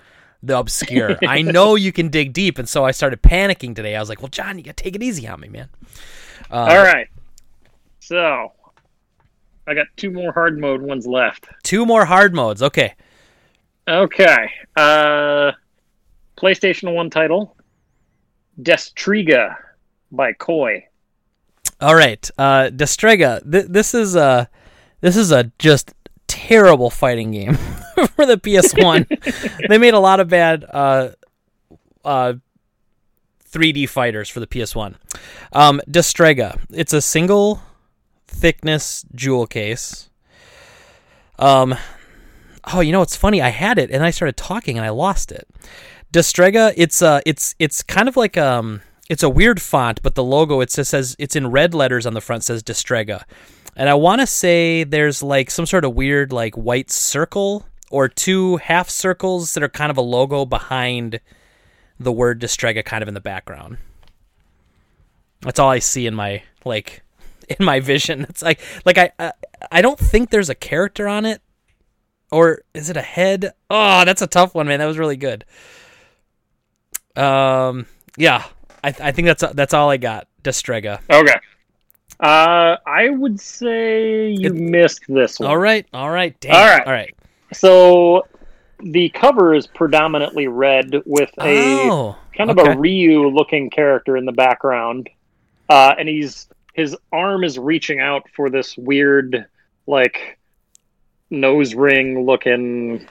the 0.45 0.57
obscure. 0.57 1.19
I 1.27 1.43
know 1.43 1.75
you 1.75 1.91
can 1.91 2.09
dig 2.09 2.33
deep, 2.33 2.59
and 2.61 2.69
so 2.69 2.85
I 2.85 2.93
started 2.93 3.21
panicking 3.21 3.75
today. 3.75 3.97
I 3.97 4.01
was 4.01 4.09
like, 4.09 4.23
"Well, 4.23 4.29
John, 4.29 4.59
you 4.59 4.65
gotta 4.65 4.75
take 4.75 4.95
it 4.95 5.03
easy 5.03 5.27
on 5.27 5.41
me, 5.41 5.49
man." 5.49 5.71
Uh, 6.53 6.69
All 6.71 6.85
right. 6.85 7.09
So, 7.99 8.53
I 9.67 9.75
got 9.75 9.87
two 9.97 10.11
more 10.11 10.33
hard 10.33 10.59
mode 10.59 10.81
ones 10.81 11.07
left. 11.07 11.49
Two 11.63 11.85
more 11.85 12.05
hard 12.05 12.35
modes. 12.35 12.63
Okay. 12.63 12.95
Okay. 13.89 14.51
Uh, 14.77 15.53
PlayStation 16.37 16.95
1 16.95 17.11
title 17.11 17.57
Destrega 18.61 19.57
by 20.11 20.33
Koei. 20.33 20.85
All 21.81 21.95
right, 21.95 22.31
uh, 22.39 22.71
Destrega. 22.73 23.51
Th- 23.51 23.67
this 23.67 23.93
is 23.93 24.17
a 24.17 24.49
this 25.03 25.15
is 25.15 25.31
a 25.31 25.53
just 25.59 25.93
terrible 26.27 26.89
fighting 26.89 27.33
game 27.33 27.55
for 28.15 28.25
the 28.25 28.39
PS1. 28.39 29.67
they 29.69 29.77
made 29.77 29.93
a 29.93 29.99
lot 29.99 30.21
of 30.21 30.29
bad 30.29 30.65
uh, 30.65 31.11
uh, 32.03 32.35
3D 33.51 33.89
fighters 33.91 34.31
for 34.31 34.41
the 34.41 34.47
PS1. 34.47 34.95
Um, 35.53 35.83
Destrega. 35.87 36.59
It's 36.71 36.95
a 36.95 37.03
single 37.03 37.61
thickness 38.47 39.05
jewel 39.13 39.45
case. 39.45 40.09
Um, 41.37 41.75
oh, 42.73 42.79
you 42.79 42.93
know 42.93 43.01
what's 43.01 43.17
funny? 43.17 43.43
I 43.43 43.49
had 43.49 43.77
it 43.77 43.91
and 43.91 44.05
I 44.05 44.11
started 44.11 44.37
talking 44.37 44.79
and 44.79 44.87
I 44.87 44.91
lost 44.91 45.33
it. 45.33 45.49
Destrega, 46.13 46.73
it's 46.77 47.03
uh, 47.03 47.23
it's 47.27 47.57
it's 47.59 47.83
kind 47.83 48.09
of 48.09 48.17
like 48.17 48.39
um, 48.39 48.83
it's 49.11 49.25
a 49.25 49.29
weird 49.29 49.61
font, 49.61 50.01
but 50.01 50.15
the 50.15 50.23
logo 50.23 50.61
it 50.61 50.71
just 50.71 50.93
says 50.93 51.17
it's 51.19 51.35
in 51.35 51.51
red 51.51 51.75
letters 51.75 52.07
on 52.07 52.15
the 52.15 52.21
front 52.21 52.45
says 52.45 52.63
Destrega, 52.63 53.25
and 53.75 53.89
I 53.89 53.95
want 53.95 54.21
to 54.21 54.29
say 54.29 54.85
there's 54.85 55.25
like 55.25 55.51
some 55.51 55.67
sort 55.67 55.85
of 55.85 55.97
weird 55.97 56.33
like 56.33 56.55
white 56.55 56.93
circle 56.93 57.67
or 57.91 58.09
two 58.09 58.59
half 58.59 58.89
circles 58.89 59.55
that 59.55 59.65
are 59.65 59.69
kind 59.69 59.91
of 59.91 59.97
a 59.97 60.03
logo 60.03 60.45
behind 60.45 61.19
the 61.99 62.13
word 62.13 62.41
Destrega, 62.41 62.85
kind 62.85 63.03
of 63.03 63.09
in 63.09 63.15
the 63.15 63.21
background. 63.21 63.79
That's 65.41 65.59
all 65.59 65.71
I 65.71 65.81
see 65.81 66.07
in 66.07 66.15
my 66.15 66.45
like 66.65 67.03
in 67.49 67.65
my 67.65 67.81
vision. 67.81 68.27
It's 68.29 68.43
like 68.43 68.61
like 68.85 68.99
I 68.99 69.13
I, 69.19 69.33
I 69.71 69.83
don't 69.83 69.99
think 69.99 70.31
there's 70.31 70.51
a 70.51 70.55
character 70.55 71.09
on 71.09 71.25
it, 71.25 71.43
or 72.31 72.63
is 72.75 72.91
it 72.91 72.97
a 72.97 73.03
head? 73.03 73.53
Oh, 73.71 74.05
that's 74.05 74.23
a 74.23 74.27
tough 74.27 74.55
one, 74.55 74.67
man. 74.67 74.79
That 74.79 74.87
was 74.87 74.99
really 74.99 75.17
good. 75.17 75.45
Um, 77.15 77.87
yeah, 78.17 78.45
I 78.85 78.89
I 78.89 79.13
think 79.13 79.27
that's 79.27 79.45
that's 79.55 79.75
all 79.75 79.91
I 79.91 79.97
got. 79.97 80.29
Destrega. 80.43 81.01
Okay. 81.11 81.35
Uh, 82.19 82.77
I 82.87 83.11
would 83.11 83.39
say 83.41 84.31
you 84.31 84.49
It- 84.49 84.55
missed 84.55 85.03
this 85.09 85.39
one. 85.39 85.51
All 85.51 85.59
right, 85.59 85.87
all 85.93 86.11
right, 86.11 86.39
dang, 86.41 86.55
All 86.55 86.65
right. 86.65 86.87
all 86.87 86.93
right. 86.93 87.15
So 87.53 88.27
the 88.81 89.09
cover 89.11 89.55
is 89.55 89.67
predominantly 89.67 90.49
red 90.49 91.03
with 91.05 91.31
a 91.41 91.89
oh, 91.91 92.17
kind 92.37 92.51
of 92.51 92.59
okay. 92.59 92.73
a 92.73 92.79
Ryu 92.79 93.29
looking 93.29 93.71
character 93.71 94.17
in 94.17 94.25
the 94.25 94.33
background. 94.33 95.11
Uh, 95.69 95.95
and 95.99 96.09
he's 96.09 96.49
his 96.77 96.97
arm 97.13 97.45
is 97.45 97.59
reaching 97.59 98.01
out 98.01 98.29
for 98.37 98.51
this 98.51 98.77
weird 98.77 99.47
like 99.87 100.39
nose 101.31 101.75
ring 101.75 102.25
looking 102.27 103.09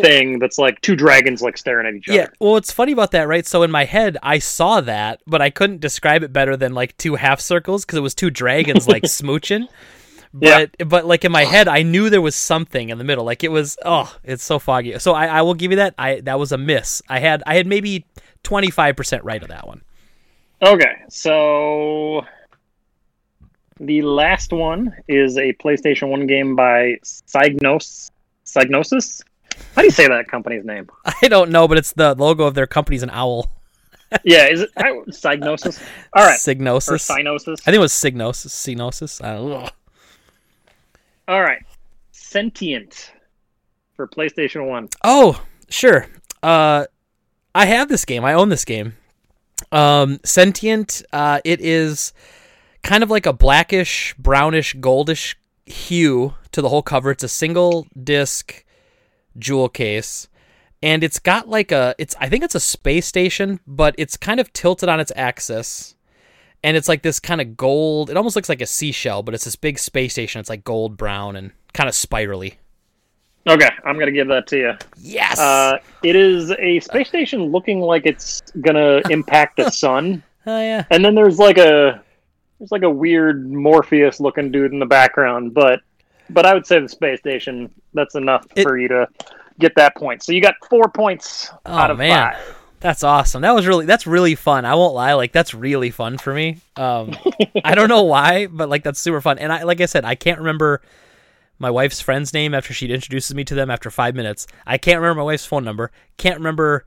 thing 0.00 0.38
that's 0.38 0.58
like 0.58 0.80
two 0.80 0.96
dragons 0.96 1.42
like 1.42 1.56
staring 1.58 1.86
at 1.86 1.94
each 1.94 2.08
Yeah, 2.08 2.26
other. 2.26 2.34
well, 2.38 2.56
it's 2.56 2.70
funny 2.70 2.92
about 2.92 3.12
that, 3.12 3.28
right? 3.28 3.46
So 3.46 3.62
in 3.62 3.70
my 3.70 3.84
head, 3.84 4.18
I 4.22 4.38
saw 4.38 4.80
that, 4.82 5.22
but 5.26 5.40
I 5.40 5.48
couldn't 5.48 5.80
describe 5.80 6.22
it 6.22 6.32
better 6.32 6.56
than 6.56 6.74
like 6.74 6.96
two 6.98 7.14
half 7.14 7.40
circles 7.40 7.84
because 7.84 7.96
it 7.98 8.02
was 8.02 8.14
two 8.14 8.30
dragons 8.30 8.86
like 8.86 9.04
smooching. 9.06 9.68
Yeah. 10.40 10.60
But 10.60 10.76
but 10.88 11.06
like 11.06 11.24
in 11.24 11.32
my 11.32 11.44
head, 11.44 11.68
I 11.68 11.82
knew 11.82 12.10
there 12.10 12.22
was 12.22 12.34
something 12.36 12.90
in 12.90 12.98
the 12.98 13.04
middle. 13.04 13.24
Like 13.24 13.44
it 13.44 13.50
was, 13.52 13.78
oh, 13.84 14.14
it's 14.24 14.44
so 14.44 14.58
foggy. 14.58 14.98
So 14.98 15.14
I, 15.14 15.26
I 15.26 15.42
will 15.42 15.54
give 15.54 15.70
you 15.72 15.76
that. 15.78 15.94
I 15.98 16.20
that 16.22 16.38
was 16.38 16.52
a 16.52 16.58
miss. 16.58 17.02
I 17.08 17.20
had 17.20 17.42
I 17.46 17.56
had 17.56 17.66
maybe 17.66 18.06
twenty 18.42 18.70
five 18.70 18.96
percent 18.96 19.24
right 19.24 19.42
on 19.42 19.48
that 19.50 19.66
one. 19.66 19.82
Okay, 20.62 21.02
so 21.08 22.22
the 23.80 24.02
last 24.02 24.52
one 24.52 24.94
is 25.08 25.36
a 25.36 25.52
PlayStation 25.54 26.08
1 26.08 26.26
game 26.26 26.54
by 26.54 26.96
Psygnos 27.02 28.10
Psygnosis. 28.44 29.22
How 29.74 29.82
do 29.82 29.86
you 29.86 29.90
say 29.90 30.08
that 30.08 30.28
company's 30.28 30.64
name? 30.64 30.88
I 31.22 31.28
don't 31.28 31.50
know, 31.50 31.66
but 31.66 31.78
it's 31.78 31.92
the 31.92 32.14
logo 32.14 32.44
of 32.44 32.54
their 32.54 32.66
company's 32.66 33.02
an 33.02 33.10
owl. 33.10 33.50
Yeah, 34.22 34.46
is 34.46 34.60
it 34.60 34.70
I, 34.76 34.92
Psygnosis? 35.08 35.82
All 36.12 36.24
right, 36.24 36.34
or 36.34 36.38
Signosis. 36.38 37.10
I 37.10 37.64
think 37.64 37.74
it 37.74 37.80
was 37.80 37.92
Signosis. 37.92 38.52
Signosis. 38.52 39.24
I 39.24 39.34
don't 39.34 39.50
know. 39.50 39.68
All 41.26 41.42
right, 41.42 41.64
Sentient 42.12 43.10
for 43.96 44.06
PlayStation 44.06 44.68
1. 44.68 44.88
Oh, 45.02 45.42
sure. 45.68 46.06
Uh, 46.44 46.84
I 47.56 47.66
have 47.66 47.88
this 47.88 48.04
game. 48.04 48.24
I 48.24 48.34
own 48.34 48.50
this 48.50 48.64
game. 48.64 48.94
Um, 49.72 50.20
Sentient. 50.22 51.02
Uh, 51.12 51.40
it 51.44 51.60
is 51.60 52.12
kind 52.84 53.02
of 53.02 53.10
like 53.10 53.26
a 53.26 53.32
blackish, 53.32 54.14
brownish, 54.16 54.76
goldish 54.76 55.34
hue 55.66 56.34
to 56.52 56.62
the 56.62 56.68
whole 56.68 56.82
cover. 56.82 57.10
It's 57.10 57.24
a 57.24 57.28
single 57.28 57.88
disc 58.00 58.64
jewel 59.36 59.68
case, 59.68 60.28
and 60.80 61.02
it's 61.02 61.18
got 61.18 61.48
like 61.48 61.72
a. 61.72 61.96
It's 61.98 62.14
I 62.20 62.28
think 62.28 62.44
it's 62.44 62.54
a 62.54 62.60
space 62.60 63.06
station, 63.06 63.58
but 63.66 63.94
it's 63.98 64.16
kind 64.16 64.38
of 64.38 64.52
tilted 64.52 64.88
on 64.88 65.00
its 65.00 65.10
axis. 65.16 65.96
And 66.62 66.78
it's 66.78 66.88
like 66.88 67.02
this 67.02 67.20
kind 67.20 67.42
of 67.42 67.58
gold. 67.58 68.08
It 68.08 68.16
almost 68.16 68.36
looks 68.36 68.48
like 68.48 68.62
a 68.62 68.66
seashell, 68.66 69.22
but 69.22 69.34
it's 69.34 69.44
this 69.44 69.56
big 69.56 69.78
space 69.78 70.12
station. 70.12 70.40
It's 70.40 70.48
like 70.48 70.64
gold 70.64 70.96
brown 70.96 71.36
and 71.36 71.50
kind 71.74 71.90
of 71.90 71.94
spirally. 71.94 72.58
Okay, 73.46 73.68
I'm 73.84 73.98
gonna 73.98 74.12
give 74.12 74.28
that 74.28 74.46
to 74.46 74.56
you. 74.56 74.72
Yes. 74.98 75.38
Uh, 75.38 75.78
it 76.02 76.16
is 76.16 76.50
a 76.52 76.80
space 76.80 77.08
station 77.08 77.52
looking 77.52 77.80
like 77.80 78.06
it's 78.06 78.40
gonna 78.62 79.02
impact 79.10 79.58
the 79.58 79.68
sun, 79.68 80.22
oh 80.46 80.58
yeah. 80.58 80.84
and 80.90 81.04
then 81.04 81.14
there's 81.14 81.38
like 81.38 81.58
a 81.58 82.02
there's 82.64 82.72
like 82.72 82.82
a 82.82 82.90
weird 82.90 83.50
Morpheus 83.50 84.20
looking 84.20 84.50
dude 84.50 84.72
in 84.72 84.78
the 84.78 84.86
background, 84.86 85.52
but 85.54 85.80
but 86.30 86.46
I 86.46 86.54
would 86.54 86.66
say 86.66 86.80
the 86.80 86.88
space 86.88 87.18
station 87.20 87.70
that's 87.92 88.14
enough 88.14 88.46
It- 88.56 88.62
for 88.62 88.78
you 88.78 88.88
to 88.88 89.06
get 89.58 89.74
that 89.76 89.94
point. 89.96 90.22
So 90.22 90.32
you 90.32 90.40
got 90.40 90.54
four 90.68 90.88
points 90.88 91.50
Oh 91.66 91.72
out 91.74 91.90
of 91.90 91.98
man, 91.98 92.32
five. 92.32 92.56
that's 92.80 93.04
awesome. 93.04 93.42
That 93.42 93.54
was 93.54 93.66
really 93.66 93.84
that's 93.86 94.06
really 94.06 94.34
fun. 94.34 94.64
I 94.64 94.74
won't 94.74 94.94
lie, 94.94 95.12
like 95.12 95.32
that's 95.32 95.52
really 95.54 95.90
fun 95.90 96.16
for 96.18 96.32
me. 96.32 96.58
Um, 96.76 97.14
I 97.64 97.74
don't 97.74 97.88
know 97.88 98.02
why, 98.04 98.46
but 98.46 98.68
like 98.68 98.82
that's 98.82 98.98
super 99.00 99.20
fun. 99.20 99.38
And 99.38 99.52
I 99.52 99.62
like 99.64 99.80
I 99.80 99.86
said, 99.86 100.04
I 100.06 100.14
can't 100.14 100.38
remember 100.38 100.80
my 101.58 101.70
wife's 101.70 102.00
friend's 102.00 102.32
name 102.32 102.52
after 102.54 102.72
she 102.74 102.86
introduces 102.88 103.34
me 103.34 103.44
to 103.44 103.54
them 103.54 103.70
after 103.70 103.90
five 103.90 104.14
minutes. 104.16 104.46
I 104.66 104.76
can't 104.78 104.98
remember 105.00 105.20
my 105.20 105.24
wife's 105.24 105.46
phone 105.46 105.64
number. 105.64 105.92
Can't 106.16 106.38
remember 106.38 106.84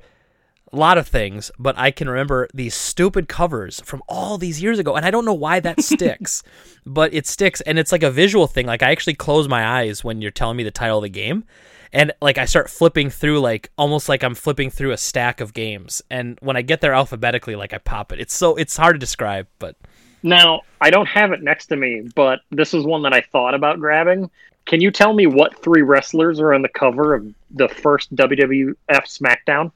a 0.71 0.75
lot 0.75 0.97
of 0.97 1.07
things, 1.07 1.51
but 1.57 1.77
I 1.77 1.91
can 1.91 2.09
remember 2.09 2.47
these 2.53 2.73
stupid 2.73 3.27
covers 3.27 3.79
from 3.81 4.03
all 4.07 4.37
these 4.37 4.61
years 4.61 4.79
ago, 4.79 4.95
and 4.95 5.05
I 5.05 5.11
don't 5.11 5.25
know 5.25 5.33
why 5.33 5.59
that 5.61 5.81
sticks, 5.83 6.43
but 6.85 7.13
it 7.13 7.25
sticks, 7.27 7.61
and 7.61 7.79
it's 7.79 7.91
like 7.91 8.03
a 8.03 8.11
visual 8.11 8.47
thing. 8.47 8.65
Like 8.65 8.83
I 8.83 8.91
actually 8.91 9.15
close 9.15 9.47
my 9.47 9.65
eyes 9.65 10.03
when 10.03 10.21
you're 10.21 10.31
telling 10.31 10.57
me 10.57 10.63
the 10.63 10.71
title 10.71 10.97
of 10.97 11.03
the 11.03 11.09
game, 11.09 11.45
and 11.93 12.11
like 12.21 12.37
I 12.37 12.45
start 12.45 12.69
flipping 12.69 13.09
through, 13.09 13.39
like 13.39 13.71
almost 13.77 14.09
like 14.09 14.23
I'm 14.23 14.35
flipping 14.35 14.69
through 14.69 14.91
a 14.91 14.97
stack 14.97 15.39
of 15.39 15.53
games, 15.53 16.01
and 16.09 16.37
when 16.41 16.57
I 16.57 16.61
get 16.61 16.81
there 16.81 16.93
alphabetically, 16.93 17.55
like 17.55 17.73
I 17.73 17.77
pop 17.77 18.11
it. 18.11 18.19
It's 18.19 18.33
so 18.33 18.55
it's 18.55 18.75
hard 18.75 18.95
to 18.95 18.99
describe, 18.99 19.47
but 19.59 19.75
Now 20.23 20.61
I 20.81 20.89
don't 20.89 21.07
have 21.07 21.31
it 21.31 21.41
next 21.41 21.67
to 21.67 21.75
me, 21.75 22.07
but 22.15 22.41
this 22.51 22.73
is 22.73 22.85
one 22.85 23.03
that 23.03 23.13
I 23.13 23.21
thought 23.21 23.53
about 23.53 23.79
grabbing. 23.79 24.29
Can 24.65 24.81
you 24.81 24.91
tell 24.91 25.13
me 25.13 25.27
what 25.27 25.63
three 25.63 25.81
wrestlers 25.81 26.41
are 26.41 26.53
on 26.53 26.61
the 26.61 26.67
cover 26.67 27.13
of 27.13 27.33
the 27.51 27.69
first 27.69 28.13
WWF 28.13 28.75
SmackDown 28.89 29.71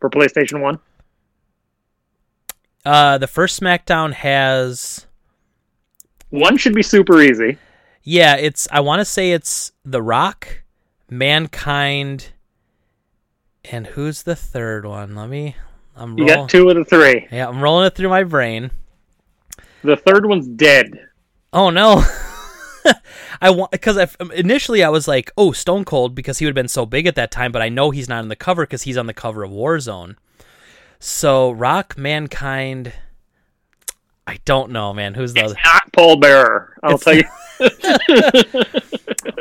for 0.00 0.10
PlayStation 0.10 0.60
One? 0.60 0.78
uh, 2.84 3.18
the 3.18 3.26
first 3.26 3.60
SmackDown 3.60 4.12
has 4.12 5.06
One 6.30 6.56
should 6.56 6.74
be 6.74 6.82
super 6.82 7.20
easy. 7.20 7.58
Yeah, 8.02 8.36
it's 8.36 8.66
I 8.70 8.80
want 8.80 9.00
to 9.00 9.04
say 9.04 9.32
it's 9.32 9.72
The 9.84 10.00
Rock, 10.00 10.62
Mankind, 11.10 12.32
and 13.70 13.86
who's 13.88 14.22
the 14.22 14.36
third 14.36 14.86
one? 14.86 15.14
Let 15.14 15.28
me 15.28 15.56
I'm 15.94 16.16
You 16.16 16.26
got 16.26 16.48
two 16.48 16.68
of 16.70 16.76
the 16.76 16.84
three. 16.84 17.26
Yeah, 17.30 17.48
I'm 17.48 17.60
rolling 17.60 17.86
it 17.86 17.94
through 17.94 18.08
my 18.08 18.24
brain. 18.24 18.70
The 19.82 19.96
third 19.96 20.26
one's 20.26 20.46
dead. 20.46 21.08
Oh 21.52 21.70
no. 21.70 22.04
I 23.40 23.50
want 23.50 23.70
because 23.70 23.98
initially 24.34 24.82
I 24.82 24.88
was 24.88 25.06
like, 25.08 25.30
"Oh, 25.36 25.52
Stone 25.52 25.84
Cold" 25.84 26.14
because 26.14 26.38
he 26.38 26.44
would 26.44 26.50
have 26.50 26.54
been 26.62 26.68
so 26.68 26.86
big 26.86 27.06
at 27.06 27.14
that 27.16 27.30
time, 27.30 27.52
but 27.52 27.62
I 27.62 27.68
know 27.68 27.90
he's 27.90 28.08
not 28.08 28.18
on 28.20 28.28
the 28.28 28.36
cover 28.36 28.64
because 28.64 28.82
he's 28.82 28.96
on 28.96 29.06
the 29.06 29.14
cover 29.14 29.42
of 29.44 29.50
Warzone. 29.50 30.16
So, 30.98 31.52
Rock, 31.52 31.96
Mankind, 31.96 32.92
I 34.26 34.38
don't 34.44 34.72
know, 34.72 34.92
man. 34.92 35.14
Who's 35.14 35.32
the 35.34 35.40
It's 35.40 35.52
other? 35.52 35.60
not 35.64 35.92
Paul 35.92 36.16
Bearer. 36.16 36.74
I'll 36.82 36.96
It's- 36.96 37.04
tell 37.04 37.14
you. 37.14 37.24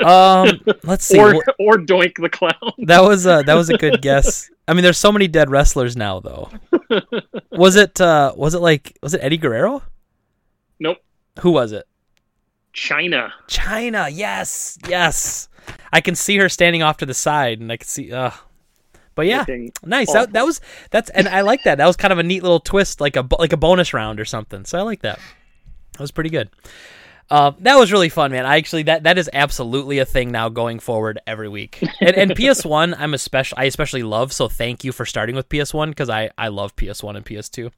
Um, 0.03 0.60
let's 0.84 1.06
see. 1.06 1.19
or 1.19 1.36
or 1.60 1.78
Doink 1.78 2.14
the 2.22 2.30
Clown. 2.30 2.53
That 2.80 3.02
was 3.02 3.26
a 3.26 3.44
that 3.45 3.56
was 3.56 3.69
a 3.69 3.78
good 3.78 4.02
guess. 4.02 4.49
I 4.68 4.74
mean, 4.74 4.84
there's 4.84 4.98
so 4.98 5.11
many 5.11 5.28
dead 5.28 5.49
wrestlers 5.49 5.95
now, 5.98 6.19
though. 6.19 6.49
Was 7.52 7.76
it 7.76 7.99
uh 7.99 8.34
was 8.38 8.53
it 8.53 8.60
like 8.61 8.98
was 9.02 9.14
it 9.14 9.19
Eddie 9.24 9.38
Guerrero? 9.38 9.82
Nope. 10.80 10.98
Who 11.40 11.52
was 11.52 11.72
it? 11.74 11.86
Chyna. 12.78 13.32
Chyna. 13.48 14.10
Yes, 14.14 14.78
yes. 14.88 15.49
I 15.91 15.99
can 15.99 16.16
see 16.16 16.38
her 16.38 16.48
standing 16.48 16.84
off 16.84 16.98
to 16.98 17.06
the 17.06 17.14
side, 17.14 17.60
and 17.60 17.72
I 17.72 17.78
can 17.78 17.88
see. 17.88 18.12
Uh, 18.12 18.30
but 19.16 19.26
yeah, 19.26 19.45
nice. 19.84 20.14
That, 20.14 20.34
that 20.34 20.45
was 20.45 20.62
that's 20.91 21.10
and 21.10 21.28
I 21.28 21.41
like 21.41 21.64
that. 21.64 21.80
That 21.80 21.88
was 21.88 21.98
kind 21.98 22.14
of 22.14 22.20
a 22.20 22.24
neat 22.24 22.44
little 22.44 22.60
twist, 22.60 23.02
like 23.02 23.16
a 23.16 23.28
like 23.40 23.52
a 23.52 23.58
bonus 23.58 23.94
round 23.94 24.20
or 24.20 24.26
something. 24.26 24.64
So 24.64 24.78
I 24.78 24.84
like 24.84 25.02
that. 25.02 25.20
That 25.94 25.99
was 25.99 26.12
pretty 26.12 26.30
good. 26.30 26.52
Uh, 27.30 27.52
that 27.60 27.76
was 27.76 27.91
really 27.91 28.10
fun, 28.10 28.32
man. 28.32 28.45
I 28.45 28.58
actually 28.58 28.84
that 28.84 29.04
that 29.04 29.18
is 29.18 29.28
absolutely 29.34 29.98
a 29.98 30.06
thing 30.06 30.32
now 30.32 30.48
going 30.48 30.78
forward 30.78 31.20
every 31.26 31.49
week. 31.49 31.82
And, 31.99 32.16
and 32.16 32.36
PS 32.38 32.64
One, 32.64 32.94
I'm 32.94 33.16
especially 33.16 33.58
I 33.58 33.64
especially 33.64 34.04
love. 34.04 34.32
So 34.32 34.48
thank 34.48 34.84
you 34.84 34.91
for 34.91 35.06
starting 35.06 35.36
with 35.36 35.49
PS 35.49 35.74
One 35.74 35.90
because 35.90 36.12
I 36.12 36.30
I 36.38 36.49
love 36.49 36.76
PS 36.76 37.02
One 37.02 37.16
and 37.16 37.26
PS 37.26 37.49
Two. 37.49 37.72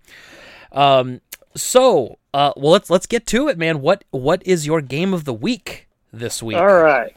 Um, 0.74 1.22
so 1.56 2.19
uh, 2.34 2.54
well 2.56 2.72
let's 2.72 2.90
let's 2.90 3.06
get 3.06 3.26
to 3.28 3.48
it, 3.48 3.58
man. 3.58 3.82
What 3.82 4.04
what 4.12 4.46
is 4.46 4.66
your 4.66 4.82
game 4.82 5.14
of 5.14 5.26
the 5.26 5.34
week 5.34 5.88
this 6.12 6.44
week? 6.44 6.58
All 6.58 6.66
right. 6.66 7.16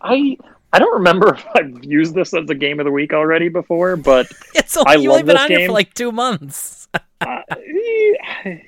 I 0.00 0.36
I 0.72 0.78
don't 0.78 0.94
remember 0.94 1.34
if 1.34 1.46
I've 1.54 1.84
used 1.84 2.14
this 2.14 2.34
as 2.34 2.48
a 2.48 2.54
game 2.54 2.80
of 2.80 2.84
the 2.84 2.92
week 2.92 3.12
already 3.12 3.48
before, 3.48 3.96
but 3.96 4.30
It's 4.54 4.76
only, 4.76 4.90
I 4.90 4.94
you've 4.94 5.10
only 5.10 5.22
been 5.22 5.34
this 5.34 5.42
on 5.42 5.48
here 5.48 5.58
game. 5.58 5.68
for 5.68 5.72
like 5.72 5.94
two 5.94 6.12
months, 6.12 6.88
uh, 7.20 7.40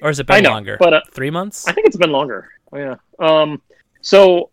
or 0.00 0.08
has 0.08 0.20
it 0.20 0.26
been 0.26 0.42
know, 0.44 0.50
longer? 0.50 0.76
but 0.78 0.94
uh, 0.94 1.00
Three 1.12 1.30
months? 1.30 1.66
I 1.66 1.72
think 1.72 1.86
it's 1.86 1.96
been 1.96 2.12
longer. 2.12 2.48
Oh, 2.72 2.78
Yeah. 2.78 2.96
Um. 3.18 3.60
So 4.00 4.50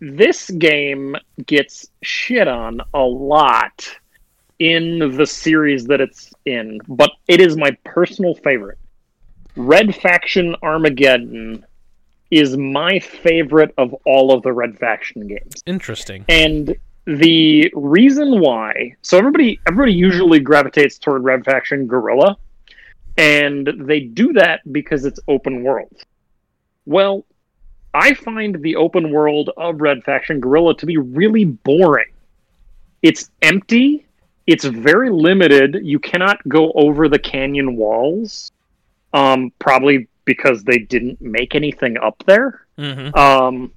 this 0.00 0.50
game 0.50 1.16
gets 1.46 1.88
shit 2.02 2.46
on 2.46 2.80
a 2.94 3.00
lot 3.02 3.88
in 4.60 5.16
the 5.16 5.26
series 5.26 5.84
that 5.86 6.00
it's 6.00 6.32
in, 6.44 6.80
but 6.88 7.10
it 7.26 7.40
is 7.40 7.56
my 7.56 7.76
personal 7.84 8.34
favorite. 8.36 8.78
Red 9.58 9.96
Faction 9.96 10.54
Armageddon 10.62 11.66
is 12.30 12.56
my 12.56 13.00
favorite 13.00 13.74
of 13.76 13.92
all 14.06 14.32
of 14.32 14.42
the 14.44 14.52
Red 14.52 14.78
Faction 14.78 15.26
games. 15.26 15.62
Interesting. 15.66 16.24
And 16.28 16.76
the 17.06 17.72
reason 17.74 18.38
why 18.38 18.94
so 19.02 19.18
everybody 19.18 19.58
everybody 19.66 19.94
usually 19.94 20.38
gravitates 20.38 20.96
toward 20.96 21.24
Red 21.24 21.44
Faction 21.44 21.88
Guerrilla, 21.88 22.36
and 23.16 23.68
they 23.80 24.00
do 24.00 24.32
that 24.34 24.60
because 24.72 25.04
it's 25.04 25.18
open 25.26 25.64
world. 25.64 26.04
Well, 26.86 27.24
I 27.94 28.14
find 28.14 28.62
the 28.62 28.76
open 28.76 29.10
world 29.10 29.50
of 29.56 29.80
Red 29.80 30.04
Faction 30.04 30.38
Guerrilla 30.38 30.76
to 30.76 30.86
be 30.86 30.98
really 30.98 31.46
boring. 31.46 32.12
It's 33.02 33.30
empty, 33.42 34.06
it's 34.46 34.64
very 34.64 35.10
limited. 35.10 35.80
You 35.82 35.98
cannot 35.98 36.46
go 36.48 36.70
over 36.76 37.08
the 37.08 37.18
canyon 37.18 37.74
walls. 37.76 38.52
Um, 39.12 39.52
probably 39.58 40.08
because 40.24 40.62
they 40.64 40.78
didn't 40.78 41.20
make 41.20 41.54
anything 41.54 41.96
up 41.98 42.22
there. 42.26 42.66
Mm-hmm. 42.76 43.14
Um, 43.18 43.72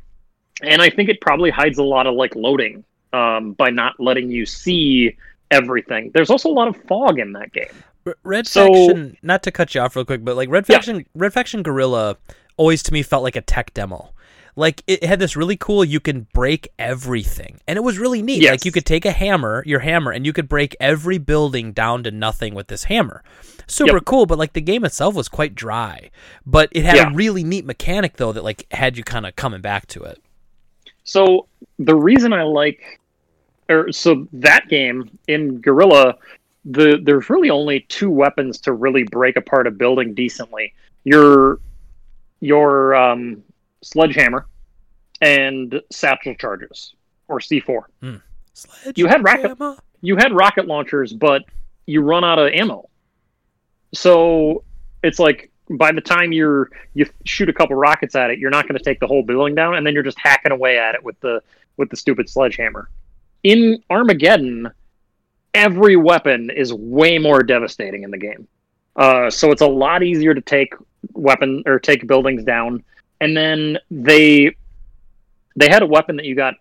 and 0.62 0.82
I 0.82 0.90
think 0.90 1.10
it 1.10 1.22
probably 1.22 1.50
hides 1.50 1.78
a 1.78 1.84
lot 1.84 2.08
of 2.08 2.16
like 2.16 2.36
loading 2.36 2.84
um, 3.14 3.54
by 3.54 3.70
not 3.70 4.00
letting 4.00 4.30
you 4.30 4.46
see 4.46 5.16
everything. 5.50 6.12
There's 6.14 6.30
also 6.30 6.50
a 6.50 6.52
lot 6.52 6.68
of 6.68 6.76
fog 6.84 7.20
in 7.20 7.32
that 7.34 7.54
game. 7.54 7.72
Red 8.24 8.48
So- 8.48 8.68
Faction, 8.68 9.18
not 9.22 9.44
to 9.44 9.52
cut 9.52 9.74
you 9.76 9.82
off 9.82 9.96
real 9.96 10.06
quick, 10.06 10.24
but 10.26 10.36
like 10.36 10.50
Red 10.50 10.66
Yeah. 10.68 10.76
Faction, 10.76 11.06
Red 11.16 11.34
Faction 11.34 11.64
Guerrilla 11.64 12.18
always 12.58 12.84
to 12.84 12.94
me 12.94 13.02
felt 13.04 13.24
like 13.24 13.36
a 13.36 13.42
tech 13.42 13.74
demo. 13.74 14.12
Like 14.56 14.84
it 14.88 15.04
had 15.04 15.20
this 15.20 15.36
really 15.36 15.56
cool, 15.56 15.84
you 15.86 16.00
can 16.00 16.28
break 16.34 16.70
everything, 16.78 17.60
and 17.68 17.78
it 17.78 17.82
was 17.82 17.98
really 17.98 18.22
neat. 18.22 18.42
Yes. 18.42 18.52
Like 18.52 18.66
you 18.66 18.72
could 18.72 18.86
take 18.86 19.06
a 19.06 19.12
hammer, 19.12 19.64
your 19.66 19.80
hammer, 19.80 20.12
and 20.12 20.26
you 20.26 20.34
could 20.34 20.50
break 20.50 20.76
every 20.80 21.18
building 21.18 21.72
down 21.72 22.04
to 22.04 22.12
nothing 22.12 22.54
with 22.54 22.68
this 22.68 22.86
hammer. 22.86 23.24
Super 23.68 23.96
Yep. 23.98 24.06
cool, 24.06 24.26
but 24.26 24.38
like 24.38 24.54
the 24.54 24.62
game 24.62 24.84
itself 24.84 25.16
was 25.16 25.30
quite 25.30 25.56
dry. 25.56 26.10
But 26.46 26.70
it 26.74 26.84
had 26.84 26.96
Yeah. 26.98 27.10
a 27.12 27.14
really 27.14 27.44
neat 27.44 27.66
mechanic 27.66 28.18
though 28.18 28.34
that 28.34 28.44
like 28.44 28.68
had 28.72 28.98
you 28.98 29.04
kind 29.04 29.26
of 29.26 29.36
coming 29.38 29.62
back 29.62 29.88
to 29.88 30.04
it. 30.04 30.20
So 31.04 31.48
the 31.80 31.96
reason 31.96 32.34
I 32.34 32.44
like, 32.44 33.00
or 33.70 33.92
so 33.92 34.28
that 34.34 34.68
game 34.68 35.10
in 35.28 35.62
Guerrilla, 35.62 36.16
the 36.66 37.00
there's 37.02 37.30
really 37.30 37.50
only 37.50 37.82
two 37.88 38.10
weapons 38.10 38.60
to 38.62 38.74
really 38.74 39.04
break 39.04 39.38
apart 39.38 39.66
a 39.66 39.72
building 39.72 40.14
decently. 40.14 40.74
Your 41.06 41.60
your 42.42 42.94
um, 42.96 43.42
sledgehammer 43.82 44.46
and 45.22 45.82
satchel 45.92 46.36
charges 46.36 46.94
or 47.28 47.40
C4. 47.40 47.84
Sledge 48.54 48.98
You 48.98 49.08
had 49.08 49.26
hammer. 49.26 49.78
you 50.02 50.16
had 50.18 50.34
rocket 50.34 50.68
launchers, 50.68 51.14
but 51.14 51.44
you 51.86 52.02
run 52.02 52.24
out 52.24 52.40
of 52.40 52.52
ammo. 52.54 52.90
So 53.94 54.64
it's 55.04 55.20
like 55.20 55.52
by 55.70 55.92
the 55.92 56.02
time 56.02 56.32
you're 56.32 56.70
you 56.94 57.06
shoot 57.26 57.50
a 57.50 57.54
couple 57.54 57.76
rockets 57.76 58.16
at 58.16 58.30
it, 58.30 58.40
you're 58.40 58.50
not 58.50 58.68
going 58.68 58.78
to 58.78 58.84
take 58.84 59.00
the 59.00 59.08
whole 59.08 59.24
building 59.24 59.56
down, 59.56 59.76
and 59.76 59.86
then 59.86 59.94
you're 59.94 60.04
just 60.04 60.20
hacking 60.20 60.52
away 60.52 60.78
at 60.78 60.96
it 60.96 61.04
with 61.04 61.20
the 61.22 61.42
with 61.78 61.90
the 61.90 61.98
stupid 61.98 62.30
sledgehammer. 62.30 62.90
In 63.44 63.82
Armageddon, 63.90 64.70
every 65.54 65.96
weapon 65.96 66.50
is 66.50 66.74
way 66.74 67.18
more 67.18 67.42
devastating 67.44 68.04
in 68.04 68.12
the 68.12 68.18
game. 68.18 68.48
Uh, 68.96 69.30
so 69.30 69.52
it's 69.52 69.62
a 69.62 69.68
lot 69.68 70.04
easier 70.04 70.34
to 70.34 70.42
take 70.42 70.74
weapon 71.14 71.64
or 71.66 71.80
take 71.80 72.06
buildings 72.08 72.44
down. 72.44 72.84
And 73.22 73.38
then 73.38 73.78
they 73.90 74.56
they 75.56 75.70
had 75.70 75.84
a 75.84 75.86
weapon 75.86 76.18
that 76.18 76.26
you 76.26 76.36
got 76.36 76.56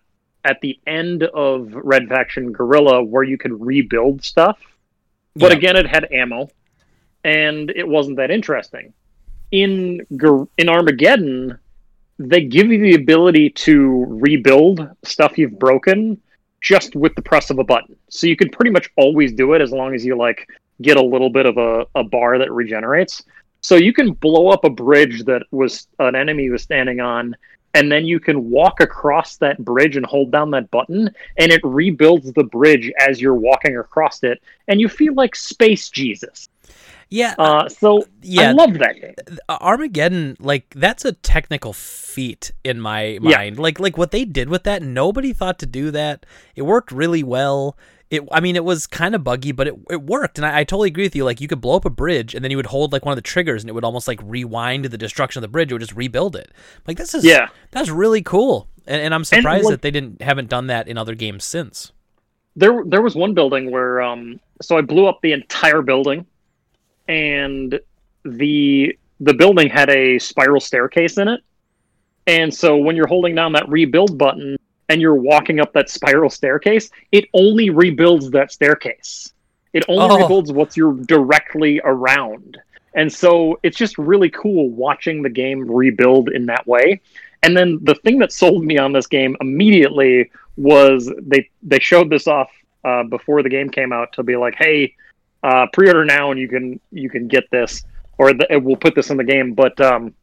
at 0.45 0.59
the 0.61 0.79
end 0.87 1.23
of 1.23 1.71
Red 1.73 2.07
Faction 2.07 2.51
Guerrilla 2.51 3.03
where 3.03 3.23
you 3.23 3.37
could 3.37 3.59
rebuild 3.59 4.23
stuff. 4.23 4.59
But 5.35 5.51
Yeah. 5.51 5.57
again, 5.57 5.75
it 5.77 5.87
had 5.87 6.11
ammo, 6.11 6.49
and 7.23 7.69
it 7.71 7.87
wasn't 7.87 8.17
that 8.17 8.31
interesting. 8.31 8.93
In 9.51 10.05
in 10.57 10.69
Armageddon, 10.69 11.57
they 12.19 12.41
give 12.41 12.71
you 12.71 12.79
the 12.79 12.95
ability 12.95 13.49
to 13.49 14.05
rebuild 14.07 14.87
stuff 15.03 15.37
you've 15.37 15.57
broken 15.59 16.21
just 16.61 16.95
with 16.95 17.15
the 17.15 17.21
press 17.21 17.49
of 17.49 17.57
a 17.57 17.63
button. 17.63 17.95
So 18.09 18.27
you 18.27 18.35
could 18.35 18.51
pretty 18.51 18.69
much 18.71 18.89
always 18.95 19.33
do 19.33 19.53
it 19.53 19.61
as 19.61 19.71
long 19.71 19.95
as 19.95 20.05
you 20.05 20.15
like 20.15 20.47
get 20.81 20.97
a 20.97 21.01
little 21.01 21.29
bit 21.29 21.45
of 21.45 21.57
a, 21.57 21.85
a 21.95 22.03
bar 22.03 22.37
that 22.37 22.51
regenerates. 22.51 23.23
So 23.61 23.75
you 23.75 23.93
can 23.93 24.13
blow 24.13 24.49
up 24.49 24.63
a 24.65 24.69
bridge 24.69 25.23
that 25.25 25.43
was 25.51 25.87
an 25.99 26.15
enemy 26.15 26.49
was 26.49 26.63
standing 26.63 26.99
on, 26.99 27.35
and 27.73 27.91
then 27.91 28.05
you 28.05 28.19
can 28.19 28.49
walk 28.49 28.81
across 28.81 29.37
that 29.37 29.57
bridge 29.63 29.95
and 29.95 30.05
hold 30.05 30.31
down 30.31 30.51
that 30.51 30.69
button, 30.71 31.09
and 31.37 31.51
it 31.51 31.61
rebuilds 31.63 32.33
the 32.33 32.43
bridge 32.43 32.91
as 32.99 33.21
you're 33.21 33.35
walking 33.35 33.77
across 33.77 34.23
it, 34.23 34.41
and 34.67 34.81
you 34.81 34.89
feel 34.89 35.13
like 35.13 35.35
space 35.35 35.89
Jesus. 35.89 36.49
Yeah, 37.13 37.35
Uh, 37.37 37.67
so 37.67 38.05
yeah. 38.21 38.49
I 38.49 38.51
love 38.53 38.73
that 38.79 38.95
game. 38.99 39.13
Uh, 39.49 39.57
Armageddon, 39.59 40.37
like 40.39 40.73
that's 40.75 41.03
a 41.03 41.11
technical 41.11 41.73
feat 41.73 42.53
in 42.63 42.79
my 42.79 43.19
Yeah. 43.21 43.37
mind. 43.37 43.59
Like 43.59 43.79
like 43.81 43.97
what 43.97 44.11
they 44.11 44.23
did 44.23 44.47
with 44.47 44.63
that, 44.63 44.81
nobody 44.81 45.33
thought 45.33 45.59
to 45.59 45.65
do 45.65 45.91
that. 45.91 46.25
It 46.55 46.61
worked 46.61 46.89
really 46.91 47.21
well. 47.21 47.77
It, 48.11 48.27
I 48.31 48.41
mean, 48.41 48.55
it 48.57 48.63
was 48.65 48.85
kind 48.87 49.15
of 49.15 49.23
buggy, 49.23 49.53
but 49.53 49.67
it, 49.69 49.75
it 49.89 50.03
worked, 50.03 50.37
and 50.37 50.45
I, 50.45 50.59
I 50.59 50.63
totally 50.65 50.89
agree 50.89 51.05
with 51.05 51.15
you. 51.15 51.23
Like, 51.23 51.39
you 51.39 51.47
could 51.47 51.61
blow 51.61 51.77
up 51.77 51.85
a 51.85 51.89
bridge, 51.89 52.35
and 52.35 52.43
then 52.43 52.51
you 52.51 52.57
would 52.57 52.65
hold 52.65 52.91
like 52.91 53.05
one 53.05 53.13
of 53.13 53.15
the 53.15 53.21
triggers, 53.21 53.63
and 53.63 53.69
it 53.69 53.73
would 53.73 53.85
almost 53.85 54.05
like 54.07 54.19
rewind 54.23 54.83
the 54.85 54.97
destruction 54.97 55.39
of 55.39 55.43
the 55.43 55.47
bridge. 55.51 55.71
It 55.71 55.75
would 55.75 55.79
just 55.81 55.95
rebuild 55.95 56.35
it. 56.35 56.51
Like, 56.85 56.97
this 56.97 57.15
is 57.15 57.23
Yeah. 57.23 57.47
that's 57.71 57.89
really 57.89 58.21
cool, 58.21 58.67
and, 58.85 59.01
and 59.01 59.13
I'm 59.15 59.23
surprised 59.23 59.63
like- 59.65 59.71
that 59.75 59.81
they 59.81 59.91
didn't 59.91 60.21
haven't 60.21 60.49
done 60.49 60.67
that 60.67 60.89
in 60.89 60.97
other 60.97 61.15
games 61.15 61.45
since. 61.45 61.93
there 62.57 62.83
there 62.85 63.01
was 63.01 63.15
one 63.15 63.33
building 63.33 63.71
where 63.71 64.01
um 64.01 64.37
so 64.61 64.77
I 64.77 64.81
blew 64.81 65.05
up 65.07 65.21
the 65.21 65.31
entire 65.31 65.81
building 65.81 66.25
and 67.07 67.79
the 68.25 68.97
the 69.21 69.33
building 69.33 69.69
had 69.69 69.89
a 69.89 70.19
spiral 70.19 70.59
staircase 70.59 71.17
in 71.17 71.27
it. 71.29 71.41
And 72.27 72.53
so 72.53 72.75
when 72.77 72.95
you're 72.95 73.07
holding 73.07 73.35
down 73.35 73.53
that 73.53 73.67
rebuild 73.69 74.17
button 74.17 74.57
and 74.91 74.99
you're 75.01 75.15
walking 75.15 75.61
up 75.61 75.71
that 75.71 75.89
spiral 75.89 76.29
staircase, 76.29 76.89
it 77.13 77.23
only 77.33 77.69
rebuilds 77.69 78.29
that 78.31 78.51
staircase. 78.51 79.31
It 79.71 79.85
only 79.87 80.15
Oh. 80.15 80.17
rebuilds 80.23 80.51
what 80.51 80.75
you're 80.75 80.95
directly 81.05 81.79
around. 81.85 82.57
And 82.93 83.11
so 83.11 83.57
it's 83.63 83.77
just 83.77 83.97
really 83.97 84.29
cool 84.29 84.69
watching 84.69 85.21
the 85.21 85.29
game 85.29 85.59
rebuild 85.71 86.27
in 86.29 86.45
that 86.47 86.67
way. 86.67 86.99
And 87.41 87.55
then 87.55 87.79
the 87.83 87.95
thing 87.95 88.19
that 88.19 88.33
sold 88.33 88.65
me 88.65 88.77
on 88.77 88.91
this 88.91 89.07
game 89.07 89.37
immediately 89.39 90.29
was 90.57 91.09
they 91.21 91.49
they 91.63 91.79
showed 91.79 92.09
this 92.09 92.27
off 92.27 92.51
uh, 92.83 93.03
before 93.03 93.41
the 93.43 93.49
game 93.49 93.69
came 93.69 93.93
out 93.93 94.11
to 94.13 94.23
be 94.23 94.35
like, 94.35 94.55
hey, 94.55 94.93
uh, 95.41 95.67
pre-order 95.71 96.03
now 96.03 96.31
and 96.31 96.39
you 96.39 96.49
can 96.49 96.81
you 96.91 97.09
can 97.09 97.29
get 97.29 97.49
this, 97.49 97.85
or 98.17 98.33
the, 98.33 98.45
we'll 98.61 98.75
put 98.75 98.93
this 98.93 99.09
in 99.09 99.15
the 99.15 99.23
game. 99.23 99.53
But 99.53 99.79
um, 99.79 100.13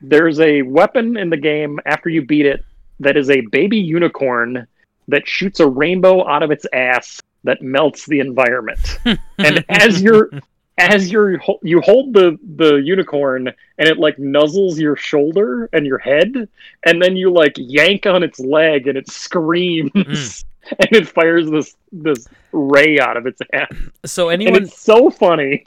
there's 0.00 0.38
a 0.38 0.62
weapon 0.62 1.16
in 1.16 1.30
the 1.30 1.36
game 1.36 1.80
after 1.84 2.08
you 2.08 2.22
beat 2.24 2.46
it 2.46 2.64
that 3.02 3.16
is 3.16 3.30
a 3.30 3.40
baby 3.42 3.78
unicorn 3.78 4.66
that 5.08 5.26
shoots 5.26 5.60
a 5.60 5.66
rainbow 5.66 6.26
out 6.26 6.42
of 6.42 6.50
its 6.50 6.66
ass 6.72 7.20
that 7.44 7.60
melts 7.60 8.06
the 8.06 8.20
environment. 8.20 8.98
and 9.38 9.64
as 9.68 10.00
you're 10.02 10.30
as 10.78 11.12
you're 11.12 11.40
you 11.62 11.80
hold 11.82 12.14
the 12.14 12.38
the 12.56 12.76
unicorn 12.76 13.48
and 13.78 13.88
it 13.88 13.98
like 13.98 14.16
nuzzles 14.16 14.78
your 14.78 14.96
shoulder 14.96 15.68
and 15.74 15.84
your 15.86 15.98
head 15.98 16.48
and 16.86 17.02
then 17.02 17.14
you 17.14 17.30
like 17.30 17.52
yank 17.56 18.06
on 18.06 18.22
its 18.22 18.40
leg 18.40 18.88
and 18.88 18.96
it 18.96 19.08
screams 19.08 19.90
Mm. 19.92 20.44
and 20.78 20.92
it 20.92 21.08
fires 21.08 21.50
this 21.50 21.76
this 21.90 22.26
ray 22.52 22.98
out 22.98 23.18
of 23.18 23.26
its 23.26 23.40
ass 23.52 23.74
So 24.06 24.30
and 24.30 24.40
anyone, 24.40 24.62
it's 24.62 24.80
so 24.80 25.10
funny 25.10 25.66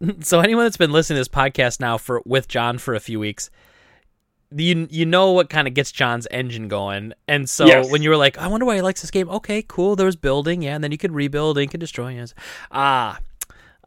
so 0.20 0.40
anyone 0.40 0.64
that's 0.64 0.76
been 0.76 0.92
listening 0.92 1.16
to 1.16 1.20
this 1.20 1.28
podcast 1.28 1.80
now 1.80 1.98
for 1.98 2.22
with 2.24 2.48
John 2.48 2.78
for 2.78 2.94
a 2.94 3.00
few 3.00 3.18
weeks, 3.18 3.50
you 4.54 4.86
you 4.90 5.06
know 5.06 5.32
what 5.32 5.50
kind 5.50 5.66
of 5.68 5.74
gets 5.74 5.90
John's 5.92 6.26
engine 6.30 6.68
going. 6.68 7.12
And 7.28 7.48
so 7.48 7.66
Yes. 7.66 7.90
when 7.90 8.02
you 8.02 8.10
were 8.10 8.16
like, 8.16 8.38
I 8.38 8.46
wonder 8.46 8.66
why 8.66 8.76
he 8.76 8.82
likes 8.82 9.00
this 9.00 9.10
game. 9.10 9.28
Okay, 9.28 9.62
cool. 9.66 9.96
There 9.96 10.06
was 10.06 10.16
building, 10.16 10.62
yeah, 10.62 10.74
and 10.74 10.84
then 10.84 10.92
you 10.92 10.98
could 10.98 11.12
rebuild 11.12 11.58
and 11.58 11.62
you 11.64 11.68
could 11.68 11.80
destroy. 11.80 12.14
Yes. 12.14 12.34
Ah. 12.70 13.18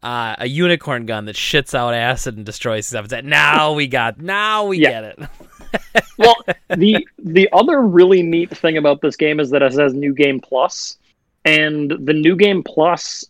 Uh, 0.02 0.34
a 0.38 0.48
unicorn 0.48 1.06
gun 1.06 1.26
that 1.26 1.36
shits 1.36 1.74
out 1.76 1.94
acid 1.94 2.38
and 2.38 2.46
destroys 2.46 2.88
stuff. 2.88 3.04
It's 3.04 3.14
like, 3.14 3.26
now 3.26 3.74
we 3.74 3.86
got, 3.86 4.18
now 4.18 4.66
we 4.66 4.80
Yeah. 4.80 4.90
get 4.92 5.04
it. 5.04 6.04
well 6.18 6.36
the 6.78 7.06
the 7.20 7.48
other 7.54 7.82
really 7.82 8.24
neat 8.24 8.50
thing 8.58 8.78
about 8.78 9.02
this 9.02 9.16
game 9.16 9.40
is 9.40 9.50
that 9.52 9.62
it 9.62 9.72
has 9.74 9.94
new 9.94 10.14
game 10.14 10.40
plus 10.40 10.98
and 11.46 11.92
the 12.06 12.14
new 12.14 12.36
game 12.36 12.64
plus 12.64 13.24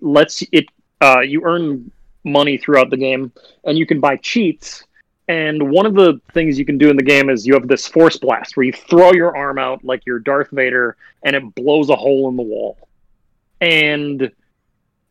lets 0.00 0.42
it 0.52 0.64
uh, 1.02 1.20
you 1.20 1.42
earn 1.44 1.90
money 2.24 2.56
throughout 2.56 2.88
the 2.90 2.96
game 2.96 3.30
and 3.64 3.76
you 3.76 3.84
can 3.84 4.00
buy 4.00 4.16
cheats 4.16 4.84
and 5.32 5.70
one 5.70 5.86
of 5.86 5.94
the 5.94 6.20
things 6.32 6.58
you 6.58 6.64
can 6.64 6.76
do 6.76 6.90
in 6.90 6.96
the 6.96 7.02
game 7.02 7.30
is 7.30 7.46
you 7.46 7.54
have 7.54 7.66
this 7.66 7.86
force 7.86 8.16
blast 8.18 8.56
where 8.56 8.64
you 8.64 8.72
throw 8.72 9.12
your 9.12 9.36
arm 9.36 9.58
out 9.58 9.84
like 9.84 10.04
you're 10.04 10.18
darth 10.18 10.50
vader 10.50 10.96
and 11.22 11.34
it 11.34 11.54
blows 11.54 11.88
a 11.88 11.96
hole 11.96 12.28
in 12.28 12.36
the 12.36 12.42
wall 12.42 12.76
and 13.60 14.30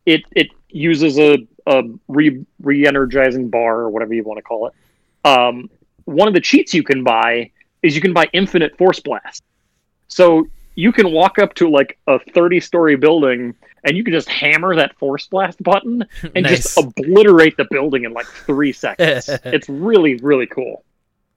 it 0.06 0.22
it 0.32 0.48
uses 0.68 1.18
a, 1.18 1.46
a 1.66 1.82
re 2.08 2.44
re-energizing 2.60 3.48
bar 3.48 3.80
or 3.80 3.90
whatever 3.90 4.14
you 4.14 4.22
want 4.22 4.38
to 4.38 4.42
call 4.42 4.68
it 4.68 4.74
um, 5.24 5.68
one 6.04 6.28
of 6.28 6.34
the 6.34 6.40
cheats 6.40 6.74
you 6.74 6.82
can 6.82 7.04
buy 7.04 7.50
is 7.82 7.94
you 7.94 8.00
can 8.00 8.12
buy 8.12 8.28
infinite 8.32 8.76
force 8.78 9.00
blast. 9.00 9.42
So 10.08 10.46
you 10.74 10.92
can 10.92 11.12
walk 11.12 11.38
up 11.38 11.54
to 11.54 11.68
like 11.68 11.98
a 12.06 12.18
30 12.18 12.60
story 12.60 12.96
building 12.96 13.54
and 13.84 13.96
you 13.96 14.04
can 14.04 14.12
just 14.12 14.28
hammer 14.28 14.76
that 14.76 14.96
force 14.96 15.26
blast 15.26 15.62
button 15.62 16.04
and 16.34 16.46
just 16.46 16.78
obliterate 16.78 17.56
the 17.56 17.66
building 17.70 18.04
in 18.04 18.12
like 18.12 18.26
three 18.26 18.72
seconds. 18.72 19.28
it's 19.44 19.68
really, 19.68 20.16
really 20.16 20.46
cool. 20.46 20.84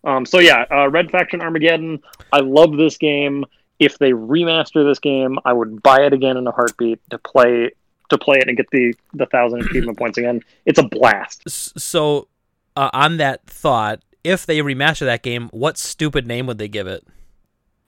Um, 0.04 0.26
so 0.26 0.40
yeah, 0.40 0.66
uh, 0.72 0.90
Red 0.90 1.10
Faction 1.10 1.42
Armageddon. 1.42 2.02
I 2.32 2.40
love 2.40 2.78
this 2.78 2.98
game. 2.98 3.46
If 3.80 3.98
they 3.98 4.12
remaster 4.12 4.88
this 4.88 5.00
game, 5.00 5.38
I 5.44 5.52
would 5.52 5.82
buy 5.82 6.06
it 6.06 6.14
again 6.14 6.38
in 6.38 6.48
a 6.48 6.52
heartbeat 6.52 7.00
to 7.10 7.18
play 7.18 7.72
to 8.10 8.18
play 8.20 8.38
it 8.38 8.48
and 8.48 8.56
get 8.56 8.70
the 8.70 8.94
the 9.14 9.26
thousand 9.26 9.64
achievement 9.64 9.98
points 9.98 10.18
again. 10.18 10.42
It's 10.66 10.80
a 10.80 10.84
blast. 10.84 11.50
So, 11.50 12.28
uh, 12.76 12.92
on 12.94 13.18
that 13.18 13.48
thought, 13.48 14.02
if 14.24 14.46
they 14.46 14.60
remaster 14.60 15.06
that 15.06 15.24
game, 15.24 15.50
what 15.50 15.78
stupid 15.78 16.28
name 16.28 16.46
would 16.48 16.60
they 16.60 16.68
give 16.68 16.88
it? 16.88 17.06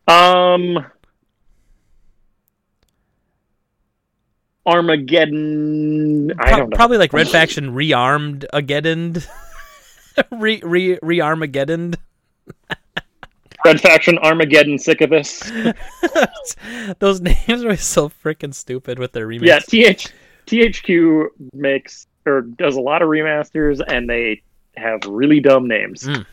Um, 0.07 0.85
Armageddon. 4.67 6.33
I 6.39 6.51
don't 6.51 6.69
know. 6.69 6.75
Probably 6.75 6.97
like 6.97 7.13
Red 7.13 7.29
Faction 7.29 7.73
rearmed 7.73 8.45
again, 8.53 9.23
re 10.31 10.61
re 10.63 10.97
rearmageddon. 11.01 11.95
Red 13.65 13.81
Faction 13.81 14.17
Armageddon 14.19 14.77
Sisyphus. 14.77 15.51
Those 16.99 17.21
names 17.21 17.63
are 17.63 17.75
so 17.75 18.09
freaking 18.09 18.53
stupid 18.53 18.99
with 18.99 19.13
their 19.13 19.25
remakes. 19.25 19.73
Yeah, 19.73 19.93
TH 19.93 20.13
THQ 20.45 21.27
makes 21.53 22.07
or 22.25 22.41
does 22.41 22.75
a 22.75 22.81
lot 22.81 23.01
of 23.01 23.07
remasters, 23.07 23.81
and 23.87 24.09
they 24.09 24.41
have 24.75 24.99
really 25.07 25.39
dumb 25.39 25.67
names. 25.67 26.03
Mm. 26.03 26.25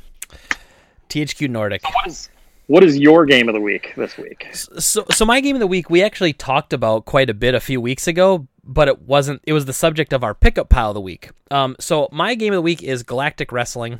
THQ 1.09 1.48
Nordic. 1.48 1.85
What 1.85 2.09
is 2.09 2.28
what 2.66 2.82
is 2.85 2.97
your 2.99 3.27
game 3.27 3.49
of 3.49 3.55
the 3.55 3.61
week 3.61 3.93
this 3.97 4.16
week? 4.16 4.49
So, 4.53 5.05
so 5.11 5.24
my 5.24 5.41
game 5.41 5.57
of 5.57 5.61
the 5.61 5.66
week 5.66 5.91
we 5.91 6.03
actually 6.03 6.32
talked 6.32 6.73
about 6.73 7.05
quite 7.05 7.28
a 7.31 7.35
bit 7.35 7.55
a 7.55 7.61
few 7.61 7.81
weeks 7.81 8.07
ago, 8.07 8.47
but 8.62 8.89
it 8.89 9.03
wasn't. 9.03 9.43
It 9.47 9.53
was 9.53 9.66
the 9.66 9.73
subject 9.73 10.12
of 10.12 10.24
our 10.24 10.35
pickup 10.35 10.69
pile 10.69 10.91
of 10.91 10.95
the 10.95 11.01
week. 11.01 11.31
Um, 11.51 11.77
so 11.78 12.09
my 12.11 12.35
game 12.35 12.53
of 12.53 12.57
the 12.59 12.62
week 12.62 12.82
is 12.82 13.03
Galactic 13.03 13.53
Wrestling, 13.53 13.99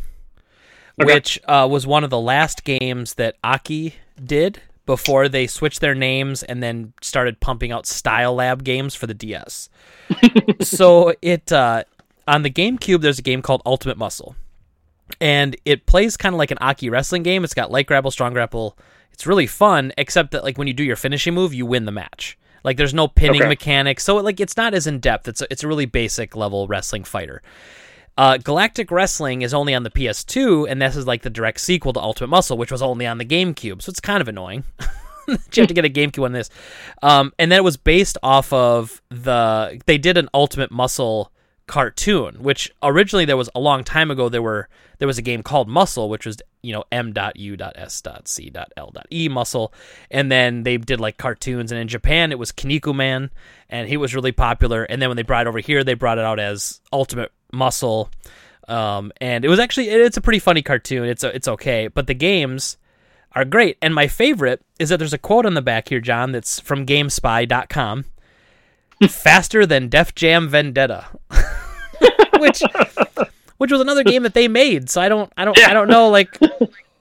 Okay. 1.01 1.13
which 1.15 1.41
uh, 1.47 1.67
was 1.71 1.87
one 1.87 2.05
of 2.05 2.11
the 2.11 2.21
last 2.21 2.65
games 2.65 3.15
that 3.15 3.37
Aki 3.45 3.95
did 4.25 4.61
before 4.87 5.29
they 5.29 5.47
switched 5.47 5.81
their 5.81 5.95
names 5.95 6.43
and 6.43 6.63
then 6.63 6.93
started 7.01 7.41
pumping 7.41 7.73
out 7.73 7.87
Style 7.87 8.35
Lab 8.35 8.63
games 8.65 8.95
for 8.95 9.07
the 9.07 9.15
DS. 9.15 9.69
so 10.61 11.15
it 11.23 11.51
uh, 11.53 11.85
on 12.29 12.43
the 12.43 12.51
GameCube, 12.51 13.01
there's 13.01 13.19
a 13.19 13.23
game 13.23 13.43
called 13.43 13.63
Ultimate 13.67 13.97
Muscle 13.99 14.37
and 15.21 15.57
it 15.65 15.87
plays 15.87 16.17
kind 16.17 16.35
of 16.35 16.39
like 16.39 16.51
an 16.51 16.59
Aki 16.61 16.91
wrestling 16.91 17.23
game. 17.23 17.45
It's 17.45 17.55
got 17.55 17.71
light 17.71 17.87
grapple, 17.87 18.11
strong 18.11 18.33
grapple. 18.33 18.77
It's 19.13 19.27
really 19.27 19.47
fun, 19.47 19.93
except 19.97 20.33
that 20.33 20.45
like 20.45 20.59
when 20.59 20.67
you 20.67 20.75
do 20.75 20.85
your 20.85 20.97
finishing 20.97 21.35
move, 21.35 21.55
you 21.55 21.67
win 21.67 21.85
the 21.85 21.93
match. 21.93 22.37
Like 22.65 22.77
there's 22.77 22.95
no 22.95 23.09
pinning 23.09 23.43
Okay. 23.43 23.49
mechanics, 23.49 24.05
so 24.05 24.17
like 24.17 24.41
it's 24.41 24.57
not 24.57 24.75
as 24.75 24.87
in 24.87 24.99
depth. 24.99 25.29
It's 25.29 25.43
a, 25.43 25.47
it's 25.51 25.63
a 25.63 25.69
really 25.69 25.87
basic 25.87 26.35
level 26.35 26.67
wrestling 26.67 27.05
fighter. 27.05 27.43
Uh, 28.17 28.39
Galactic 28.39 28.91
Wrestling 28.93 29.43
is 29.43 29.53
only 29.53 29.75
on 29.75 29.83
the 29.83 29.91
PS2, 29.91 30.71
and 30.71 30.81
this 30.81 30.95
is 30.97 31.07
like 31.07 31.23
the 31.23 31.31
direct 31.31 31.61
sequel 31.61 31.93
to 31.93 32.01
Ultimate 32.01 32.29
Muscle, 32.29 32.57
which 32.57 32.71
was 32.71 32.81
only 32.81 33.07
on 33.07 33.19
the 33.19 33.25
GameCube. 33.25 33.83
So 33.83 33.91
it's 33.91 33.99
kind 34.01 34.21
of 34.21 34.29
annoying. 34.29 34.63
you 35.29 35.35
have 35.57 35.67
to 35.67 35.75
get 35.75 35.85
a 35.85 35.91
GameCube 35.91 36.25
on 36.25 36.31
this. 36.33 36.49
Um, 37.03 37.33
and 37.41 37.51
then 37.51 37.59
it 37.59 37.65
was 37.65 37.77
based 37.77 38.17
off 38.23 38.53
of 38.53 39.03
the. 39.11 39.81
They 39.87 39.99
did 39.99 40.17
an 40.17 40.29
Ultimate 40.33 40.71
Muscle 40.71 41.33
cartoon, 41.67 42.43
which 42.43 42.71
originally 42.83 43.25
there 43.25 43.37
was 43.37 43.51
a 43.55 43.61
long 43.61 43.85
time 43.85 44.11
ago. 44.11 44.29
There 44.29 44.43
were 44.43 44.69
there 44.99 45.09
was 45.09 45.19
a 45.19 45.23
game 45.23 45.43
called 45.43 45.69
Muscle, 45.69 46.09
which 46.09 46.27
was 46.27 46.39
you 46.63 46.73
know 46.73 46.85
M.U.S.C.L.E 46.93 47.29
Muscle, 49.29 49.73
and 50.11 50.31
then 50.31 50.63
they 50.63 50.77
did 50.77 51.01
like 51.01 51.17
cartoons. 51.17 51.73
And 51.73 51.81
in 51.81 51.89
Japan, 51.89 52.33
it 52.33 52.39
was 52.39 52.53
Kinnikuman, 52.53 53.31
and 53.69 53.89
he 53.89 53.97
was 53.97 54.15
really 54.15 54.33
popular. 54.33 54.85
And 54.85 55.01
then 55.01 55.09
when 55.11 55.17
they 55.17 55.23
brought 55.23 55.47
it 55.47 55.49
over 55.49 55.61
here, 55.61 55.85
they 55.85 55.95
brought 55.95 56.19
it 56.19 56.25
out 56.25 56.39
as 56.39 56.81
Ultimate 56.93 57.33
Muscle. 57.53 58.11
Um, 58.69 59.13
and 59.21 59.45
it 59.45 59.49
was 59.49 59.59
actually 59.59 59.91
it- 59.91 60.01
it's 60.01 60.17
a 60.17 60.21
pretty 60.23 60.39
funny 60.39 60.63
cartoon. 60.63 61.09
It's 61.09 61.25
it's 61.25 61.49
okay, 61.49 61.89
but 61.89 62.07
the 62.07 62.15
games 62.15 62.77
are 63.33 63.45
great. 63.45 63.77
And 63.83 63.95
my 63.95 64.07
favorite 64.07 64.63
is 64.79 64.89
that 64.91 64.99
there's 64.99 65.13
a 65.13 65.19
quote 65.19 65.45
on 65.45 65.55
the 65.55 65.63
back 65.63 65.89
here, 65.89 66.01
John, 66.01 66.33
that's 66.33 66.61
from 66.61 66.87
GameSpy.com. 66.87 68.05
Faster 69.09 69.67
than 69.67 69.89
Def 69.89 70.15
Jam 70.15 70.49
Vendetta, 70.49 71.07
which 72.39 72.63
which 73.59 73.71
was 73.73 73.81
another 73.81 74.05
game 74.05 74.23
that 74.23 74.35
they 74.35 74.49
made. 74.49 74.89
So 74.91 75.01
I 75.01 75.09
don't 75.09 75.33
I 75.37 75.45
don't 75.45 75.59
I 75.59 75.73
don't 75.73 75.89
know 75.89 76.09
like 76.09 76.39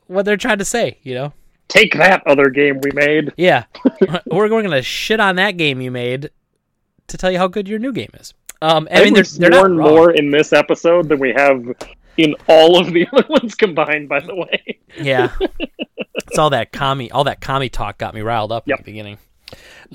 what 0.08 0.26
they're 0.26 0.38
trying 0.38 0.58
to 0.60 0.66
say. 0.66 0.98
You 1.04 1.16
know? 1.16 1.34
Take 1.70 1.94
that 1.96 2.22
other 2.28 2.50
game 2.50 2.80
we 2.82 2.92
made. 2.94 3.32
Yeah, 3.38 3.64
we're 4.28 4.50
going 4.50 4.70
to 4.70 4.82
shit 4.82 5.20
on 5.20 5.38
that 5.38 5.58
game 5.58 5.82
you 5.82 5.92
made 5.92 6.30
to 7.08 7.18
tell 7.18 7.32
you 7.32 7.38
how 7.38 7.48
good 7.48 7.68
your 7.68 7.80
new 7.80 7.92
game 7.94 8.12
is. 8.20 8.34
Um, 8.62 8.88
I, 8.92 9.02
I 9.02 9.04
mean, 9.04 9.14
think 9.14 9.16
they're, 9.16 9.24
we've 9.24 9.40
they're 9.40 9.50
not 9.50 9.60
sworn 9.60 9.78
wrong. 9.78 9.90
more 9.90 10.12
in 10.12 10.30
this 10.32 10.54
episode 10.54 11.10
than 11.10 11.20
we 11.20 11.32
have 11.34 11.66
in 12.18 12.36
all 12.48 12.78
of 12.80 12.94
the 12.94 13.08
other 13.14 13.26
ones 13.28 13.56
combined. 13.56 14.08
By 14.10 14.20
the 14.20 14.36
way, 14.36 14.78
Yeah. 14.98 15.32
it's 16.16 16.38
all 16.38 16.50
that 16.52 16.72
commie 16.72 17.12
all 17.12 17.24
that 17.26 17.42
commie 17.42 17.70
talk 17.70 17.98
got 17.98 18.14
me 18.14 18.22
riled 18.22 18.52
up 18.52 18.68
Yep. 18.68 18.80
in 18.80 18.84
the 18.84 18.92
beginning. 18.92 19.18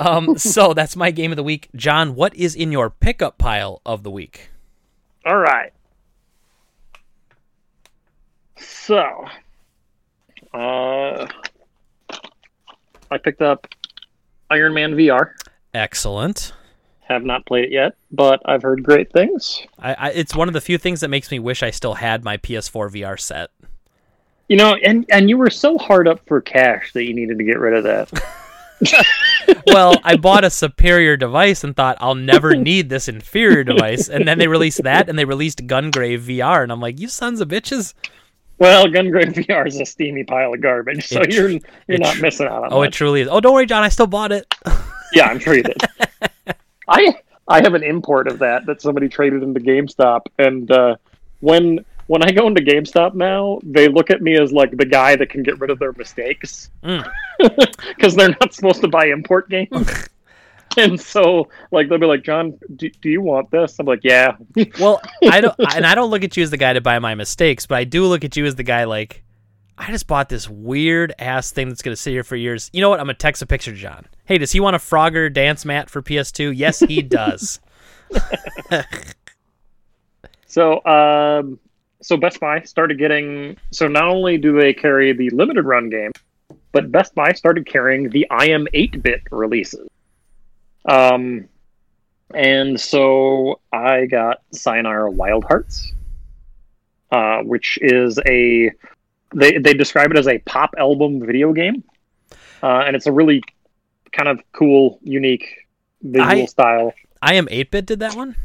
Um 0.01 0.39
so 0.39 0.75
that's 0.75 0.97
my 0.97 1.11
game 1.11 1.33
of 1.33 1.37
the 1.37 1.43
week. 1.43 1.69
John, 1.75 2.15
what 2.15 2.35
is 2.35 2.55
in 2.55 2.73
your 2.73 2.91
pickup 2.91 3.39
pile 3.39 3.81
of 3.85 4.03
the 4.03 4.11
week? 4.11 4.51
all 5.29 5.39
right. 5.39 5.73
So, 8.57 9.27
uh, 10.55 11.27
I 13.11 13.19
picked 13.23 13.43
up 13.43 13.69
Iron 14.51 14.75
Man 14.75 14.95
VR. 14.95 15.33
Excellent. 15.75 16.55
Have 17.03 17.25
not 17.25 17.47
played 17.47 17.67
it 17.67 17.73
yet, 17.73 17.95
but 18.11 18.41
I've 18.47 18.63
heard 18.63 18.83
great 18.83 19.13
things. 19.13 19.63
I, 19.79 19.95
I 19.95 20.11
it's 20.11 20.35
one 20.35 20.49
of 20.49 20.55
the 20.55 20.61
few 20.61 20.79
things 20.79 21.01
that 21.01 21.09
makes 21.09 21.31
me 21.31 21.39
wish 21.39 21.63
I 21.63 21.71
still 21.71 21.95
had 21.95 22.25
my 22.25 22.37
PS4 22.39 22.91
VR 22.91 23.19
set. 23.19 23.51
You 24.49 24.57
know, 24.57 24.75
and 24.83 25.05
and 25.11 25.29
you 25.29 25.37
were 25.37 25.51
so 25.51 25.79
hard 25.79 26.09
up 26.09 26.21
for 26.27 26.41
cash 26.41 26.93
that 26.95 27.05
you 27.05 27.15
needed 27.15 27.39
to 27.39 27.45
get 27.45 27.59
rid 27.59 27.75
of 27.75 27.85
that. 27.85 28.11
Well, 29.67 29.95
I 30.05 30.17
bought 30.17 30.45
a 30.45 30.51
superior 30.51 31.17
device 31.17 31.65
and 31.65 31.75
thought 31.75 31.97
I'll 32.01 32.15
never 32.15 32.55
need 32.55 32.89
this 32.89 33.09
inferior 33.09 33.65
device, 33.65 34.09
and 34.09 34.27
then 34.29 34.39
they 34.39 34.49
released 34.49 34.83
that 34.83 35.09
and 35.09 35.19
they 35.19 35.25
released 35.25 35.67
Gungrave 35.67 36.21
VR, 36.21 36.63
and 36.63 36.71
I'm 36.71 36.81
like, 36.81 37.01
you 37.01 37.09
sons 37.09 37.41
of 37.41 37.49
bitches! 37.49 37.95
Well, 38.59 38.87
Gungrave 38.87 39.35
VR 39.35 39.67
is 39.67 39.81
a 39.81 39.87
steamy 39.87 40.25
pile 40.25 40.53
of 40.53 40.61
garbage, 40.61 41.07
so 41.07 41.23
It 41.23 41.33
you're 41.33 41.51
you're 41.87 41.99
not 41.99 42.21
missing 42.21 42.47
out 42.47 42.65
on 42.65 42.73
it. 42.73 42.75
Oh, 42.75 42.83
it 42.83 42.93
truly 42.93 43.21
is. 43.21 43.29
Oh, 43.31 43.41
don't 43.41 43.55
worry, 43.55 43.67
John, 43.67 43.85
I 43.85 43.89
still 43.89 44.07
bought 44.07 44.33
it. 44.33 44.53
Yeah, 45.13 45.27
I'm 45.27 45.39
sure 45.39 45.55
you 45.55 45.63
did. 45.63 45.81
I 46.89 47.15
I 47.47 47.63
have 47.63 47.75
an 47.75 47.83
import 47.83 48.29
of 48.29 48.41
that 48.41 48.67
that 48.67 48.83
somebody 48.83 49.09
traded 49.09 49.43
into 49.43 49.61
GameStop, 49.61 50.23
and 50.39 50.71
uh, 50.71 50.97
when 51.41 51.85
when 52.09 52.23
I 52.23 52.33
go 52.33 52.47
into 52.47 52.63
GameStop 52.63 53.15
now, 53.15 53.61
they 53.63 53.87
look 53.87 54.11
at 54.11 54.23
me 54.23 54.37
as 54.39 54.51
like 54.51 54.77
the 54.77 54.87
guy 54.87 55.15
that 55.15 55.29
can 55.29 55.43
get 55.43 55.61
rid 55.61 55.71
of 55.71 55.79
their 55.79 55.93
mistakes 55.93 56.71
Mm. 56.83 57.09
because 57.97 58.17
they're 58.17 58.35
not 58.41 58.53
supposed 58.53 58.81
to 58.81 58.89
buy 58.89 59.07
import 59.07 59.49
games. 59.49 60.09
and 60.77 61.01
so, 61.01 61.49
like, 61.71 61.89
they'll 61.89 61.99
be 61.99 62.07
like, 62.07 62.25
"John, 62.25 62.59
do, 62.77 62.89
do 63.03 63.11
you 63.11 63.21
want 63.21 63.51
this?" 63.51 63.79
I'm 63.79 63.87
like, 63.87 64.01
"Yeah." 64.03 64.37
Well, 64.81 65.01
I 65.31 65.41
don't, 65.41 65.55
and 65.75 65.87
I 65.87 65.95
don't 65.95 66.11
look 66.11 66.25
at 66.25 66.37
you 66.37 66.43
as 66.43 66.51
the 66.51 66.57
guy 66.57 66.73
to 66.73 66.81
buy 66.81 66.99
my 66.99 67.15
mistakes, 67.15 67.67
but 67.67 67.77
I 67.77 67.85
do 67.85 68.05
look 68.07 68.25
at 68.25 68.37
you 68.37 68.47
as 68.47 68.55
the 68.55 68.63
guy 68.63 68.85
like, 68.85 69.23
I 69.77 69.91
just 69.91 70.07
bought 70.07 70.29
this 70.29 70.49
weird 70.49 71.13
ass 71.19 71.51
thing 71.53 71.69
that's 71.69 71.83
gonna 71.83 71.95
sit 71.97 72.13
here 72.13 72.25
for 72.25 72.37
years. 72.37 72.71
You 72.73 72.81
know 72.81 72.89
what? 72.89 73.01
I'm 73.01 73.07
gonna 73.07 73.15
text 73.15 73.43
a 73.43 73.47
picture 73.47 73.71
to 73.73 73.77
John. 73.77 74.07
Hey, 74.25 74.39
does 74.39 74.51
he 74.53 74.61
want 74.61 74.77
a 74.77 74.79
Frogger 74.79 75.33
dance 75.33 75.65
mat 75.65 75.91
for 75.91 76.01
PS2? 76.03 76.57
Yes, 76.57 76.81
he 76.81 77.03
does. 77.03 77.61
So, 80.47 80.83
um, 80.87 81.59
so 82.03 82.17
Best 82.17 82.41
Buy 82.41 82.63
started 82.63 82.99
getting. 82.99 83.57
So 83.71 83.89
not 83.89 84.05
only 84.05 84.39
do 84.39 84.59
they 84.59 84.73
carry 84.73 85.13
the 85.13 85.31
limited 85.31 85.65
run 85.65 85.91
game, 85.91 86.13
but 86.73 86.93
Best 86.93 87.15
Buy 87.15 87.33
started 87.33 87.67
carrying 87.67 88.11
the 88.11 88.27
iam8bit 88.31 89.23
releases. 89.31 89.89
Um, 90.85 91.49
and 92.35 92.81
so 92.81 93.61
I 93.73 94.07
got 94.07 94.43
Sayonara 94.53 95.11
Wild 95.11 95.45
Hearts, 95.45 95.93
uh, 97.11 97.39
which 97.43 97.79
is 97.81 98.19
a 98.27 98.71
they 99.35 99.59
they 99.59 99.75
describe 99.75 100.11
it 100.11 100.19
as 100.19 100.29
a 100.29 100.39
pop 100.39 100.75
album 100.79 101.25
video 101.25 101.53
game, 101.53 101.85
uh, 102.63 102.83
and 102.87 102.97
it's 102.97 103.07
a 103.07 103.13
really 103.13 103.43
kind 104.13 104.29
of 104.29 104.41
cool, 104.53 104.99
unique 105.03 105.67
visual 106.03 106.43
I- 106.43 106.47
style. 106.47 106.95
I 107.21 107.35
am 107.35 107.47
8-bit 107.47 107.85
did 107.85 107.99
that 107.99 108.15
one. 108.15 108.37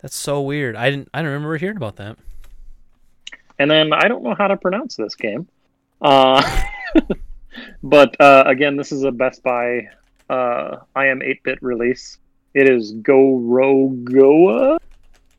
That's 0.00 0.16
so 0.16 0.40
weird. 0.42 0.76
I 0.76 0.90
didn't. 0.90 1.08
I 1.12 1.22
don't 1.22 1.32
remember 1.32 1.56
hearing 1.56 1.76
about 1.76 1.96
that. 1.96 2.16
And 3.58 3.70
then 3.70 3.92
I 3.92 4.06
don't 4.06 4.22
know 4.22 4.34
how 4.34 4.46
to 4.46 4.56
pronounce 4.56 4.96
this 4.96 5.14
game. 5.14 5.48
Uh, 6.00 6.60
but 7.82 8.18
uh, 8.20 8.44
again, 8.46 8.76
this 8.76 8.92
is 8.92 9.02
a 9.02 9.10
Best 9.10 9.42
Buy 9.42 9.88
uh, 10.30 10.76
am 10.96 11.22
8 11.22 11.42
bit 11.42 11.62
release. 11.62 12.18
It 12.54 12.68
is 12.68 12.92
Gorogoa. 12.94 14.78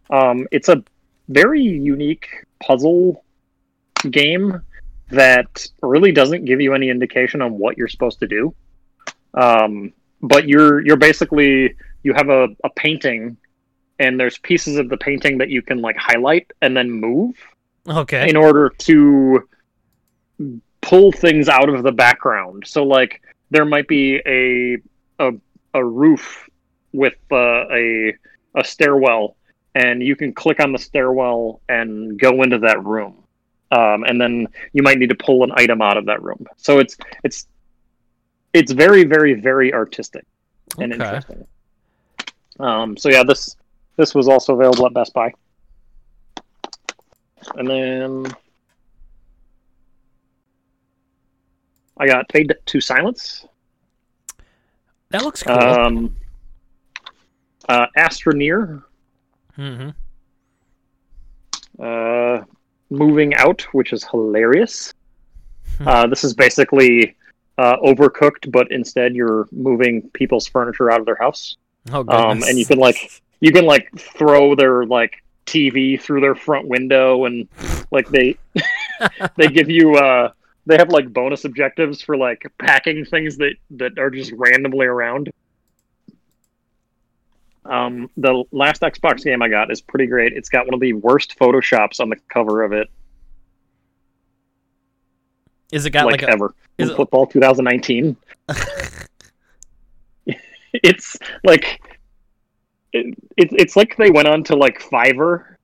Um, 0.10 0.48
it's 0.52 0.69
a 0.69 0.84
very 1.30 1.61
unique 1.61 2.27
puzzle 2.61 3.23
game 4.10 4.61
that 5.10 5.68
really 5.81 6.11
doesn't 6.11 6.45
give 6.45 6.61
you 6.61 6.73
any 6.73 6.90
indication 6.90 7.41
on 7.41 7.57
what 7.57 7.77
you're 7.77 7.88
supposed 7.88 8.19
to 8.19 8.27
do. 8.27 8.53
Um, 9.34 9.94
but 10.22 10.48
you're 10.48 10.86
you're 10.86 10.98
basically 10.98 11.76
you 12.03 12.14
have 12.14 12.30
a, 12.30 12.49
a 12.64 12.69
painting 12.76 13.38
and 14.00 14.20
there's 14.20 14.38
pieces 14.40 14.78
of 14.78 14.90
the 14.90 14.98
painting 14.98 15.38
that 15.38 15.50
you 15.50 15.62
can 15.62 15.82
like 15.82 15.98
highlight 15.98 16.52
and 16.62 16.76
then 16.76 16.90
move 16.90 17.36
Okay. 17.88 18.30
in 18.30 18.36
order 18.36 18.70
to 18.70 19.48
pull 20.82 21.12
things 21.12 21.50
out 21.50 21.70
of 21.70 21.84
the 21.84 21.92
background. 21.92 22.64
So 22.66 22.84
like 22.84 23.22
there 23.52 23.66
might 23.66 23.88
be 23.88 24.22
a 24.26 24.78
a, 25.20 25.32
a 25.74 25.84
roof 25.84 26.50
with 26.94 27.16
uh, 27.32 27.68
a 27.72 28.14
a 28.56 28.64
stairwell, 28.64 29.36
and 29.76 30.02
you 30.02 30.16
can 30.16 30.34
click 30.34 30.60
on 30.60 30.72
the 30.72 30.80
stairwell 30.80 31.62
and 31.70 32.20
go 32.20 32.42
into 32.42 32.60
that 32.60 32.84
room. 32.84 33.24
Um, 33.72 34.04
and 34.04 34.20
then 34.20 34.48
you 34.74 34.82
might 34.82 34.98
need 34.98 35.10
to 35.10 35.16
pull 35.16 35.44
an 35.44 35.52
item 35.56 35.82
out 35.82 35.98
of 35.98 36.06
that 36.06 36.24
room. 36.24 36.46
So 36.58 36.80
it's 36.80 36.98
it's 37.24 37.48
it's 38.54 38.72
very 38.72 39.04
very 39.04 39.34
very 39.36 39.74
artistic 39.74 40.26
and 40.80 40.94
Okay. 40.94 41.04
interesting. 41.04 41.46
Um, 42.60 42.98
so 42.98 43.10
yeah, 43.10 43.24
this 43.24 43.56
this 44.00 44.16
was 44.16 44.30
also 44.30 44.54
available 44.54 44.86
at 44.86 44.94
Best 44.94 45.14
Buy. 45.14 45.34
And 47.56 47.70
then 47.70 48.26
I 51.98 52.08
got 52.08 52.32
Fade 52.32 52.56
to 52.66 52.80
Silence. 52.80 53.46
That 55.10 55.24
looks 55.24 55.44
cool. 55.44 55.54
Um, 55.54 56.16
uh, 57.68 57.88
Astroneer. 57.98 58.84
hmm 59.56 59.90
Uh, 61.78 62.44
Moving 62.90 63.36
Out, 63.36 63.64
which 63.74 63.92
is 63.92 64.06
hilarious. 64.06 64.94
Hmm. 65.78 65.88
Uh, 65.88 66.08
this 66.08 66.24
is 66.24 66.34
basically 66.34 67.18
uh, 67.58 67.76
overcooked, 67.84 68.50
but 68.50 68.72
instead 68.72 69.14
you're 69.14 69.50
moving 69.52 70.10
people's 70.14 70.48
furniture 70.48 70.90
out 70.90 71.02
of 71.02 71.06
their 71.06 71.18
house. 71.18 71.58
Oh, 71.92 72.04
goodness. 72.04 72.44
Um, 72.46 72.50
and 72.50 72.58
you 72.58 72.66
can 72.66 72.80
like 72.80 73.22
you 73.40 73.52
can 73.52 73.66
like 73.66 73.90
throw 73.98 74.56
their 74.56 74.86
like 74.86 75.24
TV 75.45 75.99
through 76.02 76.22
their 76.22 76.36
front 76.36 76.68
window, 76.68 77.26
and 77.26 77.48
like 77.91 78.07
they 78.10 78.38
they 79.38 79.48
give 79.48 79.70
you 79.70 79.95
uh 79.95 80.32
they 80.66 80.78
have 80.78 80.90
like 80.90 81.11
bonus 81.11 81.45
objectives 81.45 82.02
for 82.02 82.16
like 82.18 82.45
packing 82.60 83.06
things 83.06 83.38
that 83.38 83.53
that 83.72 83.98
are 83.98 84.10
just 84.10 84.32
randomly 84.34 84.86
around. 84.86 85.30
Um, 87.66 88.10
the 88.18 88.44
last 88.52 88.82
Xbox 88.82 89.24
game 89.24 89.41
I 89.44 89.49
got 89.49 89.72
is 89.72 89.80
pretty 89.82 90.07
great. 90.07 90.34
It's 90.34 90.49
got 90.49 90.66
one 90.66 90.74
of 90.74 90.80
the 90.80 90.94
worst 90.94 91.38
photoshops 91.38 91.99
on 91.99 92.10
the 92.10 92.16
cover 92.28 92.64
of 92.64 92.74
it, 92.74 92.88
Is 95.72 95.86
it 95.86 95.91
got 95.91 96.06
like, 96.07 96.22
like, 96.22 96.30
a, 96.30 96.34
ever. 96.34 96.56
is 96.80 96.88
In 96.90 96.94
it- 96.94 96.98
football 96.98 97.28
2019. 97.28 98.18
it's 100.74 101.18
like 101.44 101.80
it, 102.94 103.18
it, 103.38 103.49
it's 103.52 103.76
like 103.76 103.95
they 103.98 104.11
went 104.11 104.28
on 104.28 104.44
to 104.45 104.56
like 104.56 104.82
Fiverr 104.82 105.56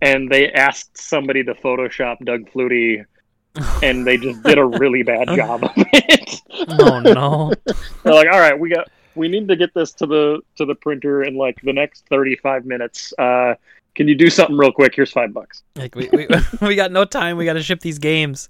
and 0.00 0.30
they 0.30 0.52
asked 0.52 0.98
somebody 0.98 1.42
to 1.44 1.54
Photoshop 1.54 2.24
Doug 2.24 2.50
Flutie 2.50 3.04
and 3.82 4.06
they 4.06 4.16
just 4.16 4.42
did 4.42 4.58
a 4.58 4.64
really 4.64 5.02
bad 5.02 5.28
job 5.36 5.64
of 5.64 5.72
it. 5.76 6.40
oh 6.80 7.00
no. 7.00 7.52
They're 8.02 8.14
like, 8.14 8.28
all 8.30 8.40
right, 8.40 8.58
we 8.58 8.70
got 8.70 8.88
we 9.14 9.28
need 9.28 9.46
to 9.48 9.56
get 9.56 9.72
this 9.74 9.92
to 9.92 10.06
the 10.06 10.40
to 10.56 10.64
the 10.64 10.74
printer 10.74 11.22
in 11.22 11.36
like 11.36 11.60
the 11.62 11.72
next 11.72 12.04
35 12.08 12.66
minutes. 12.66 13.12
Uh, 13.18 13.54
can 13.94 14.08
you 14.08 14.16
do 14.16 14.28
something 14.28 14.56
real 14.56 14.72
quick? 14.72 14.94
Here's 14.94 15.12
five 15.12 15.32
bucks. 15.32 15.62
Like 15.76 15.94
we, 15.94 16.08
we 16.12 16.26
we 16.60 16.74
got 16.74 16.90
no 16.90 17.04
time. 17.04 17.36
We 17.36 17.44
got 17.44 17.52
to 17.52 17.62
ship 17.62 17.80
these 17.80 17.98
games. 17.98 18.48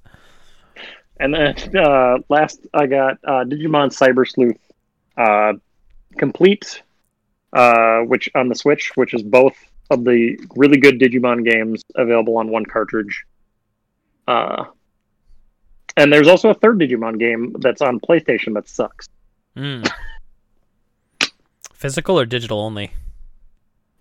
And 1.20 1.32
then 1.32 1.76
uh, 1.76 2.18
last, 2.28 2.60
I 2.74 2.86
got 2.86 3.18
uh, 3.24 3.44
Digimon 3.44 3.90
Cyber 3.90 4.28
Sleuth 4.28 4.58
uh, 5.16 5.52
complete, 6.18 6.82
uh, 7.54 8.00
which 8.00 8.28
on 8.34 8.48
the 8.48 8.54
Switch, 8.54 8.92
which 8.96 9.14
is 9.14 9.22
both 9.22 9.56
of 9.90 10.04
the 10.04 10.38
really 10.56 10.78
good 10.78 10.98
Digimon 10.98 11.48
games 11.48 11.82
available 11.94 12.36
on 12.36 12.48
one 12.48 12.66
cartridge. 12.66 13.24
Uh, 14.26 14.64
and 15.96 16.12
there's 16.12 16.28
also 16.28 16.50
a 16.50 16.54
third 16.54 16.78
Digimon 16.78 17.18
game 17.18 17.54
that's 17.60 17.80
on 17.80 18.00
PlayStation 18.00 18.54
that 18.54 18.68
sucks. 18.68 19.08
Mm. 19.56 19.88
Physical 21.72 22.18
or 22.18 22.26
digital 22.26 22.60
only? 22.60 22.92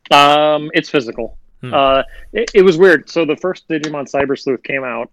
Um, 0.09 0.71
it's 0.73 0.89
physical. 0.89 1.37
Hmm. 1.61 1.73
Uh, 1.73 2.03
it, 2.31 2.51
it 2.53 2.61
was 2.61 2.77
weird. 2.77 3.09
So 3.09 3.25
the 3.25 3.35
first 3.35 3.67
Digimon 3.67 4.09
Cyber 4.09 4.39
Sleuth 4.39 4.63
came 4.63 4.83
out, 4.83 5.11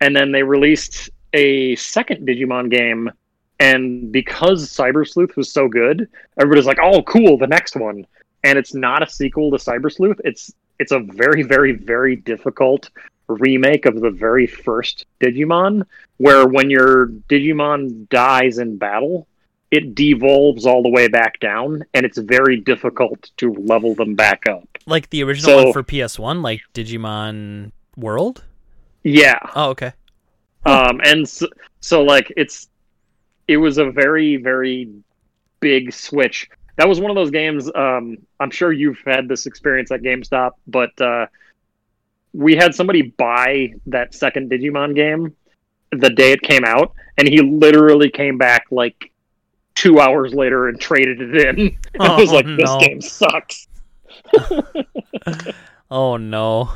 and 0.00 0.14
then 0.14 0.32
they 0.32 0.42
released 0.42 1.10
a 1.32 1.76
second 1.76 2.26
Digimon 2.26 2.70
game. 2.70 3.10
And 3.58 4.12
because 4.12 4.68
Cyber 4.68 5.08
Sleuth 5.08 5.36
was 5.36 5.50
so 5.50 5.68
good, 5.68 6.08
everybody's 6.38 6.66
like, 6.66 6.78
"Oh, 6.82 7.02
cool, 7.02 7.38
the 7.38 7.46
next 7.46 7.76
one." 7.76 8.06
And 8.44 8.58
it's 8.58 8.74
not 8.74 9.02
a 9.02 9.08
sequel 9.08 9.50
to 9.50 9.56
Cyber 9.56 9.90
Sleuth. 9.92 10.20
It's 10.24 10.52
it's 10.78 10.92
a 10.92 10.98
very, 11.00 11.42
very, 11.42 11.72
very 11.72 12.16
difficult 12.16 12.90
remake 13.28 13.86
of 13.86 14.00
the 14.00 14.10
very 14.10 14.46
first 14.46 15.06
Digimon, 15.20 15.84
where 16.18 16.46
when 16.46 16.68
your 16.70 17.08
Digimon 17.30 18.08
dies 18.10 18.58
in 18.58 18.76
battle, 18.76 19.26
it 19.70 19.94
devolves 19.94 20.66
all 20.66 20.82
the 20.82 20.90
way 20.90 21.08
back 21.08 21.40
down, 21.40 21.82
and 21.94 22.04
it's 22.04 22.18
very 22.18 22.58
difficult 22.60 23.30
to 23.38 23.52
level 23.54 23.94
them 23.94 24.14
back 24.14 24.46
up. 24.48 24.68
Like 24.86 25.08
the 25.10 25.22
original 25.24 25.50
So- 25.58 25.64
one 25.64 25.72
for 25.72 25.82
PS1, 25.82 26.42
like 26.42 26.60
Digimon 26.74 27.72
World? 27.96 28.44
Yeah, 29.02 29.38
Oh, 29.54 29.70
okay. 29.70 29.92
um, 30.66 31.00
and 31.04 31.28
so, 31.28 31.46
so 31.80 32.02
like 32.02 32.32
it's 32.36 32.68
it 33.48 33.56
was 33.56 33.78
a 33.78 33.90
very 33.90 34.36
very 34.36 34.90
big 35.60 35.92
switch. 35.92 36.48
That 36.76 36.88
was 36.88 37.00
one 37.00 37.10
of 37.10 37.14
those 37.14 37.30
games. 37.30 37.70
Um, 37.74 38.18
I'm 38.38 38.50
sure 38.50 38.70
you've 38.72 38.98
had 39.06 39.28
this 39.28 39.46
experience 39.46 39.90
at 39.90 40.02
GameStop, 40.02 40.52
but 40.66 40.98
uh, 41.00 41.26
we 42.34 42.54
had 42.54 42.74
somebody 42.74 43.02
buy 43.02 43.72
that 43.86 44.14
second 44.14 44.50
Digimon 44.50 44.94
game 44.94 45.34
the 45.92 46.10
day 46.10 46.32
it 46.32 46.42
came 46.42 46.64
out, 46.66 46.92
and 47.16 47.26
he 47.26 47.40
literally 47.40 48.10
came 48.10 48.36
back 48.36 48.66
like 48.70 49.10
two 49.74 50.00
hours 50.00 50.34
later 50.34 50.68
and 50.68 50.78
traded 50.78 51.20
it 51.20 51.46
in. 51.58 51.76
I 52.00 52.16
was 52.20 52.30
Oh, 52.30 52.34
like, 52.34 52.44
"This 52.46 52.70
no. 52.70 52.78
game 52.80 53.00
sucks." 53.00 53.68
Oh 55.90 56.16
no. 56.16 56.72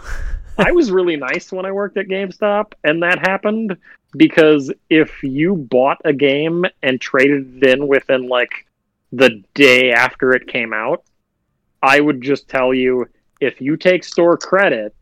I 0.56 0.72
was 0.72 0.90
really 0.92 1.16
nice 1.16 1.50
when 1.50 1.66
I 1.66 1.72
worked 1.72 1.96
at 1.96 2.06
GameStop, 2.06 2.72
and 2.84 3.02
that 3.02 3.18
happened 3.18 3.76
because 4.16 4.72
if 4.88 5.22
you 5.22 5.56
bought 5.56 6.00
a 6.04 6.12
game 6.12 6.64
and 6.82 7.00
traded 7.00 7.62
it 7.62 7.78
in 7.78 7.86
within 7.86 8.28
like 8.28 8.66
the 9.12 9.42
day 9.54 9.92
after 9.92 10.32
it 10.32 10.46
came 10.46 10.72
out, 10.72 11.04
I 11.82 12.00
would 12.00 12.20
just 12.20 12.48
tell 12.48 12.74
you 12.74 13.06
if 13.40 13.60
you 13.60 13.76
take 13.76 14.04
store 14.04 14.36
credit, 14.36 14.94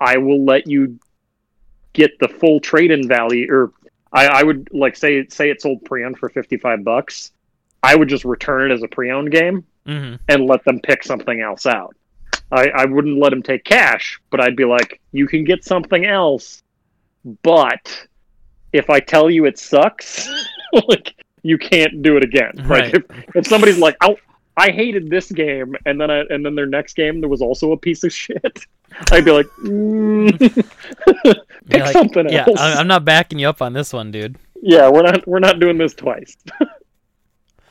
I 0.00 0.18
will 0.18 0.44
let 0.44 0.66
you 0.66 0.98
get 1.92 2.18
the 2.20 2.28
full 2.28 2.60
trade 2.60 2.90
in 2.90 3.06
value 3.06 3.46
or 3.50 3.72
I, 4.12 4.26
I 4.26 4.42
would 4.42 4.68
like 4.72 4.96
say 4.96 5.26
say 5.28 5.50
it 5.50 5.60
sold 5.60 5.84
pre 5.84 6.04
owned 6.04 6.18
for 6.18 6.28
fifty 6.28 6.56
five 6.56 6.84
bucks. 6.84 7.32
I 7.82 7.94
would 7.94 8.08
just 8.08 8.24
return 8.24 8.70
it 8.70 8.74
as 8.74 8.82
a 8.82 8.88
pre 8.88 9.10
owned 9.10 9.30
game 9.30 9.64
hmm 9.86 10.14
and 10.28 10.46
let 10.46 10.64
them 10.64 10.80
pick 10.80 11.02
something 11.02 11.40
else 11.40 11.66
out. 11.66 11.94
I, 12.52 12.68
I 12.68 12.84
wouldn't 12.84 13.18
let 13.18 13.30
them 13.30 13.42
take 13.42 13.64
cash, 13.64 14.20
but 14.30 14.40
I'd 14.40 14.56
be 14.56 14.64
like, 14.64 15.00
you 15.12 15.28
can 15.28 15.44
get 15.44 15.64
something 15.64 16.04
else, 16.04 16.62
but 17.42 18.06
if 18.72 18.90
I 18.90 19.00
tell 19.00 19.30
you 19.30 19.44
it 19.46 19.58
sucks, 19.58 20.28
like 20.88 21.14
you 21.42 21.58
can't 21.58 22.02
do 22.02 22.16
it 22.16 22.24
again. 22.24 22.52
Right. 22.64 22.92
Like 22.92 23.04
if, 23.10 23.36
if 23.36 23.46
somebody's 23.46 23.78
like, 23.78 23.96
oh, 24.02 24.16
I 24.56 24.70
hated 24.70 25.08
this 25.08 25.30
game, 25.32 25.74
and 25.86 25.98
then 26.00 26.10
I, 26.10 26.20
and 26.28 26.44
then 26.44 26.54
their 26.54 26.66
next 26.66 26.94
game 26.94 27.20
there 27.20 27.30
was 27.30 27.40
also 27.40 27.72
a 27.72 27.76
piece 27.76 28.04
of 28.04 28.12
shit, 28.12 28.66
I'd 29.12 29.24
be 29.24 29.30
like, 29.30 29.46
mm, 29.64 30.38
Be 30.38 31.42
pick 31.68 31.82
like, 31.82 31.92
something 31.92 32.28
yeah, 32.28 32.44
else. 32.46 32.58
I- 32.60 32.74
I'm 32.74 32.86
not 32.88 33.04
backing 33.04 33.38
you 33.38 33.48
up 33.48 33.62
on 33.62 33.72
this 33.72 33.92
one, 33.92 34.10
dude. 34.10 34.36
yeah, 34.62 34.88
we're 34.90 35.02
not 35.02 35.26
we're 35.26 35.38
not 35.38 35.60
doing 35.60 35.78
this 35.78 35.94
twice. 35.94 36.36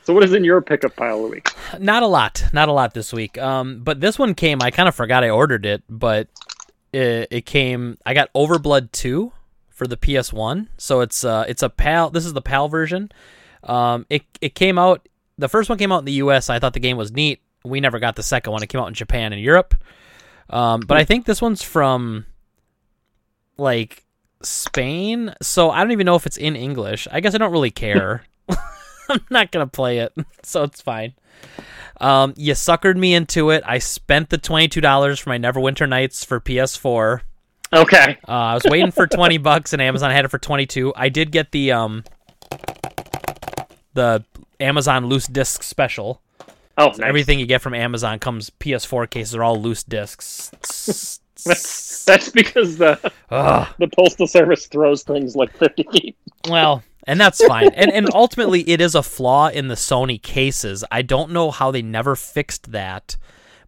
so 0.02 0.14
what 0.14 0.24
is 0.24 0.32
in 0.32 0.42
your 0.42 0.60
pickup 0.62 0.96
pile 0.96 1.16
of 1.18 1.22
the 1.24 1.28
week? 1.28 1.48
Not 1.78 2.02
a 2.02 2.06
lot, 2.08 2.44
not 2.52 2.68
a 2.68 2.72
lot 2.72 2.94
this 2.94 3.12
week. 3.12 3.38
Um, 3.38 3.82
but 3.84 4.00
this 4.00 4.18
one 4.18 4.34
came. 4.34 4.60
I 4.62 4.70
kind 4.70 4.88
of 4.88 4.94
forgot 4.94 5.22
I 5.22 5.30
ordered 5.30 5.64
it, 5.66 5.82
but 5.88 6.28
it, 6.92 7.28
it 7.30 7.46
came. 7.46 7.98
I 8.04 8.14
got 8.14 8.32
Overblood 8.32 8.90
two 8.90 9.32
for 9.80 9.86
the 9.86 9.96
PS1, 9.96 10.68
so 10.76 11.00
it's 11.00 11.24
uh, 11.24 11.46
it's 11.48 11.62
a 11.62 11.70
PAL. 11.70 12.10
This 12.10 12.26
is 12.26 12.34
the 12.34 12.42
PAL 12.42 12.68
version. 12.68 13.10
Um, 13.64 14.04
it 14.10 14.24
it 14.42 14.54
came 14.54 14.78
out. 14.78 15.08
The 15.38 15.48
first 15.48 15.70
one 15.70 15.78
came 15.78 15.90
out 15.90 16.00
in 16.00 16.04
the 16.04 16.20
U.S. 16.24 16.50
I 16.50 16.58
thought 16.58 16.74
the 16.74 16.80
game 16.80 16.98
was 16.98 17.12
neat. 17.12 17.40
We 17.64 17.80
never 17.80 17.98
got 17.98 18.14
the 18.14 18.22
second 18.22 18.52
one. 18.52 18.62
It 18.62 18.66
came 18.66 18.78
out 18.78 18.88
in 18.88 18.94
Japan 18.94 19.32
and 19.32 19.40
Europe. 19.40 19.74
Um, 20.50 20.80
but 20.80 20.98
I 20.98 21.04
think 21.04 21.24
this 21.24 21.40
one's 21.40 21.62
from 21.62 22.26
like 23.56 24.04
Spain, 24.42 25.34
so 25.40 25.70
I 25.70 25.80
don't 25.80 25.92
even 25.92 26.04
know 26.04 26.16
if 26.16 26.26
it's 26.26 26.36
in 26.36 26.56
English. 26.56 27.08
I 27.10 27.20
guess 27.20 27.34
I 27.34 27.38
don't 27.38 27.52
really 27.52 27.70
care. 27.70 28.26
I'm 29.08 29.24
not 29.30 29.50
gonna 29.50 29.66
play 29.66 30.00
it, 30.00 30.12
so 30.42 30.62
it's 30.64 30.82
fine. 30.82 31.14
Um, 32.02 32.34
you 32.36 32.52
suckered 32.52 32.96
me 32.96 33.14
into 33.14 33.48
it. 33.48 33.62
I 33.66 33.78
spent 33.78 34.28
the 34.28 34.36
twenty 34.36 34.68
two 34.68 34.82
dollars 34.82 35.18
for 35.18 35.30
my 35.30 35.38
Neverwinter 35.38 35.88
Nights 35.88 36.22
for 36.22 36.38
PS4. 36.38 37.22
Okay. 37.72 38.18
Uh, 38.26 38.32
I 38.32 38.54
was 38.54 38.64
waiting 38.64 38.90
for 38.90 39.06
twenty 39.06 39.38
bucks, 39.38 39.72
and 39.72 39.80
Amazon 39.80 40.10
had 40.10 40.24
it 40.24 40.28
for 40.28 40.38
twenty 40.38 40.66
two. 40.66 40.92
I 40.96 41.08
did 41.08 41.30
get 41.30 41.52
the 41.52 41.72
um 41.72 42.04
the 43.94 44.24
Amazon 44.58 45.06
loose 45.06 45.26
disc 45.26 45.62
special. 45.62 46.20
Oh, 46.78 46.88
nice. 46.88 47.00
Everything 47.00 47.38
you 47.38 47.46
get 47.46 47.60
from 47.60 47.74
Amazon 47.74 48.18
comes 48.18 48.50
PS4 48.58 49.10
cases 49.10 49.34
are 49.34 49.42
all 49.42 49.60
loose 49.60 49.82
discs. 49.82 50.50
That's, 51.44 52.04
that's 52.04 52.30
because 52.30 52.78
the 52.78 52.98
Ugh. 53.30 53.68
the 53.78 53.88
postal 53.88 54.26
service 54.26 54.66
throws 54.66 55.02
things 55.02 55.36
like 55.36 55.56
fifty 55.56 55.84
feet. 55.92 56.16
Well, 56.48 56.82
and 57.06 57.20
that's 57.20 57.44
fine. 57.44 57.70
And 57.74 57.92
and 57.92 58.08
ultimately, 58.14 58.68
it 58.68 58.80
is 58.80 58.94
a 58.94 59.02
flaw 59.02 59.48
in 59.48 59.68
the 59.68 59.74
Sony 59.74 60.20
cases. 60.20 60.84
I 60.90 61.02
don't 61.02 61.30
know 61.30 61.50
how 61.50 61.70
they 61.70 61.82
never 61.82 62.16
fixed 62.16 62.72
that, 62.72 63.16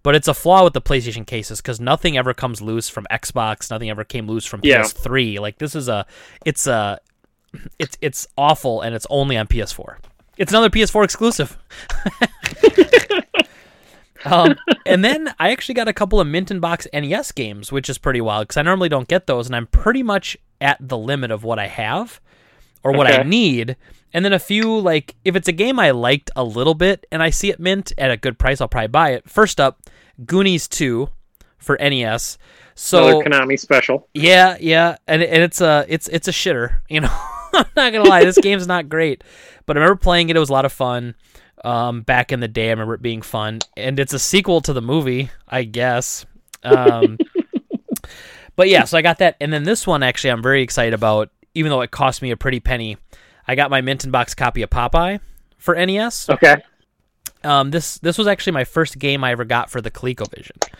but 0.02 0.14
it's 0.14 0.28
a 0.28 0.34
flaw 0.34 0.64
with 0.64 0.72
the 0.72 0.80
PlayStation 0.80 1.26
cases 1.26 1.60
because 1.60 1.80
nothing 1.80 2.16
ever 2.16 2.34
comes 2.34 2.60
loose 2.60 2.88
from 2.88 3.06
Xbox. 3.10 3.70
Nothing 3.70 3.90
ever 3.90 4.04
came 4.04 4.26
loose 4.28 4.44
from 4.44 4.60
Yeah. 4.62 4.82
PS3. 4.82 5.40
Like 5.40 5.58
this 5.58 5.74
is 5.74 5.88
a, 5.88 6.06
it's 6.44 6.66
a, 6.66 6.98
it's 7.78 7.98
it's 8.00 8.26
awful, 8.38 8.80
and 8.80 8.94
it's 8.94 9.06
only 9.10 9.36
on 9.36 9.46
PS4. 9.46 9.96
It's 10.38 10.50
another 10.52 10.70
PS4 10.70 11.04
exclusive. 11.04 11.58
um, 14.24 14.56
and 14.86 15.04
then 15.04 15.34
I 15.38 15.50
actually 15.50 15.74
got 15.74 15.88
a 15.88 15.92
couple 15.92 16.20
of 16.20 16.26
Mint 16.26 16.50
in 16.50 16.60
Box 16.60 16.86
NES 16.92 17.32
games, 17.32 17.70
which 17.72 17.90
is 17.90 17.98
pretty 17.98 18.20
wild 18.20 18.48
because 18.48 18.56
I 18.56 18.62
normally 18.62 18.88
don't 18.88 19.08
get 19.08 19.26
those, 19.26 19.46
and 19.46 19.54
I'm 19.56 19.66
pretty 19.66 20.02
much 20.02 20.36
at 20.60 20.78
the 20.80 20.96
limit 20.96 21.30
of 21.30 21.44
what 21.44 21.58
I 21.58 21.66
have 21.66 22.20
or 22.82 22.92
what 22.92 23.06
I 23.06 23.22
need. 23.22 23.76
And 24.14 24.24
then 24.24 24.32
a 24.32 24.38
few 24.38 24.78
like 24.78 25.14
if 25.24 25.36
it's 25.36 25.48
a 25.48 25.52
game 25.52 25.78
I 25.78 25.90
liked 25.90 26.30
a 26.36 26.44
little 26.44 26.74
bit 26.74 27.06
and 27.10 27.22
I 27.22 27.30
see 27.30 27.50
it 27.50 27.58
mint 27.60 27.92
at 27.98 28.10
a 28.10 28.16
good 28.16 28.38
price, 28.38 28.60
I'll 28.60 28.68
probably 28.68 28.88
buy 28.88 29.10
it. 29.10 29.28
First 29.28 29.60
up, 29.60 29.80
Goonies 30.24 30.68
2 30.68 31.08
for 31.58 31.76
NES. 31.80 32.38
So 32.74 33.20
Another 33.20 33.24
Konami 33.24 33.58
special. 33.58 34.08
yeah, 34.14 34.56
yeah, 34.60 34.96
and 35.06 35.22
and 35.22 35.42
it's 35.42 35.60
a 35.60 35.84
it's 35.88 36.08
it's 36.08 36.28
a 36.28 36.32
shitter. 36.32 36.80
You 36.88 37.00
know, 37.00 37.10
I'm 37.54 37.66
not 37.76 37.92
gonna 37.92 38.08
lie, 38.08 38.24
this 38.24 38.38
game's 38.38 38.66
not 38.66 38.88
great, 38.88 39.22
but 39.66 39.76
I 39.76 39.80
remember 39.80 40.00
playing 40.00 40.30
it. 40.30 40.36
It 40.36 40.40
was 40.40 40.48
a 40.48 40.52
lot 40.54 40.64
of 40.64 40.72
fun. 40.72 41.14
Um, 41.64 42.00
back 42.02 42.32
in 42.32 42.40
the 42.40 42.48
day, 42.48 42.68
I 42.68 42.70
remember 42.70 42.94
it 42.94 43.02
being 43.02 43.22
fun, 43.22 43.60
and 43.76 44.00
it's 44.00 44.14
a 44.14 44.18
sequel 44.18 44.60
to 44.62 44.72
the 44.72 44.82
movie, 44.82 45.30
I 45.46 45.62
guess. 45.64 46.26
Um, 46.64 47.18
but 48.56 48.68
yeah, 48.68 48.84
so 48.84 48.98
I 48.98 49.02
got 49.02 49.18
that, 49.18 49.36
and 49.40 49.52
then 49.52 49.62
this 49.62 49.86
one 49.86 50.02
actually, 50.02 50.30
I'm 50.30 50.42
very 50.42 50.62
excited 50.62 50.94
about, 50.94 51.30
even 51.54 51.70
though 51.70 51.82
it 51.82 51.90
cost 51.90 52.20
me 52.22 52.30
a 52.30 52.36
pretty 52.36 52.58
penny. 52.58 52.96
I 53.46 53.54
got 53.54 53.70
my 53.70 53.80
mint 53.80 54.04
in 54.04 54.10
box 54.10 54.34
copy 54.34 54.62
of 54.62 54.70
Popeye 54.70 55.20
for 55.58 55.74
NES. 55.74 56.28
Okay. 56.30 56.56
Um, 57.44 57.70
this 57.70 57.98
this 57.98 58.18
was 58.18 58.26
actually 58.26 58.52
my 58.52 58.64
first 58.64 58.98
game 58.98 59.24
I 59.24 59.32
ever 59.32 59.44
got 59.44 59.70
for 59.70 59.80
the 59.80 59.90
ColecoVision. 59.90 60.72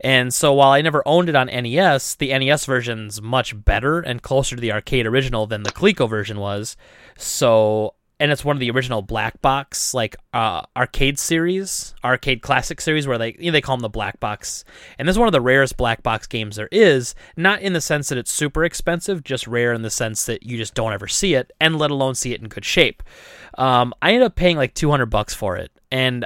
And 0.00 0.34
so 0.34 0.52
while 0.52 0.72
I 0.72 0.80
never 0.82 1.06
owned 1.06 1.28
it 1.28 1.36
on 1.36 1.46
NES, 1.46 2.16
the 2.16 2.36
NES 2.36 2.66
version's 2.66 3.22
much 3.22 3.64
better 3.64 4.00
and 4.00 4.20
closer 4.20 4.56
to 4.56 4.60
the 4.60 4.72
arcade 4.72 5.06
original 5.06 5.46
than 5.46 5.62
the 5.62 5.70
Coleco 5.70 6.08
version 6.08 6.40
was. 6.40 6.76
So 7.16 7.94
and 8.22 8.30
it's 8.30 8.44
one 8.44 8.54
of 8.54 8.60
the 8.60 8.70
original 8.70 9.02
black 9.02 9.42
box 9.42 9.94
like 9.94 10.14
uh, 10.32 10.62
arcade 10.76 11.18
series, 11.18 11.92
arcade 12.04 12.40
classic 12.40 12.80
series 12.80 13.04
where 13.04 13.18
they 13.18 13.34
you 13.36 13.46
know, 13.46 13.50
they 13.50 13.60
call 13.60 13.76
them 13.76 13.82
the 13.82 13.88
black 13.88 14.20
box. 14.20 14.64
And 14.96 15.08
this 15.08 15.14
is 15.14 15.18
one 15.18 15.26
of 15.26 15.32
the 15.32 15.40
rarest 15.40 15.76
black 15.76 16.04
box 16.04 16.28
games 16.28 16.54
there 16.54 16.68
is, 16.70 17.16
not 17.36 17.62
in 17.62 17.72
the 17.72 17.80
sense 17.80 18.10
that 18.10 18.18
it's 18.18 18.30
super 18.30 18.64
expensive, 18.64 19.24
just 19.24 19.48
rare 19.48 19.72
in 19.72 19.82
the 19.82 19.90
sense 19.90 20.24
that 20.26 20.44
you 20.44 20.56
just 20.56 20.74
don't 20.74 20.92
ever 20.92 21.08
see 21.08 21.34
it 21.34 21.50
and 21.60 21.80
let 21.80 21.90
alone 21.90 22.14
see 22.14 22.32
it 22.32 22.40
in 22.40 22.46
good 22.46 22.64
shape. 22.64 23.02
Um, 23.58 23.92
I 24.00 24.10
ended 24.10 24.26
up 24.26 24.36
paying 24.36 24.56
like 24.56 24.74
200 24.74 25.06
bucks 25.06 25.34
for 25.34 25.56
it 25.56 25.72
and 25.90 26.24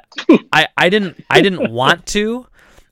I 0.53 0.69
I 0.77 0.91
didn't 0.91 1.25
I 1.31 1.41
didn't 1.41 1.73
want 1.73 2.05
to 2.09 2.47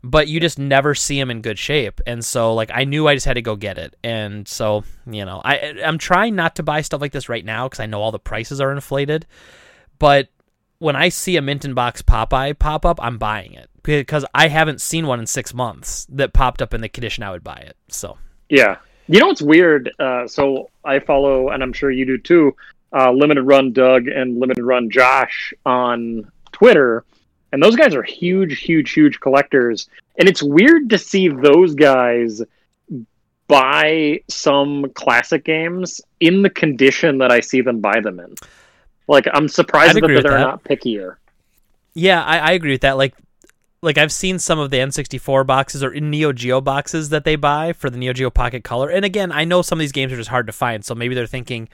but 0.05 0.28
you 0.28 0.39
just 0.39 0.59
never 0.59 0.94
see 0.94 1.18
him 1.18 1.31
in 1.31 1.40
good 1.40 1.59
shape 1.59 2.01
and 2.06 2.24
so 2.24 2.55
like 2.55 2.70
i 2.74 2.85
knew 2.85 3.09
i 3.09 3.14
just 3.14 3.26
had 3.26 3.35
to 3.35 3.43
go 3.43 3.56
get 3.56 3.78
it 3.78 3.97
and 4.05 4.47
so 4.47 4.85
you 5.10 5.24
know 5.24 5.40
i 5.44 5.74
i'm 5.85 5.98
trying 5.98 6.36
not 6.36 6.56
to 6.56 6.62
buy 6.62 6.81
stuff 6.81 7.01
like 7.01 7.12
this 7.12 7.28
right 7.28 7.44
now 7.44 7.66
because 7.66 7.81
i 7.81 7.86
know 7.86 8.01
all 8.01 8.12
the 8.12 8.18
prices 8.18 8.60
are 8.60 8.72
inflated 8.72 9.26
but 9.98 10.28
when 10.78 10.94
i 10.94 11.09
see 11.09 11.36
a 11.36 11.43
mint 11.43 11.64
in 11.64 11.74
box 11.74 12.02
popeye 12.02 12.56
pop 12.59 12.85
up 12.85 13.02
i'm 13.02 13.18
buying 13.18 13.55
it 13.55 13.70
because 13.82 14.24
i 14.35 14.48
haven't 14.48 14.81
seen 14.81 15.06
one 15.06 15.18
in 15.20 15.26
six 15.26 15.55
months 15.55 16.06
that 16.10 16.32
popped 16.32 16.60
up 16.60 16.74
in 16.74 16.81
the 16.82 16.89
condition 16.89 17.24
i 17.24 17.31
would 17.31 17.44
buy 17.44 17.56
it 17.56 17.76
so 17.89 18.18
Yeah. 18.48 18.76
You 19.06 19.20
know 19.20 19.26
what's 19.26 19.43
weird? 19.43 19.90
Uh, 19.98 20.26
so 20.26 20.70
I 20.85 20.98
follow, 20.98 21.51
and 21.51 21.62
I'm 21.62 21.72
sure 21.72 21.90
you 21.90 22.06
do 22.06 22.18
too, 22.18 22.56
uh, 22.93 23.10
Limited 23.12 23.43
Run 23.43 23.72
Doug 23.72 24.06
and 24.06 24.39
Limited 24.39 24.62
Run 24.62 24.90
Josh 24.90 25.52
on 25.66 26.31
Twitter. 26.52 27.05
And 27.55 27.62
those 27.62 27.76
guys 27.76 27.94
are 27.94 28.02
huge, 28.02 28.59
huge, 28.59 28.90
huge 28.90 29.20
collectors. 29.20 29.89
And 30.18 30.28
it's 30.28 30.43
weird 30.43 30.90
to 30.90 30.98
see 30.98 31.28
those 31.28 31.76
guys 31.76 32.43
buy 33.47 34.22
some 34.28 34.90
classic 34.94 35.44
games 35.44 36.01
in 36.18 36.43
the 36.43 36.51
condition 36.51 37.18
that 37.18 37.31
I 37.31 37.39
see 37.39 37.60
them 37.60 37.78
buy 37.78 38.01
them 38.01 38.18
in. 38.18 38.35
Like, 39.06 39.28
I'm 39.32 39.47
surprised 39.47 39.94
that 39.94 40.05
they're 40.05 40.20
that. 40.20 40.40
not 40.40 40.64
pickier. 40.64 41.14
Yeah, 41.94 42.24
I, 42.24 42.39
I 42.39 42.52
agree 42.55 42.72
with 42.72 42.81
that. 42.81 42.97
Like, 42.97 43.14
like 43.82 43.98
I've 43.98 44.10
seen 44.10 44.40
some 44.40 44.59
of 44.59 44.70
the 44.70 44.78
N64 44.78 45.47
boxes 45.47 45.85
or 45.85 45.94
Neo 45.94 46.32
Geo 46.32 46.60
boxes 46.60 47.10
that 47.10 47.22
they 47.22 47.36
buy 47.36 47.72
for 47.72 47.89
the 47.89 47.98
Neo 47.98 48.12
Geo 48.12 48.31
Pocket 48.31 48.64
Color. 48.64 48.89
And 48.89 49.05
again, 49.05 49.31
I 49.31 49.44
know 49.44 49.62
some 49.62 49.78
of 49.78 49.81
these 49.81 49.93
games 49.93 50.12
are 50.12 50.16
just 50.16 50.31
hard 50.31 50.48
to 50.48 50.52
find, 50.52 50.85
so 50.85 50.97
maybe 50.97 51.14
they're 51.14 51.28
thinking, 51.28 51.68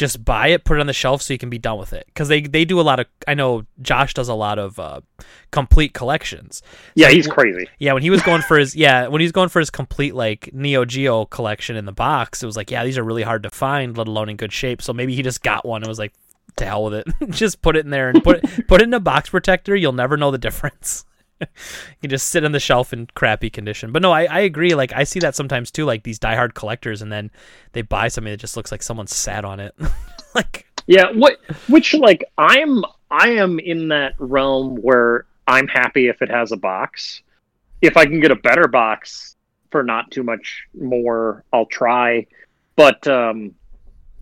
just 0.00 0.24
buy 0.24 0.48
it, 0.48 0.64
put 0.64 0.78
it 0.78 0.80
on 0.80 0.86
the 0.86 0.94
shelf, 0.94 1.20
so 1.20 1.34
you 1.34 1.38
can 1.38 1.50
be 1.50 1.58
done 1.58 1.78
with 1.78 1.92
it. 1.92 2.04
Because 2.06 2.28
they 2.28 2.40
they 2.40 2.64
do 2.64 2.80
a 2.80 2.82
lot 2.82 2.98
of. 3.00 3.06
I 3.28 3.34
know 3.34 3.66
Josh 3.82 4.14
does 4.14 4.28
a 4.28 4.34
lot 4.34 4.58
of 4.58 4.78
uh, 4.80 5.02
complete 5.50 5.92
collections. 5.92 6.62
Yeah, 6.94 7.08
So 7.08 7.14
he's 7.14 7.26
w- 7.26 7.52
crazy. 7.52 7.70
Yeah, 7.78 7.92
when 7.92 8.02
he 8.02 8.08
was 8.08 8.22
going 8.22 8.40
for 8.40 8.58
his 8.58 8.74
yeah, 8.84 9.08
when 9.08 9.20
he 9.20 9.26
was 9.26 9.32
going 9.32 9.50
for 9.50 9.60
his 9.60 9.68
complete 9.68 10.14
like 10.14 10.48
Neo 10.54 10.86
Geo 10.86 11.26
collection 11.26 11.76
in 11.76 11.84
the 11.84 11.92
box, 11.92 12.42
it 12.42 12.46
was 12.46 12.56
like, 12.56 12.70
yeah, 12.70 12.82
these 12.82 12.96
are 12.96 13.04
really 13.04 13.22
hard 13.22 13.42
to 13.42 13.50
find, 13.50 13.96
let 13.98 14.08
alone 14.08 14.30
in 14.30 14.36
good 14.36 14.52
shape. 14.54 14.80
So 14.80 14.94
maybe 14.94 15.14
he 15.14 15.22
just 15.22 15.42
got 15.42 15.66
one 15.66 15.82
and 15.82 15.88
was 15.88 15.98
like, 15.98 16.14
to 16.56 16.64
hell 16.64 16.84
with 16.84 16.94
it, 16.94 17.06
just 17.30 17.60
put 17.60 17.76
it 17.76 17.84
in 17.84 17.90
there 17.90 18.08
and 18.08 18.24
put 18.24 18.38
it 18.42 18.66
put 18.66 18.80
it 18.80 18.84
in 18.84 18.94
a 18.94 19.00
box 19.00 19.28
protector. 19.28 19.76
You'll 19.76 19.92
never 19.92 20.16
know 20.16 20.30
the 20.30 20.38
difference. 20.38 21.04
you 22.00 22.08
just 22.08 22.28
sit 22.28 22.44
on 22.44 22.52
the 22.52 22.60
shelf 22.60 22.92
in 22.92 23.06
crappy 23.14 23.50
condition. 23.50 23.92
But 23.92 24.02
no, 24.02 24.12
I, 24.12 24.24
I 24.24 24.40
agree. 24.40 24.74
Like 24.74 24.92
I 24.92 25.04
see 25.04 25.20
that 25.20 25.34
sometimes 25.34 25.70
too, 25.70 25.84
like 25.84 26.02
these 26.02 26.18
diehard 26.18 26.54
collectors, 26.54 27.02
and 27.02 27.10
then 27.10 27.30
they 27.72 27.82
buy 27.82 28.08
something 28.08 28.32
that 28.32 28.40
just 28.40 28.56
looks 28.56 28.70
like 28.72 28.82
someone 28.82 29.06
sat 29.06 29.44
on 29.44 29.60
it. 29.60 29.74
like 30.34 30.66
Yeah, 30.86 31.10
what 31.12 31.38
which 31.68 31.94
like 31.94 32.24
I'm 32.38 32.84
I 33.10 33.30
am 33.30 33.58
in 33.58 33.88
that 33.88 34.14
realm 34.18 34.76
where 34.76 35.26
I'm 35.46 35.68
happy 35.68 36.08
if 36.08 36.22
it 36.22 36.30
has 36.30 36.52
a 36.52 36.56
box. 36.56 37.22
If 37.82 37.96
I 37.96 38.04
can 38.04 38.20
get 38.20 38.30
a 38.30 38.36
better 38.36 38.68
box 38.68 39.36
for 39.70 39.82
not 39.82 40.10
too 40.10 40.22
much 40.22 40.64
more, 40.78 41.44
I'll 41.52 41.66
try. 41.66 42.26
But 42.76 43.06
um 43.06 43.54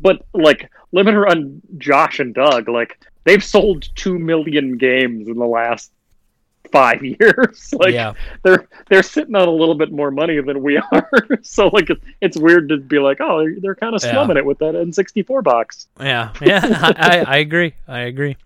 but 0.00 0.24
like 0.32 0.70
limited 0.92 1.18
run 1.18 1.60
Josh 1.78 2.20
and 2.20 2.34
Doug, 2.34 2.68
like 2.68 2.98
they've 3.24 3.44
sold 3.44 3.88
2 3.96 4.18
million 4.18 4.78
games 4.78 5.28
in 5.28 5.36
the 5.36 5.46
last 5.46 5.92
5 6.70 7.04
years. 7.20 7.74
like 7.78 7.92
yeah, 7.94 8.14
they're 8.42 8.68
they're 8.88 9.02
sitting 9.02 9.34
on 9.34 9.48
a 9.48 9.50
little 9.52 9.74
bit 9.74 9.90
more 9.92 10.10
money 10.10 10.40
than 10.40 10.62
we 10.62 10.76
are. 10.92 11.10
so 11.42 11.68
like 11.68 11.90
it's, 11.90 12.04
it's 12.20 12.36
weird 12.36 12.68
to 12.70 12.78
be 12.78 12.98
like, 12.98 13.18
"Oh, 13.20 13.40
they're, 13.40 13.56
they're 13.60 13.74
kind 13.74 13.94
of 13.94 14.02
Yeah. 14.04 14.30
it 14.36 14.44
with 14.44 14.58
that 14.58 14.74
N64 14.74 15.42
box." 15.44 15.88
yeah, 16.00 16.32
yeah. 16.40 16.60
I, 16.96 17.24
I 17.26 17.36
agree. 17.38 17.74
I 17.86 18.00
agree. 18.00 18.36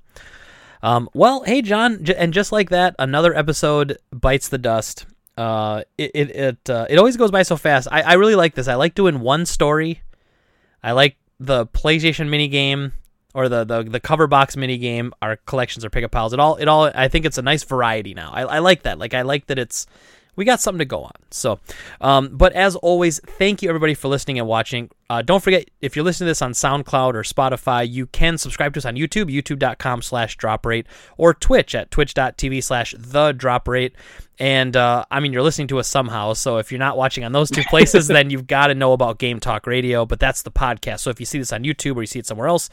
Um, 0.83 1.09
well, 1.15 1.43
hey, 1.45 1.63
John, 1.63 2.03
j- 2.05 2.15
and 2.17 2.33
just 2.33 2.51
like 2.51 2.71
that, 2.71 2.97
another 2.99 3.37
episode 3.37 3.99
bites 4.13 4.49
the 4.49 4.59
dust. 4.59 5.07
Uh, 5.37 5.83
it 5.97 6.11
it 6.15 6.31
it, 6.31 6.71
uh, 6.71 6.87
it 6.91 6.99
always 6.99 7.17
goes 7.17 7.31
by 7.31 7.43
so 7.43 7.57
fast. 7.57 7.89
I, 7.91 8.03
I 8.03 8.13
really 8.15 8.35
like 8.35 8.55
this. 8.55 8.69
I 8.69 8.75
like 8.75 8.95
doing 8.95 9.21
one 9.21 9.47
story. 9.47 10.03
I 10.83 10.93
like 10.93 11.17
the 11.39 11.67
PlayStation 11.67 12.29
mini 12.29 12.49
game 12.49 12.93
or 13.35 13.49
the, 13.49 13.65
the 13.65 13.83
the 13.83 14.01
cover 14.01 14.27
box 14.27 14.57
mini 14.57 14.79
game. 14.79 15.13
Our 15.23 15.37
collections 15.37 15.85
are 15.85 15.91
pickup 15.91 16.11
piles. 16.11 16.33
It 16.33 16.41
all 16.41 16.57
it 16.57 16.69
all. 16.69 16.91
I 16.95 17.09
think 17.09 17.25
it's 17.25 17.39
a 17.39 17.43
nice 17.43 17.65
variety 17.65 18.15
now. 18.15 18.31
I, 18.33 18.43
I 18.43 18.59
like 18.59 18.83
that. 18.83 18.99
Like 18.99 19.15
I 19.15 19.23
like 19.23 19.47
that 19.47 19.59
it's 19.59 19.87
we 20.35 20.45
got 20.45 20.61
something 20.61 20.79
to 20.79 20.85
go 20.85 21.03
on. 21.03 21.13
So, 21.31 21.61
um, 22.01 22.31
but 22.33 22.53
as 22.55 22.75
always, 22.77 23.21
thank 23.21 23.63
you 23.63 23.69
everybody 23.69 23.95
for 23.95 24.09
listening 24.09 24.39
and 24.39 24.49
watching. 24.49 24.91
Uh, 25.11 25.21
don't 25.21 25.43
forget, 25.43 25.69
if 25.83 25.95
you're 25.95 26.05
listening 26.05 26.27
to 26.27 26.31
this 26.31 26.41
on 26.41 26.53
SoundCloud 26.53 27.15
or 27.15 27.23
Spotify, 27.23 27.89
you 27.89 28.07
can 28.07 28.39
subscribe 28.39 28.73
to 28.75 28.79
us 28.79 28.87
on 28.87 28.97
YouTube, 28.97 29.31
youtube.com 29.31 30.01
slash 30.01 30.37
drop 30.37 30.65
rate, 30.65 30.87
or 31.19 31.35
Twitch 31.35 31.75
at 31.75 31.91
twitch.tv 31.91 32.65
slash 32.65 32.95
the 32.99 33.33
drop 33.33 33.69
rate. 33.69 33.95
And, 34.39 34.75
uh, 34.75 35.05
I 35.11 35.21
mean, 35.21 35.35
you're 35.35 35.43
listening 35.43 35.69
to 35.69 35.79
us 35.79 35.87
somehow. 35.87 36.33
So 36.33 36.57
if 36.57 36.73
you're 36.73 36.79
not 36.79 36.97
watching 36.97 37.25
on 37.25 37.33
those 37.33 37.51
two 37.51 37.63
places, 37.65 38.07
then 38.09 38.31
you've 38.31 38.47
got 38.47 38.69
to 38.69 38.75
know 38.75 38.95
about 38.95 39.19
Game 39.19 39.39
Talk 39.39 39.67
Radio, 39.67 40.07
but 40.07 40.19
that's 40.19 40.43
the 40.43 40.51
podcast. 40.51 41.01
So 41.01 41.11
if 41.11 41.21
you 41.21 41.27
see 41.27 41.39
this 41.39 41.53
on 41.53 41.63
YouTube 41.63 41.97
or 41.97 42.03
you 42.03 42.07
see 42.07 42.19
it 42.21 42.27
somewhere 42.27 42.49
else, 42.49 42.71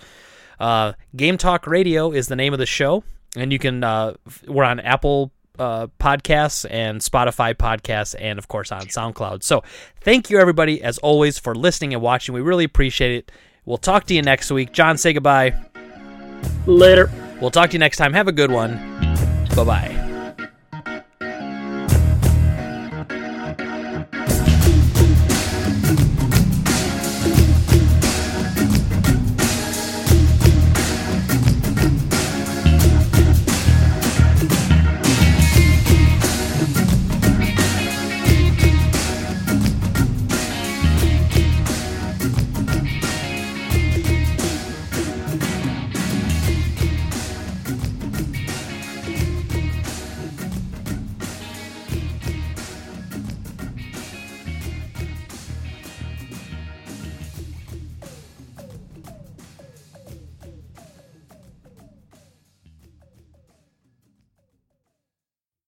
uh, 0.59 0.93
Game 1.15 1.37
Talk 1.37 1.67
Radio 1.67 2.11
is 2.11 2.27
the 2.27 2.35
name 2.35 2.53
of 2.53 2.59
the 2.59 2.65
show. 2.65 3.03
And 3.35 3.53
you 3.53 3.59
can, 3.59 3.83
uh, 3.83 4.15
we're 4.47 4.63
on 4.63 4.79
Apple 4.79 5.31
uh, 5.59 5.87
podcasts 5.99 6.65
and 6.69 7.01
Spotify 7.01 7.53
podcasts, 7.53 8.15
and 8.17 8.39
of 8.39 8.47
course 8.47 8.71
on 8.71 8.81
SoundCloud. 8.83 9.43
So, 9.43 9.63
thank 10.01 10.29
you 10.29 10.39
everybody, 10.39 10.81
as 10.81 10.97
always, 10.99 11.37
for 11.37 11.53
listening 11.53 11.93
and 11.93 12.01
watching. 12.01 12.33
We 12.33 12.41
really 12.41 12.63
appreciate 12.63 13.11
it. 13.11 13.31
We'll 13.65 13.77
talk 13.77 14.05
to 14.05 14.15
you 14.15 14.21
next 14.21 14.49
week. 14.51 14.71
John, 14.71 14.97
say 14.97 15.13
goodbye. 15.13 15.53
Later. 16.65 17.11
We'll 17.39 17.51
talk 17.51 17.69
to 17.69 17.73
you 17.73 17.79
next 17.79 17.97
time. 17.97 18.13
Have 18.13 18.27
a 18.27 18.33
good 18.33 18.51
one. 18.51 18.77
Bye 19.55 19.63
bye. 19.63 20.08